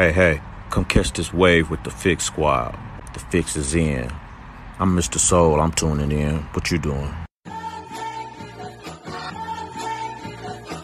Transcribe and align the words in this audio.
Hey, 0.00 0.12
hey, 0.12 0.40
come 0.70 0.86
catch 0.86 1.12
this 1.12 1.30
wave 1.30 1.68
with 1.68 1.84
the 1.84 1.90
Fix 1.90 2.24
Squad. 2.24 2.74
The 3.12 3.20
fix 3.20 3.54
is 3.54 3.74
in. 3.74 4.10
I'm 4.78 4.96
Mr. 4.96 5.18
Soul, 5.18 5.60
I'm 5.60 5.72
tuning 5.72 6.10
in. 6.10 6.36
What 6.54 6.70
you 6.70 6.78
doing? 6.78 7.14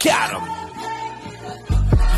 Got 0.05 0.33
him. 0.35 0.43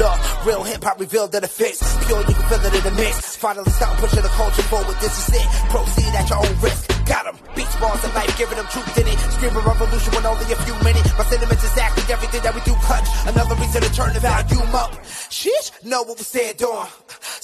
Look, 0.01 0.45
real 0.45 0.65
hip 0.65 0.83
hop 0.83 0.99
revealed 0.99 1.31
that 1.31 1.45
it 1.45 1.51
fits. 1.51 1.79
Pure, 2.07 2.19
you 2.19 2.35
can 2.35 2.49
feel 2.49 2.67
it 2.67 2.75
in 2.75 2.83
the 2.83 3.01
mix. 3.01 3.37
Finally 3.37 3.71
stop 3.71 3.97
pushing 3.99 4.23
the 4.23 4.29
culture 4.31 4.63
forward. 4.63 4.97
This 5.01 5.29
is 5.29 5.37
it. 5.37 5.47
Proceed 5.71 6.15
at 6.17 6.29
your 6.29 6.39
own 6.45 6.61
risk. 6.61 6.98
Got 7.09 7.25
him. 7.25 7.37
Beach 7.57 7.73
bars 7.81 8.05
of 8.05 8.15
life, 8.15 8.37
giving 8.37 8.57
them 8.57 8.67
truth 8.69 8.99
in 8.99 9.09
it. 9.09 9.19
Screaming 9.33 9.65
revolution 9.65 10.13
when 10.13 10.27
only 10.27 10.45
a 10.53 10.57
few 10.69 10.75
minutes. 10.85 11.09
My 11.17 11.25
sentiments 11.25 11.65
exactly 11.65 12.05
everything 12.13 12.43
that 12.43 12.55
we 12.55 12.61
do 12.69 12.75
clutch. 12.85 13.09
Another 13.27 13.55
reason 13.57 13.81
to 13.81 13.91
turn 13.95 14.13
the 14.13 14.21
volume 14.21 14.75
up. 14.75 14.93
Sheesh, 15.33 15.73
know 15.85 16.03
what 16.03 16.19
we 16.19 16.25
said 16.25 16.61
on. 16.63 16.87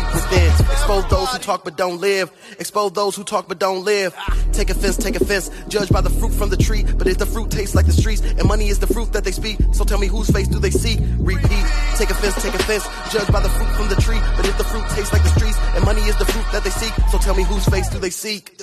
deep 0.00 0.14
within. 0.14 0.50
Expose 0.70 1.08
those 1.08 1.28
who 1.32 1.38
talk 1.38 1.64
but 1.64 1.76
don't 1.76 2.00
live. 2.00 2.30
Expose 2.58 2.92
those 2.92 3.16
who 3.16 3.24
talk 3.24 3.48
but 3.48 3.58
don't 3.58 3.84
live. 3.84 4.14
Take 4.52 4.70
offense, 4.70 4.96
take 4.96 5.16
offense. 5.16 5.50
Judge 5.68 5.90
by 5.90 6.00
the 6.00 6.10
fruit 6.10 6.32
from 6.32 6.50
the 6.50 6.56
tree. 6.56 6.84
But 6.84 7.06
if 7.06 7.18
the 7.18 7.26
fruit 7.26 7.50
tastes 7.50 7.74
like 7.74 7.86
the 7.86 7.92
streets, 7.92 8.20
and 8.22 8.46
money 8.46 8.68
is 8.68 8.78
the 8.78 8.86
fruit 8.86 9.12
that 9.12 9.24
they 9.24 9.32
speak, 9.32 9.58
so 9.72 9.84
tell 9.84 9.98
me 9.98 10.06
whose 10.06 10.30
face 10.30 10.48
do 10.48 10.58
they 10.58 10.70
see? 10.70 10.98
Repeat. 11.18 11.64
Take 11.96 12.10
offense, 12.10 12.42
take 12.42 12.54
offense. 12.54 12.84
Judge 13.12 13.28
by 13.28 13.40
the 13.40 13.48
fruit 13.48 13.70
from 13.76 13.88
the 13.88 13.96
tree. 13.96 14.20
But 14.36 14.46
if 14.46 14.56
the 14.58 14.64
fruit 14.64 14.84
tastes 14.90 15.12
like 15.12 15.22
the 15.22 15.30
streets, 15.30 15.58
and 15.74 15.84
money 15.84 16.02
is 16.02 16.16
the 16.16 16.26
fruit 16.26 16.46
that 16.52 16.64
they 16.64 16.70
seek, 16.70 16.92
so 17.10 17.18
tell 17.18 17.34
me 17.34 17.44
whose 17.44 17.66
face 17.66 17.88
do 17.88 17.98
they 17.98 18.10
seek? 18.10 18.56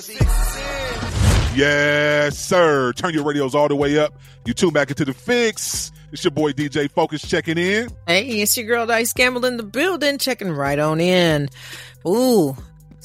Yes, 1.54 2.38
sir. 2.38 2.92
Turn 2.92 3.14
your 3.14 3.24
radios 3.24 3.54
all 3.54 3.68
the 3.68 3.74
way 3.74 3.98
up. 3.98 4.14
You 4.44 4.54
tune 4.54 4.72
back 4.72 4.90
into 4.90 5.04
the 5.04 5.14
fix. 5.14 5.90
It's 6.12 6.24
your 6.24 6.30
boy 6.30 6.52
DJ 6.52 6.90
Focus 6.90 7.26
checking 7.28 7.58
in. 7.58 7.90
Hey, 8.06 8.40
it's 8.40 8.56
your 8.56 8.66
girl 8.66 8.86
Dice 8.86 9.12
Gamble 9.12 9.44
in 9.44 9.56
the 9.56 9.62
building, 9.62 10.18
checking 10.18 10.50
right 10.50 10.78
on 10.78 11.00
in. 11.00 11.48
Ooh, 12.06 12.56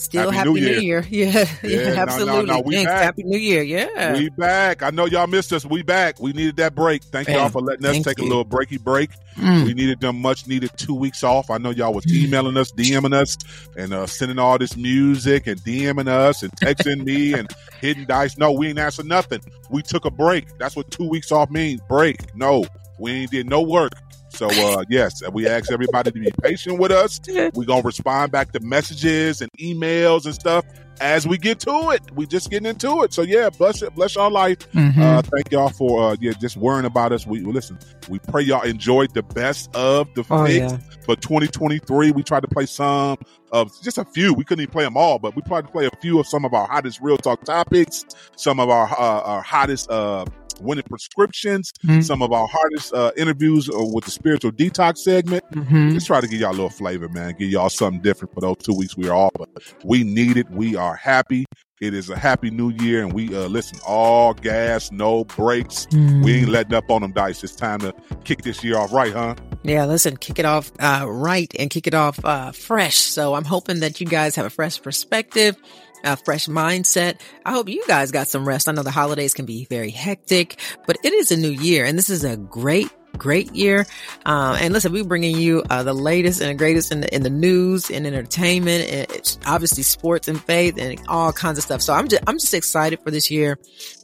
still 0.03 0.31
Happy 0.31 0.37
Happy, 0.37 0.49
New 0.53 0.59
New, 0.61 0.79
Year. 0.79 1.01
Year. 1.01 1.05
Yeah, 1.09 1.45
Yeah, 1.63 1.69
yeah, 1.69 1.77
no, 1.89 1.95
no, 1.95 2.01
absolutely. 2.01 2.45
no, 2.45 2.59
we 2.61 2.75
Thanks. 2.75 2.91
back. 2.91 3.03
Happy 3.03 3.23
New 3.23 3.37
Year. 3.37 3.63
Yeah. 3.63 4.13
We 4.13 4.29
back. 4.29 4.83
I 4.83 4.89
know 4.89 5.05
y'all 5.05 5.27
missed 5.27 5.53
us. 5.53 5.65
We 5.65 5.83
back. 5.83 6.19
We 6.19 6.33
needed 6.33 6.57
that 6.57 6.75
break. 6.75 7.03
Thank 7.03 7.27
y'all 7.27 7.49
for 7.49 7.61
letting 7.61 7.85
us 7.85 7.93
thank 7.93 8.05
take 8.05 8.19
a 8.19 8.23
little 8.23 8.45
breaky 8.45 8.79
break. 8.81 9.09
Mm. 9.35 9.65
We 9.65 9.73
needed 9.73 9.99
them 9.99 10.21
much 10.21 10.47
needed 10.47 10.71
two 10.77 10.93
weeks 10.93 11.23
off. 11.23 11.49
I 11.49 11.57
know 11.57 11.71
y'all 11.71 11.93
was 11.93 12.05
emailing 12.11 12.57
us, 12.57 12.71
DMing 12.71 13.13
us, 13.13 13.37
and 13.75 13.93
uh, 13.93 14.05
sending 14.05 14.37
all 14.37 14.57
this 14.57 14.77
music 14.77 15.47
and 15.47 15.59
DMing 15.61 16.07
us 16.07 16.43
and 16.43 16.51
texting 16.53 17.03
me 17.03 17.33
and 17.37 17.49
hitting 17.81 18.05
dice. 18.05 18.37
No, 18.37 18.51
we 18.51 18.69
ain't 18.69 18.79
answer 18.79 19.03
nothing. 19.03 19.41
We 19.69 19.81
took 19.81 20.05
a 20.05 20.11
break. 20.11 20.57
That's 20.57 20.75
what 20.75 20.91
two 20.91 21.07
weeks 21.07 21.31
off 21.31 21.49
means. 21.49 21.81
Break. 21.87 22.35
No, 22.35 22.65
we 22.99 23.11
ain't 23.11 23.31
did 23.31 23.49
no 23.49 23.61
work. 23.61 23.93
So 24.33 24.47
uh 24.49 24.83
yes, 24.89 25.21
we 25.31 25.47
ask 25.47 25.71
everybody 25.71 26.11
to 26.11 26.19
be 26.19 26.31
patient 26.41 26.79
with 26.79 26.91
us. 26.91 27.19
We're 27.27 27.65
gonna 27.65 27.81
respond 27.83 28.31
back 28.31 28.51
to 28.53 28.59
messages 28.59 29.41
and 29.41 29.51
emails 29.59 30.25
and 30.25 30.33
stuff 30.33 30.65
as 31.01 31.27
we 31.27 31.37
get 31.37 31.59
to 31.61 31.89
it. 31.91 32.01
We 32.13 32.25
just 32.27 32.49
getting 32.49 32.67
into 32.67 33.03
it. 33.03 33.13
So 33.13 33.21
yeah, 33.21 33.49
bless 33.49 33.81
it, 33.81 33.93
bless 33.95 34.17
our 34.17 34.31
life. 34.31 34.59
Mhm. 34.71 34.97
Uh 34.97 35.21
thank 35.21 35.51
y'all 35.51 35.69
for 35.69 36.11
uh 36.11 36.15
yeah, 36.19 36.31
just 36.33 36.57
worrying 36.57 36.85
about 36.85 37.11
us. 37.11 37.27
We 37.27 37.41
listen, 37.41 37.77
we 38.09 38.19
pray 38.19 38.41
y'all 38.43 38.61
enjoyed 38.63 39.13
the 39.13 39.23
best 39.23 39.73
of 39.75 40.13
the 40.15 40.23
Oh, 40.29 40.45
fix 40.45 40.71
yeah. 40.71 40.77
for 41.05 41.15
2023. 41.15 42.11
We 42.11 42.23
tried 42.23 42.41
to 42.41 42.47
play 42.47 42.65
some 42.65 43.17
of 43.53 43.71
just 43.81 43.97
a 43.97 44.03
few. 44.03 44.33
We 44.33 44.43
couldn't 44.43 44.63
even 44.63 44.71
play 44.73 44.83
them 44.83 44.97
all, 44.97 45.19
but 45.19 45.35
we 45.35 45.41
tried 45.43 45.65
to 45.67 45.71
play 45.71 45.85
a 45.85 45.95
few 46.01 46.19
of 46.19 46.27
some 46.27 46.43
of 46.43 46.53
our 46.53 46.67
hottest 46.67 46.99
real 47.01 47.17
talk 47.17 47.43
topics, 47.45 48.03
some 48.35 48.59
of 48.59 48.69
our 48.69 48.87
uh, 48.91 49.21
our 49.21 49.41
hottest 49.41 49.89
uh 49.89 50.25
winning 50.61 50.83
prescriptions, 50.87 51.71
Mhm. 51.85 52.03
some 52.03 52.21
of 52.21 52.31
our 52.31 52.47
hardest 52.47 52.93
uh, 52.93 53.11
interviews 53.17 53.69
uh, 53.69 53.83
with 53.83 54.05
the 54.05 54.11
spiritual 54.11 54.51
detox 54.51 54.99
segment. 54.99 55.43
Mhm. 55.51 55.93
Let's 55.93 56.05
try 56.05 56.21
to 56.21 56.27
give 56.27 56.39
y'all 56.41 56.51
a 56.51 56.51
little 56.51 56.69
flavor, 56.69 57.09
man. 57.09 57.35
Give 57.39 57.49
y'all 57.49 57.69
something 57.69 58.01
different 58.01 58.33
for 58.35 58.41
those 58.41 58.57
two 58.59 58.73
weeks 58.75 58.95
we 58.95 59.07
are 59.09 59.15
off. 59.15 59.31
But 59.37 59.49
we 59.83 60.03
need 60.03 60.37
it. 60.37 60.49
We 60.51 60.75
are 60.75 60.95
happy. 60.95 61.45
It 61.81 61.93
is 61.93 62.09
a 62.09 62.17
happy 62.17 62.51
new 62.51 62.71
year, 62.71 63.03
and 63.03 63.13
we 63.13 63.35
uh, 63.35 63.47
listen. 63.47 63.79
All 63.85 64.33
gas, 64.33 64.91
no 64.91 65.25
brakes. 65.25 65.87
Mm. 65.87 66.23
We 66.23 66.35
ain't 66.35 66.49
letting 66.49 66.73
up 66.73 66.89
on 66.89 67.01
them 67.01 67.11
dice. 67.11 67.43
It's 67.43 67.55
time 67.55 67.79
to 67.79 67.93
kick 68.23 68.43
this 68.43 68.63
year 68.63 68.77
off 68.77 68.93
right, 68.93 69.11
huh? 69.11 69.35
Yeah, 69.63 69.85
listen, 69.85 70.17
kick 70.17 70.39
it 70.39 70.45
off 70.45 70.71
uh, 70.79 71.05
right 71.07 71.51
and 71.57 71.69
kick 71.69 71.87
it 71.87 71.93
off 71.93 72.23
uh, 72.23 72.51
fresh. 72.51 72.97
So 72.97 73.33
I'm 73.33 73.45
hoping 73.45 73.79
that 73.79 73.99
you 73.99 74.07
guys 74.07 74.35
have 74.35 74.45
a 74.45 74.49
fresh 74.49 74.81
perspective, 74.81 75.55
a 76.03 76.15
fresh 76.17 76.47
mindset. 76.47 77.19
I 77.45 77.53
hope 77.53 77.69
you 77.69 77.83
guys 77.87 78.11
got 78.11 78.27
some 78.27 78.47
rest. 78.47 78.69
I 78.69 78.73
know 78.73 78.83
the 78.83 78.91
holidays 78.91 79.33
can 79.33 79.45
be 79.45 79.65
very 79.65 79.89
hectic, 79.89 80.59
but 80.85 80.97
it 81.03 81.13
is 81.13 81.31
a 81.31 81.37
new 81.37 81.51
year 81.51 81.85
and 81.85 81.97
this 81.97 82.09
is 82.09 82.23
a 82.23 82.37
great 82.37 82.91
Great 83.17 83.53
year, 83.53 83.85
um, 84.25 84.55
and 84.59 84.73
listen, 84.73 84.91
we're 84.91 85.03
bringing 85.03 85.37
you 85.37 85.63
uh, 85.69 85.83
the 85.83 85.93
latest 85.93 86.41
and 86.41 86.49
the 86.49 86.55
greatest 86.55 86.91
in 86.91 87.01
the 87.01 87.15
in 87.15 87.21
the 87.21 87.29
news 87.29 87.91
and 87.91 88.07
entertainment, 88.07 88.89
and 88.89 89.11
it's 89.11 89.37
obviously 89.45 89.83
sports 89.83 90.27
and 90.27 90.41
faith 90.43 90.75
and 90.79 90.99
all 91.07 91.31
kinds 91.31 91.59
of 91.59 91.63
stuff. 91.63 91.81
So 91.81 91.93
I'm 91.93 92.07
just 92.07 92.23
I'm 92.25 92.39
just 92.39 92.55
excited 92.55 92.99
for 93.03 93.11
this 93.11 93.29
year. 93.29 93.59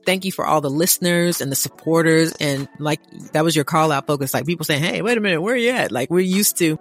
Thank 0.05 0.25
you 0.25 0.31
for 0.31 0.45
all 0.45 0.61
the 0.61 0.69
listeners 0.69 1.41
and 1.41 1.51
the 1.51 1.55
supporters, 1.55 2.33
and 2.39 2.67
like 2.77 3.01
that 3.33 3.43
was 3.43 3.55
your 3.55 3.65
call 3.65 3.91
out 3.91 4.05
focus. 4.05 4.33
Like 4.33 4.45
people 4.45 4.63
saying, 4.63 4.83
"Hey, 4.83 5.01
wait 5.01 5.17
a 5.17 5.21
minute, 5.21 5.41
where 5.41 5.55
you 5.55 5.71
at?" 5.71 5.91
Like 5.91 6.11
we're 6.11 6.19
used 6.19 6.59
to 6.59 6.77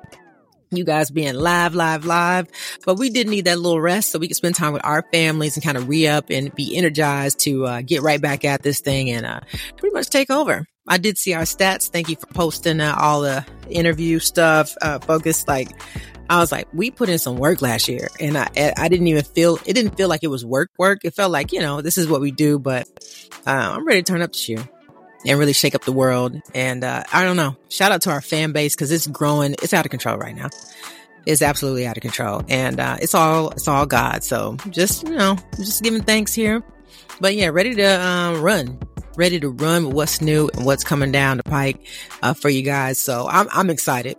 you 0.71 0.84
guys 0.84 1.10
being 1.10 1.34
live, 1.34 1.75
live, 1.75 2.05
live. 2.05 2.47
But 2.84 2.99
we 2.99 3.10
did 3.10 3.28
need 3.28 3.47
that 3.47 3.59
little 3.59 3.81
rest 3.81 4.10
so 4.10 4.19
we 4.19 4.28
could 4.28 4.37
spend 4.37 4.55
time 4.55 4.72
with 4.72 4.84
our 4.84 5.03
families 5.12 5.56
and 5.56 5.65
kind 5.65 5.77
of 5.77 5.89
re 5.89 6.06
up 6.06 6.31
and 6.31 6.55
be 6.55 6.77
energized 6.77 7.41
to 7.41 7.66
uh, 7.66 7.83
get 7.83 8.03
right 8.03 8.21
back 8.21 8.45
at 8.45 8.62
this 8.62 8.81
thing 8.81 9.10
and 9.10 9.25
uh, 9.25 9.41
pretty 9.77 9.95
much 9.95 10.10
take 10.10 10.31
over. 10.31 10.66
I 10.88 10.99
did 10.99 11.19
see 11.19 11.34
our 11.34 11.43
stats. 11.43 11.88
Thank 11.88 12.09
you 12.09 12.16
for 12.16 12.26
posting 12.26 12.81
uh, 12.81 12.94
all 12.99 13.21
the 13.21 13.44
interview 13.71 14.19
stuff, 14.19 14.75
uh, 14.82 14.99
focus. 14.99 15.47
Like, 15.47 15.71
I 16.31 16.41
was 16.41 16.50
like, 16.50 16.69
we 16.72 16.91
put 16.91 17.09
in 17.09 17.19
some 17.19 17.37
work 17.37 17.62
last 17.62 17.88
year 17.88 18.09
and 18.21 18.37
I, 18.37 18.49
I 18.76 18.88
didn't 18.88 19.06
even 19.06 19.25
feel, 19.25 19.59
it 19.65 19.75
didn't 19.75 19.97
feel 19.97 20.09
like 20.09 20.22
it 20.22 20.28
was 20.28 20.44
work, 20.44 20.71
work. 20.78 21.00
It 21.04 21.15
felt 21.15 21.31
like, 21.31 21.53
you 21.53 21.60
know, 21.60 21.81
this 21.81 21.98
is 21.98 22.09
what 22.09 22.21
we 22.21 22.31
do, 22.31 22.59
but 22.59 22.87
uh, 23.47 23.50
I'm 23.77 23.87
ready 23.87 24.03
to 24.03 24.12
turn 24.12 24.22
up 24.22 24.32
this 24.32 24.48
year 24.48 24.69
and 25.27 25.38
really 25.38 25.53
shake 25.53 25.75
up 25.75 25.84
the 25.84 25.93
world. 25.93 26.41
And 26.54 26.84
uh, 26.84 27.04
I 27.12 27.25
don't 27.25 27.37
know. 27.37 27.56
Shout 27.69 27.93
out 27.93 28.03
to 28.03 28.10
our 28.10 28.21
fan 28.21 28.53
base 28.53 28.75
because 28.75 28.91
it's 28.93 29.06
growing. 29.06 29.54
It's 29.62 29.75
out 29.75 29.84
of 29.84 29.91
control 29.91 30.16
right 30.16 30.34
now. 30.34 30.48
It's 31.27 31.43
absolutely 31.43 31.87
out 31.87 31.97
of 31.98 32.00
control, 32.00 32.43
and 32.48 32.81
uh, 32.81 32.97
it's 33.03 33.15
all 33.15 33.50
it's 33.50 33.69
all 33.69 33.84
God. 33.84 34.25
So 34.25 34.56
just 34.71 35.03
you 35.03 35.15
know, 35.15 35.37
just 35.56 35.82
giving 35.82 36.03
thanks 36.03 36.32
here. 36.32 36.62
But 37.21 37.34
yeah, 37.34 37.48
ready 37.48 37.75
to 37.75 38.00
um, 38.00 38.41
run, 38.41 38.78
ready 39.19 39.39
to 39.41 39.51
run 39.51 39.84
with 39.87 39.95
what's 39.95 40.21
new 40.23 40.49
and 40.55 40.65
what's 40.65 40.84
coming 40.84 41.11
down 41.12 41.37
the 41.37 41.43
pike 41.43 41.84
uh, 42.23 42.33
for 42.33 42.49
you 42.49 42.62
guys. 42.62 42.99
So 42.99 43.27
I'm 43.29 43.49
I'm 43.53 43.69
excited 43.69 44.17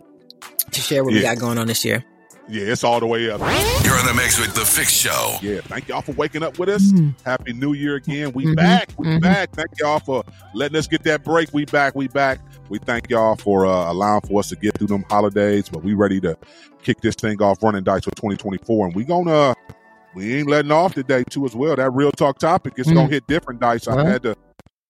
to 0.72 0.82
share 0.82 1.04
what 1.04 1.14
we 1.14 1.22
got 1.22 1.40
going 1.40 1.58
on 1.58 1.68
this 1.68 1.84
year. 1.84 2.04
Yeah, 2.52 2.64
it's 2.72 2.84
all 2.84 3.00
the 3.00 3.06
way 3.06 3.30
up. 3.30 3.40
You're 3.40 4.00
in 4.00 4.06
the 4.08 4.14
mix 4.16 4.40
with 4.40 4.56
The 4.56 4.66
Fix 4.66 4.92
Show. 4.92 5.36
Yeah, 5.42 5.62
thank 5.62 5.88
y'all 5.88 6.02
for 6.02 6.14
waking 6.14 6.42
up 6.42 6.58
with 6.58 6.68
us. 6.68 6.82
Mhm. 6.92 7.14
Happy 7.24 7.54
New 7.54 7.74
Year 7.74 7.96
again. 7.96 8.32
We 8.34 8.46
Mhm, 8.46 8.56
back. 8.56 8.90
We 8.98 9.06
mhm. 9.06 9.22
back. 9.22 9.52
Thank 9.54 9.70
y'all 9.80 10.00
for 10.00 10.24
letting 10.56 10.76
us 10.76 10.88
get 10.88 11.04
that 11.04 11.24
break. 11.24 11.50
We 11.54 11.66
back. 11.66 11.94
We 11.96 12.08
back. 12.08 12.40
We 12.70 12.80
thank 12.80 13.08
y'all 13.10 13.36
for 13.36 13.68
uh, 13.68 13.92
allowing 13.92 14.22
for 14.22 14.40
us 14.40 14.50
to 14.50 14.56
get 14.56 14.78
through 14.80 14.88
them 14.88 15.06
holidays, 15.12 15.70
but 15.70 15.84
we 15.84 15.94
ready 15.94 16.20
to 16.22 16.36
kick 16.82 17.02
this 17.02 17.14
thing 17.14 17.40
off 17.42 17.62
running 17.62 17.84
dice 17.84 18.06
for 18.06 18.12
2024. 18.16 18.88
And 18.88 18.96
we 18.96 19.04
gonna 19.06 19.54
we 20.16 20.38
ain't 20.40 20.50
letting 20.50 20.72
off 20.72 20.96
today 20.96 21.24
too 21.30 21.46
as 21.46 21.56
well. 21.56 21.76
That 21.76 21.92
real 21.92 22.12
talk 22.12 22.40
topic 22.40 22.74
is 22.78 22.88
gonna 22.88 23.02
Mm. 23.08 23.12
hit 23.12 23.28
different 23.28 23.60
dice. 23.62 23.88
I 23.88 24.04
had 24.10 24.24
to 24.24 24.36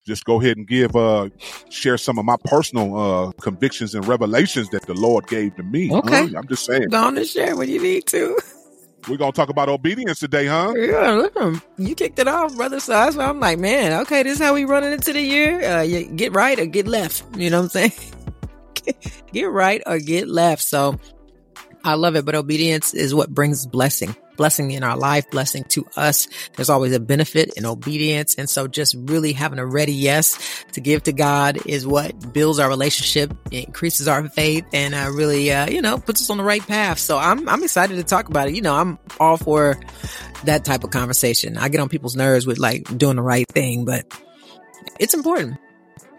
just 0.10 0.26
go 0.26 0.42
ahead 0.42 0.58
and 0.58 0.68
give 0.68 0.96
uh 0.96 1.30
share 1.70 1.98
some 1.98 2.20
of 2.20 2.26
my 2.26 2.36
personal 2.44 2.98
uh 2.98 3.32
convictions 3.42 3.96
and 3.96 4.06
revelations 4.08 4.70
that 4.70 4.86
the 4.86 4.94
Lord 4.94 5.28
gave 5.28 5.56
to 5.56 5.64
me. 5.64 5.92
Okay. 5.92 6.28
huh? 6.28 6.38
I'm 6.38 6.48
just 6.48 6.66
saying. 6.66 6.90
Go 6.90 7.02
on 7.02 7.18
and 7.18 7.26
share 7.28 7.56
what 7.56 7.68
you 7.70 7.82
need 7.82 8.06
to. 8.08 8.38
We're 9.08 9.18
gonna 9.18 9.32
talk 9.32 9.50
about 9.50 9.70
obedience 9.70 10.20
today, 10.20 10.46
huh? 10.46 10.74
Yeah, 10.78 11.12
look, 11.12 11.36
um, 11.38 11.62
you 11.78 11.96
kicked 11.96 12.20
it 12.20 12.28
off, 12.28 12.56
brother. 12.56 12.80
So 12.80 12.92
that's 12.92 13.16
why 13.16 13.26
I'm 13.26 13.40
like, 13.40 13.60
man, 13.60 14.02
okay, 14.02 14.24
this 14.24 14.34
is 14.34 14.44
how 14.44 14.54
we 14.54 14.66
running 14.66 14.92
into 14.92 15.14
the 15.14 15.22
year. 15.22 15.64
Uh, 15.64 15.82
you 15.82 16.06
get 16.06 16.34
right 16.34 16.60
or 16.60 16.66
get 16.66 16.88
left. 16.88 17.24
You 17.38 17.50
know 17.50 17.62
what 17.62 17.76
I'm 17.76 17.90
saying? 17.90 17.92
get 19.32 19.46
right 19.46 19.82
or 19.86 20.00
get 20.00 20.28
left. 20.28 20.64
So 20.64 21.00
I 21.84 21.94
love 21.94 22.16
it, 22.16 22.26
but 22.26 22.36
obedience 22.36 22.94
is 22.94 23.16
what 23.16 23.30
brings 23.30 23.66
blessing, 23.66 24.16
blessing 24.36 24.72
in 24.72 24.84
our 24.84 24.98
life, 24.98 25.32
blessing 25.32 25.64
to 25.70 25.86
us. 25.96 26.28
There's 26.56 26.70
always 26.70 26.94
a 26.94 27.00
benefit 27.00 27.54
in 27.56 27.66
obedience. 27.66 28.36
And 28.36 28.50
so 28.50 28.68
just 28.68 28.96
really 28.98 29.32
having 29.32 29.60
a 29.60 29.66
ready 29.66 29.94
yes 29.94 30.66
to 30.74 30.82
give 30.82 31.04
to 31.04 31.14
God 31.14 31.66
is 31.66 31.88
what 31.88 32.34
builds 32.34 32.60
our 32.60 32.68
relationship, 32.68 33.34
increases 33.52 34.10
our 34.10 34.28
faith 34.28 34.66
and 34.74 34.94
uh, 34.94 35.10
really, 35.14 35.52
uh, 35.52 35.70
you 35.70 35.82
know, 35.82 35.98
puts 35.98 36.22
us 36.22 36.30
on 36.30 36.38
the 36.38 36.44
right 36.44 36.66
path. 36.66 37.00
So 37.00 37.18
I'm, 37.18 37.48
I'm 37.48 37.64
excited 37.64 37.96
to 37.96 38.04
talk 38.04 38.28
about 38.28 38.50
it. 38.50 38.56
You 38.56 38.62
know, 38.62 38.76
I'm 38.76 39.00
all 39.20 39.38
for 39.38 39.80
that 40.44 40.66
type 40.66 40.84
of 40.84 40.90
conversation. 40.90 41.58
I 41.58 41.70
get 41.70 41.80
on 41.80 41.88
people's 41.88 42.16
nerves 42.16 42.46
with 42.46 42.60
like 42.60 42.98
doing 42.98 43.16
the 43.16 43.22
right 43.22 43.48
thing, 43.48 43.86
but 43.86 44.06
it's 45.00 45.14
important 45.14 45.58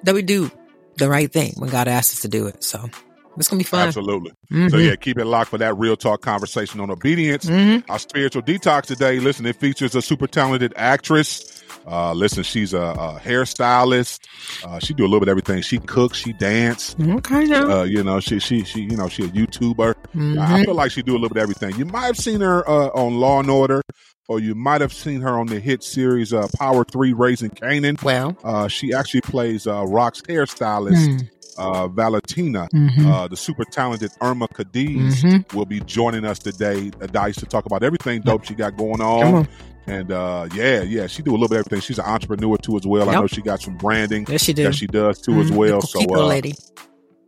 that 0.04 0.14
we 0.14 0.22
do 0.22 0.50
the 0.96 1.08
right 1.08 1.30
thing 1.30 1.52
when 1.56 1.68
God 1.68 1.86
asks 1.86 2.14
us 2.14 2.22
to 2.22 2.28
do 2.28 2.46
it. 2.46 2.64
So 2.64 2.88
it's 3.36 3.48
gonna 3.48 3.58
be 3.58 3.64
fun. 3.64 3.86
Absolutely. 3.88 4.30
Mm-hmm. 4.52 4.68
So 4.68 4.76
yeah, 4.78 4.96
keep 4.96 5.18
it 5.18 5.24
locked 5.24 5.50
for 5.50 5.58
that 5.58 5.76
real 5.78 5.96
talk 5.96 6.20
conversation 6.22 6.80
on 6.80 6.90
obedience. 6.90 7.46
Mm-hmm. 7.46 7.90
Our 7.90 7.98
spiritual 7.98 8.42
detox 8.42 8.82
today. 8.86 9.20
Listen, 9.20 9.46
it 9.46 9.56
features 9.56 9.94
a 9.94 10.02
super 10.02 10.26
talented 10.26 10.72
actress. 10.76 11.62
Uh, 11.86 12.12
listen, 12.12 12.42
she's 12.42 12.74
a, 12.74 12.78
a 12.80 13.20
hairstylist. 13.24 14.20
Uh, 14.64 14.78
she 14.78 14.92
do 14.94 15.04
a 15.04 15.06
little 15.06 15.20
bit 15.20 15.28
of 15.28 15.32
everything. 15.32 15.62
She 15.62 15.78
cooks, 15.78 16.18
she 16.18 16.32
dance. 16.34 16.94
Okay. 17.00 17.50
Uh, 17.52 17.84
you 17.84 18.02
know, 18.02 18.20
she 18.20 18.38
she 18.38 18.64
she 18.64 18.80
you 18.82 18.96
know 18.96 19.08
she 19.08 19.24
a 19.24 19.28
YouTuber. 19.28 19.94
Mhm. 20.14 20.38
I 20.38 20.64
feel 20.64 20.74
like 20.74 20.90
she 20.90 21.02
do 21.02 21.12
a 21.12 21.18
little 21.18 21.28
bit 21.30 21.38
of 21.38 21.42
everything. 21.42 21.76
You 21.78 21.86
might 21.86 22.06
have 22.06 22.16
seen 22.18 22.40
her 22.40 22.68
uh, 22.68 22.88
on 22.88 23.14
Law 23.18 23.40
and 23.40 23.50
Order, 23.50 23.82
or 24.28 24.40
you 24.40 24.54
might 24.54 24.80
have 24.80 24.92
seen 24.92 25.20
her 25.22 25.38
on 25.38 25.46
the 25.46 25.58
hit 25.60 25.82
series 25.82 26.32
uh, 26.32 26.48
Power 26.58 26.84
Three: 26.84 27.12
Raising 27.12 27.50
Kanan. 27.50 28.02
well, 28.02 28.36
Uh, 28.44 28.68
she 28.68 28.92
actually 28.92 29.22
plays 29.22 29.66
uh, 29.66 29.82
Raq's 29.84 30.22
hairstylist, 30.22 31.08
Mm. 31.08 31.30
Uh, 31.60 31.88
Valentina. 31.88 32.68
Mhm. 32.74 33.06
Uh, 33.06 33.28
the 33.28 33.36
super 33.36 33.64
talented 33.64 34.10
Irma 34.20 34.48
Cadiz 34.48 35.22
Mhm. 35.22 35.52
will 35.54 35.66
be 35.66 35.80
joining 35.80 36.24
us 36.24 36.38
today, 36.38 36.90
uh, 37.00 37.06
Dice, 37.06 37.36
to 37.36 37.46
talk 37.46 37.66
about 37.66 37.82
everything 37.82 38.20
dope 38.22 38.44
she 38.44 38.54
got 38.54 38.76
going 38.76 39.00
on. 39.00 39.34
on. 39.34 39.48
And 39.86 40.12
uh, 40.12 40.46
yeah, 40.54 40.82
yeah, 40.82 41.06
she 41.06 41.22
do 41.22 41.30
a 41.30 41.32
little 41.32 41.48
bit 41.48 41.60
of 41.60 41.66
everything. 41.66 41.80
She's 41.80 41.98
an 41.98 42.04
entrepreneur 42.04 42.56
too 42.56 42.76
as 42.76 42.86
well. 42.86 43.08
I 43.10 43.14
know 43.14 43.26
she 43.26 43.42
got 43.42 43.60
some 43.60 43.76
branding 43.76 44.24
Yes, 44.28 44.42
she 44.44 44.52
do. 44.52 44.64
that 44.64 44.74
she 44.74 44.86
does 44.86 45.20
too 45.20 45.40
as 45.40 45.50
Mhm. 45.50 45.56
well. 45.56 45.80
So 45.82 46.00
uh, 46.14 46.26
lady. 46.26 46.54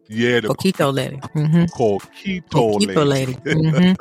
yeah, 0.09 0.41
the 0.41 0.49
Coquito 0.49 0.93
lady. 0.95 1.17
Mm-hmm. 1.35 1.65
Coquito, 1.65 2.43
Coquito 2.79 3.07
lady. 3.07 3.37
lady. 3.45 3.69
hmm 3.89 3.93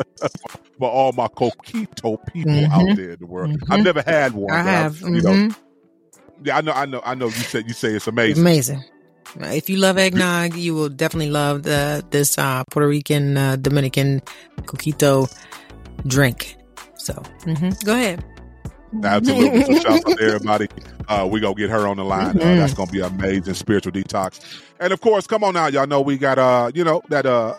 For 0.77 0.89
all 0.89 1.11
my 1.13 1.27
Coquito 1.27 2.17
people 2.31 2.51
Mhm. 2.51 2.69
out 2.71 2.95
there 2.97 3.11
in 3.11 3.17
the 3.19 3.25
world. 3.25 3.57
I've 3.69 3.83
never 3.83 4.03
had 4.05 4.33
one. 4.33 4.51
I 4.51 4.61
have. 4.63 4.99
You 5.01 5.21
know, 5.21 5.29
Mhm. 5.31 5.55
yeah, 6.43 6.57
I 6.57 6.61
know, 6.61 6.71
I 6.73 6.85
know, 6.85 7.01
I 7.05 7.15
know. 7.15 7.25
You 7.27 7.31
said 7.31 7.67
you 7.67 7.73
say 7.73 7.93
It's 7.95 8.07
amazing. 8.07 8.41
amazing. 8.43 8.83
If 9.39 9.69
you 9.69 9.77
love 9.77 9.97
eggnog, 9.97 10.55
you 10.55 10.73
will 10.73 10.89
definitely 10.89 11.29
love 11.31 11.63
the 11.63 12.03
this 12.11 12.37
uh, 12.37 12.63
Puerto 12.69 12.87
Rican 12.87 13.37
uh, 13.37 13.55
Dominican 13.55 14.21
coquito 14.63 15.31
drink. 16.05 16.57
So, 16.95 17.13
mhm. 17.43 17.83
go 17.85 17.93
ahead. 17.93 18.23
Absolutely. 19.03 19.63
So 19.63 19.73
shout 19.81 20.05
out 20.05 20.17
to 20.17 20.23
everybody. 20.23 20.67
Uh, 21.07 21.27
we 21.31 21.39
gonna 21.39 21.55
get 21.55 21.69
her 21.69 21.87
on 21.87 21.97
the 21.97 22.03
line. 22.03 22.37
Uh, 22.41 22.55
that's 22.55 22.73
gonna 22.73 22.91
be 22.91 22.99
amazing 22.99 23.53
spiritual 23.53 23.93
detox. 23.93 24.61
And 24.79 24.91
of 24.91 24.99
course, 25.01 25.27
come 25.27 25.43
on 25.43 25.53
now, 25.53 25.67
y'all 25.67 25.87
know 25.87 26.01
we 26.01 26.17
got 26.17 26.37
uh, 26.37 26.71
you 26.75 26.83
know, 26.83 27.01
that 27.09 27.25
uh 27.25 27.55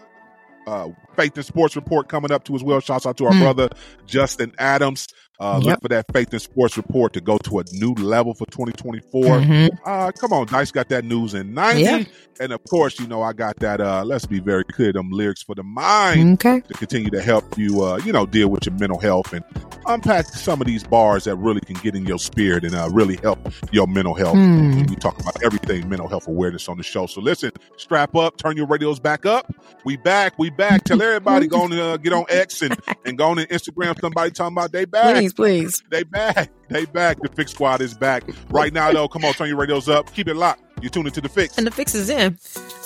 uh 0.67 0.89
faith 1.17 1.35
and 1.37 1.45
sports 1.45 1.75
report 1.75 2.09
coming 2.09 2.31
up 2.31 2.45
too 2.45 2.55
as 2.55 2.63
well. 2.63 2.81
Shouts 2.81 3.07
out 3.07 3.17
to 3.17 3.27
our 3.27 3.33
Mm. 3.33 3.41
brother 3.41 3.69
Justin 4.07 4.53
Adams. 4.59 5.09
Uh, 5.43 5.59
Look 5.59 5.83
for 5.83 5.89
that 5.89 6.07
faith 6.13 6.33
and 6.33 6.41
sports 6.41 6.77
report 6.77 7.13
to 7.15 7.21
go 7.21 7.37
to 7.39 7.59
a 7.59 7.65
new 7.73 7.95
level 7.95 8.33
for 8.35 8.47
2024. 8.47 9.25
Mhm. 9.25 9.71
Uh, 9.85 10.13
come 10.13 10.33
on, 10.33 10.47
Dice 10.47 10.71
got 10.71 10.89
that 10.91 11.05
news 11.05 11.35
in 11.35 11.53
90. 11.53 11.83
Yeah. 11.83 12.05
And 12.41 12.53
of 12.53 12.63
course, 12.65 12.99
you 13.01 13.07
know, 13.07 13.23
I 13.23 13.33
got 13.33 13.57
that, 13.57 13.81
uh, 13.81 14.05
let's 14.05 14.25
be 14.27 14.41
very 14.41 14.65
clear, 14.65 14.93
them 14.93 15.11
lyrics 15.11 15.43
for 15.43 15.55
the 15.55 15.63
mind 15.63 16.35
Okay. 16.35 16.61
to 16.67 16.75
continue 16.75 17.11
to 17.11 17.21
help 17.21 17.59
you, 17.59 17.83
uh, 17.85 17.99
you 18.05 18.13
know, 18.13 18.25
deal 18.25 18.49
with 18.49 18.67
your 18.67 18.75
mental 18.77 18.99
health 18.99 19.33
and 19.33 19.45
unpack 19.87 20.27
some 20.27 20.61
of 20.61 20.67
these 20.67 20.83
bars 20.85 21.25
that 21.25 21.37
really 21.37 21.61
can 21.61 21.75
get 21.83 21.95
in 21.95 22.07
your 22.07 22.19
spirit 22.19 22.65
and 22.65 22.75
uh, 22.75 22.89
really 22.93 23.17
help 23.17 23.39
your 23.73 23.87
mental 23.87 24.15
health. 24.15 24.35
And 24.37 24.89
we 24.89 24.97
talk 24.97 25.19
about 25.21 25.43
everything 25.43 25.89
mental 25.89 26.09
health 26.09 26.27
awareness 26.29 26.69
on 26.69 26.77
the 26.79 26.83
show. 26.85 27.07
So 27.07 27.21
listen, 27.21 27.51
strap 27.77 28.15
up, 28.17 28.37
turn 28.39 28.57
your 28.57 28.67
radios 28.67 28.99
back 29.01 29.27
up. 29.27 29.53
We 29.85 29.97
back, 29.97 30.39
we 30.39 30.51
back. 30.51 30.85
Tell 30.85 31.03
everybody 31.03 31.49
go 31.49 31.63
on 31.63 31.73
uh, 31.73 31.97
get 31.97 32.13
on 32.13 32.25
X 32.29 32.63
and, 32.63 32.77
and 33.05 33.19
go 33.19 33.29
on 33.29 33.37
to 33.39 33.47
Instagram. 33.49 34.01
Somebody 34.01 34.31
talking 34.31 34.57
about 34.57 34.73
they 34.73 34.85
back. 34.85 35.17
Please, 35.17 35.32
please. 35.33 35.83
They 35.91 36.03
back. 36.03 36.51
They 36.69 36.85
back. 36.87 37.21
The 37.21 37.29
Fix 37.29 37.53
Squad 37.53 37.81
is 37.81 37.95
back. 37.95 38.25
Right 38.49 38.73
now, 38.73 38.93
though, 38.93 39.09
come 39.09 39.25
on, 39.25 39.35
turn 39.35 39.49
your 39.49 39.59
radios 39.59 39.89
up. 39.89 40.13
Keep 40.15 40.29
it 40.29 40.35
locked. 40.35 40.63
You're 40.81 40.91
tuned 40.91 41.07
into 41.07 41.21
The 41.21 41.29
Fix. 41.29 41.59
And 41.59 41.67
the 41.67 41.71
fix 41.71 41.95
is 41.95 42.11
in. 42.11 42.37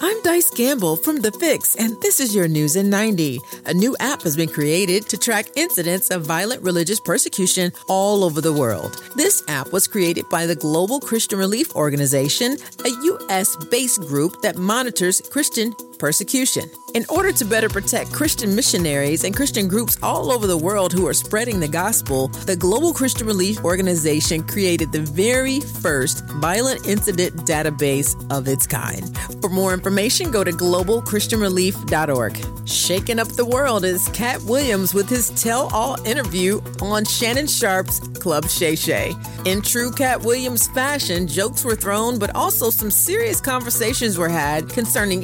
I'm 0.03 0.23
Dice 0.23 0.51
Gamble 0.51 0.97
from 0.97 1.23
The 1.23 1.33
Fix, 1.33 1.77
and 1.77 1.95
this 2.03 2.21
is 2.21 2.35
your 2.35 2.47
news 2.47 2.77
in 2.77 2.91
90. 2.91 3.41
A 3.65 3.73
new 3.73 3.97
app 4.01 4.21
has 4.23 4.37
been 4.37 4.51
created 4.51 5.09
to 5.09 5.17
track 5.17 5.47
incidents 5.57 6.11
of 6.11 6.27
violent 6.27 6.63
religious 6.63 7.01
persecution 7.01 7.73
all 7.89 8.23
over 8.23 8.43
the 8.43 8.53
world. 8.53 9.03
This 9.17 9.43
app 9.49 9.73
was 9.73 9.87
created 9.87 10.29
by 10.29 10.45
the 10.45 10.55
Global 10.55 11.01
Christian 11.01 11.39
Relief 11.39 11.75
Organization, 11.75 12.59
a 12.85 12.89
U.S. 12.89 13.57
based 13.71 14.01
group 14.03 14.43
that 14.43 14.57
monitors 14.57 15.23
Christian 15.31 15.73
persecution. 15.99 16.71
In 16.95 17.05
order 17.09 17.33
to 17.33 17.45
better 17.45 17.69
protect 17.69 18.13
Christian 18.13 18.55
missionaries 18.55 19.25
and 19.25 19.37
Christian 19.37 19.69
groups 19.69 19.99
all 20.03 20.33
over 20.33 20.47
the 20.47 20.57
world 20.57 20.93
who 20.93 21.07
are 21.07 21.15
spreading 21.15 21.61
the 21.61 21.69
gospel, 21.69 22.29
the 22.47 22.57
Global 22.57 22.93
Christian 22.93 23.27
Relief 23.27 23.63
Organization 23.65 24.43
created 24.43 24.93
the 24.93 25.01
very 25.01 25.61
first 25.61 26.25
violent 26.41 26.87
incident 26.87 27.35
database 27.47 28.15
of 28.31 28.49
its 28.49 28.67
kind. 28.67 29.17
For 29.41 29.51
more 29.51 29.75
information, 29.75 30.31
go 30.31 30.43
to 30.43 30.53
globalchristianrelief.org. 30.53 32.69
Shaking 32.69 33.19
up 33.19 33.29
the 33.29 33.45
world 33.45 33.85
is 33.85 34.09
Katt 34.09 34.43
Williams 34.43 34.93
with 34.93 35.09
his 35.09 35.31
tell 35.41 35.69
all 35.73 36.01
interview 36.07 36.61
on 36.81 37.05
Shannon 37.05 37.47
Sharpe's 37.47 38.01
Club 38.19 38.49
Shay 38.49 38.75
Shay. 38.75 39.15
In 39.45 39.63
true 39.63 39.93
Katt 39.93 40.23
Williams 40.23 40.67
fashion, 40.69 41.29
jokes 41.29 41.65
were 41.65 41.77
thrown, 41.77 42.19
but 42.19 42.35
also 42.35 42.71
some 42.71 42.91
serious 42.91 43.41
conversations 43.41 44.19
were 44.19 44.29
had 44.29 44.69
concerning 44.69 45.23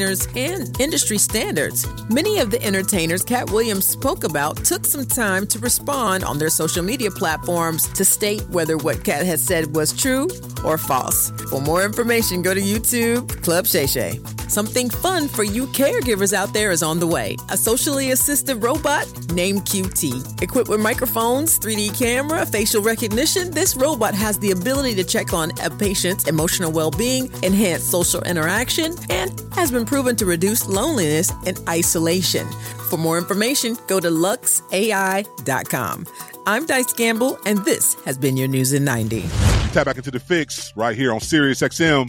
entertainers 0.00 0.28
and 0.36 0.80
industry 0.80 1.18
standards. 1.18 1.86
Many 2.08 2.38
of 2.38 2.50
the 2.50 2.62
entertainers 2.62 3.22
Katt 3.22 3.50
Williams 3.50 3.86
spoke 3.86 4.24
about 4.24 4.56
took 4.64 4.84
some 4.86 5.04
time 5.04 5.46
to 5.48 5.58
respond 5.58 6.24
on 6.24 6.38
their 6.38 6.50
social 6.50 6.82
media 6.82 7.10
platforms 7.10 7.86
to 7.88 8.04
state 8.04 8.42
whether 8.50 8.76
what 8.76 9.04
Katt 9.04 9.26
had 9.26 9.40
said 9.40 9.74
was 9.74 9.92
true 9.92 10.28
or 10.64 10.78
false. 10.78 11.30
For 11.50 11.60
more 11.60 11.84
information, 11.84 12.42
go 12.42 12.54
to 12.54 12.60
YouTube, 12.60 13.42
Club 13.42 13.66
Shay 13.66 13.86
Shay. 13.86 14.20
Something 14.50 14.90
fun 14.90 15.28
for 15.28 15.44
you 15.44 15.68
caregivers 15.68 16.32
out 16.32 16.52
there 16.52 16.72
is 16.72 16.82
on 16.82 16.98
the 16.98 17.06
way. 17.06 17.36
A 17.50 17.56
socially 17.56 18.10
assisted 18.10 18.56
robot 18.56 19.06
named 19.32 19.60
QT. 19.60 20.42
Equipped 20.42 20.68
with 20.68 20.80
microphones, 20.80 21.56
3D 21.60 21.96
camera, 21.96 22.44
facial 22.44 22.82
recognition, 22.82 23.52
this 23.52 23.76
robot 23.76 24.12
has 24.12 24.40
the 24.40 24.50
ability 24.50 24.96
to 24.96 25.04
check 25.04 25.32
on 25.32 25.52
a 25.62 25.70
patient's 25.70 26.26
emotional 26.26 26.72
well 26.72 26.90
being, 26.90 27.32
enhance 27.44 27.84
social 27.84 28.22
interaction, 28.22 28.92
and 29.08 29.40
has 29.54 29.70
been 29.70 29.86
proven 29.90 30.14
to 30.14 30.24
reduce 30.24 30.68
loneliness 30.68 31.32
and 31.46 31.58
isolation. 31.68 32.46
For 32.88 32.96
more 32.96 33.18
information, 33.18 33.76
go 33.88 33.98
to 33.98 34.08
luxai.com. 34.08 36.06
I'm 36.46 36.64
Dice 36.64 36.92
Gamble, 36.92 37.36
and 37.44 37.58
this 37.64 37.94
has 38.04 38.16
been 38.16 38.36
your 38.36 38.46
News 38.46 38.72
in 38.72 38.84
90. 38.84 39.22
Tap 39.72 39.86
back 39.86 39.96
into 39.96 40.12
The 40.12 40.20
Fix 40.20 40.72
right 40.76 40.96
here 40.96 41.12
on 41.12 41.18
Sirius 41.20 41.60
XM. 41.60 42.08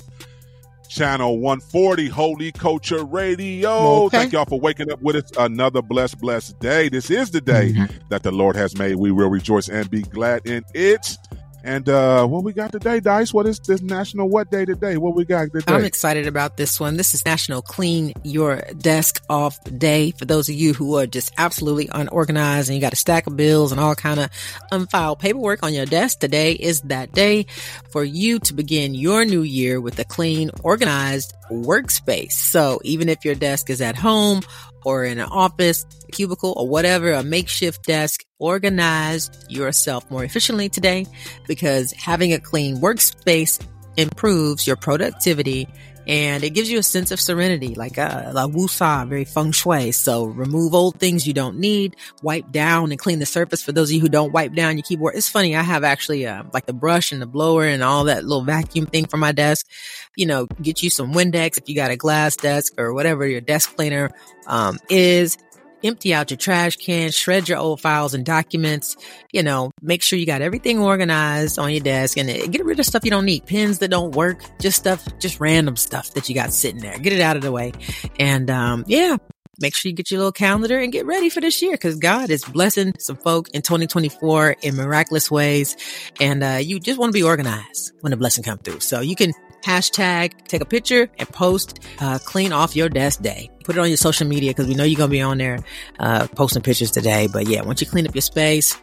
Channel 0.89 1.39
140, 1.39 2.07
Holy 2.09 2.51
Culture 2.51 3.03
Radio. 3.03 4.03
Okay. 4.05 4.17
Thank 4.19 4.33
y'all 4.33 4.45
for 4.45 4.59
waking 4.59 4.91
up 4.91 5.01
with 5.01 5.15
us 5.15 5.31
another 5.39 5.81
blessed, 5.81 6.19
blessed 6.19 6.59
day. 6.59 6.87
This 6.89 7.09
is 7.09 7.31
the 7.31 7.41
day 7.41 7.71
Mm-hmm. 7.73 7.95
that 8.09 8.21
the 8.23 8.31
Lord 8.31 8.55
has 8.57 8.77
made. 8.77 8.97
We 8.97 9.11
will 9.11 9.29
rejoice 9.29 9.69
and 9.69 9.89
be 9.89 10.01
glad 10.03 10.45
in 10.45 10.63
it. 10.75 11.17
And 11.63 11.87
uh 11.87 12.25
what 12.27 12.43
we 12.43 12.53
got 12.53 12.71
today, 12.71 12.99
Dice? 12.99 13.33
What 13.33 13.45
is 13.45 13.59
this 13.59 13.81
national 13.81 14.29
what 14.29 14.49
day 14.49 14.65
today? 14.65 14.97
What 14.97 15.15
we 15.15 15.25
got 15.25 15.51
today? 15.51 15.63
I'm 15.67 15.85
excited 15.85 16.27
about 16.27 16.57
this 16.57 16.79
one. 16.79 16.97
This 16.97 17.13
is 17.13 17.23
National 17.23 17.61
Clean 17.61 18.13
Your 18.23 18.61
Desk 18.77 19.23
Off 19.29 19.63
Day. 19.65 20.11
For 20.11 20.25
those 20.25 20.49
of 20.49 20.55
you 20.55 20.73
who 20.73 20.97
are 20.97 21.05
just 21.05 21.31
absolutely 21.37 21.89
unorganized 21.91 22.69
and 22.69 22.75
you 22.75 22.81
got 22.81 22.93
a 22.93 22.97
stack 22.97 23.27
of 23.27 23.37
bills 23.37 23.71
and 23.71 23.79
all 23.79 23.93
kind 23.95 24.19
of 24.19 24.29
unfiled 24.71 25.19
paperwork 25.19 25.61
on 25.63 25.73
your 25.73 25.85
desk, 25.85 26.19
today 26.19 26.53
is 26.53 26.81
that 26.81 27.11
day 27.11 27.45
for 27.91 28.03
you 28.03 28.39
to 28.39 28.53
begin 28.53 28.95
your 28.95 29.23
new 29.25 29.43
year 29.43 29.79
with 29.79 29.99
a 29.99 30.05
clean, 30.05 30.49
organized 30.63 31.33
workspace. 31.51 32.31
So 32.31 32.79
even 32.83 33.09
if 33.09 33.23
your 33.23 33.35
desk 33.35 33.69
is 33.69 33.81
at 33.81 33.95
home 33.95 34.41
or 34.85 35.05
in 35.05 35.19
an 35.19 35.29
office, 35.29 35.85
cubicle, 36.11 36.53
or 36.57 36.67
whatever, 36.67 37.11
a 37.13 37.23
makeshift 37.23 37.85
desk, 37.85 38.23
organize 38.39 39.29
yourself 39.49 40.09
more 40.09 40.23
efficiently 40.23 40.69
today 40.69 41.05
because 41.47 41.91
having 41.91 42.33
a 42.33 42.39
clean 42.39 42.77
workspace 42.77 43.59
improves 43.97 44.65
your 44.65 44.75
productivity 44.75 45.67
and 46.07 46.43
it 46.43 46.51
gives 46.51 46.69
you 46.69 46.79
a 46.79 46.83
sense 46.83 47.11
of 47.11 47.19
serenity, 47.19 47.75
like 47.75 47.97
uh, 47.97 48.31
like 48.33 48.51
wusa, 48.51 49.07
very 49.07 49.25
feng 49.25 49.51
shui. 49.51 49.91
So 49.91 50.25
remove 50.25 50.73
old 50.73 50.95
things 50.99 51.27
you 51.27 51.33
don't 51.33 51.57
need, 51.57 51.95
wipe 52.21 52.51
down 52.51 52.91
and 52.91 52.99
clean 52.99 53.19
the 53.19 53.25
surface. 53.25 53.61
For 53.61 53.71
those 53.71 53.89
of 53.89 53.95
you 53.95 54.01
who 54.01 54.09
don't 54.09 54.31
wipe 54.31 54.53
down 54.53 54.77
your 54.77 54.83
keyboard, 54.83 55.15
it's 55.15 55.29
funny. 55.29 55.55
I 55.55 55.61
have 55.61 55.83
actually 55.83 56.25
uh, 56.25 56.43
like 56.53 56.65
the 56.65 56.73
brush 56.73 57.11
and 57.11 57.21
the 57.21 57.27
blower 57.27 57.65
and 57.65 57.83
all 57.83 58.05
that 58.05 58.23
little 58.23 58.43
vacuum 58.43 58.85
thing 58.85 59.05
for 59.05 59.17
my 59.17 59.31
desk. 59.31 59.67
You 60.15 60.25
know, 60.25 60.47
get 60.61 60.83
you 60.83 60.89
some 60.89 61.13
Windex 61.13 61.57
if 61.57 61.69
you 61.69 61.75
got 61.75 61.91
a 61.91 61.97
glass 61.97 62.35
desk 62.35 62.73
or 62.79 62.93
whatever 62.93 63.25
your 63.25 63.41
desk 63.41 63.75
cleaner 63.75 64.11
um, 64.47 64.79
is 64.89 65.37
empty 65.83 66.13
out 66.13 66.31
your 66.31 66.37
trash 66.37 66.77
can, 66.77 67.11
shred 67.11 67.49
your 67.49 67.57
old 67.57 67.81
files 67.81 68.13
and 68.13 68.25
documents, 68.25 68.97
you 69.31 69.43
know, 69.43 69.71
make 69.81 70.03
sure 70.03 70.17
you 70.17 70.25
got 70.25 70.41
everything 70.41 70.79
organized 70.79 71.59
on 71.59 71.71
your 71.71 71.81
desk 71.81 72.17
and 72.17 72.51
get 72.51 72.65
rid 72.65 72.79
of 72.79 72.85
stuff 72.85 73.03
you 73.03 73.11
don't 73.11 73.25
need, 73.25 73.45
pens 73.45 73.79
that 73.79 73.89
don't 73.89 74.15
work, 74.15 74.41
just 74.59 74.77
stuff, 74.77 75.05
just 75.19 75.39
random 75.39 75.75
stuff 75.75 76.13
that 76.13 76.29
you 76.29 76.35
got 76.35 76.53
sitting 76.53 76.81
there. 76.81 76.97
Get 76.97 77.13
it 77.13 77.21
out 77.21 77.35
of 77.35 77.41
the 77.41 77.51
way. 77.51 77.71
And, 78.19 78.49
um, 78.49 78.83
yeah, 78.87 79.17
make 79.59 79.75
sure 79.75 79.89
you 79.89 79.95
get 79.95 80.11
your 80.11 80.19
little 80.19 80.31
calendar 80.31 80.79
and 80.79 80.91
get 80.91 81.05
ready 81.05 81.29
for 81.29 81.39
this 81.41 81.61
year 81.61 81.73
because 81.73 81.97
God 81.97 82.29
is 82.29 82.43
blessing 82.43 82.93
some 82.99 83.15
folk 83.17 83.49
in 83.49 83.61
2024 83.61 84.57
in 84.61 84.75
miraculous 84.75 85.29
ways. 85.29 85.75
And, 86.19 86.43
uh, 86.43 86.59
you 86.61 86.79
just 86.79 86.99
want 86.99 87.11
to 87.11 87.17
be 87.17 87.23
organized 87.23 87.93
when 88.01 88.11
the 88.11 88.17
blessing 88.17 88.43
comes 88.43 88.61
through. 88.63 88.79
So 88.79 89.01
you 89.01 89.15
can 89.15 89.33
hashtag, 89.63 90.47
take 90.47 90.61
a 90.61 90.65
picture 90.65 91.09
and 91.17 91.27
post, 91.29 91.79
uh, 91.99 92.19
clean 92.19 92.51
off 92.53 92.75
your 92.75 92.89
desk 92.89 93.21
day. 93.21 93.49
Put 93.63 93.77
it 93.77 93.79
on 93.79 93.87
your 93.87 93.97
social 93.97 94.27
media 94.27 94.51
because 94.51 94.67
we 94.67 94.73
know 94.75 94.83
you're 94.83 94.97
going 94.97 95.09
to 95.09 95.11
be 95.11 95.21
on 95.21 95.37
there, 95.37 95.59
uh, 95.99 96.27
posting 96.35 96.61
pictures 96.61 96.91
today. 96.91 97.27
But 97.31 97.47
yeah, 97.47 97.61
once 97.61 97.79
you 97.81 97.87
clean 97.87 98.07
up 98.07 98.15
your 98.15 98.21
space, 98.21 98.75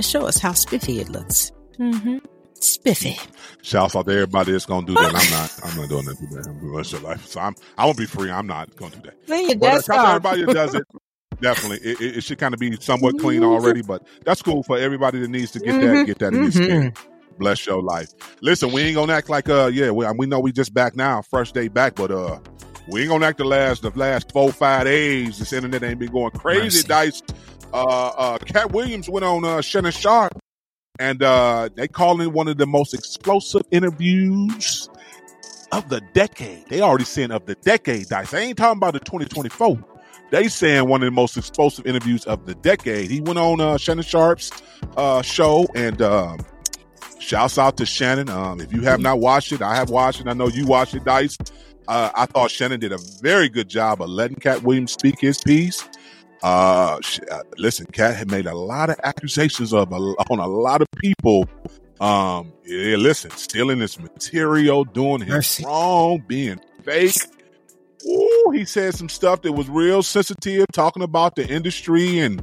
show 0.00 0.26
us 0.26 0.38
how 0.38 0.52
spiffy 0.52 1.00
it 1.00 1.08
looks. 1.10 1.52
Mm-hmm. 1.78 2.18
Spiffy. 2.54 3.18
Shouts 3.62 3.96
out 3.96 4.06
to 4.06 4.12
everybody 4.12 4.52
that's 4.52 4.66
gonna 4.66 4.86
do 4.86 4.94
that. 4.94 5.14
I'm 5.14 5.30
not. 5.30 5.60
I'm 5.64 5.80
not 5.80 5.88
doing 5.88 6.04
that 6.04 6.16
today. 6.16 6.48
I'm 6.48 6.60
doing 6.60 6.74
rest 6.74 6.92
of 6.92 7.02
life. 7.02 7.26
So 7.26 7.40
I'm. 7.40 7.54
I 7.76 7.84
won't 7.84 7.98
be 7.98 8.06
free. 8.06 8.30
I'm 8.30 8.46
not 8.46 8.74
gonna 8.76 8.94
do 8.94 9.00
that. 9.02 9.26
Clean 9.26 9.48
your 9.48 9.58
But 9.58 9.66
uh, 9.66 9.72
desk 9.74 9.86
shout 9.86 9.98
off. 9.98 10.08
everybody 10.08 10.44
that 10.44 10.54
does 10.54 10.74
it. 10.76 10.84
Definitely, 11.40 11.78
it, 11.90 12.00
it, 12.00 12.16
it 12.18 12.20
should 12.24 12.38
kind 12.38 12.54
of 12.54 12.60
be 12.60 12.76
somewhat 12.76 13.18
clean 13.18 13.42
already, 13.42 13.82
but 13.82 14.06
that's 14.24 14.42
cool 14.42 14.62
for 14.62 14.78
everybody 14.78 15.18
that 15.20 15.28
needs 15.28 15.50
to 15.52 15.58
get 15.58 15.80
that. 15.80 16.06
Get 16.06 16.18
that 16.20 16.34
in 16.34 16.42
your 16.42 16.52
skin. 16.52 16.92
Bless 17.42 17.66
your 17.66 17.82
life. 17.82 18.08
Listen, 18.40 18.70
we 18.70 18.82
ain't 18.82 18.94
gonna 18.94 19.12
act 19.12 19.28
like 19.28 19.48
uh 19.48 19.68
yeah 19.72 19.90
we, 19.90 20.06
we 20.12 20.26
know 20.26 20.38
we 20.38 20.52
just 20.52 20.72
back 20.72 20.94
now, 20.94 21.22
fresh 21.22 21.50
day 21.50 21.66
back, 21.66 21.96
but 21.96 22.12
uh 22.12 22.38
we 22.88 23.00
ain't 23.00 23.10
gonna 23.10 23.26
act 23.26 23.38
the 23.38 23.44
last 23.44 23.82
the 23.82 23.90
last 23.90 24.30
four 24.30 24.52
five 24.52 24.84
days. 24.84 25.40
This 25.40 25.52
internet 25.52 25.82
ain't 25.82 25.98
been 25.98 26.12
going 26.12 26.30
crazy. 26.30 26.62
Mercy. 26.62 26.86
Dice. 26.86 27.22
Uh, 27.72 28.12
uh, 28.16 28.38
Katt 28.38 28.70
Williams 28.70 29.08
went 29.08 29.24
on 29.24 29.44
uh, 29.44 29.60
Shannon 29.60 29.90
Sharpe, 29.90 30.38
and 31.00 31.20
uh, 31.20 31.68
they 31.74 31.88
call 31.88 32.20
it 32.20 32.32
one 32.32 32.46
of 32.46 32.58
the 32.58 32.66
most 32.66 32.94
explosive 32.94 33.62
interviews 33.72 34.88
of 35.72 35.88
the 35.88 36.00
decade. 36.12 36.68
They 36.68 36.80
already 36.80 37.04
saying 37.04 37.32
of 37.32 37.46
the 37.46 37.56
decade. 37.56 38.06
Dice. 38.06 38.30
They 38.30 38.44
ain't 38.44 38.58
talking 38.58 38.78
about 38.78 38.92
the 38.92 39.00
2024. 39.00 39.84
They 40.30 40.46
saying 40.46 40.88
one 40.88 41.02
of 41.02 41.06
the 41.06 41.10
most 41.10 41.36
explosive 41.36 41.86
interviews 41.86 42.24
of 42.26 42.46
the 42.46 42.54
decade. 42.54 43.10
He 43.10 43.20
went 43.20 43.38
on 43.38 43.60
uh, 43.60 43.78
Shannon 43.78 44.04
Sharpe's 44.04 44.52
uh, 44.96 45.22
show 45.22 45.66
and. 45.74 46.00
Um, 46.00 46.38
Shouts 47.22 47.56
out 47.56 47.76
to 47.76 47.86
Shannon. 47.86 48.28
Um, 48.28 48.60
if 48.60 48.72
you 48.72 48.82
have 48.82 49.00
not 49.00 49.20
watched 49.20 49.52
it, 49.52 49.62
I 49.62 49.76
have 49.76 49.90
watched 49.90 50.20
it. 50.20 50.26
I 50.26 50.32
know 50.32 50.48
you 50.48 50.66
watched 50.66 50.94
it, 50.94 51.04
Dice. 51.04 51.38
Uh, 51.86 52.10
I 52.14 52.26
thought 52.26 52.50
Shannon 52.50 52.80
did 52.80 52.92
a 52.92 52.98
very 53.20 53.48
good 53.48 53.68
job 53.68 54.02
of 54.02 54.08
letting 54.08 54.36
Katt 54.38 54.62
Williams 54.64 54.92
speak 54.92 55.20
his 55.20 55.38
piece. 55.40 55.88
Uh, 56.42 57.00
sh- 57.00 57.20
uh, 57.30 57.42
listen, 57.58 57.86
Katt 57.92 58.16
had 58.16 58.28
made 58.30 58.46
a 58.46 58.54
lot 58.54 58.90
of 58.90 58.96
accusations 59.04 59.72
of 59.72 59.92
a, 59.92 59.94
on 59.94 60.40
a 60.40 60.46
lot 60.48 60.82
of 60.82 60.88
people. 60.96 61.48
Um, 62.00 62.52
yeah, 62.64 62.96
listen, 62.96 63.30
stealing 63.30 63.78
his 63.78 63.98
material, 64.00 64.84
doing 64.84 65.20
him 65.20 65.28
Mercy. 65.28 65.64
wrong, 65.64 66.24
being 66.26 66.58
fake. 66.82 67.14
Ooh, 68.04 68.50
he 68.52 68.64
said 68.64 68.94
some 68.94 69.08
stuff 69.08 69.42
that 69.42 69.52
was 69.52 69.68
real 69.68 70.02
sensitive, 70.02 70.66
talking 70.72 71.04
about 71.04 71.36
the 71.36 71.46
industry 71.48 72.18
and 72.18 72.42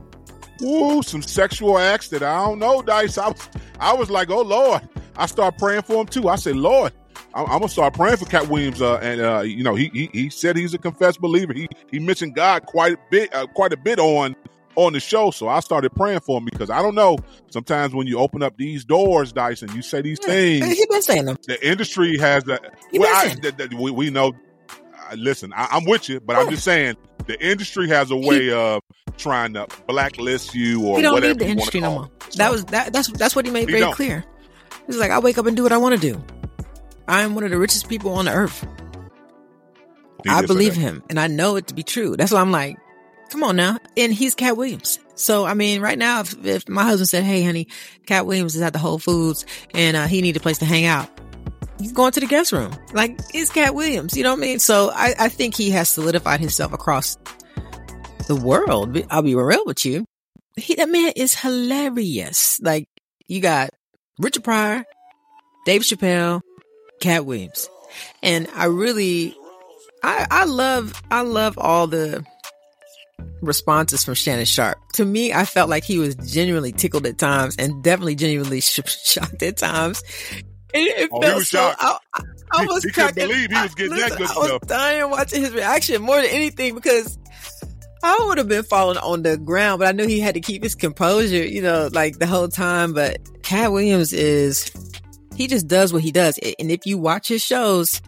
Ooh, 0.61 1.01
some 1.03 1.21
sexual 1.21 1.77
acts 1.77 2.09
that 2.09 2.23
I 2.23 2.45
don't 2.45 2.59
know, 2.59 2.81
Dice. 2.81 3.17
I 3.17 3.27
was, 3.29 3.49
I 3.79 3.93
was 3.93 4.09
like, 4.09 4.29
oh 4.29 4.41
Lord. 4.41 4.81
I 5.17 5.25
start 5.25 5.57
praying 5.57 5.81
for 5.81 5.95
him 5.99 6.07
too. 6.07 6.29
I 6.29 6.37
said, 6.37 6.55
Lord, 6.55 6.93
I'm, 7.33 7.43
I'm 7.47 7.59
gonna 7.59 7.67
start 7.67 7.93
praying 7.93 8.15
for 8.17 8.25
Katt 8.25 8.47
Williams. 8.47 8.81
Uh, 8.81 8.95
and 9.01 9.19
uh, 9.19 9.41
you 9.41 9.63
know, 9.63 9.75
he, 9.75 9.89
he 9.93 10.09
he 10.13 10.29
said 10.29 10.55
he's 10.55 10.73
a 10.73 10.77
confessed 10.77 11.19
believer. 11.19 11.51
He 11.51 11.67
he 11.91 11.99
mentioned 11.99 12.35
God 12.35 12.65
quite 12.65 12.93
a 12.93 12.97
bit, 13.11 13.33
uh, 13.35 13.45
quite 13.47 13.73
a 13.73 13.77
bit 13.77 13.99
on 13.99 14.33
on 14.77 14.93
the 14.93 14.99
show. 15.01 15.29
So 15.31 15.49
I 15.49 15.59
started 15.59 15.89
praying 15.93 16.21
for 16.21 16.37
him 16.37 16.45
because 16.45 16.69
I 16.69 16.81
don't 16.81 16.95
know. 16.95 17.17
Sometimes 17.49 17.93
when 17.93 18.07
you 18.07 18.17
open 18.17 18.41
up 18.41 18.55
these 18.55 18.85
doors, 18.85 19.33
Dice, 19.33 19.61
and 19.61 19.73
you 19.73 19.81
say 19.81 20.01
these 20.01 20.19
things, 20.19 20.65
He 20.65 20.85
been 20.89 21.01
saying 21.01 21.25
them. 21.25 21.35
the 21.47 21.67
industry 21.69 22.17
has 22.17 22.45
that. 22.45 22.61
Well, 22.93 23.13
I, 23.13 23.25
listen. 23.25 23.41
th- 23.41 23.57
th- 23.57 23.71
we, 23.73 23.91
we 23.91 24.09
know 24.09 24.31
uh, 25.11 25.15
listen 25.17 25.51
I, 25.53 25.67
i'm 25.71 25.85
with 25.85 26.07
you 26.07 26.19
but 26.19 26.35
i'm 26.35 26.49
just 26.49 26.63
saying 26.63 26.95
the 27.29 27.39
industry 27.45 27.87
has 27.89 28.09
a 28.09 28.17
way 28.17 28.51
of 28.51 28.81
trying 29.17 29.53
to 29.53 29.67
blacklist 29.87 30.55
you 30.55 30.83
or 30.83 30.97
He 30.97 31.03
don't 31.03 31.13
whatever 31.13 31.35
need 31.35 31.39
the 31.39 31.45
industry 31.45 31.79
no 31.79 31.91
more. 31.91 32.11
That 32.37 32.51
was 32.51 32.65
that. 32.65 32.91
That's 32.91 33.07
that's 33.09 33.35
what 33.35 33.45
he 33.45 33.51
made 33.51 33.67
He 33.69 33.73
very 33.73 33.81
don't. 33.81 33.93
clear. 33.93 34.25
He's 34.87 34.97
like, 34.97 35.11
I 35.11 35.19
wake 35.19 35.37
up 35.37 35.45
and 35.45 35.55
do 35.55 35.61
what 35.61 35.71
I 35.71 35.77
want 35.77 35.93
to 35.93 36.01
do. 36.01 36.23
I 37.07 37.21
am 37.21 37.35
one 37.35 37.43
of 37.43 37.51
the 37.51 37.59
richest 37.59 37.87
people 37.87 38.13
on 38.13 38.25
the 38.25 38.33
earth. 38.33 38.67
He 40.23 40.29
I 40.29 40.43
believe 40.43 40.75
him, 40.75 41.03
and 41.07 41.19
I 41.19 41.27
know 41.27 41.55
it 41.55 41.67
to 41.67 41.75
be 41.75 41.83
true. 41.83 42.17
That's 42.17 42.31
why 42.31 42.41
I'm 42.41 42.51
like, 42.51 42.77
come 43.29 43.43
on 43.43 43.55
now. 43.55 43.77
And 43.95 44.11
he's 44.11 44.33
Katt 44.33 44.57
Williams. 44.57 44.97
So 45.13 45.45
I 45.45 45.53
mean, 45.53 45.81
right 45.81 45.97
now, 45.97 46.21
if, 46.21 46.43
if 46.43 46.67
my 46.67 46.83
husband 46.83 47.09
said, 47.09 47.23
"Hey, 47.23 47.43
honey, 47.43 47.67
Katt 48.07 48.25
Williams 48.25 48.55
is 48.55 48.63
at 48.63 48.73
the 48.73 48.79
Whole 48.79 48.97
Foods, 48.97 49.45
and 49.75 49.95
uh, 49.95 50.07
he 50.07 50.21
need 50.23 50.35
a 50.35 50.39
place 50.39 50.57
to 50.59 50.65
hang 50.65 50.85
out," 50.85 51.07
he's 51.79 51.91
going 51.91 52.11
to 52.11 52.19
the 52.19 52.25
guest 52.27 52.51
room. 52.51 52.71
Like 52.93 53.19
it's 53.33 53.51
Katt 53.51 53.73
Williams. 53.73 54.15
You 54.15 54.23
know 54.23 54.31
what 54.31 54.39
I 54.39 54.41
mean? 54.41 54.59
So 54.59 54.91
I, 54.93 55.15
I 55.17 55.29
think 55.29 55.55
he 55.55 55.71
has 55.71 55.89
solidified 55.89 56.39
himself 56.39 56.73
across 56.73 57.17
the 58.27 58.35
world. 58.35 59.01
I'll 59.09 59.21
be 59.21 59.35
real 59.35 59.63
with 59.65 59.85
you. 59.85 60.05
He, 60.55 60.75
that 60.75 60.89
man 60.89 61.13
is 61.15 61.35
hilarious. 61.35 62.59
Like 62.61 62.87
you 63.27 63.41
got 63.41 63.69
Richard 64.19 64.43
Pryor, 64.43 64.83
Dave 65.65 65.81
Chappelle, 65.81 66.41
Katt 66.99 67.25
Williams, 67.25 67.69
and 68.21 68.47
I 68.53 68.65
really, 68.65 69.35
I, 70.03 70.27
I 70.29 70.45
love, 70.45 71.01
I 71.09 71.21
love 71.21 71.57
all 71.57 71.87
the 71.87 72.25
responses 73.41 74.03
from 74.03 74.15
Shannon 74.15 74.45
Sharpe. 74.45 74.77
To 74.93 75.05
me, 75.05 75.33
I 75.33 75.45
felt 75.45 75.69
like 75.69 75.83
he 75.83 75.97
was 75.97 76.15
genuinely 76.15 76.71
tickled 76.71 77.05
at 77.05 77.17
times 77.17 77.55
and 77.57 77.83
definitely 77.83 78.15
genuinely 78.15 78.61
sh- 78.61 78.81
shocked 78.85 79.41
at 79.43 79.57
times. 79.57 80.03
It, 80.73 80.79
it 80.99 81.09
Oh, 81.11 81.21
he 81.27 81.33
was 81.35 81.49
so. 81.49 81.57
shocked. 81.57 81.81
I, 81.81 81.97
I, 82.15 82.21
I 82.51 82.61
He- 82.61 82.67
was 82.67 82.83
he 82.83 82.91
couldn't 82.91 83.15
believe 83.15 83.49
he 83.51 83.61
was 83.61 83.75
getting 83.75 83.91
that 83.97 84.11
listen, 84.11 84.17
good 84.17 84.29
I 84.29 84.39
was 84.39 84.47
stuff. 84.47 84.61
dying 84.67 85.09
watching 85.09 85.41
his 85.41 85.51
reaction 85.53 86.01
more 86.01 86.17
than 86.17 86.29
anything 86.31 86.75
because 86.75 87.17
I 88.03 88.23
would 88.27 88.37
have 88.37 88.47
been 88.47 88.63
falling 88.63 88.97
on 88.97 89.23
the 89.23 89.37
ground, 89.37 89.79
but 89.79 89.87
I 89.87 89.91
knew 89.91 90.07
he 90.07 90.19
had 90.19 90.35
to 90.35 90.41
keep 90.41 90.63
his 90.63 90.73
composure, 90.75 91.43
you 91.45 91.61
know, 91.61 91.89
like 91.91 92.17
the 92.19 92.27
whole 92.27 92.47
time. 92.47 92.93
But 92.93 93.17
Katt 93.43 93.71
Williams 93.71 94.13
is, 94.13 94.71
he 95.35 95.47
just 95.47 95.67
does 95.67 95.91
what 95.91 96.01
he 96.01 96.11
does. 96.11 96.37
And 96.59 96.71
if 96.71 96.85
you 96.85 96.97
watch 96.97 97.27
his 97.27 97.43
shows, 97.43 98.01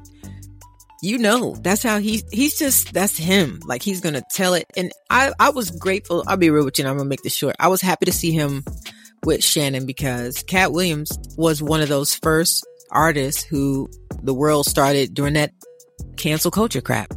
you 1.03 1.17
know, 1.17 1.55
that's 1.61 1.81
how 1.83 1.97
he, 1.99 2.23
he's 2.31 2.57
just, 2.57 2.93
that's 2.93 3.17
him. 3.17 3.59
Like 3.65 3.81
he's 3.81 4.01
going 4.01 4.13
to 4.13 4.23
tell 4.33 4.53
it. 4.53 4.65
And 4.77 4.91
I, 5.09 5.33
I 5.39 5.49
was 5.49 5.71
grateful. 5.71 6.23
I'll 6.27 6.37
be 6.37 6.49
real 6.51 6.63
with 6.63 6.77
you 6.77 6.83
and 6.83 6.89
I'm 6.89 6.95
going 6.97 7.05
to 7.07 7.09
make 7.09 7.23
this 7.23 7.35
short. 7.35 7.55
I 7.59 7.67
was 7.67 7.81
happy 7.81 8.05
to 8.05 8.11
see 8.13 8.31
him 8.31 8.63
with 9.25 9.43
Shannon 9.43 9.85
because 9.85 10.43
Katt 10.43 10.71
Williams 10.71 11.17
was 11.37 11.61
one 11.61 11.81
of 11.81 11.89
those 11.89 12.15
first 12.15 12.65
artists 12.91 13.43
who 13.43 13.89
the 14.23 14.33
world 14.33 14.65
started 14.65 15.13
during 15.13 15.33
that 15.33 15.51
cancel 16.17 16.51
culture 16.51 16.81
crap. 16.81 17.13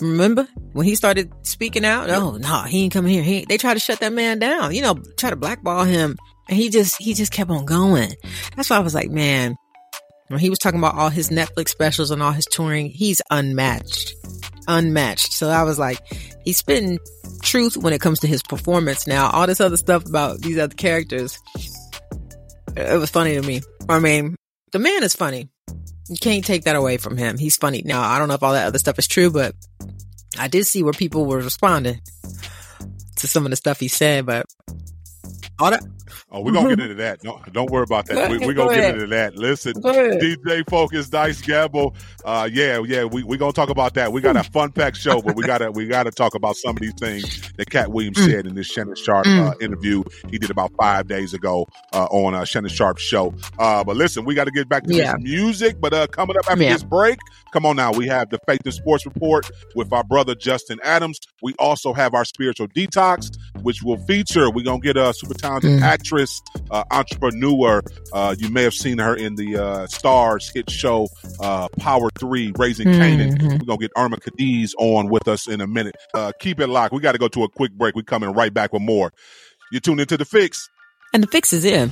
Remember 0.00 0.46
when 0.72 0.86
he 0.86 0.94
started 0.94 1.32
speaking 1.42 1.84
out? 1.84 2.08
Oh 2.10 2.36
no, 2.36 2.62
he 2.62 2.84
ain't 2.84 2.92
coming 2.92 3.12
here. 3.12 3.22
He 3.22 3.38
ain't. 3.38 3.48
they 3.48 3.56
tried 3.56 3.74
to 3.74 3.80
shut 3.80 4.00
that 4.00 4.12
man 4.12 4.38
down. 4.38 4.74
You 4.74 4.82
know, 4.82 4.94
try 5.16 5.30
to 5.30 5.36
blackball 5.36 5.84
him, 5.84 6.16
and 6.48 6.56
he 6.56 6.70
just 6.70 6.96
he 7.00 7.14
just 7.14 7.32
kept 7.32 7.50
on 7.50 7.64
going. 7.64 8.14
That's 8.54 8.70
why 8.70 8.76
I 8.76 8.80
was 8.80 8.94
like, 8.94 9.10
man, 9.10 9.56
when 10.28 10.38
he 10.38 10.50
was 10.50 10.58
talking 10.58 10.78
about 10.78 10.94
all 10.94 11.08
his 11.08 11.30
Netflix 11.30 11.70
specials 11.70 12.12
and 12.12 12.22
all 12.22 12.32
his 12.32 12.46
touring, 12.46 12.90
he's 12.90 13.20
unmatched, 13.30 14.14
unmatched. 14.68 15.32
So 15.32 15.48
I 15.48 15.64
was 15.64 15.80
like, 15.80 15.98
he's 16.44 16.58
spitting 16.58 16.98
truth 17.42 17.76
when 17.76 17.92
it 17.92 18.00
comes 18.00 18.20
to 18.20 18.26
his 18.26 18.42
performance. 18.42 19.06
Now, 19.06 19.30
all 19.30 19.46
this 19.46 19.60
other 19.60 19.76
stuff 19.76 20.06
about 20.06 20.40
these 20.40 20.58
other 20.58 20.74
characters, 20.74 21.38
it 22.76 22.98
was 22.98 23.10
funny 23.10 23.34
to 23.34 23.42
me. 23.42 23.62
I 23.88 23.98
mean, 23.98 24.36
the 24.72 24.78
man 24.78 25.02
is 25.02 25.14
funny. 25.14 25.48
You 26.08 26.16
can't 26.20 26.44
take 26.44 26.64
that 26.64 26.76
away 26.76 26.96
from 26.96 27.16
him. 27.16 27.38
He's 27.38 27.56
funny. 27.56 27.82
Now, 27.84 28.02
I 28.02 28.18
don't 28.18 28.28
know 28.28 28.34
if 28.34 28.42
all 28.42 28.52
that 28.52 28.66
other 28.66 28.78
stuff 28.78 28.98
is 28.98 29.06
true, 29.06 29.30
but 29.30 29.54
I 30.38 30.48
did 30.48 30.66
see 30.66 30.82
where 30.82 30.92
people 30.92 31.26
were 31.26 31.38
responding 31.38 32.00
to 33.16 33.28
some 33.28 33.44
of 33.44 33.50
the 33.50 33.56
stuff 33.56 33.80
he 33.80 33.88
said, 33.88 34.26
but 34.26 34.46
all 35.58 35.70
that. 35.70 35.82
Oh, 36.30 36.40
we're 36.40 36.52
gonna 36.52 36.70
get 36.70 36.80
into 36.80 36.94
that. 36.96 37.22
No, 37.24 37.40
don't 37.52 37.70
worry 37.70 37.84
about 37.84 38.06
that. 38.06 38.30
We, 38.30 38.36
ahead, 38.38 38.46
we're 38.46 38.54
gonna 38.54 38.74
get 38.74 38.94
into 38.94 39.06
that. 39.08 39.36
Listen, 39.36 39.72
Go. 39.80 39.92
DJ 39.92 40.68
Focus, 40.68 41.08
Dice 41.08 41.40
Gamble. 41.40 41.94
Uh, 42.24 42.48
yeah, 42.52 42.82
yeah, 42.86 43.04
we 43.04 43.22
we 43.22 43.36
gonna 43.36 43.52
talk 43.52 43.70
about 43.70 43.94
that. 43.94 44.12
We 44.12 44.20
got 44.20 44.36
a 44.36 44.42
fun 44.52 44.72
packed 44.72 44.96
show, 44.96 45.20
but 45.22 45.36
we 45.36 45.44
gotta 45.44 45.70
we 45.70 45.86
gotta 45.86 46.10
talk 46.10 46.34
about 46.34 46.56
some 46.56 46.76
of 46.76 46.80
these 46.80 46.94
things 46.94 47.52
that 47.56 47.70
Katt 47.70 47.90
Williams 47.92 48.18
Mm. 48.18 48.30
said 48.30 48.46
in 48.46 48.54
this 48.54 48.66
Shannon 48.66 48.94
Sharpe 48.96 49.26
uh, 49.26 49.54
interview 49.60 50.02
he 50.30 50.38
did 50.38 50.50
about 50.50 50.72
five 50.78 51.06
days 51.08 51.34
ago 51.34 51.66
uh, 51.92 52.04
on 52.10 52.34
uh, 52.34 52.44
Shannon 52.44 52.70
Sharpe's 52.70 53.02
show. 53.02 53.34
Uh, 53.58 53.84
but 53.84 53.96
listen, 53.96 54.24
we 54.24 54.34
got 54.34 54.44
to 54.44 54.50
get 54.50 54.68
back 54.68 54.84
to 54.84 54.94
Yeah. 54.94 55.12
this 55.14 55.22
music. 55.22 55.80
But 55.80 55.92
uh, 55.94 56.06
coming 56.08 56.36
up 56.36 56.50
after 56.50 56.62
Yeah. 56.62 56.72
this 56.72 56.82
break, 56.82 57.18
come 57.52 57.64
on 57.66 57.76
now, 57.76 57.92
we 57.92 58.06
have 58.08 58.30
the 58.30 58.38
Faith 58.46 58.60
and 58.64 58.74
Sports 58.74 59.04
Report 59.06 59.48
with 59.74 59.92
our 59.92 60.04
brother 60.04 60.34
Justin 60.34 60.78
Adams. 60.82 61.20
We 61.42 61.54
also 61.58 61.92
have 61.92 62.14
our 62.14 62.24
spiritual 62.24 62.68
detox. 62.68 63.30
which 63.62 63.82
will 63.82 63.96
feature, 64.06 64.50
we're 64.50 64.64
going 64.64 64.80
to 64.80 64.86
get 64.86 64.96
a 64.96 65.12
super 65.12 65.34
talented 65.34 65.70
Mm. 65.70 65.80
Actress, 65.98 66.40
uh, 66.70 66.84
entrepreneur. 66.92 67.82
Uh, 68.12 68.34
you 68.38 68.48
may 68.50 68.62
have 68.62 68.74
seen 68.74 68.98
her 68.98 69.14
in 69.16 69.34
the 69.34 69.56
uh, 69.56 69.86
Starz 69.88 70.52
hit 70.54 70.70
show 70.70 71.08
uh, 71.40 71.68
Power 71.80 72.08
3, 72.18 72.52
Raising 72.56 72.86
Kanan. 72.86 73.36
Mhm. 73.36 73.42
We're 73.58 73.66
going 73.66 73.78
to 73.78 73.88
get 73.88 73.90
Irma 73.96 74.18
Cadiz 74.18 74.74
on 74.78 75.08
with 75.08 75.26
us 75.26 75.48
in 75.48 75.60
a 75.60 75.66
minute. 75.66 75.96
Uh, 76.14 76.30
keep 76.38 76.60
it 76.60 76.68
locked. 76.68 76.92
We 76.94 77.00
got 77.00 77.12
to 77.12 77.18
go 77.18 77.28
to 77.28 77.42
a 77.42 77.48
quick 77.48 77.72
break. 77.72 77.96
We're 77.96 78.02
coming 78.02 78.32
right 78.32 78.54
back 78.54 78.72
with 78.72 78.82
more. 78.82 79.12
You 79.72 79.80
tuned 79.80 80.00
into 80.00 80.16
The 80.16 80.24
Fix. 80.24 80.68
And 81.12 81.22
the 81.22 81.26
fix 81.26 81.52
is 81.52 81.64
in. 81.64 81.90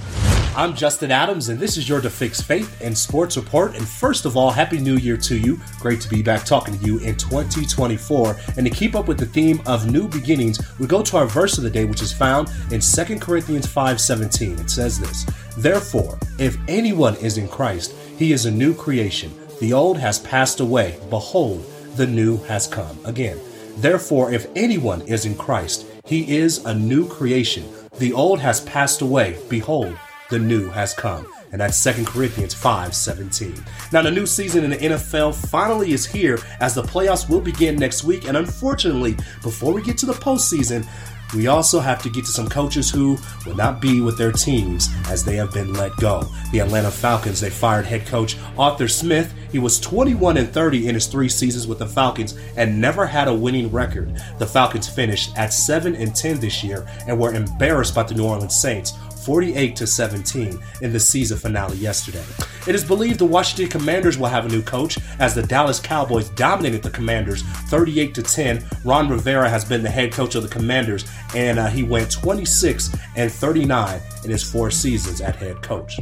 I'm 0.57 0.75
Justin 0.75 1.11
Adams, 1.11 1.51
and 1.51 1.61
this 1.61 1.77
is 1.77 1.87
your 1.87 2.01
To 2.01 2.09
Fix 2.09 2.41
Faith 2.41 2.81
and 2.81 2.97
Sports 2.97 3.37
Report. 3.37 3.77
And 3.77 3.87
first 3.87 4.25
of 4.25 4.39
all, 4.39 4.51
Happy 4.51 4.79
New 4.79 4.97
Year 4.97 5.19
to 5.19 5.37
you. 5.37 5.61
Great 5.81 6.01
to 6.01 6.09
be 6.09 6.23
back 6.23 6.47
talking 6.47 6.79
to 6.79 6.83
you 6.83 6.97
in 7.01 7.15
2024. 7.15 8.37
And 8.57 8.65
to 8.65 8.71
keep 8.71 8.95
up 8.95 9.07
with 9.07 9.19
the 9.19 9.27
theme 9.27 9.61
of 9.67 9.93
new 9.93 10.09
beginnings, 10.09 10.59
we 10.79 10.87
go 10.87 11.03
to 11.03 11.19
our 11.19 11.27
verse 11.27 11.59
of 11.59 11.65
the 11.65 11.69
day, 11.69 11.85
which 11.85 12.01
is 12.01 12.11
found 12.11 12.49
in 12.73 12.81
2 12.81 13.21
Corinthians 13.21 13.67
5:17. 13.67 14.59
It 14.59 14.71
says 14.71 14.99
this: 14.99 15.27
Therefore, 15.59 16.19
if 16.39 16.57
anyone 16.69 17.17
is 17.17 17.37
in 17.37 17.49
Christ, 17.49 17.95
he 18.17 18.33
is 18.33 18.47
a 18.47 18.51
new 18.51 18.73
creation. 18.73 19.39
The 19.61 19.75
old 19.75 19.99
has 19.99 20.21
passed 20.21 20.61
away. 20.61 20.99
Behold, 21.11 21.67
the 21.97 22.07
new 22.07 22.39
has 22.45 22.67
come. 22.67 22.99
Again, 23.05 23.39
therefore, 23.77 24.33
if 24.33 24.47
anyone 24.57 25.03
is 25.03 25.27
in 25.27 25.35
Christ, 25.35 25.85
he 26.07 26.39
is 26.39 26.65
a 26.65 26.75
new 26.75 27.07
creation. 27.07 27.69
The 27.99 28.15
old 28.15 28.41
has 28.41 28.63
passed 28.63 29.03
away. 29.03 29.37
Behold, 29.51 29.99
the 30.31 30.39
new 30.39 30.69
has 30.71 30.95
come. 30.95 31.27
And 31.53 31.61
that's 31.61 31.83
2 31.83 32.05
Corinthians 32.05 32.55
5 32.55 32.95
17. 32.95 33.55
Now, 33.93 34.03
the 34.03 34.11
new 34.11 34.27
season 34.27 34.65
in 34.65 34.71
the 34.71 34.77
NFL 34.77 35.35
finally 35.49 35.93
is 35.93 36.05
here 36.05 36.39
as 36.61 36.75
the 36.75 36.83
playoffs 36.83 37.29
will 37.29 37.41
begin 37.41 37.77
next 37.77 38.05
week. 38.05 38.27
And 38.27 38.37
unfortunately, 38.37 39.17
before 39.43 39.73
we 39.73 39.83
get 39.83 39.97
to 39.99 40.07
the 40.07 40.13
postseason, 40.13 40.87
we 41.35 41.49
also 41.49 41.81
have 41.81 42.03
to 42.03 42.11
get 42.11 42.25
to 42.25 42.31
some 42.31 42.49
coaches 42.49 42.91
who 42.91 43.19
will 43.45 43.57
not 43.57 43.81
be 43.81 44.01
with 44.01 44.17
their 44.17 44.31
teams 44.31 44.89
as 45.09 45.25
they 45.25 45.35
have 45.37 45.53
been 45.53 45.73
let 45.73 45.95
go. 45.97 46.29
The 46.53 46.61
Atlanta 46.61 46.91
Falcons, 46.91 47.41
they 47.41 47.51
fired 47.51 47.85
head 47.85 48.07
coach 48.07 48.37
Arthur 48.57 48.87
Smith. 48.87 49.35
He 49.51 49.59
was 49.59 49.81
21 49.81 50.37
and 50.37 50.53
30 50.53 50.89
in 50.89 50.95
his 50.95 51.07
three 51.07 51.29
seasons 51.29 51.67
with 51.67 51.79
the 51.79 51.87
Falcons 51.87 52.39
and 52.57 52.81
never 52.81 53.07
had 53.07 53.27
a 53.27 53.35
winning 53.35 53.73
record. 53.73 54.23
The 54.39 54.47
Falcons 54.47 54.89
finished 54.89 55.37
at 55.37 55.53
7 55.53 55.97
and 55.97 56.15
10 56.15 56.39
this 56.39 56.63
year 56.63 56.87
and 57.09 57.19
were 57.19 57.35
embarrassed 57.35 57.95
by 57.95 58.05
the 58.05 58.15
New 58.15 58.27
Orleans 58.27 58.57
Saints 58.57 58.93
48 59.27 59.75
to 59.75 59.89
17 59.89 60.63
in 60.83 60.93
the 60.93 61.01
season 61.01 61.37
finale 61.37 61.77
yesterday. 61.79 62.25
It 62.69 62.77
is 62.77 62.85
believed 62.85 63.19
the 63.19 63.25
Washington 63.25 63.69
Commanders 63.69 64.17
will 64.17 64.29
have 64.29 64.47
a 64.47 64.49
new 64.49 64.63
coach 64.63 64.99
as 65.19 65.35
the 65.35 65.43
Dallas 65.43 65.81
Cowboys 65.81 66.29
dominated 66.31 66.81
the 66.85 66.91
Commanders 66.91 67.43
38 67.69 68.15
to 68.15 68.23
10. 68.23 68.65
Ron 68.85 69.09
Rivera 69.09 69.49
has 69.49 69.65
been 69.65 69.83
the 69.83 69.91
head 69.91 70.13
coach 70.13 70.37
of 70.37 70.45
the 70.45 70.49
Commanders 70.49 71.05
and 71.35 71.59
uh, 71.59 71.67
he 71.67 71.83
went 71.83 72.13
26 72.13 72.95
and 73.17 73.33
39 73.33 74.01
in 74.23 74.31
his 74.31 74.49
four 74.49 74.71
seasons 74.71 75.21
at 75.21 75.35
head 75.35 75.61
coach. 75.61 75.99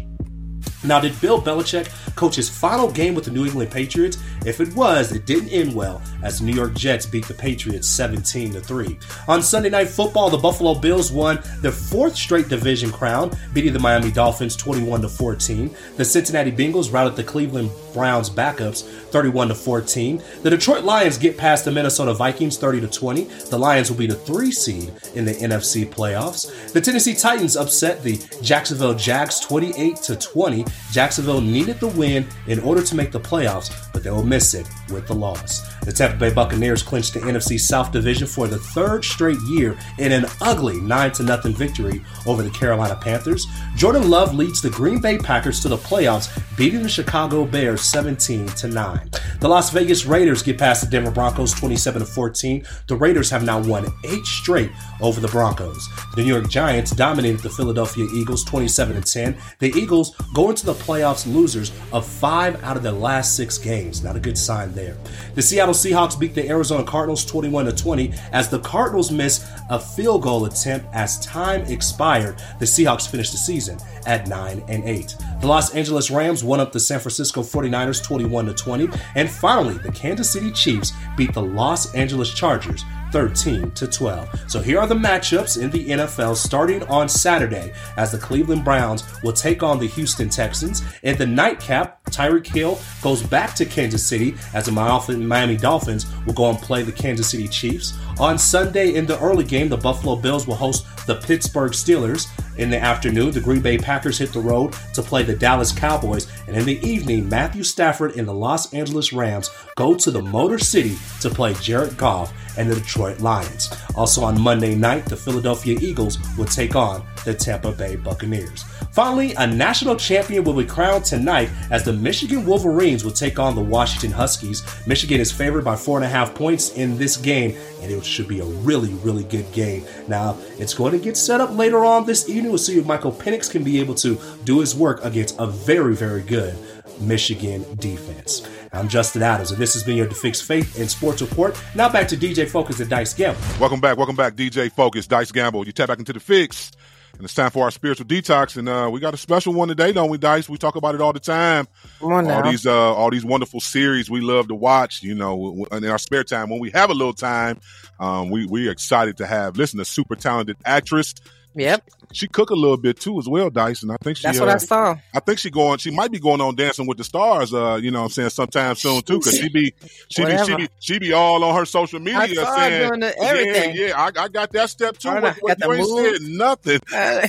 Now, 0.85 1.01
did 1.01 1.19
Bill 1.21 1.41
Belichick 1.41 1.89
coach 2.15 2.37
his 2.37 2.49
final 2.49 2.91
game 2.91 3.15
with 3.15 3.25
the 3.25 3.31
New 3.31 3.47
England 3.47 3.71
Patriots? 3.71 4.19
If 4.45 4.61
it 4.61 4.75
was, 4.75 5.13
it 5.13 5.27
didn't 5.27 5.49
end 5.49 5.75
well 5.75 6.03
as 6.23 6.39
the 6.39 6.47
New 6.47 6.55
York 6.55 6.75
Jets 6.75 7.07
beat 7.07 7.27
the 7.27 7.35
Patriots 7.35 7.89
17 7.89 8.53
to 8.53 8.61
3. 8.61 8.99
On 9.29 9.43
Sunday 9.43 9.71
Night 9.71 9.89
Football, 9.89 10.31
the 10.31 10.37
Buffalo 10.37 10.75
Bills 10.75 11.11
won 11.11 11.39
their 11.61 11.73
fourth 11.73 12.17
straight 12.17 12.49
division 12.49 12.91
crown, 12.91 13.31
beating 13.53 13.73
the 13.73 13.79
Miami 13.79 14.11
Dolphins 14.11 14.57
21 14.57 15.03
to 15.03 15.09
14. 15.09 15.75
The 15.97 16.05
Cincinnati 16.05 16.53
Bengals 16.53 16.93
routed 16.93 17.17
the 17.17 17.25
Cleveland 17.25 17.71
Browns 17.95 18.29
backups 18.29 18.83
31 18.83 19.49
to 19.49 19.55
14. 19.55 20.23
The 20.43 20.51
Detroit 20.51 20.85
Lions 20.85 21.17
get 21.17 21.39
past 21.39 21.65
the 21.65 21.71
Minnesota 21.71 22.13
Vikings 22.13 22.59
30 22.59 22.81
to 22.83 22.89
20. 22.89 23.25
The 23.25 23.59
Lions 23.59 23.91
will 23.91 23.99
be 23.99 24.07
the 24.07 24.15
3 24.15 24.51
seed 24.53 24.93
in 25.15 25.25
the 25.25 25.33
NFC 25.33 25.87
playoffs. 25.87 26.73
The 26.73 26.81
Tennessee 26.81 27.15
Titans 27.15 27.57
upset 27.57 28.03
the 28.03 28.21
Jacksonville 28.43 28.95
Jags 28.95 29.41
28 29.41 29.97
to 29.97 30.17
20. 30.17 30.65
Jacksonville 30.93 31.41
needed 31.41 31.81
the 31.81 31.89
win 31.89 32.27
in 32.47 32.61
order 32.61 32.83
to 32.83 32.95
make 32.95 33.11
the 33.11 33.21
playoffs, 33.21 33.93
but 33.93 34.05
they 34.05 34.11
will 34.11 34.23
miss 34.23 34.55
it 34.55 34.69
with 34.91 35.07
the 35.07 35.15
loss. 35.15 35.75
The 35.85 35.93
Tampa 35.93 36.17
Bay 36.17 36.33
Buccaneers 36.33 36.83
clinched 36.83 37.15
the 37.15 37.21
NFC 37.21 37.59
South 37.59 37.91
Division 37.91 38.27
for 38.27 38.47
the 38.47 38.59
third 38.59 39.05
straight 39.05 39.41
year 39.49 39.77
in 39.99 40.13
an 40.13 40.27
ugly 40.41 40.81
9 40.81 41.15
0 41.15 41.27
victory 41.49 42.03
over 42.27 42.43
the 42.43 42.51
Carolina 42.51 42.97
Panthers. 42.97 43.47
Jordan 43.77 44.09
Love 44.09 44.35
leads 44.35 44.63
the 44.63 44.71
Green 44.71 45.01
Bay 45.01 45.19
Packers 45.19 45.61
to 45.61 45.69
the 45.69 45.77
playoffs, 45.77 46.31
beating 46.57 46.83
the 46.83 46.89
Chicago 46.89 47.45
Bears 47.45 47.83
17 47.83 48.47
to 48.47 48.69
9. 48.69 49.11
The 49.41 49.49
Las 49.49 49.71
Vegas 49.71 50.07
Raiders 50.07 50.43
get 50.43 50.59
past 50.59 50.85
the 50.85 50.91
Denver 50.91 51.11
Broncos 51.11 51.53
27 51.53 52.01
to 52.01 52.07
14. 52.07 52.65
The 52.87 52.97
Raiders 52.97 53.31
have 53.31 53.43
now 53.43 53.61
won 53.61 53.87
eight 54.05 54.25
straight 54.25 54.71
over 55.01 55.21
the 55.21 55.29
Broncos. 55.29 55.89
The 56.15 56.23
New 56.23 56.33
York 56.33 56.49
Giants 56.49 56.93
dominated 56.93 57.41
the 57.41 57.51
Philadelphia 57.51 58.07
Eagles 58.15 58.45
27 58.45 59.03
to 59.03 59.03
10. 59.03 59.37
The 59.59 59.73
Eagles 59.79 60.17
go 60.35 60.51
into 60.51 60.64
the 60.65 60.75
playoffs 60.75 61.27
losers 61.33 61.73
of 61.93 62.07
five 62.07 62.63
out 62.65 62.77
of 62.77 62.83
their 62.83 62.93
last 62.93 63.37
six 63.37 63.59
games. 63.59 64.03
Not 64.03 64.17
a 64.17 64.21
good 64.21 64.39
sign 64.39 64.73
there. 64.73 64.97
The 65.35 65.43
Seattle 65.43 65.75
Seahawks 65.75 66.19
beat 66.19 66.35
the 66.35 66.49
Arizona 66.49 66.85
Cardinals 66.85 67.25
21 67.25 67.67
to 67.67 67.73
20 67.73 68.13
as 68.33 68.49
the 68.49 68.59
Cardinals 68.61 69.11
missed 69.11 69.45
a 69.71 69.79
field 69.79 70.23
goal 70.23 70.45
attempt 70.47 70.87
as 70.93 71.25
time 71.25 71.63
expired. 71.63 72.43
The 72.59 72.67
Seahawks 72.67 73.09
finished 73.09 73.33
the 73.33 73.39
season 73.39 73.79
at 74.07 74.29
9 74.29 74.65
and 74.69 74.85
8. 74.85 75.17
The 75.41 75.47
Los 75.47 75.75
Angeles 75.75 76.11
Rams 76.11 76.43
won 76.43 76.61
up 76.61 76.73
the 76.73 76.81
San 76.81 77.01
Francisco 77.01 77.43
49ers 77.43 78.03
21 78.03 78.47
to 78.47 78.55
20 78.55 78.89
and 79.15 79.31
finally 79.31 79.79
the 79.79 79.93
Kansas 79.93 80.33
City 80.33 80.51
Chiefs 80.51 80.93
beat 81.17 81.33
the 81.33 81.43
Los 81.43 81.95
Angeles 81.95 82.33
Chargers 82.33 82.85
13 83.15 83.71
to 83.71 83.87
12. 83.87 84.51
So 84.51 84.61
here 84.61 84.81
are 84.81 84.89
the 84.89 84.97
matchups 84.97 85.63
in 85.63 85.71
the 85.71 85.89
NFL 85.91 86.35
starting 86.35 86.83
on 86.89 87.09
Saturday 87.09 87.73
as 87.97 88.11
the 88.11 88.19
Cleveland 88.19 88.65
Browns 88.65 89.05
will 89.23 89.33
take 89.33 89.63
on 89.63 89.79
the 89.79 89.87
Houston 89.87 90.29
Texans. 90.29 90.83
In 91.05 91.17
the 91.17 91.25
nightcap, 91.25 91.94
Tyreek 92.11 92.47
Hill 92.47 92.79
goes 93.03 93.23
back 93.23 93.55
to 93.57 93.65
Kansas 93.65 94.07
City 94.07 94.35
as 94.53 94.67
the 94.67 94.73
Miami 94.73 95.57
Dolphins 95.57 96.07
will 96.27 96.35
go 96.35 96.51
and 96.51 96.59
play 96.59 96.83
the 96.83 96.93
Kansas 96.93 97.31
City 97.31 97.49
Chiefs. 97.49 97.95
On 98.21 98.39
Sunday 98.39 98.95
in 98.95 99.07
the 99.07 99.19
early 99.21 99.45
game, 99.45 99.69
the 99.69 99.77
Buffalo 99.77 100.17
Bills 100.17 100.47
will 100.47 100.55
host 100.55 100.87
the 101.07 101.17
Pittsburgh 101.17 101.73
Steelers. 101.73 102.29
In 102.57 102.71
the 102.71 102.79
afternoon, 102.79 103.33
the 103.33 103.41
Green 103.41 103.61
Bay 103.61 103.77
Packers 103.77 104.19
hit 104.19 104.33
the 104.33 104.39
road 104.41 104.75
to 104.95 105.03
play 105.03 105.25
the 105.25 105.35
Dallas 105.35 105.73
Cowboys. 105.73 106.31
And 106.47 106.57
in 106.57 106.65
the 106.65 106.81
evening, 106.87 107.29
Matthew 107.29 107.65
Stafford 107.65 108.17
and 108.17 108.29
the 108.29 108.33
Los 108.33 108.73
Angeles 108.73 109.13
Rams 109.13 109.51
go 109.77 109.95
to 109.95 110.11
the 110.13 110.23
Motor 110.23 110.59
City 110.59 110.97
to 111.21 111.31
play 111.31 111.55
Jared 111.55 111.97
Goff 111.97 112.33
and 112.57 112.71
the 112.71 112.77
Detroit 112.77 113.19
Lions. 113.21 113.75
Also 113.97 114.23
on 114.23 114.41
Monday 114.41 114.77
night, 114.77 115.07
the 115.07 115.17
Philadelphia 115.17 115.77
Eagles 115.81 116.19
will 116.39 116.45
take 116.45 116.77
on 116.77 117.05
the 117.25 117.35
Tampa 117.35 117.73
Bay 117.73 117.97
Buccaneers. 117.97 118.65
Finally, 118.93 119.35
a 119.35 119.47
national 119.47 119.97
champion 119.97 120.45
will 120.45 120.55
be 120.55 120.65
crowned 120.65 121.05
tonight 121.05 121.51
as 121.73 121.83
the 121.83 121.93
Michigan 122.03 122.45
Wolverines 122.45 123.05
will 123.05 123.13
take 123.13 123.39
on 123.39 123.55
the 123.55 123.63
Washington 123.63 124.11
Huskies. 124.11 124.63
Michigan 124.87 125.21
is 125.21 125.33
favored 125.33 125.65
by 125.65 125.77
four 125.77 125.99
and 125.99 126.05
a 126.05 126.09
half 126.09 126.35
points 126.35 126.75
in 126.75 126.97
this 126.99 127.17
game, 127.17 127.57
and 127.81 127.91
it 127.91 128.05
should 128.05 128.29
be 128.29 128.41
a 128.41 128.45
really, 128.45 128.93
really 128.95 129.25
good 129.25 129.51
game. 129.53 129.85
Now, 130.09 130.37
it's 130.59 130.75
going 130.75 130.93
to 130.93 130.99
get 130.99 131.17
set 131.17 131.41
up 131.41 131.57
later 131.57 131.85
on 131.85 132.07
this 132.07 132.29
evening. 132.29 132.51
We'll 132.51 132.59
see 132.59 132.79
if 132.79 132.87
Michael 132.87 133.13
Penix 133.13 133.51
can 133.51 133.63
be 133.65 133.81
able 133.81 133.95
to 133.97 134.19
do 134.45 134.61
his 134.61 134.75
work 134.75 135.05
against 135.05 135.39
a 135.39 135.47
very, 135.47 135.95
very 135.95 136.23
good 136.23 136.57
Michigan 137.01 137.65
defense. 137.77 138.47
I'm 138.73 138.89
Justin 138.89 139.23
Adams, 139.23 139.51
and 139.51 139.61
this 139.61 139.75
has 139.75 139.83
been 139.83 139.97
your 139.97 140.11
Fix 140.11 140.41
Faith 140.41 140.79
and 140.79 140.91
Sports 140.91 141.23
Report. 141.23 141.61
Now 141.75 141.89
back 141.89 142.09
to 142.09 142.17
DJ 142.17 142.49
Focus 142.49 142.81
and 142.81 142.91
Dice 142.91 143.15
Gamble. 143.15 143.41
Welcome 143.61 143.81
back. 143.81 143.97
Welcome 143.97 144.17
back, 144.17 144.35
DJ 144.35 144.71
Focus, 144.71 145.07
Dice 145.07 145.33
Gamble. 145.33 145.67
You 145.67 145.73
tap 145.73 145.89
back 145.89 145.99
into 145.99 146.13
the 146.13 146.21
fix, 146.21 146.73
and 147.17 147.25
it's 147.25 147.35
time 147.35 147.51
for 147.51 147.65
our 147.65 147.71
spiritual 147.71 148.07
detox. 148.07 148.57
And 148.57 148.69
uh, 148.69 148.89
we 148.93 149.01
got 149.01 149.15
a 149.15 149.17
special 149.17 149.53
one 149.53 149.69
today, 149.69 149.93
don't 149.93 150.11
we, 150.11 150.19
Dice? 150.19 150.49
We 150.49 150.59
talk 150.59 150.77
about 150.77 150.95
it 150.95 151.01
all 151.01 151.13
the 151.13 151.21
time. 151.21 151.69
Come 152.01 152.13
on 152.13 152.27
now. 152.27 152.43
All 152.43 152.51
these, 152.51 152.67
uh, 152.67 152.95
all 152.95 153.11
these 153.11 153.25
wonderful 153.25 153.61
series 153.61 154.11
we 154.11 154.21
love 154.21 154.49
to 154.49 154.55
watch. 154.55 155.03
You 155.03 155.15
know, 155.15 155.67
in 155.71 155.85
our 155.87 155.99
spare 155.99 156.25
time 156.25 156.51
when 156.51 156.61
we 156.61 156.71
have 156.71 156.91
a 156.91 156.95
little 156.95 157.15
time, 157.15 157.61
um, 158.01 158.31
we 158.31 158.47
we 158.47 158.69
are 158.69 158.73
excited 158.73 159.19
to 159.19 159.27
have 159.27 159.57
listen 159.57 159.79
a 159.81 159.85
super 159.85 160.17
talented 160.17 160.57
actress. 160.65 161.15
Yep, 161.57 161.89
She 162.13 162.27
cook 162.27 162.51
a 162.51 162.55
little 162.55 162.77
bit 162.77 162.99
too 162.99 163.19
as 163.19 163.29
well, 163.29 163.49
Dyson. 163.51 163.91
I 163.91 163.97
think 164.03 164.17
she. 164.17 164.25
that's 164.25 164.39
uh, 164.41 164.45
what 164.45 164.55
I 164.55 164.59
saw. 164.59 164.97
I 165.15 165.21
think 165.21 165.39
she 165.39 165.51
going. 165.51 165.79
She 165.79 165.91
might 165.91 166.11
be 166.11 166.19
going 166.19 166.41
on 166.41 166.57
Dancing 166.57 166.87
with 166.87 166.99
the 166.99 167.05
Stars. 167.05 167.55
Uh, 167.55 167.79
you 167.81 167.91
know, 167.91 168.01
what 168.01 168.05
I'm 168.07 168.11
saying 168.11 168.31
sometime 168.31 168.75
soon 168.75 169.03
too, 169.03 169.19
because 169.19 169.39
she 169.39 169.49
be 169.49 169.73
she 170.09 170.25
be, 170.25 170.37
she 170.45 170.57
be 170.57 170.69
she 170.81 170.99
be 170.99 171.13
all 171.13 171.45
on 171.45 171.55
her 171.55 171.65
social 171.65 172.01
media 172.01 172.19
I 172.19 172.35
saw 172.35 172.45
her 172.47 172.57
saying 172.57 172.89
doing 172.89 173.01
the- 173.01 173.19
everything. 173.23 173.77
Yeah, 173.77 173.87
yeah, 173.87 174.01
I, 174.01 174.07
I 174.25 174.29
got 174.29 174.51
that 174.53 174.71
step 174.71 174.99
too. 174.99 175.09
I 175.11 175.15
know, 175.21 175.21
What, 175.21 175.37
what, 175.43 175.59
got 175.61 175.69
you 175.79 175.87
the 175.87 176.01
ain't 176.09 176.23
said 176.23 176.29
nothing. 176.31 176.81
Uh, 176.93 177.27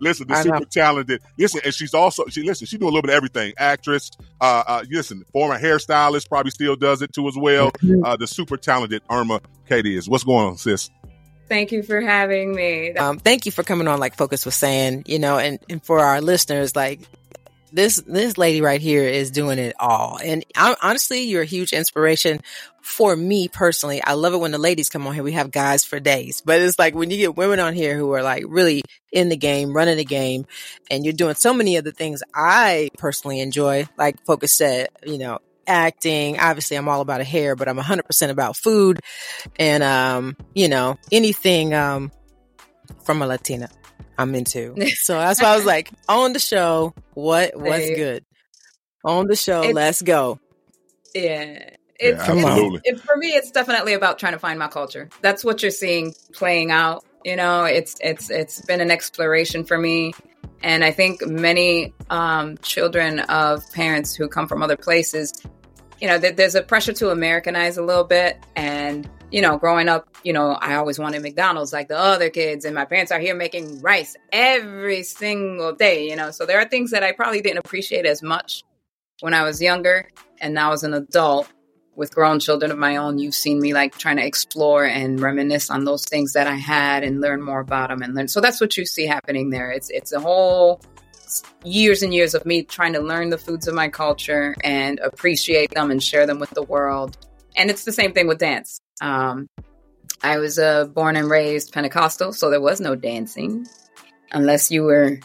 Listen, 0.00 0.28
the 0.28 0.34
I 0.34 0.42
know. 0.44 0.58
super 0.58 0.64
talented. 0.70 1.22
Listen, 1.38 1.60
and 1.64 1.72
she's 1.72 1.94
also 1.94 2.26
she 2.28 2.42
listen. 2.42 2.66
She 2.66 2.76
do 2.78 2.84
a 2.84 2.86
little 2.86 3.02
bit 3.02 3.10
of 3.10 3.16
everything. 3.16 3.54
Actress. 3.58 4.10
Uh, 4.40 4.62
uh, 4.66 4.84
listen, 4.90 5.24
former 5.32 5.58
hairstylist 5.58 6.28
probably 6.28 6.50
still 6.50 6.76
does 6.76 7.00
it 7.02 7.12
too 7.12 7.26
as 7.26 7.36
well. 7.36 7.70
Uh, 8.04 8.16
the 8.16 8.26
super 8.26 8.56
talented 8.56 9.02
Irma 9.10 9.40
Cadiz. 9.66 10.08
What's 10.08 10.24
going 10.24 10.46
on, 10.46 10.56
sis? 10.58 10.90
Thank 11.50 11.72
you 11.72 11.82
for 11.82 12.00
having 12.00 12.54
me. 12.54 12.94
um, 12.94 13.18
thank 13.18 13.44
you 13.44 13.50
for 13.50 13.64
coming 13.64 13.88
on. 13.88 13.98
Like 13.98 14.16
Focus 14.16 14.46
was 14.46 14.54
saying, 14.54 15.02
you 15.06 15.18
know, 15.18 15.36
and, 15.36 15.58
and 15.68 15.84
for 15.84 15.98
our 15.98 16.20
listeners, 16.20 16.76
like 16.76 17.00
this 17.72 17.96
this 18.06 18.38
lady 18.38 18.60
right 18.62 18.80
here 18.80 19.02
is 19.02 19.32
doing 19.32 19.58
it 19.58 19.74
all. 19.78 20.18
And 20.22 20.44
I, 20.56 20.76
honestly, 20.80 21.22
you're 21.22 21.42
a 21.42 21.46
huge 21.46 21.72
inspiration 21.72 22.40
for 22.82 23.14
me 23.16 23.48
personally. 23.48 24.00
I 24.02 24.14
love 24.14 24.32
it 24.32 24.38
when 24.38 24.52
the 24.52 24.58
ladies 24.58 24.88
come 24.88 25.06
on 25.08 25.14
here. 25.14 25.24
We 25.24 25.32
have 25.32 25.50
guys 25.50 25.84
for 25.84 25.98
days, 25.98 26.40
but 26.40 26.60
it's 26.60 26.78
like 26.78 26.94
when 26.94 27.10
you 27.10 27.16
get 27.16 27.36
women 27.36 27.58
on 27.58 27.74
here 27.74 27.96
who 27.96 28.12
are 28.12 28.22
like 28.22 28.44
really 28.46 28.82
in 29.12 29.28
the 29.28 29.36
game, 29.36 29.74
running 29.74 29.96
the 29.96 30.04
game, 30.04 30.46
and 30.88 31.04
you're 31.04 31.12
doing 31.12 31.34
so 31.34 31.52
many 31.52 31.76
of 31.76 31.84
the 31.84 31.92
things 31.92 32.22
I 32.32 32.90
personally 32.96 33.40
enjoy. 33.40 33.88
Like 33.98 34.24
Focus 34.24 34.52
said, 34.52 34.88
you 35.04 35.18
know, 35.18 35.40
acting. 35.70 36.38
Obviously, 36.38 36.76
I'm 36.76 36.88
all 36.88 37.00
about 37.00 37.20
a 37.20 37.24
hair, 37.24 37.54
but 37.56 37.68
I'm 37.68 37.78
100% 37.78 38.30
about 38.30 38.56
food 38.56 39.00
and, 39.58 39.82
um, 39.82 40.36
you 40.54 40.68
know, 40.68 40.96
anything, 41.12 41.72
um, 41.74 42.10
from 43.04 43.22
a 43.22 43.26
Latina. 43.26 43.70
I'm 44.18 44.34
into. 44.34 44.74
So 44.96 45.14
that's 45.14 45.40
why 45.40 45.48
I 45.48 45.56
was 45.56 45.64
like, 45.64 45.90
on 46.08 46.32
the 46.34 46.38
show, 46.38 46.92
what 47.14 47.56
what's 47.56 47.84
Hey. 47.84 47.94
good? 47.96 48.24
On 49.04 49.26
the 49.26 49.36
show, 49.36 49.60
It's- 49.60 49.74
let's 49.74 50.02
go. 50.02 50.38
Yeah. 51.14 51.70
It's, 51.98 52.18
Yeah, 52.18 52.26
Come 52.26 52.38
on. 52.44 52.50
absolutely. 52.52 52.80
It, 52.84 53.00
for 53.00 53.16
me, 53.16 53.28
it's 53.28 53.50
definitely 53.50 53.92
about 53.94 54.18
trying 54.18 54.32
to 54.32 54.38
find 54.38 54.58
my 54.58 54.68
culture. 54.68 55.08
That's 55.22 55.44
what 55.44 55.62
you're 55.62 55.70
seeing 55.70 56.14
playing 56.32 56.70
out. 56.70 57.04
You 57.24 57.36
know, 57.36 57.64
it's 57.64 57.96
it's 58.00 58.30
it's 58.30 58.62
been 58.62 58.80
an 58.80 58.90
exploration 58.90 59.64
for 59.64 59.76
me, 59.76 60.12
and 60.62 60.82
I 60.82 60.90
think 60.92 61.20
many 61.26 61.92
um, 62.08 62.56
children 62.62 63.20
of 63.20 63.70
parents 63.72 64.14
who 64.14 64.28
come 64.28 64.48
from 64.48 64.62
other 64.62 64.76
places, 64.78 65.30
you 66.00 66.08
know, 66.08 66.18
there, 66.18 66.32
there's 66.32 66.54
a 66.54 66.62
pressure 66.62 66.92
to 66.94 67.10
Americanize 67.10 67.76
a 67.76 67.82
little 67.82 68.04
bit, 68.04 68.38
and 68.56 69.08
you 69.30 69.42
know, 69.42 69.58
growing 69.58 69.88
up, 69.88 70.08
you 70.24 70.32
know, 70.32 70.52
I 70.52 70.74
always 70.74 70.98
wanted 70.98 71.22
McDonald's 71.22 71.72
like 71.72 71.88
the 71.88 71.98
other 71.98 72.30
kids, 72.30 72.64
and 72.64 72.74
my 72.74 72.84
parents 72.84 73.12
are 73.12 73.20
here 73.20 73.34
making 73.34 73.80
rice 73.80 74.16
every 74.32 75.02
single 75.02 75.72
day. 75.72 76.08
You 76.08 76.16
know, 76.16 76.30
so 76.30 76.46
there 76.46 76.58
are 76.58 76.64
things 76.64 76.90
that 76.90 77.02
I 77.02 77.12
probably 77.12 77.40
didn't 77.40 77.58
appreciate 77.58 78.06
as 78.06 78.22
much 78.22 78.64
when 79.20 79.34
I 79.34 79.42
was 79.44 79.60
younger, 79.60 80.08
and 80.40 80.54
now 80.54 80.72
as 80.72 80.82
an 80.82 80.94
adult 80.94 81.48
with 81.96 82.14
grown 82.14 82.40
children 82.40 82.70
of 82.70 82.78
my 82.78 82.96
own, 82.96 83.18
you've 83.18 83.34
seen 83.34 83.60
me 83.60 83.74
like 83.74 83.98
trying 83.98 84.16
to 84.16 84.24
explore 84.24 84.86
and 84.86 85.20
reminisce 85.20 85.70
on 85.70 85.84
those 85.84 86.04
things 86.06 86.32
that 86.32 86.46
I 86.46 86.54
had 86.54 87.04
and 87.04 87.20
learn 87.20 87.42
more 87.42 87.60
about 87.60 87.90
them 87.90 88.00
and 88.00 88.14
learn. 88.14 88.28
So 88.28 88.40
that's 88.40 88.58
what 88.58 88.76
you 88.78 88.86
see 88.86 89.06
happening 89.06 89.50
there. 89.50 89.70
It's 89.70 89.90
it's 89.90 90.12
a 90.12 90.20
whole 90.20 90.80
years 91.64 92.02
and 92.02 92.12
years 92.12 92.34
of 92.34 92.44
me 92.46 92.62
trying 92.62 92.92
to 92.94 93.00
learn 93.00 93.30
the 93.30 93.38
foods 93.38 93.68
of 93.68 93.74
my 93.74 93.88
culture 93.88 94.54
and 94.62 94.98
appreciate 95.00 95.70
them 95.72 95.90
and 95.90 96.02
share 96.02 96.26
them 96.26 96.38
with 96.38 96.50
the 96.50 96.62
world. 96.62 97.16
And 97.56 97.70
it's 97.70 97.84
the 97.84 97.92
same 97.92 98.12
thing 98.12 98.28
with 98.28 98.38
dance. 98.38 98.80
Um, 99.00 99.48
I 100.22 100.38
was 100.38 100.58
uh, 100.58 100.86
born 100.86 101.16
and 101.16 101.30
raised 101.30 101.72
Pentecostal, 101.72 102.32
so 102.32 102.50
there 102.50 102.60
was 102.60 102.80
no 102.80 102.94
dancing 102.94 103.66
unless 104.32 104.70
you 104.70 104.84
were 104.84 105.18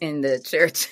in 0.00 0.20
the 0.20 0.40
church. 0.40 0.88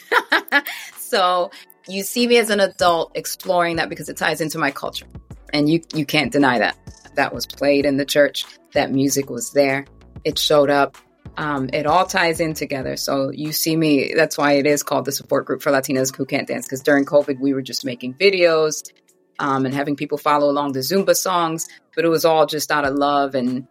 so 0.99 1.51
you 1.89 2.03
see 2.03 2.27
me 2.27 2.39
as 2.39 2.51
an 2.51 2.61
adult 2.61 3.13
exploring 3.15 3.77
that 3.77 3.89
because 3.89 4.09
it 4.09 4.17
ties 4.17 4.41
into 4.41 4.59
my 4.59 4.71
culture 4.71 5.07
and 5.53 5.69
you 5.69 5.81
you 5.95 6.05
can't 6.05 6.33
deny 6.33 6.59
that 6.59 6.77
that 7.15 7.35
was 7.35 7.47
played 7.47 7.85
in 7.85 7.97
the 7.97 8.05
church 8.05 8.45
that 8.73 8.93
music 8.93 9.31
was 9.31 9.53
there 9.53 9.85
it 10.25 10.39
showed 10.39 10.71
up 10.71 10.97
um, 11.37 11.71
it 11.73 11.87
all 11.87 12.07
ties 12.07 12.41
in 12.41 12.55
together. 12.55 12.97
So 12.97 13.31
you 13.31 13.53
see 13.53 13.77
me 13.77 14.13
that's 14.15 14.37
why 14.37 14.53
it 14.55 14.67
is 14.67 14.83
called 14.83 15.05
the 15.05 15.13
support 15.13 15.47
group 15.47 15.63
for 15.63 15.71
latinas 15.73 16.15
who 16.15 16.27
can't 16.27 16.49
dance 16.49 16.67
because 16.67 16.83
during 16.83 17.05
covid 17.05 17.39
we 17.41 17.55
were 17.55 17.63
just 17.63 17.85
making 17.85 18.15
videos 18.15 18.91
um, 19.39 19.65
and 19.65 19.75
having 19.75 19.97
people 19.97 20.19
follow 20.19 20.51
along 20.51 20.73
the 20.73 20.81
zumba 20.81 21.15
songs 21.15 21.69
but 21.95 22.05
it 22.05 22.09
was 22.09 22.25
all 22.25 22.47
just 22.47 22.71
out 22.71 22.85
of 22.85 22.95
love 22.95 23.35
and 23.35 23.67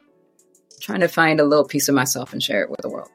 trying 0.82 1.02
to 1.02 1.08
find 1.08 1.40
a 1.40 1.44
little 1.44 1.66
piece 1.66 1.90
of 1.90 1.96
myself 1.96 2.34
and 2.34 2.42
share 2.42 2.64
it 2.64 2.70
with 2.70 2.82
the 2.82 2.90
world 2.90 3.10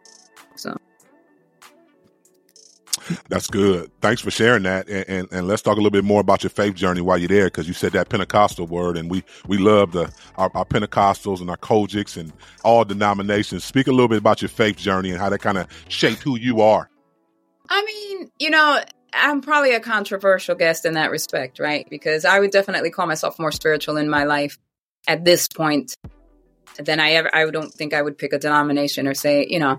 That's 3.29 3.47
good. 3.47 3.91
Thanks 4.01 4.23
for 4.23 4.31
sharing 4.31 4.63
that, 4.63 4.89
and, 4.89 5.05
and, 5.09 5.29
and 5.31 5.47
let's 5.47 5.63
talk 5.63 5.75
a 5.75 5.77
little 5.77 5.91
bit 5.91 6.05
more 6.05 6.21
about 6.21 6.43
your 6.43 6.51
faith 6.51 6.75
journey 6.75 7.01
while 7.01 7.19
you're 7.19 7.29
there, 7.29 7.47
because 7.47 7.69
you 7.69 7.75
said 7.75 7.93
that 7.93 8.09
Pentecostal 8.09 8.67
word, 8.67 8.97
and 8.97 9.11
we 9.11 9.25
we 9.47 9.59
love 9.59 9.93
the 9.93 10.13
our, 10.37 10.51
our 10.55 10.65
Pentecostals 10.65 11.41
and 11.41 11.51
our 11.51 11.57
COGICs 11.57 12.17
and 12.17 12.33
all 12.63 12.85
denominations. 12.85 13.65
Speak 13.65 13.87
a 13.87 13.91
little 13.91 14.09
bit 14.09 14.19
about 14.19 14.43
your 14.43 14.49
faith 14.49 14.77
journey 14.77 15.11
and 15.11 15.19
how 15.19 15.29
that 15.29 15.41
kind 15.41 15.59
of 15.59 15.67
shaped 15.89 16.23
who 16.23 16.39
you 16.39 16.61
are. 16.61 16.89
I 17.69 17.85
mean, 17.85 18.31
you 18.39 18.51
know, 18.51 18.81
I'm 19.13 19.41
probably 19.41 19.75
a 19.75 19.81
controversial 19.81 20.55
guest 20.55 20.85
in 20.85 20.95
that 20.95 21.11
respect, 21.11 21.59
right? 21.59 21.87
Because 21.91 22.25
I 22.25 22.41
would 22.41 22.51
definitely 22.51 22.91
call 22.91 23.07
myself 23.07 23.39
more 23.39 23.53
spiritual 23.53 23.97
in 23.97 24.09
my 24.09 24.25
life 24.25 24.59
at 25.07 25.25
this 25.25 25.49
point 25.49 25.95
than 26.79 27.01
I 27.01 27.13
ever. 27.13 27.35
I 27.35 27.51
don't 27.51 27.73
think 27.73 27.95
I 27.95 28.03
would 28.03 28.19
pick 28.19 28.33
a 28.33 28.39
denomination 28.39 29.07
or 29.07 29.15
say, 29.15 29.47
you 29.49 29.59
know. 29.59 29.79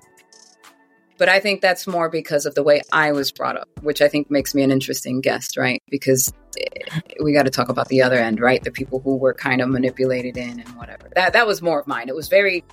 But 1.17 1.30
I 1.30 1.39
think 1.39 1.62
that's 1.62 1.88
more 1.88 2.10
because 2.10 2.45
of 2.45 2.56
the 2.56 2.63
way 2.63 2.82
I 2.91 3.13
was 3.13 3.32
brought 3.32 3.56
up, 3.56 3.69
which 3.82 4.01
I 4.01 4.08
think 4.08 4.30
makes 4.30 4.54
me 4.54 4.63
an 4.63 4.71
interesting 4.71 5.21
guest, 5.21 5.56
right? 5.56 5.82
Because 5.89 6.34
eh, 6.60 6.99
we 7.23 7.32
got 7.32 7.43
to 7.43 7.49
talk 7.49 7.69
about 7.69 7.88
the 7.88 8.01
other 8.01 8.17
end, 8.17 8.41
right? 8.41 8.62
The 8.62 8.71
people 8.71 8.99
who 8.99 9.15
were 9.15 9.34
kind 9.34 9.62
of 9.62 9.69
manipulated 9.69 10.36
in 10.36 10.60
and 10.60 10.69
whatever. 10.75 11.10
That 11.15 11.34
that 11.34 11.47
was 11.47 11.62
more 11.62 11.80
of 11.80 11.88
mine. 11.88 12.10
It 12.10 12.15
was 12.15 12.28
very, 12.28 12.65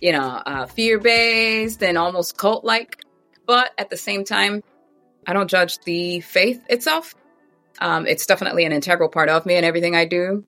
you 0.00 0.12
know, 0.12 0.42
uh, 0.46 0.66
fear 0.66 0.98
based 0.98 1.82
and 1.82 1.98
almost 1.98 2.38
cult 2.38 2.64
like. 2.64 3.02
But 3.44 3.72
at 3.76 3.90
the 3.90 3.96
same 3.96 4.24
time, 4.24 4.62
I 5.26 5.32
don't 5.32 5.48
judge 5.48 5.78
the 5.80 6.20
faith 6.20 6.62
itself. 6.68 7.14
Um, 7.78 8.06
it's 8.06 8.24
definitely 8.24 8.64
an 8.64 8.72
integral 8.72 9.08
part 9.08 9.28
of 9.28 9.44
me 9.44 9.56
and 9.56 9.66
everything 9.66 9.94
I 9.94 10.06
do. 10.06 10.44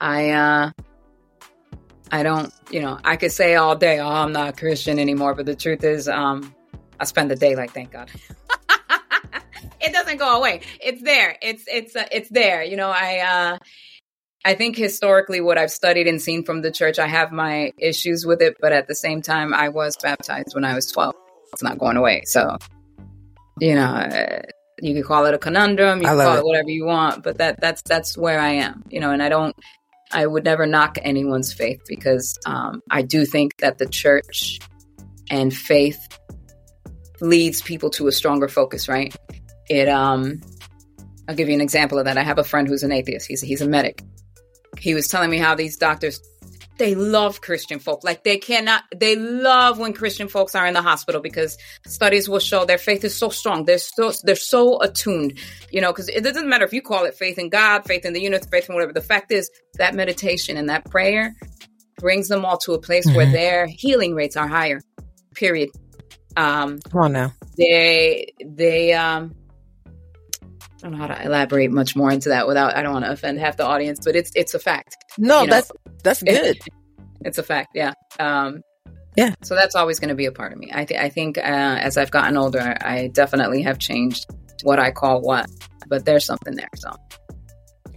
I 0.00 0.30
uh, 0.30 0.70
I 2.12 2.22
don't, 2.22 2.52
you 2.70 2.82
know, 2.82 2.98
I 3.04 3.16
could 3.16 3.32
say 3.32 3.54
all 3.54 3.74
day, 3.74 3.98
oh, 3.98 4.06
I'm 4.06 4.32
not 4.32 4.50
a 4.50 4.52
Christian 4.52 4.98
anymore, 4.98 5.34
but 5.34 5.46
the 5.46 5.56
truth 5.56 5.82
is, 5.82 6.08
um, 6.08 6.54
I 7.00 7.04
spend 7.04 7.30
the 7.30 7.36
day 7.36 7.56
like, 7.56 7.72
thank 7.72 7.90
God. 7.90 8.10
it 9.80 9.92
doesn't 9.92 10.18
go 10.18 10.36
away. 10.36 10.60
It's 10.80 11.02
there. 11.02 11.36
It's 11.40 11.64
it's 11.66 11.96
uh, 11.96 12.06
it's 12.12 12.28
there. 12.28 12.62
You 12.62 12.76
know, 12.76 12.90
I 12.90 13.18
uh, 13.18 13.58
I 14.44 14.54
think 14.54 14.76
historically, 14.76 15.40
what 15.40 15.56
I've 15.56 15.70
studied 15.70 16.06
and 16.06 16.20
seen 16.20 16.44
from 16.44 16.62
the 16.62 16.70
church, 16.70 16.98
I 16.98 17.06
have 17.06 17.32
my 17.32 17.72
issues 17.78 18.26
with 18.26 18.42
it, 18.42 18.56
but 18.60 18.72
at 18.72 18.88
the 18.88 18.94
same 18.94 19.22
time, 19.22 19.54
I 19.54 19.70
was 19.70 19.96
baptized 19.96 20.54
when 20.54 20.64
I 20.64 20.74
was 20.74 20.90
12. 20.90 21.14
It's 21.52 21.62
not 21.62 21.78
going 21.78 21.96
away. 21.96 22.22
So, 22.26 22.58
you 23.58 23.74
know, 23.74 23.84
uh, 23.84 24.42
you 24.80 24.94
can 24.94 25.02
call 25.02 25.26
it 25.26 25.34
a 25.34 25.38
conundrum, 25.38 26.00
you 26.00 26.08
can 26.08 26.16
call 26.16 26.36
it. 26.36 26.40
it. 26.40 26.44
whatever 26.44 26.70
you 26.70 26.84
want, 26.84 27.22
but 27.22 27.38
that 27.38 27.60
that's 27.60 27.82
that's 27.82 28.18
where 28.18 28.40
I 28.40 28.50
am. 28.50 28.84
You 28.90 29.00
know, 29.00 29.12
and 29.12 29.22
I 29.22 29.28
don't. 29.28 29.56
I 30.12 30.26
would 30.26 30.44
never 30.44 30.66
knock 30.66 30.98
anyone's 31.02 31.52
faith 31.52 31.80
because 31.86 32.38
um, 32.46 32.82
I 32.90 33.02
do 33.02 33.24
think 33.24 33.56
that 33.58 33.78
the 33.78 33.86
church 33.86 34.60
and 35.30 35.54
faith 35.54 35.98
leads 37.20 37.62
people 37.62 37.90
to 37.90 38.08
a 38.08 38.12
stronger 38.12 38.48
focus. 38.48 38.88
Right? 38.88 39.14
It. 39.68 39.88
Um, 39.88 40.40
I'll 41.28 41.36
give 41.36 41.48
you 41.48 41.54
an 41.54 41.60
example 41.60 41.98
of 41.98 42.06
that. 42.06 42.18
I 42.18 42.22
have 42.24 42.38
a 42.38 42.44
friend 42.44 42.66
who's 42.66 42.82
an 42.82 42.92
atheist. 42.92 43.26
He's 43.26 43.40
he's 43.40 43.60
a 43.60 43.68
medic. 43.68 44.02
He 44.78 44.94
was 44.94 45.08
telling 45.08 45.30
me 45.30 45.38
how 45.38 45.54
these 45.54 45.76
doctors 45.76 46.20
they 46.82 46.96
love 46.96 47.40
Christian 47.40 47.78
folk. 47.78 48.02
Like 48.02 48.24
they 48.24 48.38
cannot, 48.38 48.82
they 48.96 49.14
love 49.14 49.78
when 49.78 49.92
Christian 49.92 50.26
folks 50.26 50.56
are 50.56 50.66
in 50.66 50.74
the 50.74 50.82
hospital 50.82 51.20
because 51.20 51.56
studies 51.86 52.28
will 52.28 52.40
show 52.40 52.64
their 52.64 52.76
faith 52.76 53.04
is 53.04 53.16
so 53.16 53.28
strong. 53.28 53.64
They're 53.66 53.78
so, 53.78 54.10
they're 54.24 54.34
so 54.34 54.82
attuned, 54.82 55.38
you 55.70 55.80
know, 55.80 55.92
because 55.92 56.08
it 56.08 56.22
doesn't 56.24 56.48
matter 56.48 56.64
if 56.64 56.72
you 56.72 56.82
call 56.82 57.04
it 57.04 57.14
faith 57.14 57.38
in 57.38 57.50
God, 57.50 57.84
faith 57.86 58.04
in 58.04 58.14
the 58.14 58.20
universe, 58.20 58.48
faith 58.50 58.68
in 58.68 58.74
whatever. 58.74 58.92
The 58.92 59.00
fact 59.00 59.30
is 59.30 59.48
that 59.78 59.94
meditation 59.94 60.56
and 60.56 60.68
that 60.70 60.84
prayer 60.90 61.36
brings 62.00 62.26
them 62.26 62.44
all 62.44 62.58
to 62.58 62.72
a 62.72 62.80
place 62.80 63.06
where 63.14 63.26
Mhm. 63.28 63.32
their 63.32 63.66
healing 63.66 64.16
rates 64.16 64.36
are 64.36 64.48
higher. 64.48 64.80
Period. 65.36 65.70
Um, 66.36 66.80
Come 66.90 67.00
on 67.02 67.12
now. 67.12 67.32
they 67.56 68.32
they 68.44 68.92
um 68.92 69.36
I 70.84 70.88
don't 70.88 70.92
know 70.98 70.98
how 70.98 71.14
to 71.14 71.24
elaborate 71.24 71.70
much 71.70 71.94
more 71.94 72.10
into 72.10 72.30
that 72.30 72.48
without 72.48 72.74
I 72.74 72.82
don't 72.82 72.92
want 72.92 73.04
to 73.04 73.12
offend 73.12 73.38
half 73.38 73.56
the 73.56 73.64
audience, 73.64 74.00
but 74.04 74.16
it's 74.16 74.32
it's 74.34 74.52
a 74.54 74.58
fact. 74.58 74.96
No, 75.16 75.42
You 75.42 75.46
know. 75.46 75.50
that's 75.52 75.70
that's 76.02 76.22
good. 76.22 76.58
It's 77.24 77.38
a 77.38 77.42
fact, 77.42 77.70
yeah. 77.74 77.92
Um 78.18 78.62
Yeah. 79.16 79.34
So 79.42 79.54
that's 79.54 79.74
always 79.74 79.98
going 80.00 80.08
to 80.08 80.14
be 80.14 80.26
a 80.26 80.32
part 80.32 80.52
of 80.52 80.58
me. 80.58 80.70
I, 80.72 80.84
th- 80.84 80.98
I 81.00 81.08
think 81.10 81.36
uh, 81.38 81.40
as 81.42 81.96
I've 81.98 82.10
gotten 82.10 82.36
older, 82.36 82.76
I 82.80 83.08
definitely 83.12 83.62
have 83.62 83.78
changed 83.78 84.26
what 84.62 84.78
I 84.78 84.90
call 84.90 85.20
what, 85.20 85.50
but 85.86 86.04
there's 86.06 86.24
something 86.24 86.54
there. 86.56 86.70
So 86.76 86.90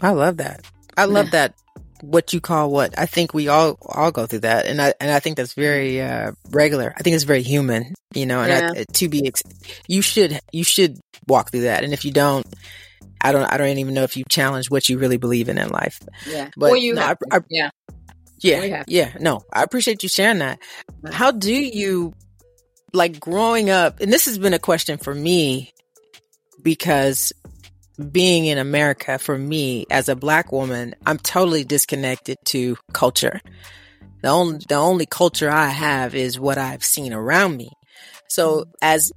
I 0.02 0.12
love 0.12 0.38
that. 0.38 0.66
I 0.98 1.06
love 1.06 1.32
that. 1.32 1.54
What 2.02 2.34
you 2.34 2.42
call 2.42 2.70
what? 2.70 2.98
I 3.00 3.06
think 3.06 3.34
we 3.34 3.48
all 3.48 3.78
all 3.82 4.12
go 4.12 4.26
through 4.28 4.40
that, 4.42 4.66
and 4.68 4.82
I 4.82 4.94
and 5.00 5.10
I 5.10 5.20
think 5.20 5.38
that's 5.38 5.54
very 5.54 6.02
uh, 6.02 6.34
regular. 6.52 6.94
I 6.96 7.02
think 7.02 7.16
it's 7.16 7.24
very 7.24 7.42
human, 7.42 7.94
you 8.14 8.26
know. 8.26 8.42
And 8.42 8.78
I, 8.78 8.84
to 8.84 9.10
be, 9.10 9.26
ex- 9.26 9.42
you 9.88 10.02
should 10.02 10.40
you 10.52 10.64
should 10.64 11.00
walk 11.28 11.52
through 11.52 11.62
that, 11.62 11.84
and 11.86 11.94
if 11.94 12.04
you 12.06 12.12
don't, 12.12 12.46
I 13.22 13.32
don't 13.32 13.46
I 13.52 13.58
don't 13.58 13.78
even 13.78 13.94
know 13.94 14.04
if 14.04 14.18
you 14.18 14.24
challenge 14.30 14.70
what 14.70 14.88
you 14.90 14.98
really 15.00 15.18
believe 15.18 15.48
in 15.50 15.58
in 15.58 15.70
life. 15.70 15.98
yeah, 16.28 16.50
But 16.58 16.72
well, 16.72 16.78
you 16.78 16.94
no, 16.94 17.02
have, 17.02 17.18
I- 17.32 17.38
I- 17.38 17.42
yeah. 17.50 17.70
Yeah, 18.40 18.84
yeah. 18.88 19.14
No, 19.20 19.44
I 19.52 19.64
appreciate 19.64 20.04
you 20.04 20.10
sharing 20.10 20.40
that. 20.40 20.60
How 21.12 21.32
do 21.32 21.54
you 21.54 22.14
like 22.94 23.20
growing 23.20 23.70
up? 23.70 24.02
And 24.02 24.12
this 24.12 24.26
has 24.26 24.38
been 24.38 24.54
a 24.54 24.60
question 24.60 24.98
for 24.98 25.14
me 25.14 25.74
because 26.62 27.32
being 28.12 28.46
in 28.46 28.58
America 28.58 29.18
for 29.18 29.38
me 29.38 29.86
as 29.90 30.10
a 30.10 30.16
black 30.16 30.52
woman, 30.52 30.96
I'm 31.06 31.18
totally 31.18 31.64
disconnected 31.64 32.38
to 32.46 32.78
culture. 32.94 33.40
The 34.22 34.30
only 34.30 34.66
the 34.68 34.76
only 34.76 35.06
culture 35.06 35.50
I 35.50 35.68
have 35.68 36.16
is 36.16 36.40
what 36.40 36.58
I've 36.58 36.84
seen 36.84 37.14
around 37.14 37.58
me. 37.58 37.70
So 38.28 38.62
mm-hmm. 38.62 38.72
as 38.82 39.12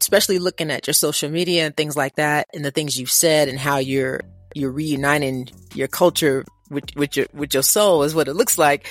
especially 0.00 0.38
looking 0.38 0.70
at 0.70 0.86
your 0.86 0.94
social 0.94 1.30
media 1.30 1.66
and 1.66 1.76
things 1.76 1.96
like 1.96 2.16
that, 2.16 2.46
and 2.54 2.64
the 2.64 2.70
things 2.70 2.98
you've 2.98 3.10
said 3.10 3.48
and 3.48 3.58
how 3.58 3.78
you're 3.78 4.20
you're 4.54 4.72
reuniting 4.72 5.48
your 5.74 5.88
culture 5.88 6.44
with 6.72 6.96
with 6.96 7.16
your 7.16 7.26
with 7.32 7.54
your 7.54 7.62
soul 7.62 8.02
is 8.02 8.14
what 8.14 8.28
it 8.28 8.34
looks 8.34 8.58
like. 8.58 8.88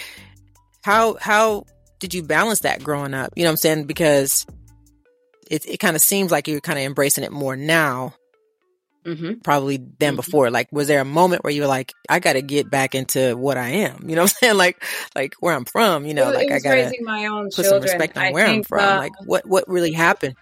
How 0.83 1.15
how 1.19 1.65
did 1.99 2.13
you 2.13 2.23
balance 2.23 2.61
that 2.61 2.83
growing 2.83 3.13
up? 3.13 3.33
You 3.35 3.43
know 3.43 3.49
what 3.49 3.53
I'm 3.53 3.57
saying? 3.57 3.85
Because 3.85 4.45
it 5.49 5.65
it 5.65 5.77
kind 5.77 5.95
of 5.95 6.01
seems 6.01 6.31
like 6.31 6.47
you're 6.47 6.61
kind 6.61 6.79
of 6.79 6.85
embracing 6.85 7.23
it 7.23 7.31
more 7.31 7.55
now, 7.55 8.13
Mm-hmm. 9.05 9.39
probably 9.43 9.77
than 9.77 10.13
Mhm. 10.13 10.17
before. 10.17 10.51
Like, 10.51 10.67
was 10.71 10.87
there 10.87 11.01
a 11.01 11.05
moment 11.05 11.43
where 11.43 11.51
you 11.51 11.61
were 11.63 11.67
like, 11.67 11.91
I 12.07 12.19
got 12.19 12.33
to 12.33 12.43
get 12.43 12.69
back 12.69 12.93
into 12.93 13.35
what 13.35 13.57
I 13.57 13.69
am? 13.69 14.07
You 14.07 14.15
know 14.15 14.21
what 14.21 14.31
I'm 14.31 14.37
saying? 14.39 14.57
Like, 14.57 14.83
like 15.15 15.33
where 15.39 15.55
I'm 15.55 15.65
from. 15.65 16.05
You 16.05 16.13
know, 16.13 16.29
It- 16.29 16.35
like 16.35 16.51
I 16.51 16.59
gotta 16.59 16.81
raising 16.81 17.03
my 17.03 17.25
own 17.25 17.49
put 17.49 17.65
some 17.65 17.81
respect 17.81 18.15
on 18.17 18.23
I 18.25 18.31
where 18.31 18.45
I'm 18.45 18.61
from. 18.63 18.79
uh, 18.79 18.97
like, 18.97 19.13
what 19.25 19.47
what 19.47 19.67
really 19.67 19.91
happened? 19.91 20.35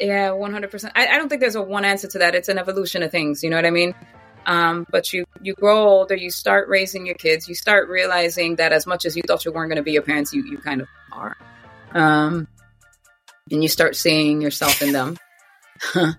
Yeah, 0.00 0.32
one 0.32 0.52
hundred 0.52 0.70
percent. 0.70 0.92
I 0.96 1.06
I 1.08 1.16
don't 1.18 1.28
think 1.28 1.40
there's 1.40 1.54
a 1.54 1.62
one 1.62 1.84
answer 1.84 2.08
to 2.08 2.18
that. 2.20 2.34
It's 2.34 2.48
an 2.48 2.58
evolution 2.58 3.02
of 3.02 3.10
things. 3.10 3.42
You 3.42 3.48
know 3.50 3.56
what 3.56 3.66
I 3.66 3.70
mean? 3.70 3.94
Um, 4.46 4.86
but 4.90 5.12
you 5.12 5.24
you 5.42 5.54
grow 5.54 5.86
older, 5.86 6.16
you 6.16 6.30
start 6.30 6.68
raising 6.68 7.04
your 7.06 7.16
kids, 7.16 7.48
you 7.48 7.54
start 7.54 7.88
realizing 7.88 8.56
that 8.56 8.72
as 8.72 8.86
much 8.86 9.04
as 9.04 9.14
you 9.16 9.22
thought 9.26 9.44
you 9.44 9.52
weren't 9.52 9.68
going 9.70 9.76
to 9.76 9.82
be 9.82 9.92
your 9.92 10.02
parents, 10.02 10.32
you 10.32 10.44
you 10.44 10.58
kind 10.58 10.80
of 10.80 10.88
are. 11.12 11.36
Um, 11.92 12.48
and 13.50 13.62
you 13.62 13.68
start 13.68 13.96
seeing 13.96 14.40
yourself 14.40 14.80
in 14.82 14.92
them. 14.92 15.16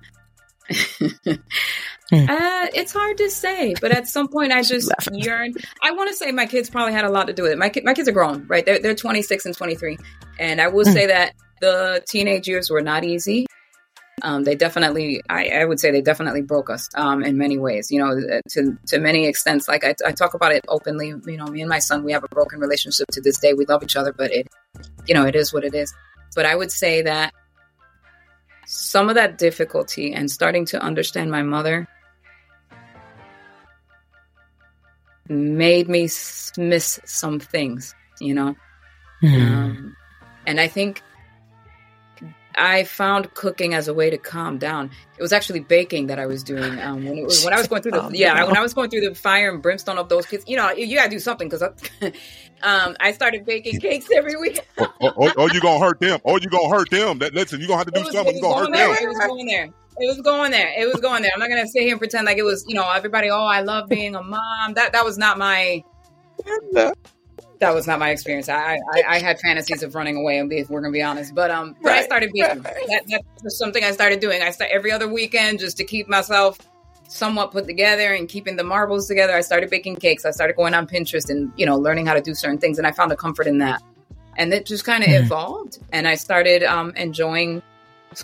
Uh, 2.12 2.66
it's 2.74 2.92
hard 2.92 3.18
to 3.18 3.30
say, 3.30 3.76
but 3.82 3.92
at 3.92 4.08
some 4.08 4.28
point, 4.28 4.52
I 4.52 4.64
just 4.64 4.92
yearn. 5.12 5.54
I 5.84 5.92
want 5.92 6.10
to 6.10 6.16
say 6.16 6.32
my 6.32 6.48
kids 6.48 6.70
probably 6.70 6.94
had 6.94 7.06
a 7.06 7.10
lot 7.10 7.28
to 7.28 7.34
do 7.34 7.44
with 7.44 7.52
it. 7.52 7.58
My 7.60 7.70
ki- 7.70 7.82
my 7.84 7.94
kids 7.94 8.08
are 8.08 8.12
grown, 8.12 8.48
right? 8.48 8.66
They're 8.66 8.80
they're 8.80 8.96
26 8.96 9.46
and 9.46 9.56
23, 9.56 9.98
and 10.40 10.60
I 10.60 10.68
will 10.70 10.86
Mm. 10.86 10.94
say 10.94 11.06
that 11.08 11.34
the 11.62 12.04
teenage 12.08 12.48
years 12.48 12.70
were 12.72 12.82
not 12.82 13.04
easy. 13.04 13.46
Um, 14.22 14.44
they 14.44 14.56
definitely, 14.56 15.22
I, 15.30 15.50
I 15.50 15.66
would 15.66 15.80
say, 15.80 15.92
they 15.92 16.02
definitely 16.02 16.42
broke 16.42 16.70
us 16.70 16.90
um, 16.96 17.24
in 17.24 17.38
many 17.38 17.58
ways. 17.58 17.92
You 17.92 18.00
know, 18.00 18.12
uh, 18.12 18.42
to 18.50 18.78
to 18.88 19.00
many 19.00 19.28
extents. 19.28 19.68
Like 19.68 19.84
I, 19.84 19.96
I 20.06 20.12
talk 20.12 20.34
about 20.34 20.52
it 20.52 20.66
openly. 20.68 21.08
You 21.08 21.38
know, 21.38 21.46
me 21.46 21.62
and 21.62 21.70
my 21.70 21.80
son, 21.80 22.04
we 22.04 22.12
have 22.12 22.24
a 22.24 22.30
broken 22.30 22.60
relationship 22.60 23.08
to 23.12 23.22
this 23.22 23.40
day. 23.40 23.54
We 23.54 23.66
love 23.66 23.84
each 23.84 23.96
other, 23.96 24.14
but 24.14 24.32
it, 24.32 24.48
you 25.08 25.14
know, 25.14 25.26
it 25.26 25.36
is 25.36 25.54
what 25.54 25.64
it 25.64 25.74
is. 25.74 25.94
But 26.36 26.46
I 26.46 26.56
would 26.56 26.72
say 26.72 27.02
that 27.04 27.34
some 28.66 29.10
of 29.10 29.16
that 29.16 29.38
difficulty 29.38 30.14
and 30.14 30.30
starting 30.30 30.66
to 30.66 30.80
understand 30.80 31.32
my 31.32 31.42
mother 31.42 31.88
made 35.28 35.88
me 35.88 36.10
miss 36.58 37.00
some 37.06 37.40
things, 37.40 37.96
you 38.20 38.34
know. 38.34 38.56
Um, 39.24 39.96
and 40.46 40.60
I 40.60 40.68
think 40.68 41.02
I 42.60 42.84
found 42.84 43.34
cooking 43.34 43.74
as 43.74 43.88
a 43.88 43.94
way 43.94 44.10
to 44.10 44.18
calm 44.18 44.58
down. 44.58 44.92
It 45.18 45.22
was 45.22 45.34
actually 45.34 45.62
baking 45.62 46.08
that 46.08 46.20
I 46.20 46.26
was 46.26 46.44
doing 46.44 46.80
um, 46.82 47.06
when 47.06 47.18
it 47.18 47.24
was 47.24 47.44
when 47.44 47.54
I 47.54 47.58
was 47.58 47.68
going 47.68 47.82
through 47.82 47.94
the 47.94 48.04
Oh, 48.04 48.10
yeah 48.12 48.34
no. 48.36 48.48
when 48.48 48.58
I 48.58 48.62
was 48.62 48.74
going 48.74 48.90
through 48.90 49.02
the 49.10 49.16
fire 49.16 49.52
and 49.52 49.62
brimstone 49.62 49.98
of 49.98 50.10
those 50.10 50.26
kids. 50.26 50.44
You 50.48 50.58
know, 50.58 50.72
you, 50.72 50.86
you 50.86 50.96
gotta 50.98 51.10
do 51.10 51.20
something 51.20 51.50
because 51.50 51.62
um, 52.62 52.96
I 53.00 53.12
started 53.14 53.46
baking 53.46 53.80
cakes 53.80 54.08
every 54.14 54.36
week. 54.36 54.60
or, 54.78 54.88
or, 55.00 55.14
or, 55.16 55.40
or 55.40 55.50
you 55.52 55.62
gonna 55.62 55.80
hurt 55.80 56.00
them, 56.00 56.20
or 56.24 56.40
you 56.40 56.50
gonna 56.50 56.70
hurt 56.70 56.90
them. 56.90 57.20
That 57.20 57.34
listen, 57.34 57.60
you 57.62 57.68
gonna 57.68 57.78
have 57.80 57.88
to 57.88 57.92
do 57.92 58.02
was- 58.06 58.14
something. 58.14 58.36
it 58.36 58.42
You 58.42 58.48
was 58.48 58.54
gonna 58.54 58.66
hurt 58.66 58.74
going 58.74 58.78
them. 58.78 58.96
there. 58.96 59.04
It 59.04 59.08
was 59.08 59.18
going 59.28 59.48
there. 59.48 59.70
It 60.02 60.08
was 60.08 60.22
going 60.22 60.52
there. 60.52 60.74
It 60.82 60.86
was 60.88 61.02
going 61.02 61.22
there. 61.24 61.32
I'm 61.34 61.40
not 61.40 61.50
gonna 61.50 61.68
sit 61.68 61.82
here 61.84 61.92
and 61.92 62.00
pretend 62.00 62.26
like 62.26 62.38
it 62.38 62.44
was, 62.44 62.64
you 62.68 62.76
know, 62.76 62.90
everybody. 62.90 63.30
Oh, 63.30 63.46
I 63.46 63.62
love 63.62 63.90
being 63.90 64.16
a 64.16 64.24
mom. 64.24 64.74
That 64.76 64.94
that 64.94 65.04
was 65.04 65.18
not 65.18 65.38
my. 65.38 65.84
That 67.60 67.74
was 67.76 67.88
not 67.88 68.00
my 68.00 68.12
experience. 68.12 68.48
I, 68.48 68.76
I 68.94 69.04
I 69.08 69.20
had 69.20 69.38
fantasies 69.40 69.84
of 69.84 69.94
running 69.94 70.16
away, 70.16 70.38
and 70.38 70.52
if 70.52 70.70
we're 70.70 70.80
gonna 70.82 70.94
be 70.94 71.02
honest, 71.02 71.36
but 71.36 71.52
um, 71.52 71.76
but 71.82 71.92
I 71.92 71.96
Right, 71.98 72.06
started 72.06 72.32
baking. 72.34 72.62
That 72.62 73.04
that 73.10 73.22
was 73.44 73.58
something 73.58 73.84
I 73.84 73.92
started 73.92 74.22
doing. 74.22 74.42
I 74.42 74.52
start 74.52 74.72
every 74.72 74.92
other 74.92 75.10
weekend 75.10 75.60
just 75.60 75.76
to 75.78 75.84
keep 75.84 76.08
myself 76.08 76.58
somewhat 77.10 77.52
put 77.52 77.66
together 77.66 78.14
and 78.14 78.30
keeping 78.30 78.56
the 78.56 78.64
marbles 78.64 79.08
together. 79.08 79.34
I 79.34 79.42
started 79.42 79.70
baking 79.70 79.98
cakes. 79.98 80.26
I 80.26 80.32
started 80.32 80.56
going 80.56 80.74
on 80.74 80.88
Pinterest 80.88 81.30
and 81.30 81.52
you 81.58 81.66
know 81.66 81.76
learning 81.78 82.06
how 82.06 82.14
to 82.14 82.22
do 82.22 82.34
certain 82.34 82.60
things, 82.60 82.78
and 82.78 82.88
I 82.88 82.92
found 82.92 83.12
a 83.12 83.18
comfort 83.18 83.46
in 83.48 83.58
that. 83.58 83.82
And 84.38 84.54
it 84.54 84.66
just 84.66 84.86
kind 84.86 85.04
of 85.04 85.10
Mhm. 85.10 85.26
evolved, 85.26 85.80
and 85.92 86.08
I 86.08 86.16
started 86.16 86.64
um, 86.64 86.94
enjoying 86.96 87.62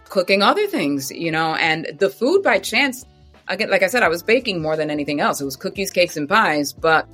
cooking 0.08 0.42
other 0.44 0.66
things, 0.68 1.12
you 1.12 1.32
know, 1.32 1.56
and 1.56 1.88
the 2.00 2.10
food 2.10 2.42
by 2.42 2.58
chance. 2.60 3.06
Again, 3.50 3.70
like 3.70 3.84
I 3.84 3.88
said, 3.88 4.02
I 4.02 4.08
was 4.08 4.24
baking 4.24 4.62
more 4.62 4.78
than 4.78 4.90
anything 4.90 5.20
else. 5.20 5.42
It 5.42 5.46
was 5.46 5.58
cookies, 5.58 5.92
cakes, 5.92 6.16
and 6.16 6.28
pies. 6.30 6.72
But 6.72 7.06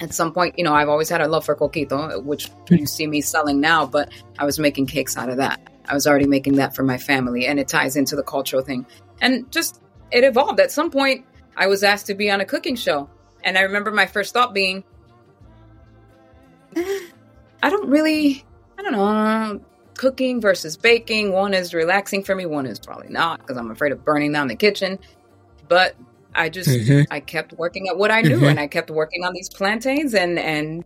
at 0.00 0.14
some 0.14 0.32
point, 0.32 0.58
you 0.58 0.64
know, 0.64 0.74
I've 0.74 0.88
always 0.88 1.08
had 1.08 1.20
a 1.20 1.28
love 1.28 1.44
for 1.44 1.54
coquito, 1.54 2.22
which 2.22 2.50
you 2.70 2.78
hmm. 2.78 2.84
see 2.84 3.06
me 3.06 3.20
selling 3.20 3.60
now. 3.60 3.86
But 3.86 4.10
I 4.38 4.44
was 4.44 4.58
making 4.58 4.86
cakes 4.86 5.16
out 5.16 5.28
of 5.28 5.36
that. 5.36 5.60
I 5.88 5.94
was 5.94 6.06
already 6.06 6.26
making 6.26 6.54
that 6.54 6.74
for 6.74 6.82
my 6.82 6.98
family, 6.98 7.46
and 7.46 7.58
it 7.58 7.68
ties 7.68 7.96
into 7.96 8.16
the 8.16 8.22
cultural 8.22 8.62
thing. 8.62 8.86
And 9.20 9.50
just 9.52 9.80
it 10.10 10.24
evolved. 10.24 10.60
At 10.60 10.70
some 10.70 10.90
point, 10.90 11.24
I 11.56 11.66
was 11.66 11.82
asked 11.82 12.06
to 12.06 12.14
be 12.14 12.30
on 12.30 12.40
a 12.40 12.44
cooking 12.44 12.76
show, 12.76 13.10
and 13.44 13.58
I 13.58 13.62
remember 13.62 13.90
my 13.90 14.06
first 14.06 14.32
thought 14.32 14.54
being, 14.54 14.84
I 16.76 17.70
don't 17.70 17.88
really, 17.88 18.44
I 18.78 18.82
don't 18.82 18.92
know, 18.92 19.60
cooking 19.94 20.40
versus 20.40 20.76
baking. 20.76 21.32
One 21.32 21.54
is 21.54 21.74
relaxing 21.74 22.22
for 22.22 22.34
me, 22.34 22.46
one 22.46 22.66
is 22.66 22.78
probably 22.78 23.08
not 23.08 23.40
because 23.40 23.56
I'm 23.56 23.70
afraid 23.70 23.92
of 23.92 24.04
burning 24.04 24.32
down 24.32 24.48
the 24.48 24.56
kitchen. 24.56 24.98
But 25.68 25.96
I 26.34 26.48
just, 26.48 26.68
Mhm. 26.68 27.06
I 27.10 27.20
kept 27.20 27.52
working 27.54 27.88
at 27.88 27.96
what 27.96 28.10
I 28.10 28.22
knew 28.22 28.38
Mhm. 28.40 28.50
and 28.50 28.60
I 28.60 28.66
kept 28.66 28.90
working 28.90 29.24
on 29.24 29.32
these 29.34 29.48
plantains 29.48 30.14
and, 30.14 30.38
and, 30.38 30.84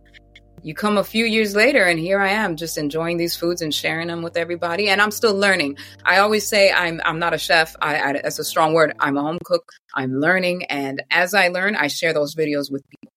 you 0.63 0.73
come 0.73 0.97
a 0.97 1.03
few 1.03 1.23
years 1.23 1.55
later 1.55 1.83
and 1.83 1.99
here 1.99 2.19
I 2.19 2.29
am 2.29 2.55
just 2.55 2.77
enjoying 2.79 3.17
these 3.17 3.35
foods 3.37 3.61
and 3.61 3.73
sharing 3.73 4.07
them 4.07 4.23
with 4.23 4.35
everybody 4.35 4.89
and 4.89 4.99
I'm 4.99 5.11
still 5.11 5.35
learning. 5.35 5.77
I 6.03 6.17
always 6.17 6.45
say 6.47 6.71
I'm 6.71 6.99
I'm 7.05 7.19
not 7.19 7.33
a 7.33 7.37
chef. 7.37 7.75
I, 7.79 8.01
I 8.01 8.13
that's 8.13 8.39
a 8.39 8.43
strong 8.43 8.73
word. 8.73 8.93
I'm 8.99 9.17
a 9.17 9.21
home 9.21 9.37
cook. 9.45 9.63
I'm 9.93 10.19
learning 10.19 10.65
and 10.65 11.03
as 11.11 11.35
I 11.35 11.49
learn 11.49 11.75
I 11.75 11.87
share 11.87 12.11
those 12.11 12.35
videos 12.35 12.71
with 12.71 12.83
people. 12.89 13.13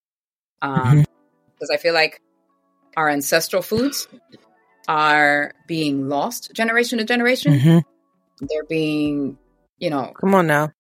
Um 0.63 1.05
because 1.55 1.71
I 1.71 1.79
feel 1.79 1.95
like 1.95 2.21
our 2.97 3.09
ancestral 3.09 3.63
foods 3.63 4.07
are 4.87 5.53
being 5.67 6.09
lost 6.09 6.53
generation 6.55 6.99
to 6.99 7.05
generation. 7.05 7.55
Mhm. 7.59 7.83
They're 8.43 8.65
being, 8.69 9.39
you 9.79 9.89
know, 9.91 10.13
Come 10.21 10.35
on 10.35 10.47
now. 10.47 10.73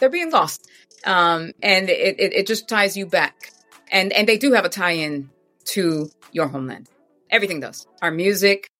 They're 0.00 0.08
being 0.10 0.30
lost. 0.30 0.66
Um, 1.04 1.52
and 1.62 1.88
it, 1.88 2.18
it, 2.20 2.32
it 2.32 2.46
just 2.46 2.68
ties 2.68 2.96
you 2.96 3.06
back. 3.06 3.52
And 3.92 4.12
and 4.12 4.28
they 4.28 4.36
do 4.38 4.52
have 4.52 4.64
a 4.64 4.68
tie-in 4.68 5.30
to 5.66 6.10
your 6.32 6.48
homeland. 6.48 6.88
Everything 7.30 7.60
does. 7.60 7.86
Our 8.02 8.10
music, 8.10 8.70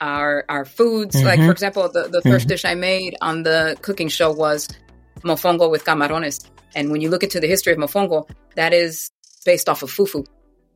our 0.00 0.44
our 0.48 0.64
foods. 0.64 1.22
Like 1.22 1.38
Mhm. 1.40 1.46
for 1.46 1.52
example, 1.52 1.88
the, 1.90 2.08
the 2.08 2.20
1st 2.22 2.46
dish 2.46 2.64
I 2.64 2.74
made 2.74 3.16
on 3.20 3.42
the 3.42 3.76
cooking 3.82 4.08
show 4.08 4.32
was 4.32 4.68
mofongo 5.22 5.70
with 5.70 5.84
camarones. 5.84 6.44
And 6.74 6.90
when 6.92 7.00
you 7.00 7.10
look 7.10 7.22
into 7.22 7.40
the 7.40 7.46
history 7.48 7.72
of 7.72 7.78
mofongo, 7.78 8.28
that 8.54 8.72
is 8.72 9.10
based 9.44 9.68
off 9.68 9.82
of 9.82 9.90
fufu. 9.90 10.26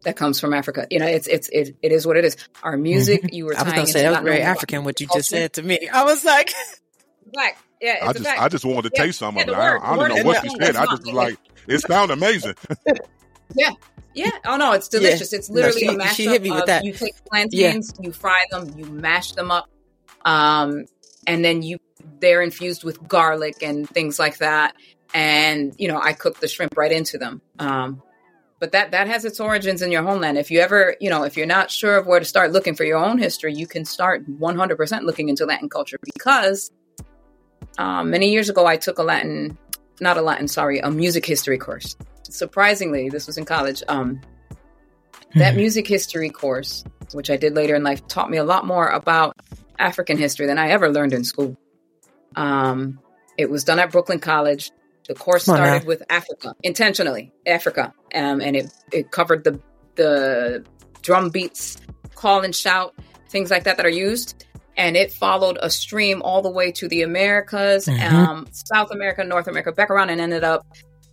That 0.03 0.17
comes 0.17 0.38
from 0.40 0.53
Africa. 0.53 0.87
You 0.90 0.99
know, 0.99 1.07
it's 1.07 1.27
it's 1.27 1.49
it, 1.51 1.77
it 1.83 1.93
is 1.93 2.07
what 2.07 2.17
it 2.17 2.25
is. 2.25 2.37
Our 2.62 2.77
music, 2.77 3.33
you 3.33 3.47
were 3.47 3.53
Mm-hmm. 3.53 3.61
I 3.61 3.64
was 3.64 3.73
gonna 3.75 3.87
say 3.87 4.03
that 4.03 4.11
was 4.11 4.21
very 4.33 4.43
African 4.43 4.85
what 4.85 5.01
you 5.01 5.07
culture. 5.07 5.21
just 5.21 5.31
said 5.31 5.53
to 5.55 5.62
me. 5.62 5.88
I 5.93 6.05
was 6.05 6.25
like, 6.25 6.53
Black. 7.33 7.57
Yeah, 7.81 7.95
it's 7.97 8.05
I 8.07 8.11
a 8.11 8.13
just, 8.15 8.25
fact. 8.25 8.41
I 8.41 8.49
just 8.49 8.65
wanted 8.65 8.83
to 8.85 8.91
Yeah, 8.95 9.05
taste 9.05 9.19
some 9.19 9.37
yeah, 9.37 9.43
of 9.43 9.49
it. 9.49 9.53
word- 9.53 9.59
I, 9.83 9.93
I 9.93 9.97
don't 9.97 10.09
know 10.17 10.23
what 10.25 10.45
is 10.45 10.53
you 10.53 10.59
said. 10.61 10.77
I 10.77 10.87
just 10.87 11.05
was 11.05 11.13
like, 11.13 11.39
it 11.69 11.81
sounded 11.81 12.15
amazing. 12.15 12.55
Yeah. 13.57 13.71
Yeah. 14.15 14.31
Oh 14.47 14.57
no, 14.57 14.73
it's 14.73 14.89
delicious. 14.89 15.33
It's 15.33 15.51
No, 15.51 15.57
literally 15.57 15.81
she- 15.81 15.87
a 15.87 15.93
mashup. 15.99 16.09
she 16.15 16.25
hit 16.27 16.43
me 16.43 16.51
with 16.51 16.61
of- 16.63 16.67
that. 16.69 16.85
You 16.85 16.93
take 16.93 17.15
plantains, 17.31 17.93
you 18.01 18.11
fry 18.11 18.45
them, 18.51 18.73
you 18.77 18.87
mash 18.87 19.33
them 19.33 19.51
up, 19.51 19.69
um, 20.25 20.87
and 21.27 21.45
then 21.45 21.63
you 21.63 21.79
they're 22.21 22.43
infused 22.43 22.85
with 22.85 23.07
garlic 23.07 23.63
and 23.63 23.89
things 23.89 24.19
like 24.19 24.39
that. 24.39 24.75
And 25.13 25.75
you 25.79 25.89
know, 25.89 26.01
I 26.01 26.15
cook 26.15 26.41
the 26.41 26.49
shrimp 26.49 26.77
right 26.77 26.91
into 26.91 27.19
them. 27.19 27.43
Um, 27.59 28.03
but 28.61 28.73
that 28.73 28.93
that 28.93 29.07
has 29.09 29.25
its 29.25 29.39
origins 29.39 29.83
in 29.83 29.93
your 29.93 30.03
homeland. 30.03 30.39
If 30.39 30.51
you 30.51 30.61
ever, 30.61 30.97
you 31.01 31.11
know, 31.11 31.23
if 31.25 31.37
you're 31.37 31.47
not 31.47 31.71
sure 31.71 31.97
of 31.99 32.07
where 32.07 32.19
to 32.19 32.25
start 32.25 32.51
looking 32.51 32.75
for 32.75 32.85
your 32.85 32.99
own 32.99 33.19
history, 33.19 33.53
you 33.55 33.67
can 33.67 33.85
start 33.85 34.27
100% 34.27 35.03
looking 35.03 35.29
into 35.29 35.45
Latin 35.45 35.69
culture 35.69 35.99
because 36.15 36.71
um, 37.79 38.11
many 38.11 38.31
years 38.31 38.49
ago 38.49 38.67
I 38.67 38.77
took 38.77 38.99
a 38.99 39.03
Latin, 39.03 39.59
not 40.01 40.17
a 40.17 40.23
Latin, 40.23 40.49
sorry, 40.49 40.79
a 40.79 40.91
music 40.91 41.27
history 41.27 41.59
course. 41.59 41.97
Surprisingly, 42.23 43.09
this 43.09 43.27
was 43.27 43.39
in 43.39 43.45
college. 43.45 43.83
Um, 43.89 44.21
that 45.35 45.57
music 45.57 45.87
history 45.87 46.31
course, 46.31 46.85
which 47.13 47.31
I 47.31 47.37
did 47.37 47.55
later 47.55 47.75
in 47.75 47.83
life, 47.83 48.07
taught 48.07 48.31
me 48.31 48.37
a 48.39 48.45
lot 48.45 48.67
more 48.67 48.89
about 48.89 49.37
African 49.79 50.17
history 50.17 50.47
than 50.47 50.59
I 50.59 50.69
ever 50.71 50.91
learned 50.91 51.13
in 51.13 51.25
school. 51.25 51.57
Um, 52.37 53.01
it 53.37 53.51
was 53.51 53.65
done 53.65 53.79
at 53.79 53.91
Brooklyn 53.91 54.21
College. 54.21 54.71
The 55.09 55.15
course 55.15 55.45
Come 55.45 55.57
started 55.57 55.87
with 55.87 56.03
Africa, 56.09 56.55
intentionally 56.63 57.33
Africa, 57.47 57.93
um, 58.15 58.41
and 58.41 58.57
it 58.57 58.73
it 58.91 59.11
covered 59.11 59.45
the 59.45 59.61
the 59.97 60.65
drum 61.03 61.29
beats, 61.29 61.77
call 62.15 62.41
and 62.41 62.55
shout, 62.55 62.95
things 63.29 63.51
like 63.51 63.65
that 63.65 63.77
that 63.77 63.85
are 63.85 63.91
used, 63.91 64.47
and 64.77 64.97
it 64.97 65.13
followed 65.13 65.59
a 65.63 65.71
stream 65.71 66.23
all 66.23 66.43
the 66.43 66.51
way 66.51 66.73
to 66.73 66.89
the 66.89 67.03
Americas, 67.03 67.87
Mhm. 67.87 68.13
um, 68.13 68.47
South 68.53 68.91
America, 68.91 69.23
North 69.25 69.47
America, 69.49 69.73
back 69.73 69.91
around, 69.91 70.11
and 70.11 70.21
ended 70.21 70.45
up 70.45 70.67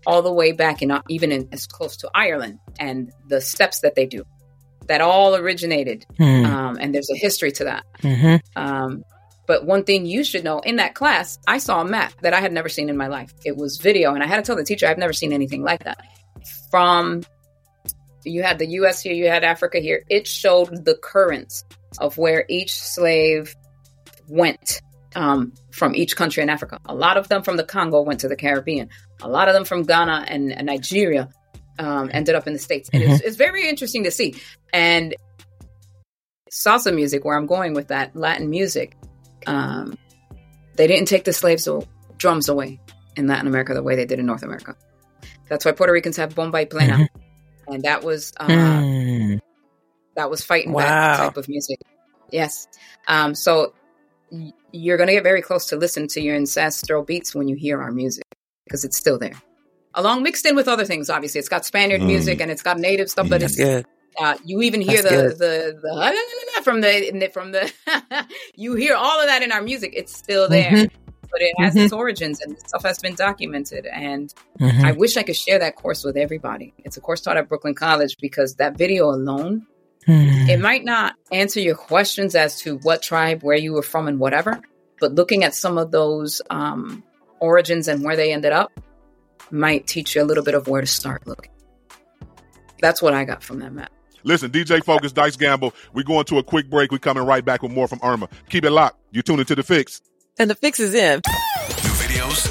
all 0.07 0.21
the 0.21 0.31
way 0.33 0.51
back 0.51 0.81
in 0.81 0.91
even 1.09 1.31
in 1.31 1.47
as 1.51 1.67
close 1.67 1.95
to 1.97 2.09
Ireland 2.15 2.59
and 2.79 3.11
the 3.27 3.39
steps 3.41 3.81
that 3.81 3.95
they 3.95 4.05
do. 4.05 4.23
That 4.87 4.99
all 5.01 5.35
originated, 5.35 6.05
Hmm. 6.17 6.45
um, 6.45 6.77
and 6.81 6.93
there's 6.93 7.09
a 7.11 7.15
history 7.15 7.51
to 7.53 7.63
that. 7.65 7.83
Mhm. 8.01 8.39
Um, 8.55 9.03
But 9.47 9.65
one 9.65 9.83
thing 9.83 10.05
you 10.05 10.23
should 10.23 10.45
know 10.45 10.59
in 10.59 10.77
that 10.77 10.93
class, 10.95 11.37
I 11.45 11.57
saw 11.57 11.81
a 11.81 11.85
map 11.85 12.13
that 12.21 12.33
I 12.33 12.39
had 12.39 12.53
never 12.53 12.69
seen 12.69 12.87
in 12.89 12.95
my 12.95 13.07
life. 13.07 13.33
It 13.43 13.57
was 13.57 13.77
video, 13.79 14.13
and 14.13 14.23
I 14.23 14.27
had 14.27 14.37
to 14.37 14.43
tell 14.43 14.55
the 14.55 14.63
teacher 14.63 14.87
I've 14.87 14.99
never 14.99 15.11
seen 15.11 15.33
anything 15.33 15.61
like 15.61 15.83
that. 15.83 15.97
From 16.69 17.23
you 18.23 18.43
had 18.43 18.59
the 18.59 18.67
US 18.67 19.01
here, 19.01 19.13
you 19.13 19.27
had 19.27 19.43
Africa 19.43 19.79
here. 19.79 20.03
It 20.09 20.25
showed 20.27 20.85
the 20.85 20.95
currents 20.95 21.65
of 21.99 22.17
where 22.17 22.45
each 22.49 22.73
slave 22.73 23.55
went 24.27 24.81
um, 25.15 25.53
from 25.71 25.95
each 25.95 26.15
country 26.15 26.41
in 26.43 26.49
Africa. 26.49 26.79
A 26.85 26.95
lot 26.95 27.17
of 27.17 27.27
them 27.27 27.43
from 27.43 27.57
the 27.57 27.63
Congo 27.63 28.01
went 28.01 28.21
to 28.21 28.27
the 28.27 28.35
Caribbean. 28.35 28.89
A 29.21 29.29
lot 29.29 29.47
of 29.47 29.53
them 29.53 29.65
from 29.65 29.83
Ghana 29.83 30.25
and, 30.27 30.51
and 30.51 30.65
Nigeria 30.65 31.29
um, 31.79 32.09
ended 32.13 32.35
up 32.35 32.47
in 32.47 32.53
the 32.53 32.59
States. 32.59 32.89
And 32.93 33.03
mm-hmm. 33.03 33.13
it's, 33.13 33.21
it's 33.21 33.37
very 33.37 33.67
interesting 33.67 34.05
to 34.05 34.11
see. 34.11 34.35
And 34.73 35.15
salsa 36.49 36.93
music, 36.93 37.25
where 37.25 37.37
I'm 37.37 37.45
going 37.45 37.73
with 37.73 37.89
that, 37.89 38.15
Latin 38.15 38.49
music, 38.49 38.97
um, 39.47 39.97
they 40.75 40.87
didn't 40.87 41.07
take 41.07 41.23
the 41.23 41.33
slaves 41.33 41.67
drums 42.17 42.49
away 42.49 42.79
in 43.15 43.27
Latin 43.27 43.47
America 43.47 43.73
the 43.73 43.83
way 43.83 43.95
they 43.95 44.05
did 44.05 44.19
in 44.19 44.25
North 44.25 44.43
America. 44.43 44.75
That's 45.49 45.65
why 45.65 45.73
Puerto 45.73 45.91
Ricans 45.91 46.17
have 46.17 46.33
bomba 46.35 46.59
y 46.59 46.65
plena. 46.65 46.93
Mm-hmm. 46.93 47.73
And 47.73 47.83
that 47.83 48.03
was 48.03 48.33
uh, 48.37 48.47
mm. 48.47 49.39
That 50.21 50.29
was 50.29 50.43
fighting 50.43 50.71
wow. 50.71 50.83
back 50.83 51.17
type 51.17 51.37
of 51.37 51.49
music. 51.49 51.79
Yes. 52.31 52.67
Um, 53.07 53.33
so 53.33 53.73
you're 54.71 54.97
going 54.97 55.07
to 55.07 55.13
get 55.13 55.23
very 55.23 55.41
close 55.41 55.65
to 55.67 55.75
listen 55.75 56.07
to 56.09 56.21
your 56.21 56.35
ancestral 56.35 57.03
beats 57.03 57.33
when 57.33 57.47
you 57.47 57.55
hear 57.55 57.81
our 57.81 57.91
music 57.91 58.23
because 58.65 58.85
it's 58.85 58.97
still 58.97 59.17
there. 59.17 59.33
Along 59.95 60.21
mixed 60.21 60.45
in 60.45 60.55
with 60.55 60.67
other 60.67 60.85
things, 60.85 61.09
obviously. 61.09 61.39
It's 61.39 61.49
got 61.49 61.65
Spaniard 61.65 62.01
mm. 62.01 62.07
music 62.07 62.39
and 62.39 62.51
it's 62.51 62.61
got 62.61 62.77
native 62.77 63.09
stuff, 63.09 63.27
but 63.27 63.41
it's 63.41 63.55
good. 63.55 63.85
Uh, 64.19 64.37
you 64.45 64.61
even 64.61 64.79
hear 64.79 65.01
the, 65.01 65.09
the, 65.09 65.79
the 65.81 66.61
from 66.63 66.81
the 66.81 67.29
from 67.33 67.51
the 67.51 67.71
you 68.55 68.75
hear 68.75 68.95
all 68.95 69.19
of 69.19 69.27
that 69.27 69.41
in 69.41 69.51
our 69.51 69.61
music. 69.61 69.93
It's 69.95 70.15
still 70.15 70.47
there, 70.47 70.71
mm-hmm. 70.71 70.95
but 71.31 71.41
it 71.41 71.53
has 71.57 71.73
mm-hmm. 71.73 71.85
its 71.85 71.93
origins 71.93 72.41
and 72.41 72.57
stuff 72.59 72.83
has 72.83 72.99
been 72.99 73.15
documented. 73.15 73.85
And 73.87 74.33
mm-hmm. 74.59 74.85
I 74.85 74.91
wish 74.91 75.17
I 75.17 75.23
could 75.23 75.37
share 75.37 75.59
that 75.59 75.75
course 75.77 76.03
with 76.03 76.15
everybody. 76.15 76.73
It's 76.79 76.97
a 76.97 77.01
course 77.01 77.21
taught 77.21 77.37
at 77.37 77.49
Brooklyn 77.49 77.73
College 77.73 78.15
because 78.21 78.55
that 78.55 78.77
video 78.77 79.09
alone 79.09 79.65
Hmm. 80.05 80.49
It 80.49 80.59
might 80.59 80.83
not 80.83 81.15
answer 81.31 81.59
your 81.59 81.75
questions 81.75 82.35
as 82.35 82.59
to 82.61 82.77
what 82.77 83.01
tribe, 83.01 83.43
where 83.43 83.57
you 83.57 83.73
were 83.73 83.83
from, 83.83 84.07
and 84.07 84.19
whatever, 84.19 84.61
but 84.99 85.13
looking 85.13 85.43
at 85.43 85.53
some 85.53 85.77
of 85.77 85.91
those 85.91 86.41
um, 86.49 87.03
origins 87.39 87.87
and 87.87 88.03
where 88.03 88.15
they 88.15 88.33
ended 88.33 88.51
up 88.51 88.71
might 89.51 89.85
teach 89.85 90.15
you 90.15 90.23
a 90.23 90.25
little 90.25 90.43
bit 90.43 90.55
of 90.55 90.67
where 90.67 90.81
to 90.81 90.87
start 90.87 91.27
looking. 91.27 91.51
That's 92.79 93.01
what 93.01 93.13
I 93.13 93.25
got 93.25 93.43
from 93.43 93.59
that 93.59 93.73
map. 93.73 93.91
Listen, 94.23 94.51
DJ 94.51 94.83
Focus, 94.83 95.11
Dice 95.11 95.35
Gamble. 95.35 95.73
We're 95.93 96.03
going 96.03 96.25
to 96.25 96.37
a 96.37 96.43
quick 96.43 96.69
break. 96.69 96.91
We're 96.91 96.99
coming 96.99 97.23
right 97.23 97.43
back 97.43 97.63
with 97.63 97.71
more 97.71 97.87
from 97.87 97.99
Irma. 98.03 98.29
Keep 98.49 98.65
it 98.65 98.71
locked. 98.71 98.97
You 99.11 99.21
tune 99.21 99.39
into 99.39 99.55
the 99.55 99.63
fix. 99.63 100.01
And 100.37 100.49
the 100.49 100.55
fix 100.55 100.79
is 100.79 100.93
in. 100.93 101.21
New 101.27 101.89
videos, 101.97 102.50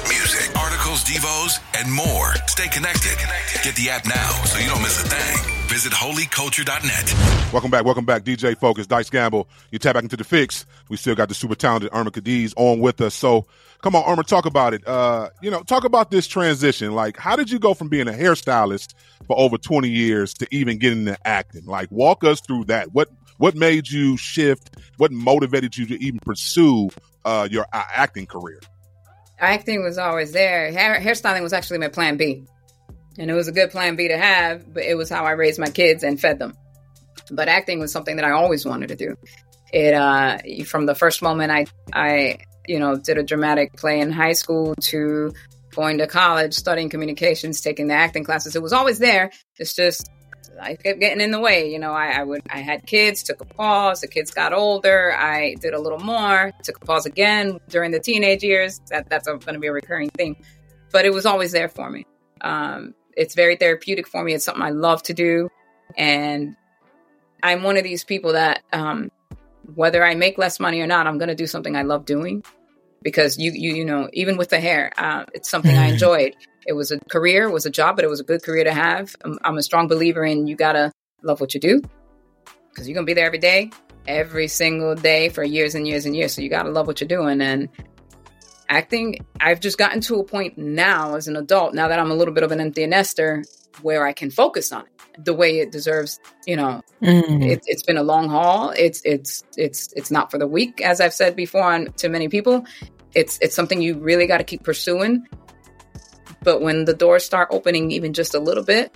devos, 1.11 1.59
and 1.75 1.91
more. 1.91 2.33
Stay 2.47 2.67
connected. 2.69 3.17
Get 3.63 3.75
the 3.75 3.89
app 3.89 4.05
now 4.05 4.31
so 4.45 4.59
you 4.59 4.69
don't 4.69 4.81
miss 4.81 5.03
a 5.03 5.07
thing. 5.07 5.67
Visit 5.67 5.91
holyculture.net. 5.91 7.53
Welcome 7.53 7.71
back. 7.71 7.85
Welcome 7.85 8.05
back. 8.05 8.23
DJ 8.23 8.57
Focus, 8.57 8.87
Dice 8.87 9.09
Gamble. 9.09 9.47
You 9.71 9.79
tap 9.79 9.95
back 9.95 10.03
into 10.03 10.17
the 10.17 10.23
fix. 10.23 10.65
We 10.89 10.97
still 10.97 11.15
got 11.15 11.29
the 11.29 11.35
super 11.35 11.55
talented 11.55 11.89
Irma 11.93 12.11
Cadiz 12.11 12.53
on 12.55 12.79
with 12.79 13.01
us. 13.01 13.13
So 13.13 13.45
come 13.81 13.95
on, 13.95 14.03
Irma, 14.09 14.23
talk 14.23 14.45
about 14.45 14.73
it. 14.73 14.87
Uh, 14.87 15.29
you 15.41 15.51
know, 15.51 15.61
talk 15.63 15.83
about 15.83 16.11
this 16.11 16.27
transition. 16.27 16.93
Like, 16.93 17.17
how 17.17 17.35
did 17.35 17.49
you 17.49 17.59
go 17.59 17.73
from 17.73 17.89
being 17.89 18.07
a 18.07 18.13
hairstylist 18.13 18.93
for 19.27 19.37
over 19.37 19.57
20 19.57 19.89
years 19.89 20.33
to 20.35 20.47
even 20.51 20.77
getting 20.77 21.07
into 21.07 21.27
acting? 21.27 21.65
Like, 21.65 21.91
walk 21.91 22.23
us 22.23 22.41
through 22.41 22.65
that. 22.65 22.93
What 22.93 23.09
what 23.37 23.55
made 23.55 23.89
you 23.89 24.17
shift? 24.17 24.77
What 24.97 25.11
motivated 25.11 25.75
you 25.75 25.85
to 25.87 26.03
even 26.03 26.19
pursue 26.19 26.89
uh, 27.25 27.47
your 27.49 27.65
uh, 27.73 27.83
acting 27.93 28.27
career? 28.27 28.59
Acting 29.41 29.83
was 29.83 29.97
always 29.97 30.31
there. 30.31 30.71
Hair, 30.71 31.01
hairstyling 31.01 31.41
was 31.41 31.51
actually 31.51 31.79
my 31.79 31.87
plan 31.87 32.15
B. 32.15 32.45
And 33.17 33.29
it 33.29 33.33
was 33.33 33.47
a 33.47 33.51
good 33.51 33.71
plan 33.71 33.95
B 33.95 34.07
to 34.07 34.17
have, 34.17 34.71
but 34.71 34.83
it 34.83 34.95
was 34.95 35.09
how 35.09 35.25
I 35.25 35.31
raised 35.31 35.59
my 35.59 35.67
kids 35.67 36.03
and 36.03 36.19
fed 36.19 36.39
them. 36.39 36.55
But 37.31 37.47
acting 37.47 37.79
was 37.79 37.91
something 37.91 38.15
that 38.17 38.25
I 38.25 38.31
always 38.31 38.65
wanted 38.65 38.89
to 38.89 38.95
do. 38.95 39.15
It 39.73 39.93
uh 39.93 40.37
from 40.65 40.85
the 40.85 40.95
first 40.95 41.21
moment 41.21 41.51
I 41.51 41.65
I 41.93 42.39
you 42.67 42.77
know 42.77 42.97
did 42.97 43.17
a 43.17 43.23
dramatic 43.23 43.73
play 43.73 43.99
in 43.99 44.11
high 44.11 44.33
school 44.33 44.75
to 44.81 45.33
going 45.73 45.97
to 45.99 46.07
college, 46.07 46.53
studying 46.53 46.89
communications, 46.89 47.61
taking 47.61 47.87
the 47.87 47.93
acting 47.93 48.23
classes. 48.23 48.55
It 48.55 48.61
was 48.61 48.73
always 48.73 48.99
there. 48.99 49.31
It's 49.57 49.73
just 49.73 50.09
I 50.61 50.75
kept 50.75 50.99
getting 50.99 51.21
in 51.21 51.31
the 51.31 51.39
way. 51.39 51.71
You 51.71 51.79
know, 51.79 51.93
I, 51.93 52.19
I, 52.19 52.23
would 52.23 52.41
I 52.49 52.59
had 52.59 52.85
kids, 52.85 53.23
took 53.23 53.41
a 53.41 53.45
pause. 53.45 54.01
The 54.01 54.07
kids 54.07 54.31
got 54.31 54.53
older. 54.53 55.13
I 55.15 55.55
did 55.55 55.73
a 55.73 55.79
little 55.79 55.99
more, 55.99 56.51
took 56.63 56.81
a 56.81 56.85
pause 56.85 57.05
again 57.05 57.59
during 57.69 57.91
the 57.91 57.99
teenage 57.99 58.43
years. 58.43 58.79
That 58.89 59.09
that's 59.09 59.25
going 59.25 59.39
to 59.39 59.59
be 59.59 59.67
a 59.67 59.73
recurring 59.73 60.09
thing, 60.09 60.43
but 60.91 61.05
it 61.05 61.13
was 61.13 61.25
always 61.25 61.51
there 61.51 61.69
for 61.69 61.89
me. 61.89 62.05
Um, 62.41 62.93
it's 63.15 63.35
very 63.35 63.55
therapeutic 63.55 64.07
for 64.07 64.23
me. 64.23 64.33
It's 64.33 64.45
something 64.45 64.63
I 64.63 64.69
love 64.69 65.03
to 65.03 65.13
do. 65.13 65.49
And 65.97 66.55
I'm 67.43 67.63
one 67.63 67.77
of 67.77 67.83
these 67.83 68.03
people 68.03 68.33
that, 68.33 68.63
um, 68.71 69.11
whether 69.75 70.03
I 70.03 70.15
make 70.15 70.37
less 70.37 70.59
money 70.59 70.81
or 70.81 70.87
not, 70.87 71.07
I'm 71.07 71.17
going 71.17 71.29
to 71.29 71.35
do 71.35 71.47
something 71.47 71.75
I 71.75 71.83
love 71.83 72.05
doing 72.05 72.43
because 73.01 73.37
you, 73.37 73.51
you, 73.51 73.75
you 73.75 73.85
know, 73.85 74.09
even 74.13 74.37
with 74.37 74.49
the 74.49 74.59
hair, 74.59 74.91
uh, 74.97 75.25
it's 75.33 75.49
something 75.49 75.75
I 75.75 75.87
enjoyed. 75.91 76.35
It 76.65 76.73
was 76.73 76.91
a 76.91 76.99
career, 76.99 77.43
it 77.43 77.51
was 77.51 77.65
a 77.65 77.69
job, 77.69 77.95
but 77.95 78.05
it 78.05 78.09
was 78.09 78.19
a 78.19 78.23
good 78.23 78.43
career 78.43 78.63
to 78.63 78.73
have. 78.73 79.15
I'm, 79.23 79.39
I'm 79.43 79.57
a 79.57 79.63
strong 79.63 79.87
believer 79.87 80.23
in 80.23 80.47
you 80.47 80.55
got 80.55 80.73
to 80.73 80.91
love 81.23 81.41
what 81.41 81.53
you 81.53 81.59
do 81.59 81.81
because 82.69 82.87
you're 82.87 82.99
to 82.99 83.05
be 83.05 83.13
there 83.13 83.25
every 83.25 83.39
day, 83.39 83.71
every 84.07 84.47
single 84.47 84.95
day 84.95 85.29
for 85.29 85.43
years 85.43 85.75
and 85.75 85.87
years 85.87 86.05
and 86.05 86.15
years. 86.15 86.33
So 86.33 86.41
you 86.41 86.49
got 86.49 86.63
to 86.63 86.69
love 86.69 86.87
what 86.87 87.01
you're 87.01 87.07
doing. 87.07 87.41
And 87.41 87.69
acting, 88.69 89.25
I've 89.39 89.59
just 89.59 89.77
gotten 89.77 90.01
to 90.01 90.19
a 90.19 90.23
point 90.23 90.57
now 90.57 91.15
as 91.15 91.27
an 91.27 91.35
adult, 91.35 91.73
now 91.73 91.87
that 91.87 91.99
I'm 91.99 92.11
a 92.11 92.15
little 92.15 92.33
bit 92.33 92.43
of 92.43 92.51
an 92.51 92.61
empty 92.61 92.85
nester, 92.87 93.43
where 93.81 94.05
I 94.05 94.13
can 94.13 94.31
focus 94.31 94.71
on 94.71 94.85
it 94.85 95.25
the 95.25 95.33
way 95.33 95.59
it 95.59 95.71
deserves. 95.71 96.19
You 96.45 96.55
know, 96.55 96.81
mm. 97.01 97.45
it, 97.45 97.63
has 97.69 97.83
been 97.83 97.97
a 97.97 98.03
long 98.03 98.29
haul. 98.29 98.71
It's 98.71 99.01
it's 99.03 99.43
it's 99.57 99.91
it's 99.93 100.11
not 100.11 100.31
for 100.31 100.37
the 100.37 100.47
weak, 100.47 100.81
as 100.81 101.01
I've 101.01 101.13
said 101.13 101.35
before 101.35 101.63
on, 101.63 101.87
to 101.97 102.09
many 102.09 102.27
people. 102.27 102.65
It's 103.13 103.37
it's 103.41 103.55
something 103.55 103.81
you 103.81 103.95
really 103.99 104.27
got 104.27 104.37
to 104.37 104.43
keep 104.43 104.63
pursuing. 104.63 105.27
But 106.43 106.61
when 106.61 106.85
the 106.85 106.93
doors 106.93 107.23
start 107.23 107.49
opening 107.51 107.91
even 107.91 108.13
just 108.13 108.33
a 108.33 108.39
little 108.39 108.63
bit, 108.63 108.95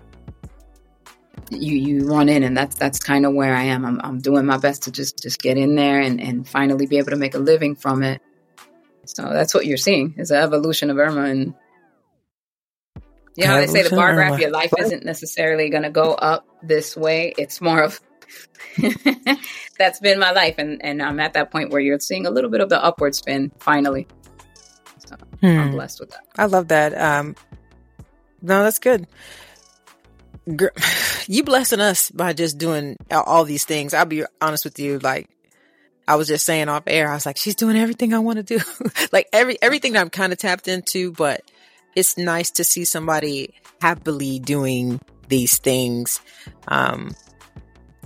you 1.52 1.76
you 1.76 2.08
run 2.08 2.30
in, 2.30 2.44
and 2.44 2.58
that's 2.58 2.76
that's 2.76 3.00
kind 3.00 3.26
of 3.26 3.34
where 3.34 3.56
I 3.56 3.64
am. 3.64 3.86
I'm 3.86 4.02
I'm 4.02 4.20
doing 4.20 4.46
my 4.46 4.58
best 4.58 4.84
to 4.84 4.92
just 4.92 5.22
just 5.22 5.42
get 5.42 5.58
in 5.58 5.76
there 5.76 6.00
and 6.00 6.20
and 6.20 6.48
finally 6.48 6.88
be 6.88 6.98
able 6.98 7.12
to 7.12 7.18
make 7.18 7.36
a 7.36 7.40
living 7.40 7.76
from 7.76 8.04
it 8.04 8.22
so 9.06 9.30
that's 9.32 9.54
what 9.54 9.66
you're 9.66 9.78
seeing 9.78 10.16
is 10.18 10.30
the 10.30 10.38
evolution 10.38 10.90
of 10.90 10.98
Irma. 10.98 11.24
And 11.24 11.54
you 13.36 13.48
know, 13.48 13.60
they 13.60 13.68
say 13.68 13.84
the 13.84 13.96
bar 13.96 14.14
graph, 14.14 14.40
your 14.40 14.52
life 14.52 14.74
isn't 14.78 15.06
necessarily 15.06 15.70
going 15.70 15.84
to 15.84 15.90
go 15.90 16.14
up 16.14 16.48
this 16.64 16.96
way. 16.96 17.34
It's 17.38 17.62
more 17.62 17.84
of 17.84 18.00
that's 19.78 20.00
been 20.00 20.20
my 20.20 20.32
life. 20.32 20.56
And, 20.58 20.84
and 20.84 21.02
I'm 21.02 21.20
at 21.20 21.34
that 21.34 21.52
point 21.52 21.72
where 21.72 21.82
you're 21.82 22.00
seeing 22.00 22.26
a 22.26 22.32
little 22.32 22.50
bit 22.50 22.62
of 22.62 22.70
the 22.70 22.84
upward 22.84 23.14
spin 23.14 23.52
finally. 23.60 24.08
Hmm. 25.42 25.60
I'm 25.60 25.72
blessed 25.72 26.00
with 26.00 26.12
that. 26.12 26.26
I 26.38 26.46
love 26.46 26.70
that. 26.70 27.00
Um, 27.00 27.36
no, 28.42 28.64
that's 28.64 28.80
good. 28.80 29.08
Girl, 30.56 30.70
you 31.28 31.44
blessing 31.44 31.82
us 31.82 32.12
by 32.12 32.34
just 32.34 32.58
doing 32.58 32.98
all 33.12 33.44
these 33.44 33.66
things. 33.66 33.94
I'll 33.94 34.06
be 34.06 34.24
honest 34.42 34.64
with 34.64 34.80
you. 34.80 35.00
Like 35.00 35.30
I 36.08 36.16
was 36.16 36.28
just 36.28 36.46
saying 36.46 36.70
off 36.70 36.84
air, 36.88 37.10
I 37.10 37.16
was 37.16 37.26
like, 37.26 37.38
she's 37.38 37.56
doing 37.56 37.78
everything 37.78 38.14
I 38.14 38.20
want 38.20 38.38
to 38.38 38.44
do. 38.44 38.60
like 39.12 39.28
every, 39.34 39.58
everything 39.62 39.94
that 39.94 40.02
I'm 40.02 40.10
kind 40.10 40.32
of 40.32 40.40
tapped 40.40 40.68
into, 40.68 41.12
but 41.12 41.42
it's 41.96 42.18
nice 42.18 42.52
to 42.52 42.64
see 42.64 42.86
somebody 42.86 43.54
happily 43.82 44.40
doing 44.40 45.02
these 45.28 45.58
things, 45.58 46.22
um, 46.68 47.16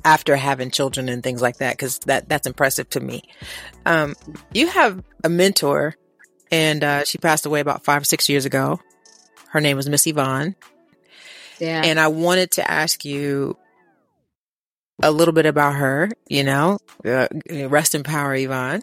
after 0.06 0.38
having 0.38 0.72
children 0.72 1.10
and 1.10 1.22
things 1.22 1.42
like 1.42 1.58
that. 1.58 1.78
Cause 1.78 2.00
that, 2.06 2.30
that's 2.30 2.48
impressive 2.48 2.90
to 2.92 3.02
me. 3.02 3.24
Um, 3.86 4.16
you 4.54 4.68
have 4.68 5.04
a 5.26 5.30
mentor 5.30 5.96
and, 6.52 6.84
uh, 6.84 7.04
she 7.06 7.18
passed 7.18 7.46
away 7.46 7.60
about 7.60 7.86
five 7.86 8.02
or 8.02 8.06
six 8.06 8.30
years 8.30 8.46
ago. 8.46 8.80
Her 9.50 9.62
name 9.62 9.78
was 9.78 9.90
Miss 9.90 10.06
Yvonne. 10.06 10.56
Yeah. 11.60 11.82
And 11.84 12.00
I 12.00 12.08
wanted 12.08 12.52
to 12.52 12.70
ask 12.70 13.04
you, 13.04 13.58
a 15.02 15.12
little 15.12 15.34
bit 15.34 15.46
about 15.46 15.76
her, 15.76 16.10
you 16.28 16.44
know, 16.44 16.80
uh, 17.06 17.28
rest 17.50 17.96
in 17.96 18.04
power, 18.04 18.36
Yvonne. 18.36 18.82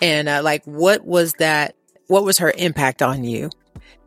And 0.00 0.28
uh, 0.28 0.42
like, 0.42 0.64
what 0.64 1.04
was 1.04 1.34
that? 1.34 1.74
What 2.06 2.24
was 2.24 2.38
her 2.38 2.52
impact 2.56 3.02
on 3.02 3.24
you? 3.24 3.50